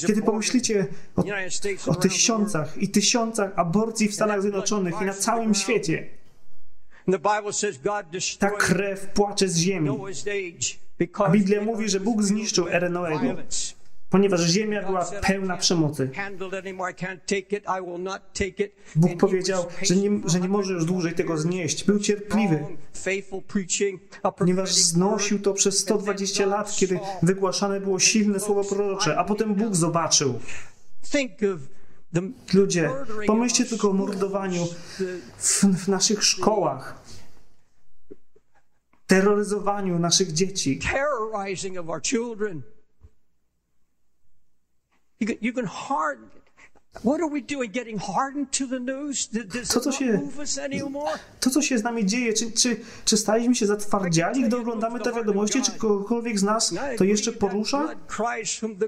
Kiedy 0.08 0.22
pomyślicie 0.22 0.88
o, 1.16 1.24
o 1.88 1.96
tysiącach 1.96 2.78
i 2.78 2.90
tysiącach 2.90 3.52
aborcji 3.56 4.08
w 4.08 4.14
Stanach 4.14 4.42
Zjednoczonych 4.42 4.96
i 5.02 5.06
na 5.06 5.14
całym 5.14 5.56
świecie, 5.56 6.08
ta 8.38 8.50
krew 8.50 9.08
płacze 9.14 9.48
z 9.48 9.58
ziemi. 9.58 9.90
A 11.24 11.30
Biblia 11.30 11.62
mówi, 11.62 11.90
że 11.90 12.00
Bóg 12.00 12.24
zniszczył 12.24 12.68
erę 12.70 12.90
Noego, 12.90 13.36
ponieważ 14.10 14.42
ziemia 14.42 14.86
była 14.86 15.06
pełna 15.22 15.58
przemocy. 15.58 16.10
Bóg 18.96 19.18
powiedział, 19.18 19.66
że 19.82 19.96
nie, 19.96 20.10
że 20.26 20.40
nie 20.40 20.48
może 20.48 20.74
już 20.74 20.86
dłużej 20.86 21.14
tego 21.14 21.38
znieść. 21.38 21.84
Był 21.84 22.00
cierpliwy, 22.00 22.66
ponieważ 24.32 24.74
znosił 24.74 25.40
to 25.40 25.54
przez 25.54 25.80
120 25.80 26.46
lat, 26.46 26.76
kiedy 26.78 27.00
wygłaszane 27.24 27.80
było 27.82 28.00
silne 28.00 28.40
słowo 28.40 28.64
prorocze, 28.64 29.18
a 29.18 29.24
potem 29.24 29.56
Bóg 29.56 29.76
zobaczył. 29.76 30.40
Ludzie, 32.54 32.90
pomyślcie 33.28 33.66
tylko 33.66 33.90
o 33.90 33.94
mordowaniu 33.94 34.66
w, 35.38 35.64
w 35.78 35.88
naszych 35.88 36.24
szkołach. 36.24 37.06
terroryzowaniu 39.08 40.00
naszych 40.00 40.32
dzieci. 40.32 40.80
terrorizing 40.80 41.78
of 41.78 41.90
our 41.90 42.02
children. 42.02 42.64
You 45.20 45.28
can, 45.28 45.36
you 45.42 45.54
can 45.54 45.66
harden. 45.66 46.30
To 49.74 49.80
Co 49.80 49.92
się-? 49.92 50.20
To, 51.40 51.50
co 51.50 51.62
się 51.62 51.78
z 51.78 51.84
nami 51.84 52.06
dzieje, 52.06 52.34
czy, 52.34 52.52
czy, 52.52 52.78
czy 53.06 53.18
staliśmy 53.18 53.56
się 53.56 53.66
zatwardziali, 53.66 54.44
gdy 54.44 54.58
oglądamy 54.58 55.00
te 55.00 55.14
wiadomości, 55.14 55.62
czy 55.62 55.72
kogokolwiek 55.72 56.40
z 56.40 56.44
nas 56.44 56.74
to 56.98 57.04
jeszcze 57.04 57.32
porusza? 57.32 57.96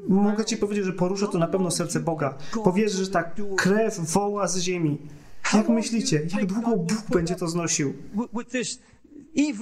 Mogę 0.07 0.45
ci 0.45 0.57
powiedzieć, 0.57 0.85
że 0.85 0.93
porusza 0.93 1.27
to 1.27 1.37
na 1.37 1.47
pewno 1.47 1.71
serce 1.71 1.99
Boga. 1.99 2.37
Powiesz, 2.63 2.91
że 2.91 3.07
tak 3.07 3.35
krew 3.57 3.99
woła 3.99 4.47
z 4.47 4.57
ziemi. 4.57 4.97
Jak 5.53 5.69
myślicie, 5.69 6.27
jak 6.37 6.45
długo 6.45 6.77
Bóg 6.77 7.01
będzie 7.09 7.35
to 7.35 7.47
znosił? 7.47 7.93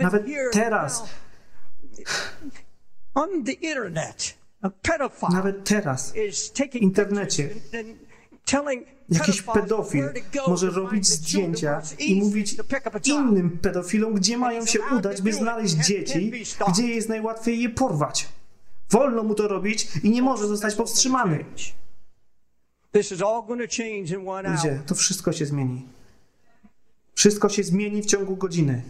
Nawet 0.04 0.26
teraz. 0.52 1.04
Nawet 5.34 5.64
teraz 5.64 6.14
taking 6.54 6.84
internecie 6.84 7.50
jakiś 9.10 9.42
pedofil 9.42 10.04
może 10.48 10.70
robić 10.70 11.08
zdjęcia 11.08 11.82
i 12.00 12.16
mówić 12.16 12.56
innym 13.06 13.58
pedofilom, 13.58 14.14
gdzie 14.14 14.38
mają 14.38 14.66
się 14.66 14.80
udać, 14.98 15.22
by 15.22 15.34
znaleźć 15.34 15.74
dzieci, 15.74 16.32
gdzie 16.70 16.88
jest 16.88 17.10
najłatwiej 17.10 17.62
je 17.62 17.70
porwać. 17.70 18.30
Wolno 18.90 19.24
mu 19.24 19.36
to 19.36 19.48
robić 19.48 19.88
i 20.04 20.10
nie 20.10 20.22
może 20.22 20.48
zostać 20.48 20.76
powstrzymany. 20.76 21.46
Ludzie, 24.52 24.82
to 24.86 24.96
wszystko 24.96 25.34
się 25.34 25.46
zmieni. 25.46 25.86
Wszystko 27.16 27.50
się 27.50 27.64
zmieni 27.64 28.02
w 28.02 28.06
ciągu 28.06 28.36
godziny. 28.36 28.82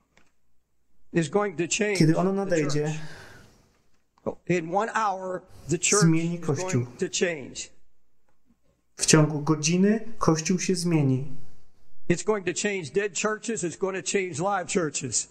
going 0.00 0.16
to 0.16 0.18
change. 0.18 0.98
Kiedy 1.96 2.16
ono 2.16 2.32
nadejdzie, 2.32 2.94
church. 4.24 4.38
In 4.48 4.74
one 4.74 4.92
hour, 4.94 5.40
the 5.68 5.78
church 5.78 6.02
Zmieni 6.02 6.38
Kościół. 6.38 6.84
going 6.84 6.98
to 6.98 7.06
change. 7.20 7.70
w 8.96 9.06
ciągu 9.06 9.40
godziny 9.40 10.00
Kościół 10.18 10.58
się 10.58 10.74
zmieni. 10.74 11.26
It's 12.10 12.24
going 12.24 12.46
to 12.46 12.52
change 12.62 12.90
dead 12.92 13.20
churches. 13.22 13.64
It's 13.64 13.78
going 13.78 14.04
to 14.04 14.12
change 14.12 14.38
live 14.42 14.72
churches. 14.72 15.28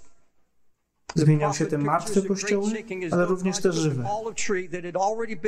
Zmienią 1.16 1.54
się 1.54 1.66
te 1.66 1.78
martwe 1.78 2.22
kościoły, 2.22 2.72
ale 3.12 3.26
również 3.26 3.60
te 3.60 3.74
żywe. 3.74 4.04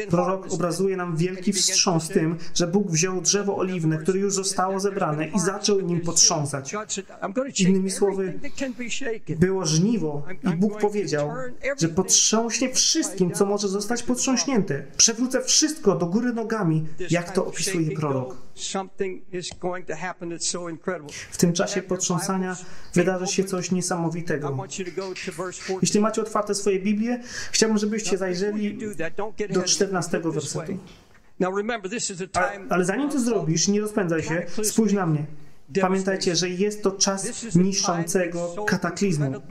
Prorok 0.10 0.54
obrazuje 0.54 0.98
nam 0.98 1.18
wielki 1.18 1.54
wstrząs 1.54 2.08
tym, 2.08 2.38
że 2.56 2.68
Bóg 2.68 2.92
wziął 2.92 3.22
drzewo 3.22 3.58
oliwne, 3.58 3.98
które 3.98 4.20
już 4.20 4.34
zostało 4.34 4.80
zebrane 4.80 5.28
i 5.28 5.40
zaczął 5.40 5.82
nim 5.82 6.02
potrząsać. 6.02 6.76
Innymi 7.60 7.92
słowy, 7.92 8.40
Było 9.40 9.66
żniwo 9.66 10.24
i 10.54 10.58
Bóg 10.58 10.80
powiedział, 10.80 11.32
że 11.78 11.90
potrząśnie 11.90 12.74
wszystkim, 12.74 13.32
co 13.32 13.46
może 13.46 13.68
zostać 13.68 14.04
potrząśnięte. 14.04 14.84
Przewrócę 14.98 15.42
wszystko 15.42 15.96
do 15.96 16.06
góry 16.06 16.34
nogami, 16.34 16.88
jak 17.10 17.32
to 17.32 17.46
opisuje 17.46 17.92
prorok. 17.96 18.38
W 21.32 21.38
tym 21.38 21.54
czasie 21.54 21.82
potrząsania 21.82 22.58
wydarzy 22.94 23.28
się 23.28 23.44
coś 23.44 23.72
niesamowitego. 23.72 24.58
Jeśli 25.82 26.00
macie 26.00 26.22
otwarte 26.22 26.56
swoje 26.56 26.80
Biblię, 26.80 27.24
chciałbym, 27.52 27.78
żebyście 27.78 28.18
zajrzeli 28.18 28.78
do 29.50 29.64
14 29.64 30.20
wersetu. 30.20 30.78
Ale, 32.34 32.60
ale 32.70 32.86
zanim 32.86 33.10
to 33.10 33.20
zrobisz, 33.20 33.68
nie 33.68 33.82
rozpędzaj 33.82 34.24
się, 34.24 34.46
spójrz 34.64 34.94
na 34.94 35.06
mnie. 35.06 35.26
Pamiętajcie, 35.82 36.36
że 36.36 36.50
jest 36.50 36.84
to 36.84 36.92
czas 36.92 37.56
niszczącego 37.56 38.66
kataklizmu. 38.68 39.42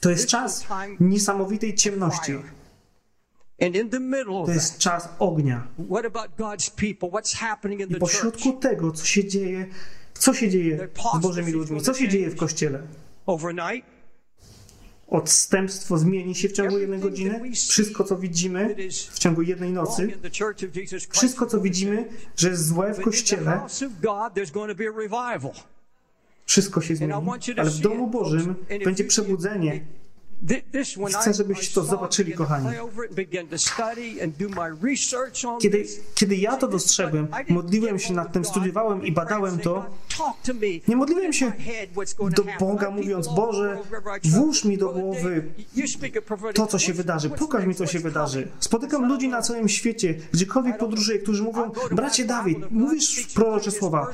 To 0.00 0.10
jest 0.10 0.26
czas 0.28 0.66
niesamowitej 1.00 1.74
ciemności. 1.74 2.32
To 4.46 4.52
jest 4.52 4.78
czas 4.78 5.08
ognia. 5.18 5.66
I 7.88 7.94
pośrodku 8.00 8.52
tego, 8.52 8.92
co 8.92 9.04
się 9.06 9.28
dzieje, 9.28 9.66
co 10.14 10.34
się 10.34 10.48
dzieje 10.50 10.88
z 11.18 11.22
Bożymi 11.22 11.52
ludźmi, 11.52 11.80
co 11.80 11.94
się 11.94 12.08
dzieje 12.08 12.30
w 12.30 12.36
Kościele? 12.36 12.82
Odstępstwo 15.14 15.98
zmieni 15.98 16.34
się 16.34 16.48
w 16.48 16.52
ciągu 16.52 16.78
jednej 16.78 17.00
godziny. 17.00 17.50
Wszystko, 17.68 18.04
co 18.04 18.16
widzimy 18.16 18.76
w 19.10 19.18
ciągu 19.18 19.42
jednej 19.42 19.72
nocy, 19.72 20.18
wszystko, 21.10 21.46
co 21.46 21.60
widzimy, 21.60 22.08
że 22.36 22.48
jest 22.48 22.66
złe 22.66 22.94
w 22.94 23.00
Kościele, 23.00 23.60
wszystko 26.46 26.80
się 26.80 26.96
zmieni. 26.96 27.12
Ale 27.56 27.70
w 27.70 27.78
domu 27.80 28.06
Bożym 28.06 28.54
będzie 28.84 29.04
przebudzenie. 29.04 29.80
Chcę, 31.20 31.34
żebyście 31.34 31.74
to 31.74 31.84
zobaczyli, 31.84 32.32
kochani. 32.32 32.68
Kiedy, 35.60 35.86
kiedy 36.14 36.36
ja 36.36 36.56
to 36.56 36.68
dostrzegłem, 36.68 37.28
modliłem 37.48 37.98
się 37.98 38.14
nad 38.14 38.32
tym, 38.32 38.44
studiowałem 38.44 39.06
i 39.06 39.12
badałem 39.12 39.58
to, 39.58 39.86
nie 40.88 40.96
modliłem 40.96 41.32
się 41.32 41.52
do 42.18 42.44
Boga, 42.60 42.90
mówiąc, 42.90 43.28
Boże, 43.28 43.78
włóż 44.24 44.64
mi 44.64 44.78
do 44.78 44.88
głowy 44.88 45.52
to, 46.54 46.66
co 46.66 46.78
się 46.78 46.92
wydarzy, 46.92 47.30
pokaż 47.30 47.64
mi, 47.64 47.74
co 47.74 47.86
się 47.86 47.98
wydarzy. 47.98 48.48
Spotykam 48.60 49.08
ludzi 49.08 49.28
na 49.28 49.42
całym 49.42 49.68
świecie, 49.68 50.14
gdziekolwiek 50.32 50.78
podróżuję, 50.78 51.18
którzy 51.18 51.42
mówią, 51.42 51.70
bracie 51.92 52.24
Dawid, 52.24 52.58
mówisz 52.70 53.26
prorocze 53.34 53.70
słowa, 53.70 54.06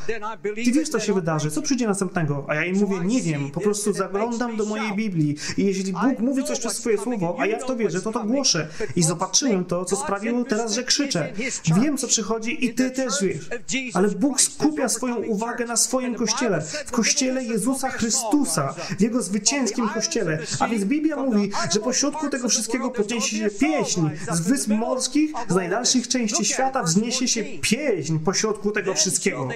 ty 0.55 0.73
wiesz, 0.73 0.89
co 0.89 1.01
się 1.01 1.13
wydarzy, 1.13 1.51
co 1.51 1.63
przyjdzie 1.63 1.87
następnego? 1.87 2.45
A 2.49 2.55
ja 2.55 2.65
im 2.65 2.77
mówię, 2.77 3.01
nie 3.05 3.23
wiem, 3.23 3.51
po 3.51 3.61
prostu 3.61 3.93
zaglądam 3.93 4.57
do 4.57 4.65
mojej 4.65 4.93
Biblii 4.97 5.37
i 5.57 5.65
jeśli 5.65 5.93
Bóg 5.93 6.20
mówi 6.21 6.45
coś 6.45 6.59
przez 6.59 6.73
swoje 6.73 6.99
słowo, 6.99 7.37
a 7.41 7.47
ja 7.47 7.59
w 7.59 7.65
to 7.65 7.77
wierzę, 7.77 8.01
to 8.01 8.13
to 8.13 8.25
głoszę. 8.25 8.69
I 8.97 9.03
zobaczyłem 9.03 9.65
to, 9.65 9.85
co 9.85 9.97
sprawiło 9.97 10.45
teraz, 10.45 10.75
że 10.75 10.85
krzyczę. 10.85 11.33
Wiem, 11.81 11.99
co 11.99 12.09
przychodzi 12.09 12.65
i 12.65 12.75
ty 12.75 12.91
też 12.91 13.15
wiesz. 13.23 13.49
Ale 13.95 14.09
Bóg 14.09 14.41
skupia 14.41 14.89
swoją 14.89 15.17
uwagę 15.17 15.67
na 15.67 15.77
swoim 15.77 16.15
Kościele, 16.15 16.61
w 16.87 16.91
Kościele 16.91 17.45
Jezusa 17.45 17.91
Chrystusa, 17.91 18.75
w 18.99 19.01
Jego 19.01 19.23
zwycięskim 19.23 19.89
Kościele. 19.89 20.39
A 20.61 20.69
więc 20.69 20.85
Biblia 20.85 21.17
mówi, 21.17 21.51
że 21.73 21.81
pośrodku 21.81 22.29
tego 22.29 22.49
wszystkiego 22.49 22.91
podniesie 22.91 23.37
się 23.37 23.51
pieśń. 23.51 24.01
Z 24.33 24.41
wysp 24.41 24.69
morskich, 24.69 25.33
z 25.49 25.55
najdalszych 25.55 26.09
części 26.09 26.45
świata 26.45 26.83
wzniesie 26.83 27.29
się 27.29 27.45
pieśń 27.61 28.19
pośrodku 28.19 28.71
tego 28.71 28.95
wszystkiego. 28.95 29.49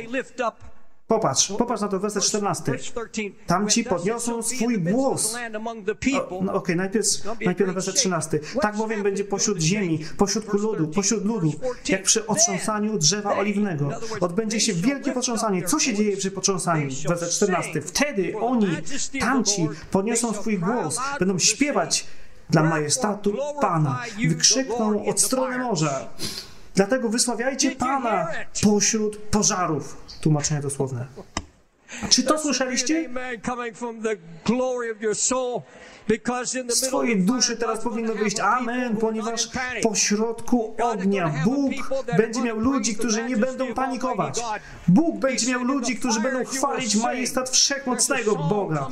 Popatrz, 1.06 1.52
popatrz 1.58 1.82
na 1.82 1.88
to 1.88 2.00
werset 2.00 2.24
14. 2.24 2.72
Tam 3.46 3.68
ci 3.68 3.84
podniosą 3.84 4.42
swój 4.42 4.78
głos. 4.78 5.34
O, 5.34 6.42
no, 6.42 6.52
Okej, 6.52 6.52
okay, 6.52 6.76
najpierw, 6.76 7.06
najpierw 7.44 7.68
na 7.68 7.74
werset 7.74 7.94
13. 7.94 8.40
Tak 8.60 8.76
bowiem 8.76 9.02
będzie 9.02 9.24
pośród 9.24 9.60
ziemi, 9.60 10.04
pośród 10.16 10.52
ludu, 10.52 10.88
pośród 10.88 11.24
ludu, 11.24 11.52
jak 11.88 12.02
przy 12.02 12.26
otrząsaniu 12.26 12.98
drzewa 12.98 13.36
oliwnego. 13.36 13.90
Odbędzie 14.20 14.60
się 14.60 14.72
wielkie 14.72 15.12
potrząsanie. 15.12 15.62
Co 15.62 15.78
się 15.78 15.94
dzieje 15.94 16.16
przy 16.16 16.30
potrząsaniu? 16.30 16.88
Werset 17.08 17.30
14. 17.30 17.82
Wtedy 17.82 18.38
oni, 18.38 18.68
tamci, 19.20 19.68
podniosą 19.90 20.32
swój 20.32 20.58
głos, 20.58 21.00
będą 21.18 21.38
śpiewać 21.38 22.06
dla 22.50 22.62
majestatu 22.62 23.36
Pana. 23.60 24.02
Wykrzykną 24.28 25.04
od 25.04 25.20
strony 25.20 25.58
morza. 25.58 26.08
Dlatego 26.74 27.08
wysławiajcie 27.08 27.70
Pana 27.70 28.28
pośród 28.62 29.16
pożarów. 29.16 29.96
Tłumaczenie 30.20 30.60
dosłowne. 30.60 31.06
Czy 32.08 32.22
to 32.22 32.38
słyszeliście? 32.38 33.10
Z 36.68 36.80
Twojej 36.80 37.22
duszy 37.22 37.56
teraz 37.56 37.80
powinno 37.80 38.14
wyjść 38.14 38.40
Amen, 38.40 38.96
ponieważ 38.96 39.48
pośrodku 39.82 40.76
ognia 40.82 41.34
Bóg 41.44 41.72
będzie 42.16 42.42
miał 42.42 42.58
ludzi, 42.58 42.96
którzy 42.96 43.24
nie 43.24 43.36
będą 43.36 43.74
panikować. 43.74 44.40
Bóg 44.88 45.18
będzie 45.18 45.50
miał 45.50 45.64
ludzi, 45.64 45.96
którzy 45.96 46.20
będą 46.20 46.44
chwalić 46.44 46.96
majestat 46.96 47.50
wszechmocnego 47.50 48.36
Boga. 48.36 48.88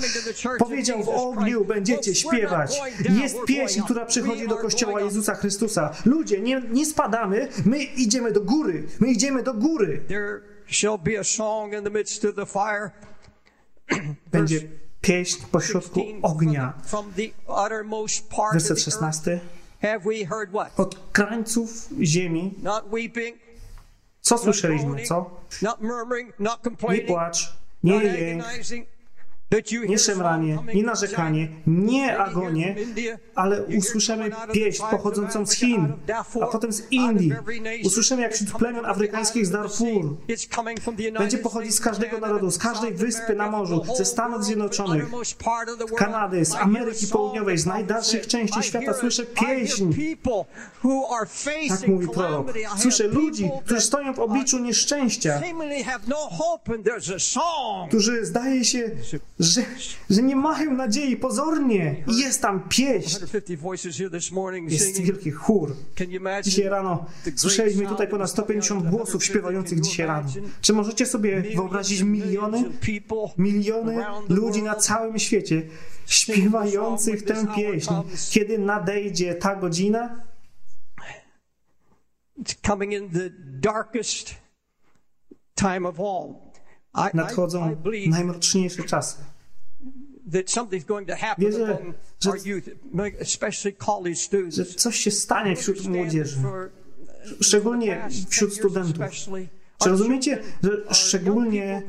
Powiedział, 0.59 1.05
w 1.05 1.09
ogniu 1.09 1.65
będziecie 1.65 2.15
śpiewać. 2.15 2.81
Jest 3.23 3.37
pieśń, 3.47 3.81
która 3.83 4.05
przychodzi 4.07 4.49
do 4.49 4.57
Kościoła 4.57 5.01
Jezusa 5.01 5.35
Chrystusa. 5.35 5.91
Ludzie, 6.05 6.41
nie, 6.41 6.63
nie 6.71 6.87
spadamy, 6.87 7.49
my 7.65 7.83
idziemy 7.83 8.33
do 8.33 8.41
góry. 8.41 8.87
My 9.01 9.09
idziemy 9.09 9.43
do 9.43 9.55
góry. 9.55 10.03
Shall 10.67 10.99
be 10.99 11.21
a 11.21 11.25
song 11.25 11.75
in 11.75 11.85
the 11.85 11.91
midst 11.91 12.25
of 12.25 12.35
the 12.35 12.47
fire. 12.47 12.91
Będzie 14.33 14.61
pieśń 15.01 15.43
pośrodku 15.51 16.01
ognia. 16.23 16.73
Werset 18.53 18.81
16. 18.81 19.41
Od 20.77 20.99
krańców 21.13 21.89
ziemi. 22.03 22.55
Co 24.21 24.39
słyszeliśmy, 24.39 25.03
co? 25.05 25.41
Nie 26.93 27.01
płacz, 27.07 27.53
nie 27.83 27.95
jęk, 27.95 28.45
Nie 29.89 29.99
szemranie, 29.99 30.59
nie 30.75 30.83
narzekanie, 30.83 31.49
nie 31.67 32.19
agonię, 32.19 32.77
ale 33.35 33.63
usłyszymy 33.63 34.31
pieśń 34.53 34.83
pochodzącą 34.91 35.47
z 35.47 35.53
Chin, 35.53 35.93
a 36.43 36.47
potem 36.47 36.73
z 36.73 36.91
Indii. 36.91 37.33
Usłyszymy 37.85 38.23
jak 38.23 38.35
wśród 38.35 38.53
plemion 38.53 38.87
afrykańskich 38.87 39.47
z 39.47 39.51
Darfur. 39.51 40.17
Będzie 41.19 41.39
pochodzić 41.39 41.75
z 41.75 41.81
każdego 41.81 42.19
narodu, 42.19 42.51
z 42.51 42.59
każdej 42.59 42.93
wyspy 42.95 43.35
na 43.35 43.51
morzu, 43.51 43.83
ze 43.97 44.05
Stanów 44.05 44.45
Zjednoczonych, 44.45 45.07
Kanady, 45.97 46.45
z 46.45 46.55
Ameryki 46.55 47.07
Południowej, 47.07 47.59
z 47.59 47.67
najdalszych 47.67 48.27
części 48.27 48.63
świata. 48.63 48.95
Słyszę 48.95 49.27
pieśń. 49.27 49.93
Tak 51.69 51.89
mówi 51.89 52.09
prorok. 52.09 52.53
Słyszę 52.79 53.07
ludzi, 53.09 53.51
którzy 53.65 53.81
stoją 53.81 54.15
w 54.15 54.19
obliczu 54.19 54.59
nieszczęścia, 54.59 55.41
którzy 57.89 58.27
zdaje 58.27 58.65
się, 58.65 58.91
że, 59.43 59.63
że 60.11 60.23
nie 60.23 60.37
mają 60.37 60.75
nadziei 60.75 61.17
pozornie. 61.17 62.05
I 62.09 62.19
jest 62.19 62.43
tam 62.43 62.69
pieśń. 62.69 63.21
Jest 64.73 65.01
wielki 65.03 65.31
chór. 65.31 65.77
Dzisiaj 66.43 66.69
rano 66.69 67.07
słyszeliśmy 67.37 67.87
tutaj 67.87 68.09
ponad 68.09 68.31
150 68.31 68.91
głosów 68.91 69.25
śpiewających 69.25 69.81
dzisiaj 69.81 70.07
rano. 70.07 70.29
Czy 70.61 70.73
możecie 70.73 71.07
sobie 71.07 71.43
wyobrazić 71.43 72.03
miliony, 72.03 72.65
miliony 73.39 74.05
ludzi 74.29 74.63
na 74.63 74.75
całym 74.75 75.19
świecie 75.19 75.63
śpiewających 76.07 77.25
tę 77.25 77.47
pieśń, 77.57 77.93
kiedy 78.31 78.59
nadejdzie 78.59 79.35
ta 79.35 79.57
godzina? 79.57 80.25
Nadchodzą 87.15 87.77
najmroczniejsze 88.07 88.83
czasy. 88.83 89.17
that 89.23 89.33
something's 89.33 89.81
going 89.81 89.81
to 89.83 90.01
happen 90.01 90.12
Wierzę, 91.39 91.79
że- 92.21 92.31
our 92.31 92.47
youth, 92.47 92.69
especially 93.21 93.73
college 93.77 94.15
Że 94.15 94.23
students. 94.23 94.75
coś 94.77 94.97
się 94.97 95.11
stanie 95.11 95.57
wśród 95.57 95.87
młodzieży, 95.87 96.37
for 96.43 96.71
szczególnie 97.41 98.07
wśród 98.31 98.31
10 98.31 98.43
years 98.43 98.55
studentów. 98.55 98.99
Czy 99.83 99.91
rozumiecie, 99.91 100.39
że 100.63 100.71
szczególnie 100.95 101.83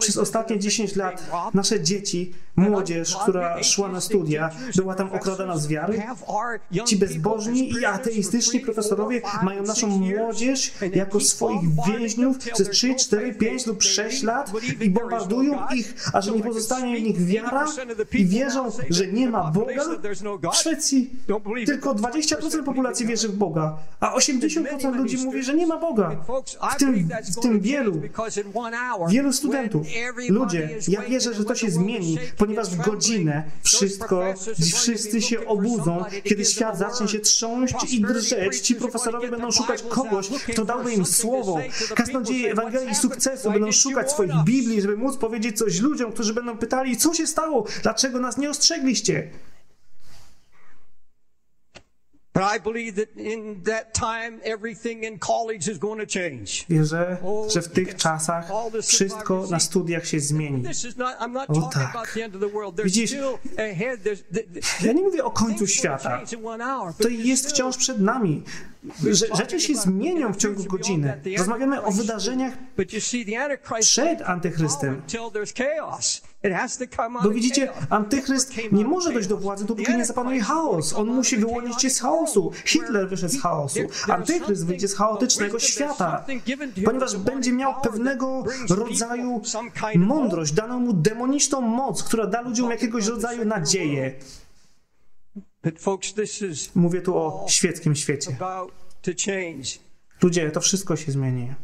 przez 0.00 0.18
ostatnie 0.18 0.56
are 0.56 0.62
10 0.62 0.96
lat 0.96 1.30
nasze 1.54 1.80
dzieci, 1.80 2.32
młodzież, 2.56 3.16
która 3.16 3.62
szła 3.62 3.88
na 3.88 4.00
studia, 4.00 4.50
była 4.76 4.94
tam 4.94 5.12
okradana 5.12 5.56
z 5.56 5.68
wiary? 5.68 6.02
Ci 6.86 6.96
bezbożni 6.96 7.72
i 7.72 7.84
ateistyczni 7.84 8.60
profesorowie 8.60 9.22
mają 9.42 9.62
naszą 9.62 9.86
młodzież 9.86 10.72
jako 10.94 11.20
swoich 11.20 11.60
więźniów 11.86 12.38
przez 12.38 12.70
3, 12.70 12.94
4, 12.94 13.34
5 13.34 13.66
lub 13.66 13.82
6 13.82 14.22
lat 14.22 14.52
i 14.80 14.90
bombardują 14.90 15.58
ich, 15.74 15.94
a 16.12 16.20
że 16.20 16.32
nie 16.32 16.42
pozostanie 16.42 16.96
w 16.96 17.02
nich 17.02 17.26
wiara 17.26 17.66
i 18.12 18.26
wierzą, 18.26 18.70
że 18.90 19.06
nie 19.06 19.30
ma 19.30 19.50
Boga. 19.50 19.84
W 20.52 20.56
Szwecji 20.56 21.10
tylko 21.66 21.94
20% 21.94 22.64
populacji 22.64 23.06
wierzy 23.06 23.28
w 23.28 23.36
Boga, 23.36 23.76
a 24.00 24.16
80% 24.16 24.94
ludzi 24.94 25.16
mówi, 25.16 25.42
że 25.42 25.54
nie 25.54 25.66
ma 25.66 25.78
Boga. 25.78 26.16
W 26.74 26.76
tym, 26.76 27.08
w 27.38 27.40
tym 27.40 27.60
wielu, 27.60 28.02
wielu 29.08 29.32
studentów. 29.32 29.86
Ludzie, 30.28 30.68
ja 30.88 31.02
wierzę, 31.02 31.34
że 31.34 31.44
to 31.44 31.54
się 31.54 31.70
zmieni, 31.70 32.18
ponieważ 32.36 32.68
w 32.68 32.76
godzinę 32.76 33.44
wszystko, 33.62 34.34
wszyscy 34.74 35.22
się 35.22 35.46
obudzą, 35.46 36.04
kiedy 36.24 36.44
świat 36.44 36.78
zacznie 36.78 37.08
się 37.08 37.18
trząść 37.18 37.74
i 37.92 38.00
drżeć. 38.00 38.60
Ci 38.60 38.74
profesorowie 38.74 39.28
będą 39.28 39.50
szukać 39.50 39.82
kogoś, 39.82 40.28
kto 40.28 40.64
dałby 40.64 40.92
im 40.92 41.06
słowo. 41.06 41.58
Kaznodzieje 41.94 42.52
Ewangelii 42.52 42.94
sukcesu 42.94 43.50
będą 43.50 43.72
szukać 43.72 44.12
swoich 44.12 44.44
Biblii, 44.44 44.82
żeby 44.82 44.96
móc 44.96 45.16
powiedzieć 45.16 45.58
coś 45.58 45.80
ludziom, 45.80 46.12
którzy 46.12 46.34
będą 46.34 46.58
pytali, 46.58 46.96
co 46.96 47.14
się 47.14 47.26
stało, 47.26 47.66
dlaczego 47.82 48.20
nas 48.20 48.38
nie 48.38 48.50
ostrzegliście. 48.50 49.28
But 52.32 52.42
I 52.56 52.60
believe 52.60 52.92
that 52.96 53.16
in 53.16 53.62
that 53.64 53.92
time, 53.92 54.40
everything 54.44 55.04
in 55.04 55.18
college 55.18 55.72
is 55.72 55.78
going 55.78 56.00
to 56.00 56.06
change. 56.20 56.64
Wierzę, 56.68 57.16
że 57.52 57.62
w 57.62 57.68
tych 57.68 57.96
czasach 57.96 58.50
wszystko 58.82 59.46
na 59.50 59.60
studiach 59.60 60.06
się 60.06 60.20
zmieni. 60.20 60.64
O 61.48 61.70
tak. 61.74 62.18
Widzisz, 62.84 63.14
Ja 64.80 64.92
nie 64.92 65.02
mówię 65.02 65.24
o 65.24 65.30
końcu 65.30 65.66
świata. 65.66 66.20
To 67.02 67.08
jest 67.08 67.48
wciąż 67.48 67.76
przed 67.76 68.00
nami. 68.00 68.42
Rzeczy 69.34 69.60
się 69.60 69.74
zmienią 69.74 70.32
w 70.32 70.36
ciągu 70.36 70.64
godziny. 70.64 71.20
Rozmawiamy 71.38 71.82
o 71.82 71.90
wydarzeniach 71.90 72.54
przed 73.80 74.22
Antychrystem. 74.22 75.02
Of 77.24 77.34
widzicie. 77.34 77.72
Antychryst 77.90 78.54
nie 78.72 78.84
może 78.84 79.12
dojść 79.12 79.28
do 79.28 79.36
władzy, 79.36 79.64
dopóki 79.64 79.96
nie 79.96 80.04
zapanuje 80.04 80.42
chaos. 80.42 80.92
On 80.92 81.06
musi 81.06 81.36
wyłonić 81.36 81.82
się 81.82 81.90
z 81.90 82.00
chaosu. 82.00 82.52
Hitler 82.64 83.08
wyszedł 83.08 83.32
z 83.32 83.42
chaosu. 83.42 83.80
Antychryst 84.08 84.66
wyjdzie 84.66 84.88
z 84.88 84.94
chaotycznego 84.94 85.58
świata, 85.58 86.24
ponieważ 86.84 87.16
będzie 87.16 87.52
miał 87.52 87.80
pewnego 87.82 88.44
rodzaju 88.68 89.42
mądrość, 89.94 90.52
daną 90.52 90.80
mu 90.80 90.92
demoniczną 90.92 91.60
moc, 91.60 92.02
która 92.02 92.26
da 92.26 92.40
ludziom 92.40 92.70
jakiegoś 92.70 93.06
rodzaju 93.06 93.44
nadzieję. 93.44 94.14
Mówię 96.74 97.02
tu 97.02 97.18
o 97.18 97.46
świeckim 97.48 97.96
świecie. 97.96 98.36
Ludzie, 100.22 100.50
to 100.50 100.60
wszystko 100.60 100.96
się 100.96 101.12
zmieni. 101.12 101.54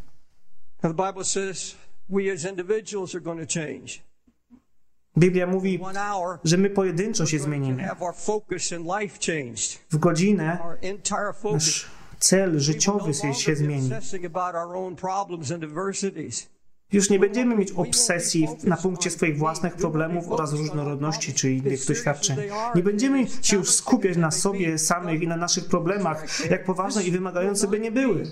The 0.83 0.89
Bible 0.95 1.25
says 1.25 1.75
we 2.09 2.33
as 2.33 2.45
individuals 2.45 3.15
are 3.15 3.21
going 3.21 3.49
to 3.49 3.61
change. 3.61 4.06
Biblia 5.19 5.47
mówi, 5.47 5.81
że 6.45 6.57
my 6.57 6.71
pojedynczo 6.71 7.27
się 7.27 7.39
zmienimy. 7.39 7.89
W 9.91 9.97
godzinę 9.97 10.59
nasz 11.53 11.87
cel 12.19 12.51
will 12.51 12.61
życiowy 12.61 13.13
no 13.25 13.35
się, 13.35 13.57
zmieni. 13.57 13.91
Już 16.93 17.11
nie 17.11 17.19
będziemy 17.19 17.57
mieć 17.57 17.73
obsesji 17.73 18.49
na 18.65 18.77
punkcie 18.77 19.11
swoich 19.11 19.39
własnych 19.39 19.75
problemów 19.75 20.29
oraz 20.29 20.53
różnorodności 20.53 21.35
czy 21.35 21.53
innych 21.53 21.87
doświadczeń. 21.87 22.37
Nie 22.75 22.83
będziemy 22.83 23.27
się 23.43 23.57
już 23.57 23.71
skupiać 23.71 24.17
na 24.17 24.31
sobie 24.31 24.79
samych 24.79 25.23
i 25.23 25.29
na 25.29 25.37
naszych 25.37 25.65
problemach, 25.65 26.51
jak 26.51 26.65
poważne 26.65 27.05
i 27.05 27.11
wymagające 27.11 27.69
by 27.69 27.81
nie 27.81 27.93
były. 27.93 28.31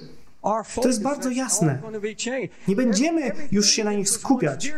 To 0.83 0.89
jest 0.89 1.03
bardzo 1.03 1.31
jasne. 1.31 1.83
Nie 2.69 2.77
będziemy 2.77 3.33
już 3.53 3.71
się 3.71 3.85
na 3.85 3.93
nich 3.93 4.11
skupiać. 4.11 4.73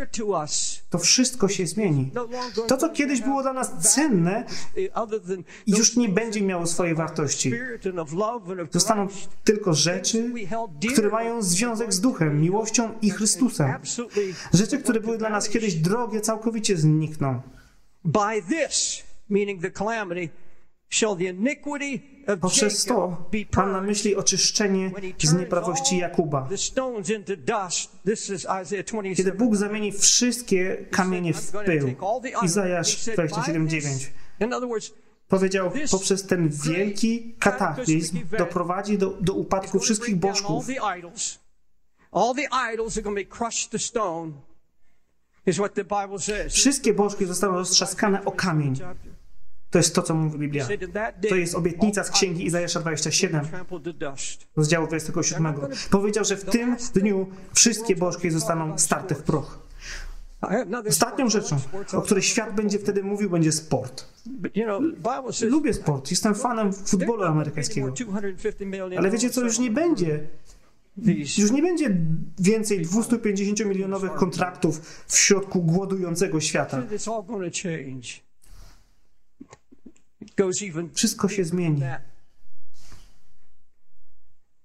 to 0.91 0.99
wszystko 0.99 1.49
się 1.49 1.67
zmieni. 1.67 2.11
no 2.15 2.29
To, 2.69 2.77
co 2.77 2.89
kiedyś 2.89 3.21
było 3.21 3.43
dla 3.43 3.53
nas 3.53 3.73
cenne, 3.95 4.45
już 5.67 5.97
nie 5.97 6.09
będzie 6.09 6.43
miało 6.43 6.67
swojej 6.67 6.95
wartości. 6.95 7.53
Zostaną 8.71 9.09
tylko 9.45 9.75
rzeczy, 9.75 10.33
które 10.93 11.09
mają 11.09 11.43
związek 11.43 11.93
z 11.93 12.01
duchem, 12.01 12.41
miłością 12.41 12.91
i 13.03 13.11
Chrystusem. 13.11 13.75
Rzeczy, 14.53 14.79
które 14.79 15.01
były 15.01 15.19
dla 15.19 15.31
nas 15.31 15.49
kiedyś 15.49 15.75
drogie, 15.75 16.21
całkowicie 16.21 16.77
znikną. 16.77 17.41
by 18.05 18.43
this, 18.49 19.03
meaning 19.29 19.63
the 19.63 19.71
calamity, 19.71 20.31
Poprzez 22.41 22.85
to 22.85 23.29
Pan 23.51 23.71
purged. 23.71 23.87
myśli 23.87 24.17
oczyszczenie 24.17 24.91
z 25.19 25.33
nieprawości 25.33 25.99
Jakuba. 25.99 26.49
Kiedy 29.17 29.33
27. 29.33 29.37
Bóg 29.37 29.57
zamieni 29.57 29.93
wszystkie 29.93 30.87
kamienie 30.91 31.35
w 31.35 31.53
pył. 31.53 31.95
Izajasz 32.43 32.97
27:9 32.97 34.11
In 34.41 34.53
other 34.53 34.69
words, 34.69 34.93
powiedział, 35.29 35.71
poprzez 35.91 36.27
ten 36.27 36.49
wielki 36.49 37.35
kataklizm 37.39 38.19
doprowadzi 38.39 38.99
do, 38.99 39.11
do 39.21 39.33
upadku 39.33 39.79
wszystkich 39.79 40.17
bożków. 40.17 40.67
Wszystkie 46.49 46.95
bożki 46.95 47.27
zostaną 47.27 47.55
roztrzaskane 47.55 48.25
o 48.25 48.33
kamień. 48.33 48.75
To 49.71 49.79
jest 49.79 49.95
to, 49.95 50.03
co 50.03 50.15
mówi 50.15 50.39
Biblia. 50.39 50.69
To 51.29 51.35
jest 51.35 51.55
obietnica 51.55 52.05
z 52.05 52.11
księgi 52.11 52.47
Izajasza 52.47 52.81
27, 52.81 53.47
trampled 53.47 53.85
to 53.85 53.93
dust. 53.93 54.47
rozdziału 54.57 54.87
27. 54.87 55.55
Powiedział, 55.91 56.25
że 56.25 56.37
w 56.37 56.45
tym 56.45 56.77
dniu 56.95 57.27
wszystkie 57.55 57.97
bożki 57.97 58.31
zostaną 58.31 58.79
starte 58.79 59.15
w 59.15 59.23
proch. 59.23 59.67
Ostatnią 60.89 61.31
rzeczą, 61.31 61.57
o 61.93 62.03
której 62.03 62.23
świat 62.23 62.55
będzie 62.55 62.79
wtedy 62.79 63.03
mówił, 63.03 63.31
będzie 63.31 63.53
sport. 63.53 64.05
Lubię 65.43 65.75
sport, 65.75 66.11
jestem 66.11 66.35
fanem 66.35 66.73
futbolu 66.73 67.23
amerykańskiego. 67.23 67.93
Ale 68.99 69.11
wiecie 69.11 69.31
co, 69.31 69.41
już 69.45 69.59
nie 69.59 69.71
będzie, 69.71 70.29
już 71.39 71.51
nie 71.51 71.63
będzie 71.63 71.97
więcej 72.39 72.83
250 72.83 73.65
milionowych 73.65 74.13
kontraktów 74.13 74.81
w 75.07 75.19
środku 75.19 75.63
głodującego 75.63 76.41
świata. 76.41 76.83
it's 76.91 77.15
all 77.17 77.25
going 77.25 77.53
to 77.53 77.59
change. 77.63 78.27
It 79.41 79.51
goes 79.51 79.65
even 80.21 80.26
Wszystko 80.95 81.29
się 81.29 81.45
zmieni. 81.45 81.83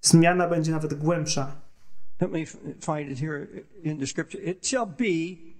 Zmiana 0.01 0.47
będzie 0.47 0.71
nawet 0.71 0.93
głębsza. 0.93 1.61
Let 2.21 2.31
me 2.31 2.39
f- 2.39 2.57
find 2.85 3.11
it 3.11 3.19
here 3.19 3.47
in 3.83 3.99
the 3.99 4.07
scripture. 4.07 4.43
It 4.43 4.67
shall 4.67 4.87
be 4.87 5.03
Here- 5.05 5.07
Here's 5.07 5.41
where 5.41 5.50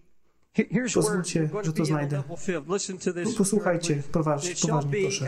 Pozwólcie, 0.93 1.49
że 1.63 1.73
to 1.73 1.85
znajdę. 1.85 2.23
Posłuchajcie, 3.37 4.03
poważnie, 4.11 4.49
be 4.85 4.97
proszę. 5.01 5.25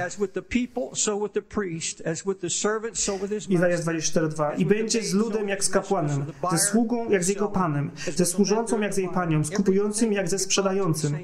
Izajasz 3.49 3.79
master. 3.85 3.95
24:2 4.29 4.59
I 4.59 4.65
będzie 4.65 5.03
z 5.03 5.13
ludem 5.13 5.49
jak 5.49 5.63
z 5.63 5.69
kapłanem, 5.69 6.25
ze 6.51 6.57
sługą 6.57 7.09
jak 7.09 7.23
z 7.23 7.27
jego 7.27 7.47
panem, 7.47 7.91
ze 8.15 8.25
służącą 8.25 8.79
jak 8.81 8.93
z 8.93 8.97
jej 8.97 9.09
panią, 9.09 9.43
z 9.43 9.49
kupującym 9.51 10.13
jak 10.13 10.29
ze 10.29 10.39
sprzedającym, 10.39 11.17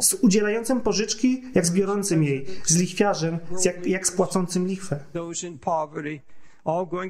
z 0.00 0.14
udzielającym 0.14 0.80
pożyczki 0.80 1.42
jak 1.54 1.66
z 1.66 1.70
biorącym 1.70 2.22
jej, 2.24 2.46
z 2.64 2.76
lichwiarzem 2.76 3.38
jak, 3.64 3.86
jak 3.86 4.06
z 4.06 4.10
płacącym 4.10 4.66
lichwę. 4.66 5.00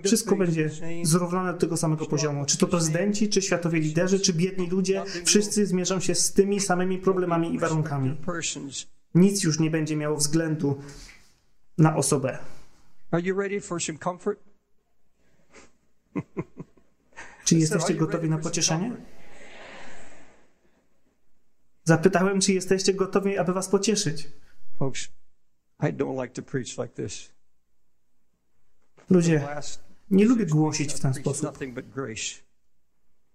Wszystko 0.05 0.37
będzie 0.37 0.71
zrównane 1.03 1.53
do 1.53 1.59
tego 1.59 1.77
samego 1.77 2.07
poziomu. 2.07 2.47
Czy 2.47 2.59
to 2.59 2.67
prezydenci, 2.67 3.29
czy 3.29 3.43
światowi 3.43 3.81
liderzy, 3.81 4.21
czy 4.21 4.33
biedni 4.33 4.67
ludzie, 4.71 5.05
wszyscy 5.25 5.67
zmierzą 5.67 6.01
się 6.01 6.15
z 6.15 6.33
tymi 6.33 6.61
samymi 6.61 6.99
problemami 6.99 7.55
i 7.55 7.59
warunkami. 7.59 8.17
Nic 9.15 9.45
już 9.45 9.61
nie 9.61 9.71
będzie 9.71 9.97
miało 9.97 10.17
względu 10.17 10.81
na 11.79 11.97
osobę. 11.97 12.39
Czy 17.45 17.57
jesteście 17.59 17.95
gotowi 17.95 18.31
na 18.31 18.39
pocieszenie? 18.39 18.97
Zapytałem, 21.85 22.41
czy 22.41 22.53
jesteście 22.53 22.95
gotowi, 22.95 23.39
aby 23.39 23.53
was 23.53 23.69
pocieszyć. 23.69 24.29
Folks, 24.79 25.09
I 25.81 25.87
don't 25.87 26.23
like 26.23 26.35
to 26.35 26.43
preach 26.43 26.79
like 26.79 26.95
this. 27.03 27.34
Ludzie, 29.11 29.49
nie 30.11 30.25
lubię 30.25 30.47
głosić 30.47 30.93
w 30.95 31.01
ten 31.01 31.15
sposób. 31.15 31.59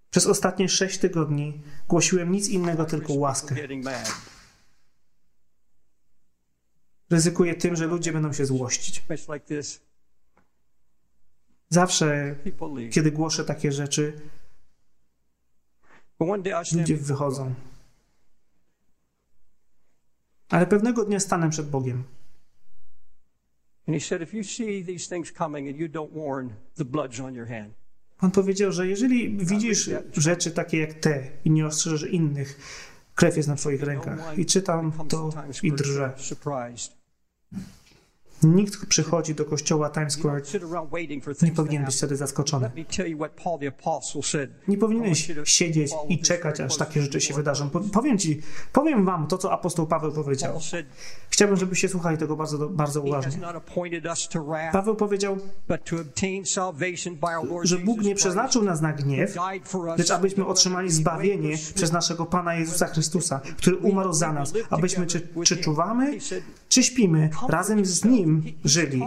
Przez 0.10 0.28
ostatnie 0.28 0.70
sześć 0.70 0.98
tygodni 0.98 1.62
głosiłem 1.88 2.32
nic 2.32 2.48
innego, 2.50 2.86
tylko 2.86 3.14
łaskę. 3.14 3.56
Ryzykuję 7.10 7.56
tym, 7.56 7.76
że 7.76 7.86
ludzie 7.86 8.14
będą 8.14 8.34
się 8.34 8.46
złościć. 8.46 9.04
Zawsze, 11.70 12.36
kiedy 12.92 13.12
głoszę 13.12 13.46
takie 13.46 13.72
rzeczy, 13.72 14.22
ludzie 16.72 16.98
wychodzą. 16.98 17.54
Ale 20.50 20.68
pewnego 20.68 21.06
dnia 21.06 21.20
stanę 21.20 21.50
przed 21.50 21.70
Bogiem. 21.70 22.04
And 23.90 23.96
he 23.96 24.08
said, 24.08 24.22
if 24.22 24.38
you 24.38 24.44
see 24.44 24.84
these 24.84 25.08
things 25.08 25.32
coming 25.32 25.68
and 25.68 25.76
you 25.76 25.88
don't 25.88 26.12
warn, 26.14 26.54
the 26.76 26.86
blood's 26.86 27.20
on 27.20 27.34
your 27.34 27.48
hand. 27.48 27.74
On 28.22 28.32
powiedział, 28.32 28.72
że 28.72 28.88
jeżeli 28.88 29.38
widzisz 29.38 29.90
rzeczy 30.14 30.52
takie 30.52 30.78
jak 30.78 30.94
te 30.94 31.24
i 31.46 31.52
nie 31.52 31.66
ostrzeżesz 31.66 32.12
innych, 32.12 32.60
krew 33.16 33.38
jest 33.38 33.50
na 33.50 33.56
twoich 33.56 33.84
rękach. 33.84 34.38
I 34.38 34.46
czytam 34.46 34.92
to 35.10 35.30
i 35.64 35.72
drżę. 35.72 36.14
Nikt 38.44 38.86
przychodzi 38.86 39.36
do 39.36 39.46
kościoła 39.46 39.90
Times 39.90 40.14
Square, 40.14 40.42
nie 41.42 41.52
powinien 41.52 41.86
być 41.86 41.96
wtedy 41.98 42.16
zaskoczony. 42.16 42.72
Nie 44.68 44.78
powinieneś 44.78 45.32
siedzieć 45.46 45.92
i 46.10 46.20
czekać, 46.20 46.60
aż 46.60 46.78
takie 46.78 47.02
rzeczy 47.02 47.22
się 47.22 47.34
wydarzą. 47.34 47.70
Po- 47.70 47.80
Powiem 47.80 48.18
ci, 48.18 48.42
powiem 48.74 49.06
wam 49.06 49.28
to, 49.28 49.38
co 49.38 49.52
apostoł 49.52 49.88
Paweł 49.88 50.12
powiedział. 50.12 50.54
Chciałbym, 51.30 51.58
żebyście 51.58 51.90
słuchali 51.90 52.18
tego 52.18 52.36
bardzo, 52.36 52.70
bardzo 52.70 53.02
uważnie. 53.02 53.32
Paweł 54.72 54.96
powiedział, 54.96 55.38
że 57.68 57.78
Bóg 57.78 58.02
nie 58.02 58.16
przeznaczył 58.16 58.64
nas 58.64 58.82
na 58.82 58.94
gniew, 58.94 59.36
lecz 59.98 60.12
abyśmy 60.12 60.46
otrzymali 60.46 60.92
zbawienie 60.92 61.58
przez 61.76 61.92
naszego 61.92 62.26
Pana 62.26 62.56
Jezusa 62.56 62.86
Chrystusa, 62.88 63.40
który 63.58 63.78
umarł 63.78 64.14
za 64.14 64.34
nas, 64.34 64.54
abyśmy 64.70 65.08
czy, 65.08 65.28
czy 65.46 65.58
czuwamy, 65.58 66.18
czy 66.70 66.84
śpimy, 66.84 67.30
razem 67.48 67.86
z 67.86 68.06
Nim 68.06 68.44
żyli. 68.66 69.02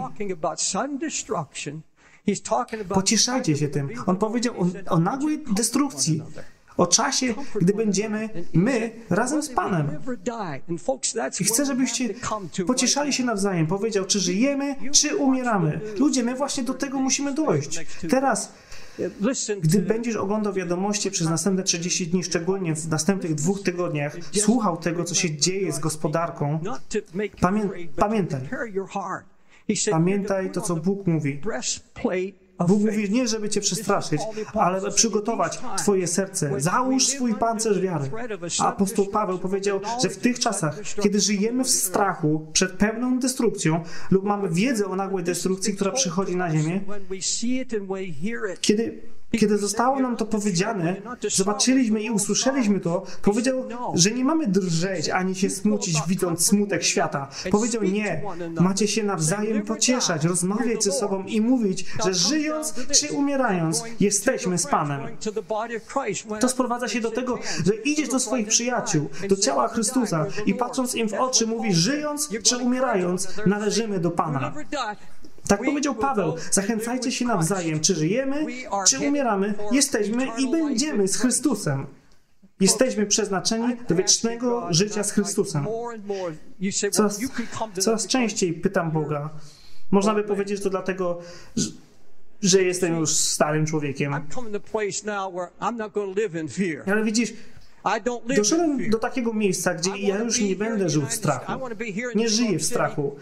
Pocieszajcie 2.89 3.57
się 3.57 3.67
tym. 3.67 3.89
On 4.05 4.15
powiedział 4.15 4.53
o, 4.61 4.93
o 4.93 4.99
nagłej 4.99 5.43
destrukcji, 5.55 6.23
o 6.77 6.87
czasie, 6.87 7.33
gdy 7.61 7.73
będziemy 7.73 8.29
my 8.53 8.91
razem 9.09 9.43
z 9.43 9.49
Panem. 9.49 9.87
I 11.39 11.43
chcę, 11.43 11.65
żebyście 11.65 12.13
pocieszali 12.67 13.13
się 13.13 13.23
nawzajem. 13.23 13.67
Powiedział, 13.67 14.05
czy 14.05 14.19
żyjemy, 14.19 14.75
czy 14.91 15.15
umieramy. 15.15 15.79
Ludzie, 15.97 16.23
my 16.23 16.35
właśnie 16.35 16.63
do 16.63 16.73
tego 16.73 16.99
musimy 16.99 17.33
dojść. 17.33 17.85
Teraz, 18.09 18.51
gdy 19.61 19.79
będziesz 19.79 20.15
oglądał 20.15 20.53
wiadomości 20.53 21.11
przez 21.11 21.29
następne 21.29 21.63
30 21.63 22.07
dni, 22.07 22.23
szczególnie 22.23 22.75
w 22.75 22.87
następnych 22.89 23.35
dwóch 23.35 23.63
tygodniach, 23.63 24.15
słuchał 24.41 24.77
tego, 24.77 25.03
co 25.03 25.15
się 25.15 25.37
dzieje 25.37 25.71
z 25.71 25.79
gospodarką, 25.79 26.59
Pamię- 27.41 27.61
pamiętaj. 27.95 28.41
pamiętaj 29.91 30.51
to, 30.51 30.61
co 30.61 30.75
Bóg 30.75 31.07
mówi. 31.07 31.33
Bóg 32.59 32.81
mówi 32.81 33.09
nie, 33.09 33.27
żeby 33.27 33.49
cię 33.49 33.61
przestraszyć, 33.61 34.21
ale 34.53 34.91
przygotować 34.91 35.59
twoje 35.77 36.07
serce. 36.07 36.51
Załóż 36.57 37.07
swój 37.07 37.35
pancerz 37.35 37.79
wiary. 37.79 38.11
Apostoł 38.59 39.05
Paweł 39.05 39.39
powiedział, 39.39 39.79
że 40.03 40.09
w 40.09 40.17
tych 40.17 40.39
czasach, 40.39 40.79
kiedy 41.03 41.19
żyjemy 41.19 41.63
w 41.63 41.69
strachu 41.69 42.47
przed 42.53 42.71
pewną 42.71 43.19
destrukcją 43.19 43.83
lub 44.11 44.23
mamy 44.23 44.49
wiedzę 44.49 44.85
o 44.85 44.95
nagłej 44.95 45.23
destrukcji, 45.23 45.73
która 45.73 45.91
przychodzi 45.91 46.35
na 46.35 46.51
ziemię, 46.51 46.81
kiedy, 48.61 49.01
kiedy 49.39 49.57
zostało 49.57 49.99
nam 49.99 50.17
to 50.17 50.25
powiedziane, 50.25 50.95
zobaczyliśmy 51.29 52.01
i 52.03 52.09
usłyszeliśmy 52.09 52.79
to, 52.79 53.03
powiedział, 53.21 53.65
że 53.93 54.11
nie 54.11 54.25
mamy 54.25 54.47
drżeć 54.47 55.09
ani 55.09 55.35
się 55.35 55.49
smucić, 55.49 55.97
widząc 56.07 56.45
smutek 56.45 56.83
świata. 56.83 57.27
Powiedział 57.51 57.83
nie, 57.83 58.23
macie 58.59 58.87
się 58.87 59.03
nawzajem 59.03 59.61
pocieszać, 59.61 60.25
rozmawiać 60.25 60.83
ze 60.83 60.91
sobą 60.91 61.23
i 61.23 61.41
mówić, 61.41 61.85
że 62.05 62.13
żyjąc 62.13 62.73
czy 62.91 63.13
umierając, 63.13 63.83
jesteśmy 63.99 64.57
z 64.57 64.67
Panem. 64.67 65.17
To 66.39 66.49
sprowadza 66.49 66.87
się 66.87 67.01
do 67.01 67.11
tego, 67.11 67.39
że 67.65 67.75
idziesz 67.75 68.09
do 68.09 68.19
swoich 68.19 68.47
przyjaciół, 68.47 69.09
do 69.29 69.35
ciała 69.35 69.67
Chrystusa 69.67 70.25
i 70.45 70.53
patrząc 70.53 70.95
im 70.95 71.09
w 71.09 71.13
oczy 71.13 71.47
mówisz, 71.47 71.77
żyjąc 71.77 72.29
czy 72.43 72.57
umierając, 72.57 73.27
należymy 73.45 73.99
do 73.99 74.11
Pana. 74.11 74.53
Tak 75.47 75.63
powiedział 75.65 75.95
Paweł, 75.95 76.35
zachęcajcie 76.51 77.11
się 77.11 77.25
nawzajem, 77.25 77.79
czy 77.79 77.95
żyjemy, 77.95 78.45
czy 78.87 78.99
umieramy, 78.99 79.53
jesteśmy 79.71 80.27
i 80.37 80.51
będziemy 80.51 81.07
z 81.07 81.17
Chrystusem. 81.17 81.85
Jesteśmy 82.59 83.05
przeznaczeni 83.05 83.75
do 83.89 83.95
wiecznego 83.95 84.67
życia 84.73 85.03
z 85.03 85.11
Chrystusem. 85.11 85.67
Coraz, 86.91 87.19
coraz 87.79 88.07
częściej 88.07 88.53
pytam 88.53 88.91
Boga. 88.91 89.29
Można 89.91 90.13
by 90.15 90.23
powiedzieć, 90.23 90.57
że 90.57 90.63
to 90.63 90.69
dlatego, 90.69 91.19
że, 91.55 91.69
że 92.41 92.63
jestem 92.63 92.95
już 92.99 93.09
starym 93.15 93.65
człowiekiem. 93.65 94.13
Ale 96.87 97.03
widzisz, 97.03 97.33
Doszedłem 98.37 98.89
do 98.89 98.99
takiego 98.99 99.33
miejsca, 99.33 99.73
gdzie 99.73 99.97
ja 99.97 100.17
już 100.17 100.39
nie 100.41 100.55
będę 100.55 100.89
żył 100.89 101.01
w 101.01 101.13
strachu. 101.13 101.51
Nie 102.15 102.29
żyję 102.29 102.59
w 102.59 102.63
strachu. 102.63 103.15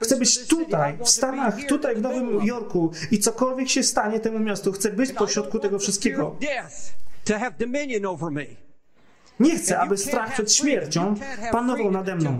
Chcę 0.00 0.16
być 0.16 0.46
tutaj, 0.46 0.98
w 1.04 1.08
Stanach, 1.08 1.54
tutaj 1.68 1.96
w 1.96 2.02
Nowym 2.02 2.46
Jorku 2.46 2.90
i 3.10 3.18
cokolwiek 3.18 3.68
się 3.68 3.82
stanie 3.82 4.20
temu 4.20 4.38
miastu, 4.38 4.72
chcę 4.72 4.90
być 4.90 5.12
pośrodku 5.12 5.58
tego 5.58 5.78
wszystkiego. 5.78 6.36
Nie 9.40 9.58
chcę, 9.58 9.78
aby 9.78 9.96
strach 9.96 10.32
przed 10.32 10.52
śmiercią 10.52 11.14
panował 11.52 11.90
nade 11.90 12.16
mną. 12.16 12.38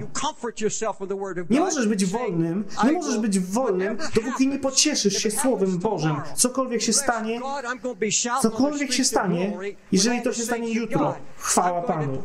Nie 1.51 1.61
możesz 1.61 1.89
być 1.89 2.07
wolnym, 2.07 2.65
nie 2.85 2.93
możesz 2.93 3.19
być 3.19 3.39
wolnym, 3.41 3.99
dopóki 4.15 4.49
nie 4.49 4.59
pocieszysz 4.59 5.17
się 5.17 5.31
Słowem 5.31 5.79
Bożym. 5.79 6.17
Cokolwiek 6.35 6.83
się 6.83 6.93
stanie, 6.93 7.41
cokolwiek 8.43 8.93
się 8.93 9.05
stanie, 9.05 9.59
jeżeli 9.93 10.23
to 10.23 10.33
się 10.33 10.43
stanie 10.43 10.73
jutro, 10.73 11.15
chwała 11.39 11.83
Panu. 11.83 12.23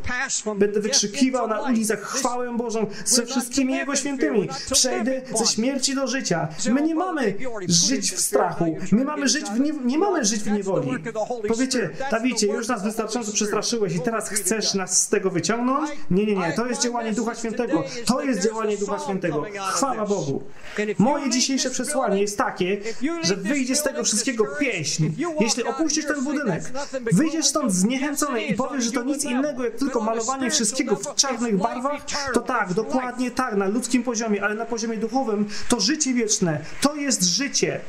Będę 0.56 0.80
wykrzykiwał 0.80 1.48
na 1.48 1.60
ulicach 1.60 2.00
chwałę 2.00 2.56
Bożą 2.56 2.86
ze 3.04 3.26
wszystkimi 3.26 3.74
Jego 3.74 3.96
świętymi. 3.96 4.48
Przejdę 4.72 5.22
ze 5.34 5.46
śmierci 5.46 5.94
do 5.94 6.06
życia. 6.06 6.48
My 6.70 6.82
nie 6.82 6.94
mamy 6.94 7.34
żyć 7.68 8.12
w 8.12 8.20
strachu. 8.20 8.76
My 8.92 9.04
mamy 9.04 9.28
żyć 9.28 9.46
w 9.46 9.60
nie, 9.60 9.72
nie 9.72 9.98
mamy 9.98 10.24
żyć 10.24 10.40
w 10.40 10.50
niewoli. 10.50 10.90
Powiecie, 11.48 11.90
Dawidzie, 12.10 12.46
już 12.46 12.68
nas 12.68 12.82
wystarczająco 12.82 13.32
przestraszyłeś 13.32 13.94
i 13.94 14.00
teraz 14.00 14.28
chcesz 14.28 14.61
nas 14.74 15.02
z 15.02 15.08
tego 15.08 15.30
wyciągnąć? 15.30 15.90
Nie, 16.10 16.26
nie, 16.26 16.34
nie. 16.34 16.52
To 16.52 16.66
jest 16.66 16.82
działanie 16.82 17.12
Ducha 17.12 17.34
Świętego. 17.34 17.84
To 18.06 18.22
jest 18.22 18.44
działanie 18.44 18.76
Ducha 18.76 18.98
Świętego. 18.98 19.44
Chwała 19.72 20.06
Bogu. 20.06 20.42
Moje 20.98 21.30
dzisiejsze 21.30 21.70
przesłanie 21.70 22.20
jest 22.20 22.38
takie, 22.38 22.80
że 23.22 23.36
wyjdzie 23.36 23.76
z 23.76 23.82
tego 23.82 24.04
wszystkiego 24.04 24.44
pieśń. 24.60 25.10
Jeśli 25.40 25.64
opuścisz 25.64 26.06
ten 26.06 26.24
budynek, 26.24 26.62
wyjdziesz 27.12 27.46
stąd 27.46 27.72
zniechęcony 27.72 28.44
i 28.44 28.54
powiesz, 28.54 28.84
że 28.84 28.92
to 28.92 29.02
nic 29.02 29.24
innego 29.24 29.64
jak 29.64 29.76
tylko 29.76 30.00
malowanie 30.00 30.50
wszystkiego 30.50 30.96
w 30.96 31.14
czarnych 31.14 31.56
barwach, 31.56 32.02
to 32.34 32.40
tak, 32.40 32.72
dokładnie 32.72 33.30
tak, 33.30 33.56
na 33.56 33.66
ludzkim 33.66 34.02
poziomie, 34.02 34.44
ale 34.44 34.54
na 34.54 34.66
poziomie 34.66 34.96
duchowym 34.96 35.48
to 35.68 35.80
życie 35.80 36.14
wieczne. 36.14 36.60
To 36.80 36.94
jest 36.94 37.22
życie. 37.22 37.80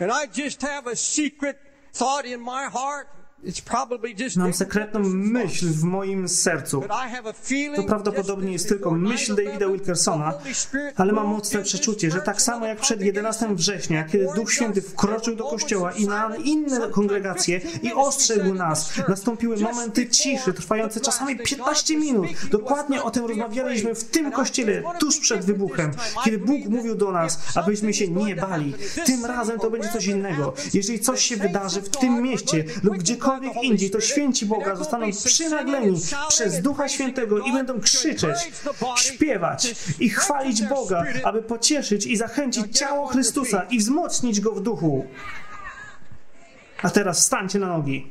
And 0.00 0.12
I 0.12 0.42
just 0.42 0.62
have 0.62 0.86
a 0.86 0.96
secret 0.96 1.56
thought 1.92 2.24
in 2.26 2.40
my 2.40 2.70
heart. 2.70 3.17
Mam 4.36 4.52
sekretną 4.52 5.00
myśl 5.04 5.66
w 5.66 5.82
moim 5.82 6.28
sercu. 6.28 6.82
To 7.76 7.82
prawdopodobnie 7.82 8.52
jest 8.52 8.68
tylko 8.68 8.90
myśl 8.90 9.34
Davida 9.34 9.68
Wilkersona, 9.68 10.34
ale 10.96 11.12
mam 11.12 11.26
mocne 11.26 11.62
przeczucie, 11.62 12.10
że 12.10 12.22
tak 12.22 12.42
samo 12.42 12.66
jak 12.66 12.80
przed 12.80 13.02
11 13.02 13.54
września, 13.54 14.04
kiedy 14.04 14.26
Duch 14.34 14.52
Święty 14.52 14.82
wkroczył 14.82 15.36
do 15.36 15.44
kościoła 15.44 15.92
i 15.92 16.06
na 16.06 16.36
inne 16.44 16.88
kongregacje 16.88 17.60
i 17.82 17.92
ostrzegł 17.92 18.54
nas, 18.54 18.92
nastąpiły 19.08 19.56
momenty 19.56 20.08
ciszy, 20.08 20.52
trwające 20.52 21.00
czasami 21.00 21.38
15 21.38 21.96
minut. 21.96 22.26
Dokładnie 22.50 23.02
o 23.02 23.10
tym 23.10 23.26
rozmawialiśmy 23.26 23.94
w 23.94 24.04
tym 24.04 24.32
kościele 24.32 24.82
tuż 25.00 25.18
przed 25.18 25.44
wybuchem, 25.44 25.90
kiedy 26.24 26.38
Bóg 26.38 26.66
mówił 26.68 26.94
do 26.94 27.12
nas, 27.12 27.38
abyśmy 27.54 27.94
się 27.94 28.08
nie 28.08 28.36
bali. 28.36 28.74
Tym 29.06 29.24
razem 29.24 29.58
to 29.58 29.70
będzie 29.70 29.88
coś 29.88 30.06
innego. 30.06 30.54
Jeżeli 30.74 31.00
coś 31.00 31.24
się 31.24 31.36
wydarzy 31.36 31.82
w 31.82 31.88
tym 31.88 32.22
mieście 32.22 32.64
lub 32.82 32.98
gdziekolwiek 32.98 33.27
indziej, 33.62 33.90
to 33.90 34.00
święci 34.00 34.46
Boga 34.46 34.76
zostaną 34.76 35.10
przynagleni 35.24 36.00
przez 36.28 36.62
Ducha 36.62 36.88
Świętego 36.88 37.38
i 37.38 37.52
będą 37.52 37.80
krzyczeć, 37.80 38.36
śpiewać 38.96 39.74
i 40.00 40.10
chwalić 40.10 40.62
Boga, 40.62 41.04
aby 41.24 41.42
pocieszyć 41.42 42.06
i 42.06 42.16
zachęcić 42.16 42.78
ciało 42.78 43.06
Chrystusa 43.06 43.62
i 43.70 43.78
wzmocnić 43.78 44.40
go 44.40 44.52
w 44.52 44.60
duchu. 44.60 45.06
A 46.82 46.90
teraz 46.90 47.20
wstańcie 47.20 47.58
na 47.58 47.66
nogi. 47.68 48.06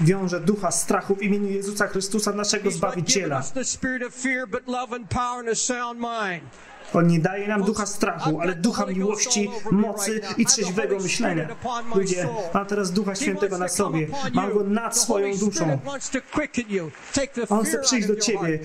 Wiąże 0.00 0.40
ducha 0.40 0.70
strachu 0.70 1.14
w 1.14 1.22
imieniu 1.22 1.50
Jezusa 1.50 1.86
Chrystusa, 1.86 2.32
naszego 2.32 2.70
Zbawiciela. 2.70 3.42
On 6.94 7.06
nie 7.06 7.18
daje 7.18 7.48
nam 7.48 7.62
ducha 7.62 7.86
strachu, 7.86 8.40
ale 8.40 8.54
ducha 8.54 8.86
miłości, 8.86 9.50
mocy 9.70 10.20
i 10.36 10.46
trzeźwego 10.46 10.98
myślenia. 10.98 11.48
Ludzie, 11.94 12.28
mam 12.54 12.66
teraz 12.66 12.92
ducha 12.92 13.14
świętego 13.14 13.58
na 13.58 13.68
sobie. 13.68 14.06
Mam 14.34 14.52
go 14.52 14.64
nad 14.64 14.98
swoją 14.98 15.36
duszą. 15.36 15.78
On 17.48 17.64
chce 17.64 17.78
przyjść 17.78 18.08
do 18.08 18.16
ciebie 18.16 18.58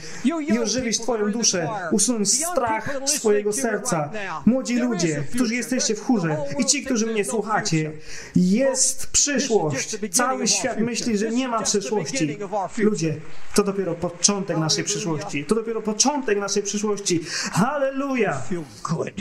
i 0.47 0.59
ożywić 0.59 0.99
twoją 0.99 1.31
duszę, 1.31 1.69
usunąć 1.91 2.29
strach 2.29 2.99
z 3.05 3.13
twojego 3.13 3.53
serca. 3.53 4.09
Młodzi 4.45 4.77
ludzie, 4.77 5.23
którzy 5.35 5.55
jesteście 5.55 5.95
w 5.95 6.05
chórze 6.05 6.37
i 6.59 6.65
ci, 6.65 6.85
którzy 6.85 7.05
mnie 7.05 7.25
słuchacie, 7.25 7.91
jest 8.35 9.07
przyszłość. 9.07 9.97
Cały 10.11 10.47
świat 10.47 10.79
myśli, 10.79 11.17
że 11.17 11.31
nie 11.31 11.47
ma 11.47 11.61
przyszłości. 11.61 12.37
Ludzie, 12.77 13.15
to 13.55 13.63
dopiero 13.63 13.95
początek 13.95 14.57
naszej 14.57 14.83
przyszłości. 14.83 15.45
To 15.45 15.55
dopiero 15.55 15.81
początek 15.81 16.39
naszej 16.39 16.63
przyszłości. 16.63 17.21
Halleluja! 17.51 18.16
Feel 18.17 18.63
good. 18.83 19.13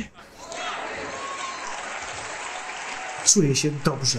Czuję 3.25 3.57
się 3.57 3.71
dobrze. 3.85 4.19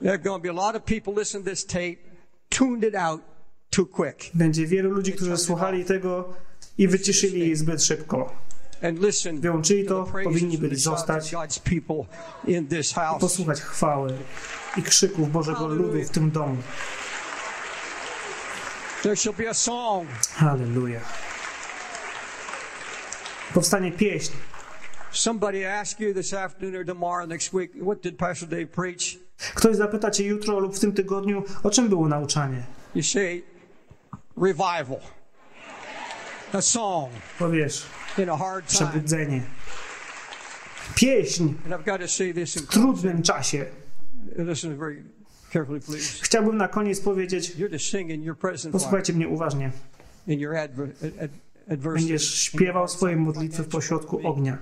There 0.00 0.12
are 0.12 0.18
going 0.18 0.40
to 0.40 0.42
be 0.42 0.48
a 0.48 0.52
lot 0.52 0.74
of 0.76 0.84
people 0.84 1.14
listening 1.14 1.44
to 1.44 1.50
this 1.50 1.64
tape, 1.64 1.98
tuned 2.50 2.84
it 2.84 2.94
out 2.94 3.22
too 3.70 3.86
quick. 3.86 4.30
Będzie 4.34 4.66
wielu 4.66 4.90
ludzi, 4.90 5.12
którzy 5.12 5.36
słuchali 5.36 5.84
tego 5.84 6.34
i 6.78 6.88
wyciszyli 6.88 7.40
jej 7.40 7.56
zbyt 7.56 7.82
szybko. 7.84 8.32
And 8.82 9.02
listen, 9.02 9.40
Wyłączyli 9.40 9.86
to 9.86 10.04
powinni 10.24 10.58
byli 10.58 10.76
zostać, 10.76 11.34
house. 12.94 13.20
posłuchać 13.20 13.60
chwały 13.60 14.18
i 14.76 14.82
krzyków 14.82 15.32
Bożego 15.32 15.66
ludu 15.66 16.04
w 16.04 16.10
tym 16.10 16.30
domu. 16.30 16.56
There 19.02 19.16
shall 19.16 19.34
be 19.34 19.50
a 19.50 19.54
song. 19.54 20.08
Halleluja. 20.34 21.00
Powstanie 23.54 23.92
pieśń. 23.92 24.32
Somebody 25.12 25.66
ask 25.80 26.00
you 26.00 26.14
this 26.14 26.32
afternoon 26.34 26.76
or 26.76 26.86
tomorrow, 26.86 27.28
next 27.28 27.52
week, 27.52 27.72
what 27.82 28.02
did 28.02 28.16
Pastor 28.16 28.48
Dave 28.48 28.66
preach? 28.66 29.18
Ktoś 29.54 29.76
zapyta 29.76 30.10
cię 30.10 30.24
jutro 30.24 30.58
lub 30.58 30.76
w 30.76 30.80
tym 30.80 30.92
tygodniu, 30.92 31.44
o 31.62 31.70
czym 31.70 31.88
było 31.88 32.08
nauczanie. 32.08 32.62
You 32.94 33.02
say, 33.02 33.42
revival. 34.36 35.00
A 36.52 36.60
song 36.60 37.12
Powiesz, 37.38 37.86
in 38.18 38.28
a 38.28 38.36
hard 38.36 38.66
time. 38.66 38.90
przebudzenie. 38.90 39.42
Pieśń 40.94 41.54
And 41.64 41.74
I've 41.74 41.84
got 41.84 42.00
to 42.00 42.08
say 42.08 42.34
this 42.34 42.56
in 42.56 42.62
w 42.62 42.66
trudnym 42.66 43.22
czasie. 43.22 43.66
Chciałbym 46.22 46.56
na 46.56 46.68
koniec 46.68 47.00
powiedzieć, 47.00 47.56
posłuchajcie 48.72 49.12
mnie 49.12 49.28
uważnie. 49.28 49.70
Będziesz 51.68 52.34
śpiewał 52.34 52.88
swoje 52.88 53.16
modlitwy 53.16 53.62
w 53.62 53.68
pośrodku 53.68 54.28
ognia. 54.28 54.58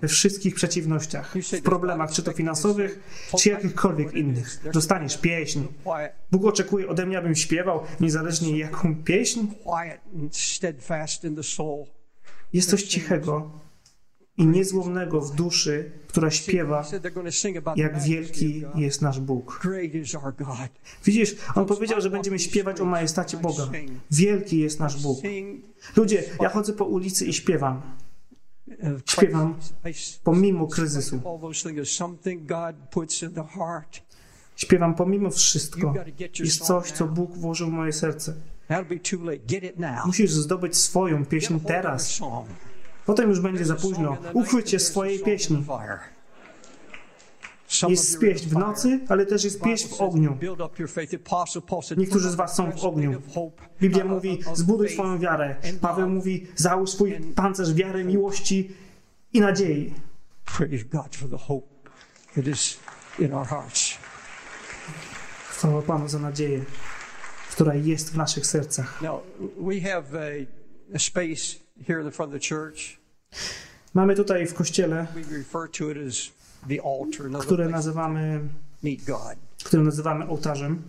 We 0.00 0.08
wszystkich 0.08 0.54
przeciwnościach, 0.54 1.34
w 1.52 1.62
problemach, 1.62 2.12
czy 2.12 2.22
to 2.22 2.32
finansowych, 2.32 3.00
czy 3.38 3.48
jakichkolwiek 3.48 4.14
innych. 4.14 4.60
Dostaniesz 4.72 5.18
pieśń. 5.18 5.60
Bóg 6.32 6.44
oczekuje 6.44 6.88
ode 6.88 7.06
mnie, 7.06 7.18
abym 7.18 7.34
śpiewał, 7.34 7.80
niezależnie 8.00 8.58
jaką 8.58 9.02
pieśń. 9.04 9.46
Jest 12.52 12.70
coś 12.70 12.82
cichego 12.82 13.50
i 14.36 14.46
niezłomnego 14.46 15.20
w 15.20 15.34
duszy, 15.34 15.90
która 16.08 16.30
śpiewa, 16.30 16.86
jak 17.76 18.02
wielki 18.02 18.64
jest 18.74 19.02
nasz 19.02 19.20
Bóg. 19.20 19.60
Widzisz, 21.04 21.36
on 21.54 21.66
powiedział, 21.66 22.00
że 22.00 22.10
będziemy 22.10 22.38
śpiewać 22.38 22.80
o 22.80 22.84
majestacie 22.84 23.36
Boga. 23.36 23.68
Wielki 24.10 24.58
jest 24.58 24.80
nasz 24.80 25.02
Bóg. 25.02 25.18
Ludzie, 25.96 26.24
ja 26.40 26.48
chodzę 26.48 26.72
po 26.72 26.84
ulicy 26.84 27.26
i 27.26 27.32
śpiewam, 27.32 27.82
Śpiewam 29.10 29.54
pomimo 30.24 30.66
kryzysu. 30.66 31.20
Śpiewam 34.56 34.94
pomimo 34.94 35.30
wszystko. 35.30 35.94
Jest 36.38 36.60
coś, 36.60 36.90
co 36.90 37.06
Bóg 37.06 37.36
włożył 37.36 37.68
w 37.68 37.72
moje 37.72 37.92
serce. 37.92 38.34
Musisz 40.06 40.32
zdobyć 40.32 40.76
swoją 40.76 41.26
pieśń 41.26 41.54
teraz. 41.66 42.20
Potem 43.06 43.30
już 43.30 43.40
będzie 43.40 43.64
za 43.64 43.74
późno. 43.74 44.16
there's 44.34 44.76
a 44.76 44.78
swojej 44.78 45.20
pieśni. 45.20 45.64
Jest 47.88 48.18
pieśń 48.18 48.48
w 48.48 48.52
nocy, 48.52 49.00
ale 49.08 49.26
też 49.26 49.44
jest 49.44 49.62
pieśń 49.62 49.88
w 49.88 50.00
ogniu. 50.00 50.38
Niektórzy 51.96 52.24
"Put 52.24 52.32
z 52.32 52.34
was 52.34 52.56
są 52.56 52.72
w 52.72 52.84
ogniu. 52.84 53.22
Biblia 53.80 54.04
mówi, 54.04 54.40
zbuduj 54.54 54.88
swoją 54.88 55.18
wiarę. 55.18 55.56
Paweł 55.80 56.06
love." 56.06 56.14
mówi, 56.14 56.46
załóż 56.56 56.90
swój 56.90 57.20
pancerz 57.34 57.74
wiary, 57.74 58.04
miłości 58.04 58.70
i 59.32 59.40
nadziei. 59.40 59.94
Praise 60.44 60.84
God 60.84 61.16
for 61.16 61.30
the 61.30 61.38
hope 61.38 61.66
that 62.34 62.46
is 62.46 62.78
in 63.18 63.32
our 63.32 63.46
hearts. 63.46 63.94
Chwała 65.48 65.82
Panu 65.82 66.08
za 66.08 66.18
nadzieję, 66.18 66.64
która 67.50 67.74
jest 67.74 68.12
w 68.12 68.16
naszych 68.16 68.46
sercach. 68.46 69.02
Now, 69.02 69.20
we 69.60 69.80
have 69.80 70.04
a, 70.20 70.46
a 70.94 70.98
space 70.98 71.63
here 71.82 72.00
in 72.00 72.04
the 72.06 72.12
front 72.12 72.34
of 72.34 72.40
the 72.40 72.48
church. 72.54 72.98
Mamy 73.94 74.14
tutaj 74.16 74.46
w 74.46 74.54
kościele, 74.54 75.06
które 77.40 77.68
nazywamy, 77.68 78.40
które 79.64 79.82
nazywamy 79.82 80.26
ołtarzem. 80.28 80.82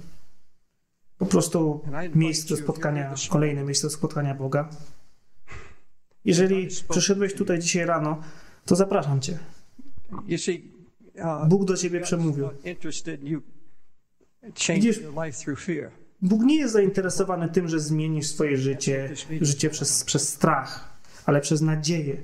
Po 1.18 1.26
prostu 1.26 1.82
miejsce 2.16 2.57
spotkania, 2.57 3.14
kolejne 3.30 3.64
miejsce 3.64 3.90
spotkania 3.90 4.36
Boga. 4.36 4.70
Jeżeli 6.26 6.68
przyszedłeś 6.90 7.34
tutaj 7.34 7.60
dzisiaj 7.60 7.86
rano, 7.86 8.22
to 8.66 8.76
zapraszam 8.76 9.22
Cię. 9.22 9.40
Uh, 11.16 11.48
Bóg 11.48 11.66
do 11.66 11.78
Ciebie 11.78 11.99
przemówił. 12.02 12.49
Widzisz- 14.82 14.99
Bóg 16.22 16.44
nie 16.44 16.58
jest 16.58 16.74
zainteresowany 16.74 17.50
tym, 17.50 17.68
że 17.68 17.80
zmienisz 17.80 18.28
swoje 18.28 18.58
życie, 18.58 19.10
życie 19.42 19.70
przez, 19.70 20.04
przez 20.04 20.30
strach, 20.30 20.98
ale 21.26 21.42
przez 21.42 21.62
nadzieję. 21.62 22.18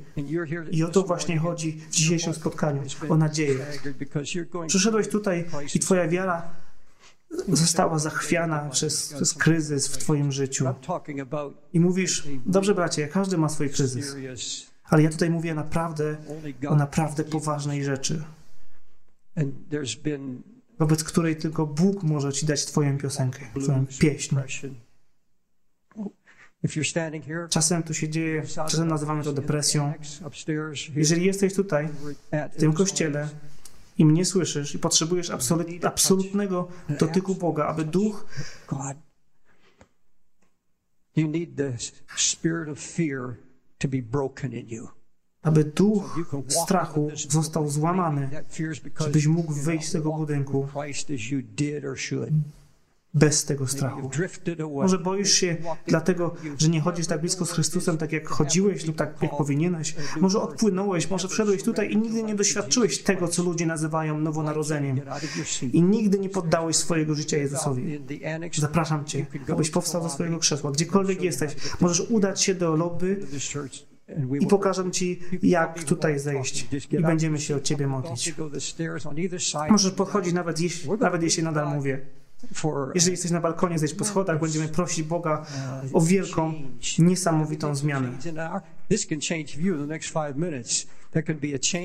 I 0.71 0.83
o 0.83 0.87
to 0.87 1.03
właśnie 1.03 1.37
chodzi 1.37 1.71
w 1.71 1.89
dzisiejszym 1.89 2.33
spotkaniu, 2.33 2.81
o 3.09 3.17
nadzieję. 3.17 3.65
Przyszedłeś 4.67 5.07
tutaj 5.07 5.45
i 5.75 5.79
Twoja 5.79 6.07
wiara 6.07 6.51
została 7.47 7.99
zachwiana 7.99 8.69
przez, 8.69 9.13
przez 9.13 9.33
kryzys 9.33 9.87
w 9.87 9.97
Twoim 9.97 10.31
życiu. 10.31 10.65
I 11.73 11.79
mówisz, 11.79 12.27
dobrze 12.45 12.75
bracie, 12.75 13.07
każdy 13.07 13.37
ma 13.37 13.49
swój 13.49 13.69
kryzys, 13.69 14.15
ale 14.83 15.03
ja 15.03 15.09
tutaj 15.09 15.29
mówię 15.29 15.53
naprawdę 15.53 16.17
o 16.67 16.75
naprawdę 16.75 17.23
poważnej 17.23 17.83
rzeczy, 17.83 18.23
wobec 20.81 21.03
której 21.03 21.35
tylko 21.35 21.65
Bóg 21.67 22.03
może 22.03 22.33
Ci 22.33 22.45
dać 22.45 22.65
Twoją 22.65 22.97
piosenkę, 22.97 23.39
Twoją 23.63 23.85
pieśń. 23.99 24.35
Czasem 27.49 27.83
to 27.83 27.93
się 27.93 28.09
dzieje, 28.09 28.43
czasem 28.47 28.87
nazywamy 28.87 29.23
to 29.23 29.33
depresją. 29.33 29.93
Jeżeli 30.95 31.25
jesteś 31.25 31.53
tutaj, 31.53 31.89
w 32.53 32.59
tym 32.59 32.73
kościele 32.73 33.29
i 33.97 34.05
mnie 34.05 34.25
słyszysz 34.25 34.75
i 34.75 34.79
potrzebujesz 34.79 35.29
absolut, 35.29 35.67
absolutnego 35.85 36.67
dotyku 36.99 37.35
Boga, 37.35 37.65
aby 37.65 37.85
Duch 37.85 38.25
God, 38.67 38.97
You 41.15 41.27
need 41.27 41.57
the 41.57 41.73
spirit 42.15 42.69
of 42.69 42.79
fear 42.79 43.37
to 43.79 43.87
be 43.87 44.01
broken 44.01 44.53
in 44.53 44.69
you. 44.69 45.00
Aby 45.43 45.63
duch 45.63 46.19
strachu 46.47 47.11
został 47.29 47.69
złamany, 47.69 48.29
żebyś 48.99 49.27
mógł 49.27 49.53
wyjść 49.53 49.87
z 49.87 49.91
tego 49.91 50.11
budynku 50.11 50.67
bez 53.13 53.45
tego 53.45 53.67
strachu. 53.67 54.09
Może 54.73 54.99
boisz 54.99 55.31
się 55.31 55.57
dlatego, 55.87 56.35
że 56.57 56.69
nie 56.69 56.81
chodzisz 56.81 57.07
tak 57.07 57.21
blisko 57.21 57.45
z 57.45 57.51
Chrystusem, 57.51 57.97
tak 57.97 58.11
jak 58.11 58.27
chodziłeś 58.27 58.85
lub 58.85 58.95
tak 58.95 59.21
jak 59.21 59.37
powinieneś. 59.37 59.95
Może 60.19 60.41
odpłynąłeś, 60.41 61.09
może 61.09 61.27
wszedłeś 61.27 61.63
tutaj 61.63 61.91
i 61.91 61.97
nigdy 61.97 62.23
nie 62.23 62.35
doświadczyłeś 62.35 63.03
tego, 63.03 63.27
co 63.27 63.43
ludzie 63.43 63.65
nazywają 63.65 64.19
nowonarodzeniem. 64.19 65.01
I 65.73 65.81
nigdy 65.81 66.19
nie 66.19 66.29
poddałeś 66.29 66.75
swojego 66.75 67.15
życia 67.15 67.37
Jezusowi. 67.37 67.99
Zapraszam 68.57 69.05
Cię, 69.05 69.25
abyś 69.51 69.69
powstał 69.69 70.03
ze 70.03 70.09
swojego 70.09 70.39
krzesła. 70.39 70.71
Gdziekolwiek 70.71 71.21
jesteś, 71.21 71.55
możesz 71.79 72.09
udać 72.09 72.41
się 72.41 72.55
do 72.55 72.75
lobby 72.75 73.27
i 74.41 74.47
pokażę 74.47 74.91
Ci, 74.91 75.19
jak 75.43 75.83
tutaj 75.83 76.19
zejść. 76.19 76.67
I 76.91 76.99
będziemy 77.01 77.39
się 77.39 77.55
o 77.55 77.59
Ciebie 77.59 77.87
modlić. 77.87 78.33
Możesz 79.71 79.91
podchodzić 79.91 80.33
nawet, 80.33 80.59
jeśli, 80.59 80.89
nawet 80.99 81.23
jeśli 81.23 81.43
nadal 81.43 81.75
mówię. 81.75 82.01
Jeżeli 82.95 83.11
jesteś 83.11 83.31
na 83.31 83.41
balkonie, 83.41 83.79
zejdź 83.79 83.93
po 83.93 84.05
schodach, 84.05 84.39
będziemy 84.39 84.67
prosić 84.67 85.03
Boga 85.03 85.45
o 85.93 86.01
wielką, 86.01 86.53
niesamowitą 86.99 87.75
zmianę. 87.75 88.09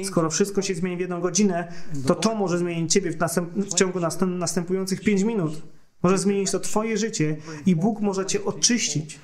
Skoro 0.04 0.30
wszystko 0.30 0.62
się 0.62 0.74
zmieni 0.74 0.96
w 0.96 1.00
jedną 1.00 1.20
godzinę, 1.20 1.72
to 2.06 2.14
to 2.14 2.34
może 2.34 2.58
zmienić 2.58 2.92
Ciebie 2.92 3.10
w, 3.10 3.18
następ, 3.18 3.54
w 3.54 3.74
ciągu 3.74 4.00
następ, 4.00 4.38
następujących 4.38 5.00
pięć 5.00 5.22
minut. 5.22 5.62
Może 6.02 6.18
zmienić 6.18 6.50
to 6.50 6.60
Twoje 6.60 6.96
życie 6.98 7.36
i 7.66 7.76
Bóg 7.76 8.00
może 8.00 8.26
Cię 8.26 8.44
oczyścić 8.44 9.18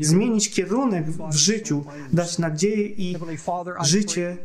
zmienić 0.00 0.50
kierunek 0.50 1.06
w 1.10 1.34
życiu, 1.34 1.84
dać 2.12 2.38
nadzieję 2.38 2.86
i 2.86 3.16
życie 3.82 4.36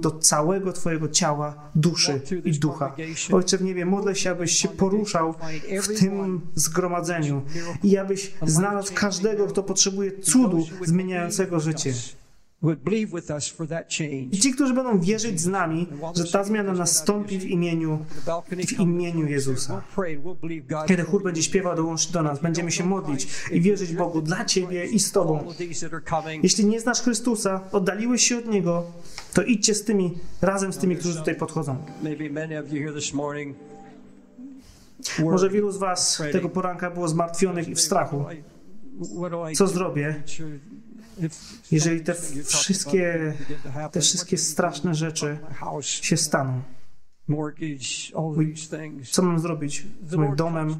do 0.00 0.10
całego 0.10 0.72
Twojego 0.72 1.08
ciała, 1.08 1.70
duszy 1.74 2.20
i 2.44 2.52
ducha. 2.58 2.96
Ojcze 3.32 3.58
w 3.58 3.62
niebie, 3.62 3.86
modlę 3.86 4.14
się, 4.14 4.30
abyś 4.30 4.52
się 4.52 4.68
poruszał 4.68 5.34
w 5.82 6.00
tym 6.00 6.40
zgromadzeniu 6.54 7.42
i 7.82 7.96
abyś 7.96 8.34
znalazł 8.46 8.92
każdego, 8.94 9.46
kto 9.46 9.62
potrzebuje 9.62 10.18
cudu 10.20 10.66
zmieniającego 10.86 11.60
życie. 11.60 11.92
I 14.32 14.38
ci, 14.38 14.52
którzy 14.52 14.74
będą 14.74 15.00
wierzyć 15.00 15.40
z 15.40 15.46
nami, 15.46 15.86
że 16.14 16.24
ta 16.24 16.44
zmiana 16.44 16.72
nastąpi 16.72 17.38
w 17.38 17.44
imieniu, 17.44 17.98
w 18.66 18.80
imieniu 18.80 19.26
Jezusa. 19.26 19.82
Kiedy 20.86 21.02
chór 21.02 21.22
będzie 21.22 21.42
śpiewał, 21.42 21.76
dołącz 21.76 22.10
do 22.10 22.22
nas, 22.22 22.40
będziemy 22.40 22.72
się 22.72 22.84
modlić 22.84 23.28
i 23.52 23.60
wierzyć 23.60 23.92
Bogu 23.92 24.22
dla 24.22 24.44
Ciebie 24.44 24.86
i 24.86 24.98
z 24.98 25.12
Tobą. 25.12 25.44
Jeśli 26.42 26.66
nie 26.66 26.80
znasz 26.80 27.00
Chrystusa, 27.00 27.60
oddaliłeś 27.72 28.22
się 28.22 28.38
od 28.38 28.46
Niego, 28.46 28.84
to 29.34 29.42
idźcie 29.42 29.74
z 29.74 29.84
tymi, 29.84 30.14
razem 30.42 30.72
z 30.72 30.78
tymi, 30.78 30.96
którzy 30.96 31.18
tutaj 31.18 31.34
podchodzą. 31.34 31.76
Może 35.18 35.50
wielu 35.50 35.70
z 35.70 35.76
Was 35.76 36.22
tego 36.32 36.48
poranka 36.48 36.90
było 36.90 37.08
zmartwionych 37.08 37.68
i 37.68 37.74
w 37.74 37.80
strachu. 37.80 38.24
Co 39.54 39.66
zrobię? 39.66 40.22
Jeżeli 41.70 42.00
te 42.00 42.14
wszystkie, 42.44 43.34
te 43.92 44.00
wszystkie 44.00 44.38
straszne 44.38 44.94
rzeczy 44.94 45.38
się 45.82 46.16
staną. 46.16 46.62
Co 49.10 49.22
mam 49.22 49.40
zrobić 49.40 49.86
z 50.08 50.14
moim 50.14 50.36
domem, 50.36 50.76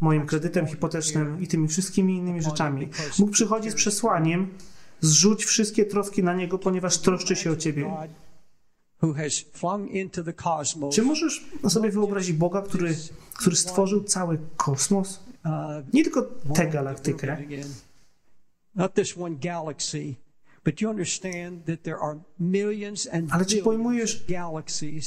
moim 0.00 0.26
kredytem 0.26 0.66
hipotecznym 0.66 1.42
i 1.42 1.46
tymi 1.46 1.68
wszystkimi 1.68 2.16
innymi 2.16 2.42
rzeczami? 2.42 2.88
Bóg 3.18 3.30
przychodzi 3.30 3.70
z 3.70 3.74
przesłaniem, 3.74 4.48
zrzuć 5.00 5.44
wszystkie 5.44 5.84
troski 5.84 6.22
na 6.22 6.34
Niego, 6.34 6.58
ponieważ 6.58 6.98
troszczy 6.98 7.36
się 7.36 7.50
o 7.50 7.56
Ciebie. 7.56 7.90
Czy 10.92 11.02
możesz 11.02 11.44
sobie 11.68 11.90
wyobrazić 11.90 12.32
Boga, 12.32 12.62
który, 12.62 12.96
który 13.34 13.56
stworzył 13.56 14.04
cały 14.04 14.38
kosmos? 14.56 15.20
Nie 15.92 16.04
tylko 16.04 16.22
tę 16.54 16.66
galaktykę, 16.66 17.36
not 18.76 18.94
this 18.94 19.16
one 19.16 19.36
galaxy, 19.36 20.16
but 20.64 20.80
you 20.80 20.90
understand 20.90 21.64
that 21.66 21.82
there 21.84 21.98
are 21.98 22.18
millions 22.38 23.06
and 23.06 23.32
ale 23.32 23.44
czy 23.44 23.62
pojmujesz, 23.62 24.24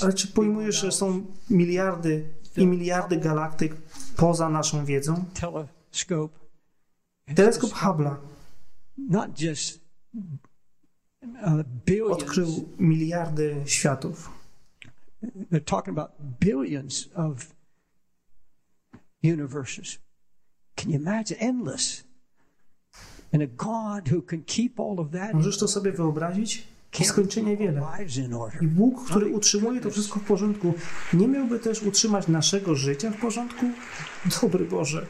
ale 0.02 0.14
czy 0.14 0.28
pojmujesz, 0.28 0.82
że 0.82 0.92
są 0.92 1.26
miliardy 1.50 2.30
i 2.58 2.66
miliardy 2.66 3.18
galaktyk 3.18 3.76
poza 4.16 4.50
naszą 4.50 4.86
wiedzą? 4.86 5.26
Teleskop 7.36 7.72
Hubble'a 7.72 8.16
uh, 12.02 12.12
odkrył 12.12 12.70
miliardy 12.80 13.56
światów. 13.66 14.30
They're 15.52 15.66
talking 15.66 15.98
about 16.00 16.12
billions 16.40 17.10
of 17.16 17.56
universes. 19.24 20.00
Can 20.76 20.92
you 20.92 21.00
imagine? 21.00 21.38
Endless. 21.40 22.09
Możesz 25.34 25.58
to 25.58 25.68
sobie 25.68 25.92
wyobrazić? 25.92 26.64
Nieskończenie 27.00 27.58
wiele. 27.58 27.82
I 28.62 28.68
Bóg, 28.68 29.06
który 29.06 29.28
utrzymuje 29.28 29.82
to 29.82 29.90
wszystko 29.90 30.20
w 30.20 30.24
porządku, 30.24 30.74
nie 31.14 31.28
miałby 31.28 31.60
też 31.60 31.84
utrzymać 31.84 32.28
naszego 32.28 32.76
życia 32.76 33.12
w 33.12 33.18
porządku? 33.22 33.66
Dobry 34.42 34.66
Boże. 34.66 35.06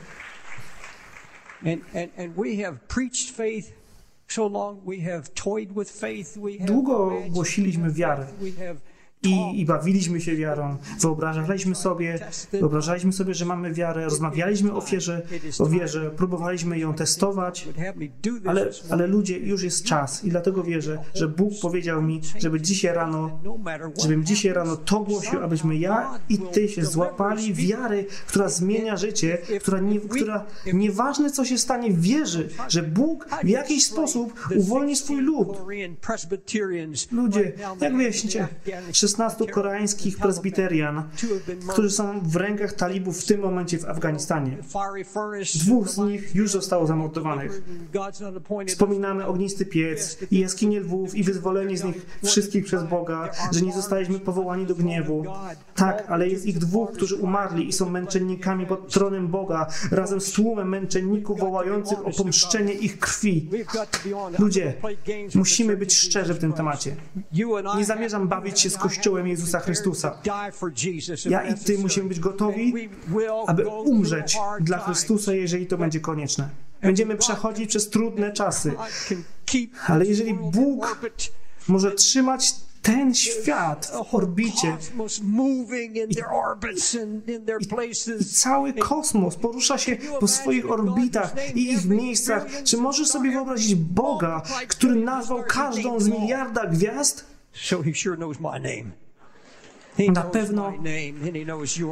Długo 6.66 7.14
głosiliśmy 7.30 7.92
wiarę 7.92 8.28
i, 9.24 9.62
i 9.62 9.66
bawiliśmy 9.66 10.22
się 10.22 10.36
wiarą. 10.36 10.78
Wyobrażaliśmy 11.00 11.76
sobie, 11.76 12.20
wyobrażaliśmy 12.52 13.14
sobie, 13.14 13.34
że 13.34 13.46
mamy 13.46 13.74
wiarę, 13.74 14.04
rozmawialiśmy 14.04 14.74
o 14.74 14.82
wierze, 14.82 15.22
o 15.60 15.66
wierze, 15.66 16.12
próbowaliśmy 16.12 16.80
ją 16.80 16.94
testować, 16.94 17.68
ale, 18.46 18.70
ale 18.90 19.08
ludzie, 19.08 19.38
już 19.38 19.64
jest 19.64 19.84
czas 19.86 20.24
i 20.24 20.30
dlatego 20.30 20.64
wierzę, 20.64 20.98
że 21.16 21.28
Bóg 21.28 21.54
powiedział 21.62 22.02
mi, 22.02 22.22
żeby 22.40 22.62
dzisiaj 22.62 22.96
rano, 22.96 23.40
żebym 24.02 24.26
dzisiaj 24.26 24.54
rano 24.54 24.78
to 24.78 25.00
głosił, 25.00 25.44
abyśmy 25.44 25.78
ja 25.78 26.20
i 26.30 26.38
Ty 26.38 26.70
się 26.70 26.86
złapali 26.86 27.54
wiary, 27.54 28.06
która 28.28 28.50
zmienia 28.50 28.98
życie, 28.98 29.38
która, 29.62 29.80
nie, 29.80 30.00
która 30.00 30.46
nieważne 30.74 31.32
co 31.32 31.46
się 31.46 31.58
stanie, 31.58 31.92
wierzy, 31.94 32.50
że 32.68 32.84
Bóg 32.84 33.28
w 33.44 33.48
jakiś 33.48 33.86
sposób 33.86 34.34
uwolni 34.56 34.96
swój 34.96 35.22
lud. 35.22 35.48
Ludzie, 37.12 37.54
jak 37.82 37.98
wyjaśnicie, 37.98 38.48
16 39.10 39.46
koreańskich 39.48 40.18
prezbiterian, 40.18 41.04
którzy 41.70 41.92
są 41.92 42.20
w 42.24 42.36
rękach 42.36 42.74
talibów 42.74 43.22
w 43.22 43.26
tym 43.26 43.42
momencie 43.42 43.78
w 43.78 43.86
Afganistanie. 43.86 44.58
Dwóch 45.56 45.90
z 45.90 45.98
nich 45.98 46.36
już 46.36 46.52
zostało 46.52 46.88
zamordowanych. 46.88 47.62
Wspominamy 48.68 49.26
ognisty 49.26 49.66
piec 49.66 50.18
i 50.32 50.40
jaskinie 50.40 50.80
lwów 50.80 51.16
i 51.16 51.24
wyzwolenie 51.24 51.78
z 51.78 51.84
nich 51.84 52.06
wszystkich 52.24 52.66
przez 52.66 52.84
Boga, 52.84 53.30
że 53.52 53.62
nie 53.62 53.74
zostaliśmy 53.74 54.20
powołani 54.20 54.66
do 54.66 54.76
gniewu. 54.76 55.26
Tak, 55.76 56.04
ale 56.08 56.28
jest 56.28 56.46
ich 56.46 56.58
dwóch, 56.58 56.92
którzy 56.92 57.16
umarli 57.16 57.70
i 57.70 57.74
są 57.74 57.90
męczennikami 57.90 58.66
pod 58.66 58.94
tronem 58.94 59.28
Boga, 59.28 59.68
razem 59.92 60.22
z 60.22 60.32
tłumem 60.32 60.70
męczenników 60.70 61.40
wołających 61.40 62.08
o 62.08 62.12
pomszczenie 62.12 62.74
ich 62.74 63.00
krwi. 63.00 63.50
Ludzie, 64.40 64.74
musimy 65.36 65.78
być 65.78 65.98
szczerzy 65.98 66.34
w 66.34 66.40
tym 66.40 66.54
temacie. 66.54 66.96
Nie 67.78 67.86
zamierzam 67.86 68.28
bawić 68.28 68.60
się 68.60 68.70
z 68.70 68.78
Kościołem 68.78 68.99
Kościołem 69.00 69.28
Jezusa 69.28 69.60
Chrystusa. 69.60 70.18
Ja 71.26 71.44
i 71.44 71.54
Ty 71.54 71.78
musimy 71.78 72.10
być 72.10 72.20
gotowi, 72.20 72.90
aby 73.48 73.68
umrzeć 73.68 74.38
dla 74.62 74.78
Chrystusa, 74.78 75.34
jeżeli 75.34 75.68
to 75.68 75.78
będzie 75.78 76.00
konieczne. 76.00 76.50
Będziemy 76.82 77.16
przechodzić 77.16 77.70
przez 77.70 77.90
trudne 77.90 78.32
czasy, 78.32 78.74
ale 79.88 80.06
jeżeli 80.06 80.34
Bóg 80.34 81.00
może 81.68 81.92
trzymać 81.92 82.54
ten 82.82 83.16
świat 83.16 83.92
w 84.12 84.16
orbicie 84.16 84.78
i, 86.10 86.16
i, 87.92 88.26
cały 88.26 88.74
kosmos 88.74 89.36
porusza 89.36 89.78
się 89.78 89.98
po 90.20 90.28
swoich 90.28 90.72
orbitach 90.72 91.56
i 91.56 91.72
ich 91.72 91.86
miejscach. 91.86 92.46
Czy 92.64 92.78
możesz 92.78 93.08
sobie 93.08 93.32
wyobrazić 93.32 93.76
Boga, 93.76 94.42
który 94.68 94.96
nazwał 94.96 95.44
każdą 95.48 96.00
z 96.00 96.08
miliarda 96.08 96.66
gwiazd? 96.66 97.29
So 97.52 97.82
he 97.82 97.94
sure 97.94 98.16
knows 98.16 98.40
my 98.40 98.58
name. 98.58 98.94
Na 100.14 100.22
pewno, 100.22 100.74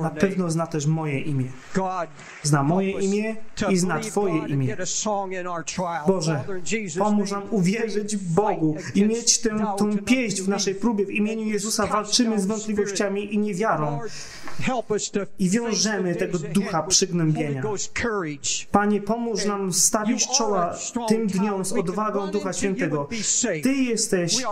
na 0.01 0.09
pewno 0.09 0.51
zna 0.51 0.67
też 0.67 0.85
moje 0.85 1.19
imię. 1.19 1.45
Zna 2.43 2.63
moje 2.63 2.91
imię 2.91 3.35
i 3.69 3.77
zna 3.77 3.99
Twoje 3.99 4.47
imię. 4.47 4.77
Boże, 6.07 6.43
pomóż 6.97 7.31
nam 7.31 7.43
uwierzyć 7.51 8.17
Bogu 8.17 8.75
i 8.95 9.03
mieć 9.03 9.39
tę, 9.41 9.49
tą 9.77 9.97
pieśń 9.97 10.41
w 10.43 10.47
naszej 10.47 10.75
próbie. 10.75 11.05
W 11.05 11.11
imieniu 11.11 11.45
Jezusa 11.45 11.87
walczymy 11.87 12.39
z 12.39 12.45
wątpliwościami 12.45 13.33
i 13.33 13.37
niewiarą. 13.37 13.99
I 15.39 15.49
wiążemy 15.49 16.15
tego 16.15 16.39
ducha 16.39 16.83
przygnębienia. 16.83 17.63
Panie, 18.71 19.01
pomóż 19.01 19.45
nam 19.45 19.73
stawić 19.73 20.27
czoła 20.37 20.75
tym 21.07 21.27
dniom 21.27 21.65
z 21.65 21.73
odwagą 21.73 22.31
Ducha 22.31 22.53
Świętego. 22.53 23.09
Ty 23.63 23.73
jesteś 23.73 24.43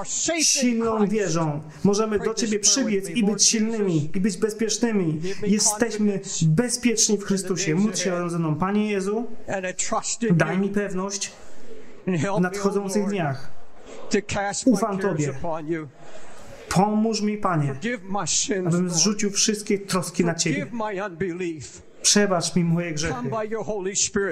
silną 0.42 1.08
wieżą. 1.08 1.62
Możemy 1.84 2.20
do 2.20 2.34
Ciebie 2.34 2.60
przybiec 2.60 3.10
i 3.10 3.24
być 3.24 3.35
silnymi, 3.44 4.10
i 4.16 4.20
być 4.22 4.38
bezpiecznymi. 4.38 5.22
Jesteśmy 5.48 6.20
bezpieczni 6.42 7.18
w 7.18 7.24
Chrystusie. 7.24 7.76
Módl 7.76 7.96
się 7.96 8.12
razem 8.12 8.30
ze 8.30 8.40
mną. 8.40 8.56
Panie 8.56 8.92
Jezu, 8.92 9.28
daj 10.32 10.58
mi 10.58 10.70
pewność 10.70 11.32
w 12.08 12.42
nadchodzących 12.42 13.08
dniach. 13.08 13.52
Ufam 14.66 14.98
Tobie. 15.00 15.34
Pomóż 16.70 17.22
mi, 17.22 17.38
Panie, 17.38 17.76
abym 18.68 18.90
zrzucił 18.90 19.32
wszystkie 19.32 19.80
troski 19.80 20.26
na 20.26 20.36
Ciebie. 20.36 20.66
Przebacz 22.02 22.56
mi 22.56 22.64
moje 22.64 22.92
grzechy. 22.94 23.14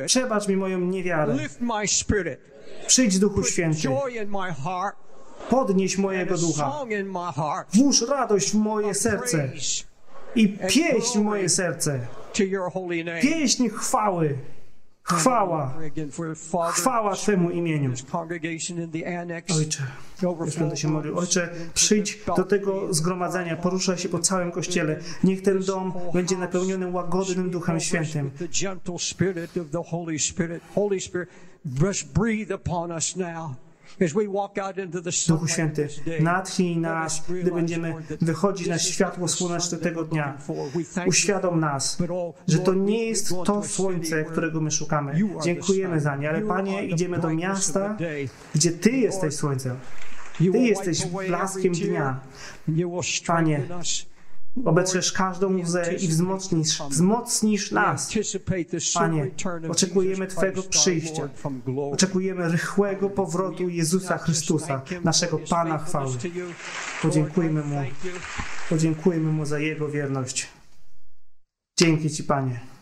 Przebacz 0.06 0.48
mi 0.48 0.56
moją 0.58 0.80
niewiarę. 0.80 1.36
Przyjdź, 2.88 3.20
Duchu 3.20 3.44
Święty. 3.44 3.88
Podnieś 5.50 5.98
mojego 5.98 6.38
ducha. 6.38 6.72
Włóż 7.74 8.02
radość 8.10 8.52
w 8.52 8.56
moje 8.56 8.94
serce 8.94 9.52
i 10.36 10.50
pieśń 10.50 11.20
w 11.20 11.22
moje 11.22 11.50
serce. 11.50 12.00
Pieśń 13.22 13.70
chwały. 13.70 14.38
Chwała. 15.04 15.74
Chwała 16.72 17.16
Twemu 17.16 17.50
imieniu. 17.50 17.94
Ojcze, 19.58 19.84
już 20.46 20.56
będę 20.60 20.78
się 20.78 20.88
modlił. 20.88 21.18
Ojcze, 21.18 21.50
przyjdź 21.74 22.20
do 22.38 22.44
tego 22.44 22.94
zgromadzenia, 22.94 23.56
poruszaj 23.56 23.98
się 23.98 24.10
po 24.10 24.20
całym 24.20 24.52
kościele. 24.52 25.00
Niech 25.24 25.42
ten 25.42 25.60
dom 25.60 25.94
będzie 26.14 26.38
napełniony 26.38 26.92
łagodnym 26.92 27.50
Duchem 27.50 27.80
Świętym. 27.80 28.32
Holy 30.76 31.00
Spirit. 31.00 31.30
Breathe 32.14 32.56
upon 32.56 32.92
us 32.92 33.16
now. 33.16 33.52
Duchu 35.28 35.48
Święty, 35.48 35.88
natchnij 36.20 36.78
nas, 36.78 37.24
gdy 37.42 37.52
będziemy 37.52 37.94
wychodzić 38.22 38.68
na 38.68 38.80
światło 38.80 39.28
słoneczne 39.28 39.78
tego 39.78 40.04
dnia. 40.04 40.38
Uświadom 41.06 41.60
nas, 41.60 41.98
że 42.48 42.60
to 42.60 42.74
nie 42.74 43.06
jest 43.06 43.30
to 43.46 43.64
słońce, 43.64 44.24
którego 44.24 44.62
my 44.62 44.72
szukamy. 44.72 45.22
Dziękujemy 45.44 46.00
za 46.00 46.16
nie, 46.16 46.30
ale 46.30 46.42
Panie, 46.42 46.86
idziemy 46.86 47.20
do 47.20 47.30
miasta, 47.30 47.98
gdzie 48.56 48.72
Ty 48.72 48.92
jesteś 48.92 49.36
słońcem. 49.36 49.76
Ty 50.38 50.60
jesteś 50.60 51.06
blaskiem 51.06 51.74
dnia. 51.74 52.20
Panie. 53.28 53.62
Obetrzesz 54.66 55.12
każdą 55.12 55.58
łzę 55.62 55.94
i 55.94 56.08
wzmocnisz, 56.08 56.82
wzmocnisz 56.90 57.72
nas. 57.72 58.14
Panie, 58.94 59.32
oczekujemy 59.70 60.28
our 60.38 60.68
przyjścia. 60.70 61.30
Oczekujemy 61.92 62.50
rychłego 62.50 63.10
powrotu 63.10 63.70
Jezusa 63.70 64.18
Chrystusa, 64.18 64.82
naszego 65.04 65.40
Pana 65.40 65.78
chwały. 65.78 66.14
Podziękujmy 67.02 67.64
Mu, 67.64 67.82
podziękujmy 68.70 69.32
Mu 69.32 69.46
za 69.46 69.60
Jego 69.60 69.90
wierność. 69.90 70.48
Dzięki 71.80 72.10
Ci, 72.10 72.24
Panie. 72.24 72.73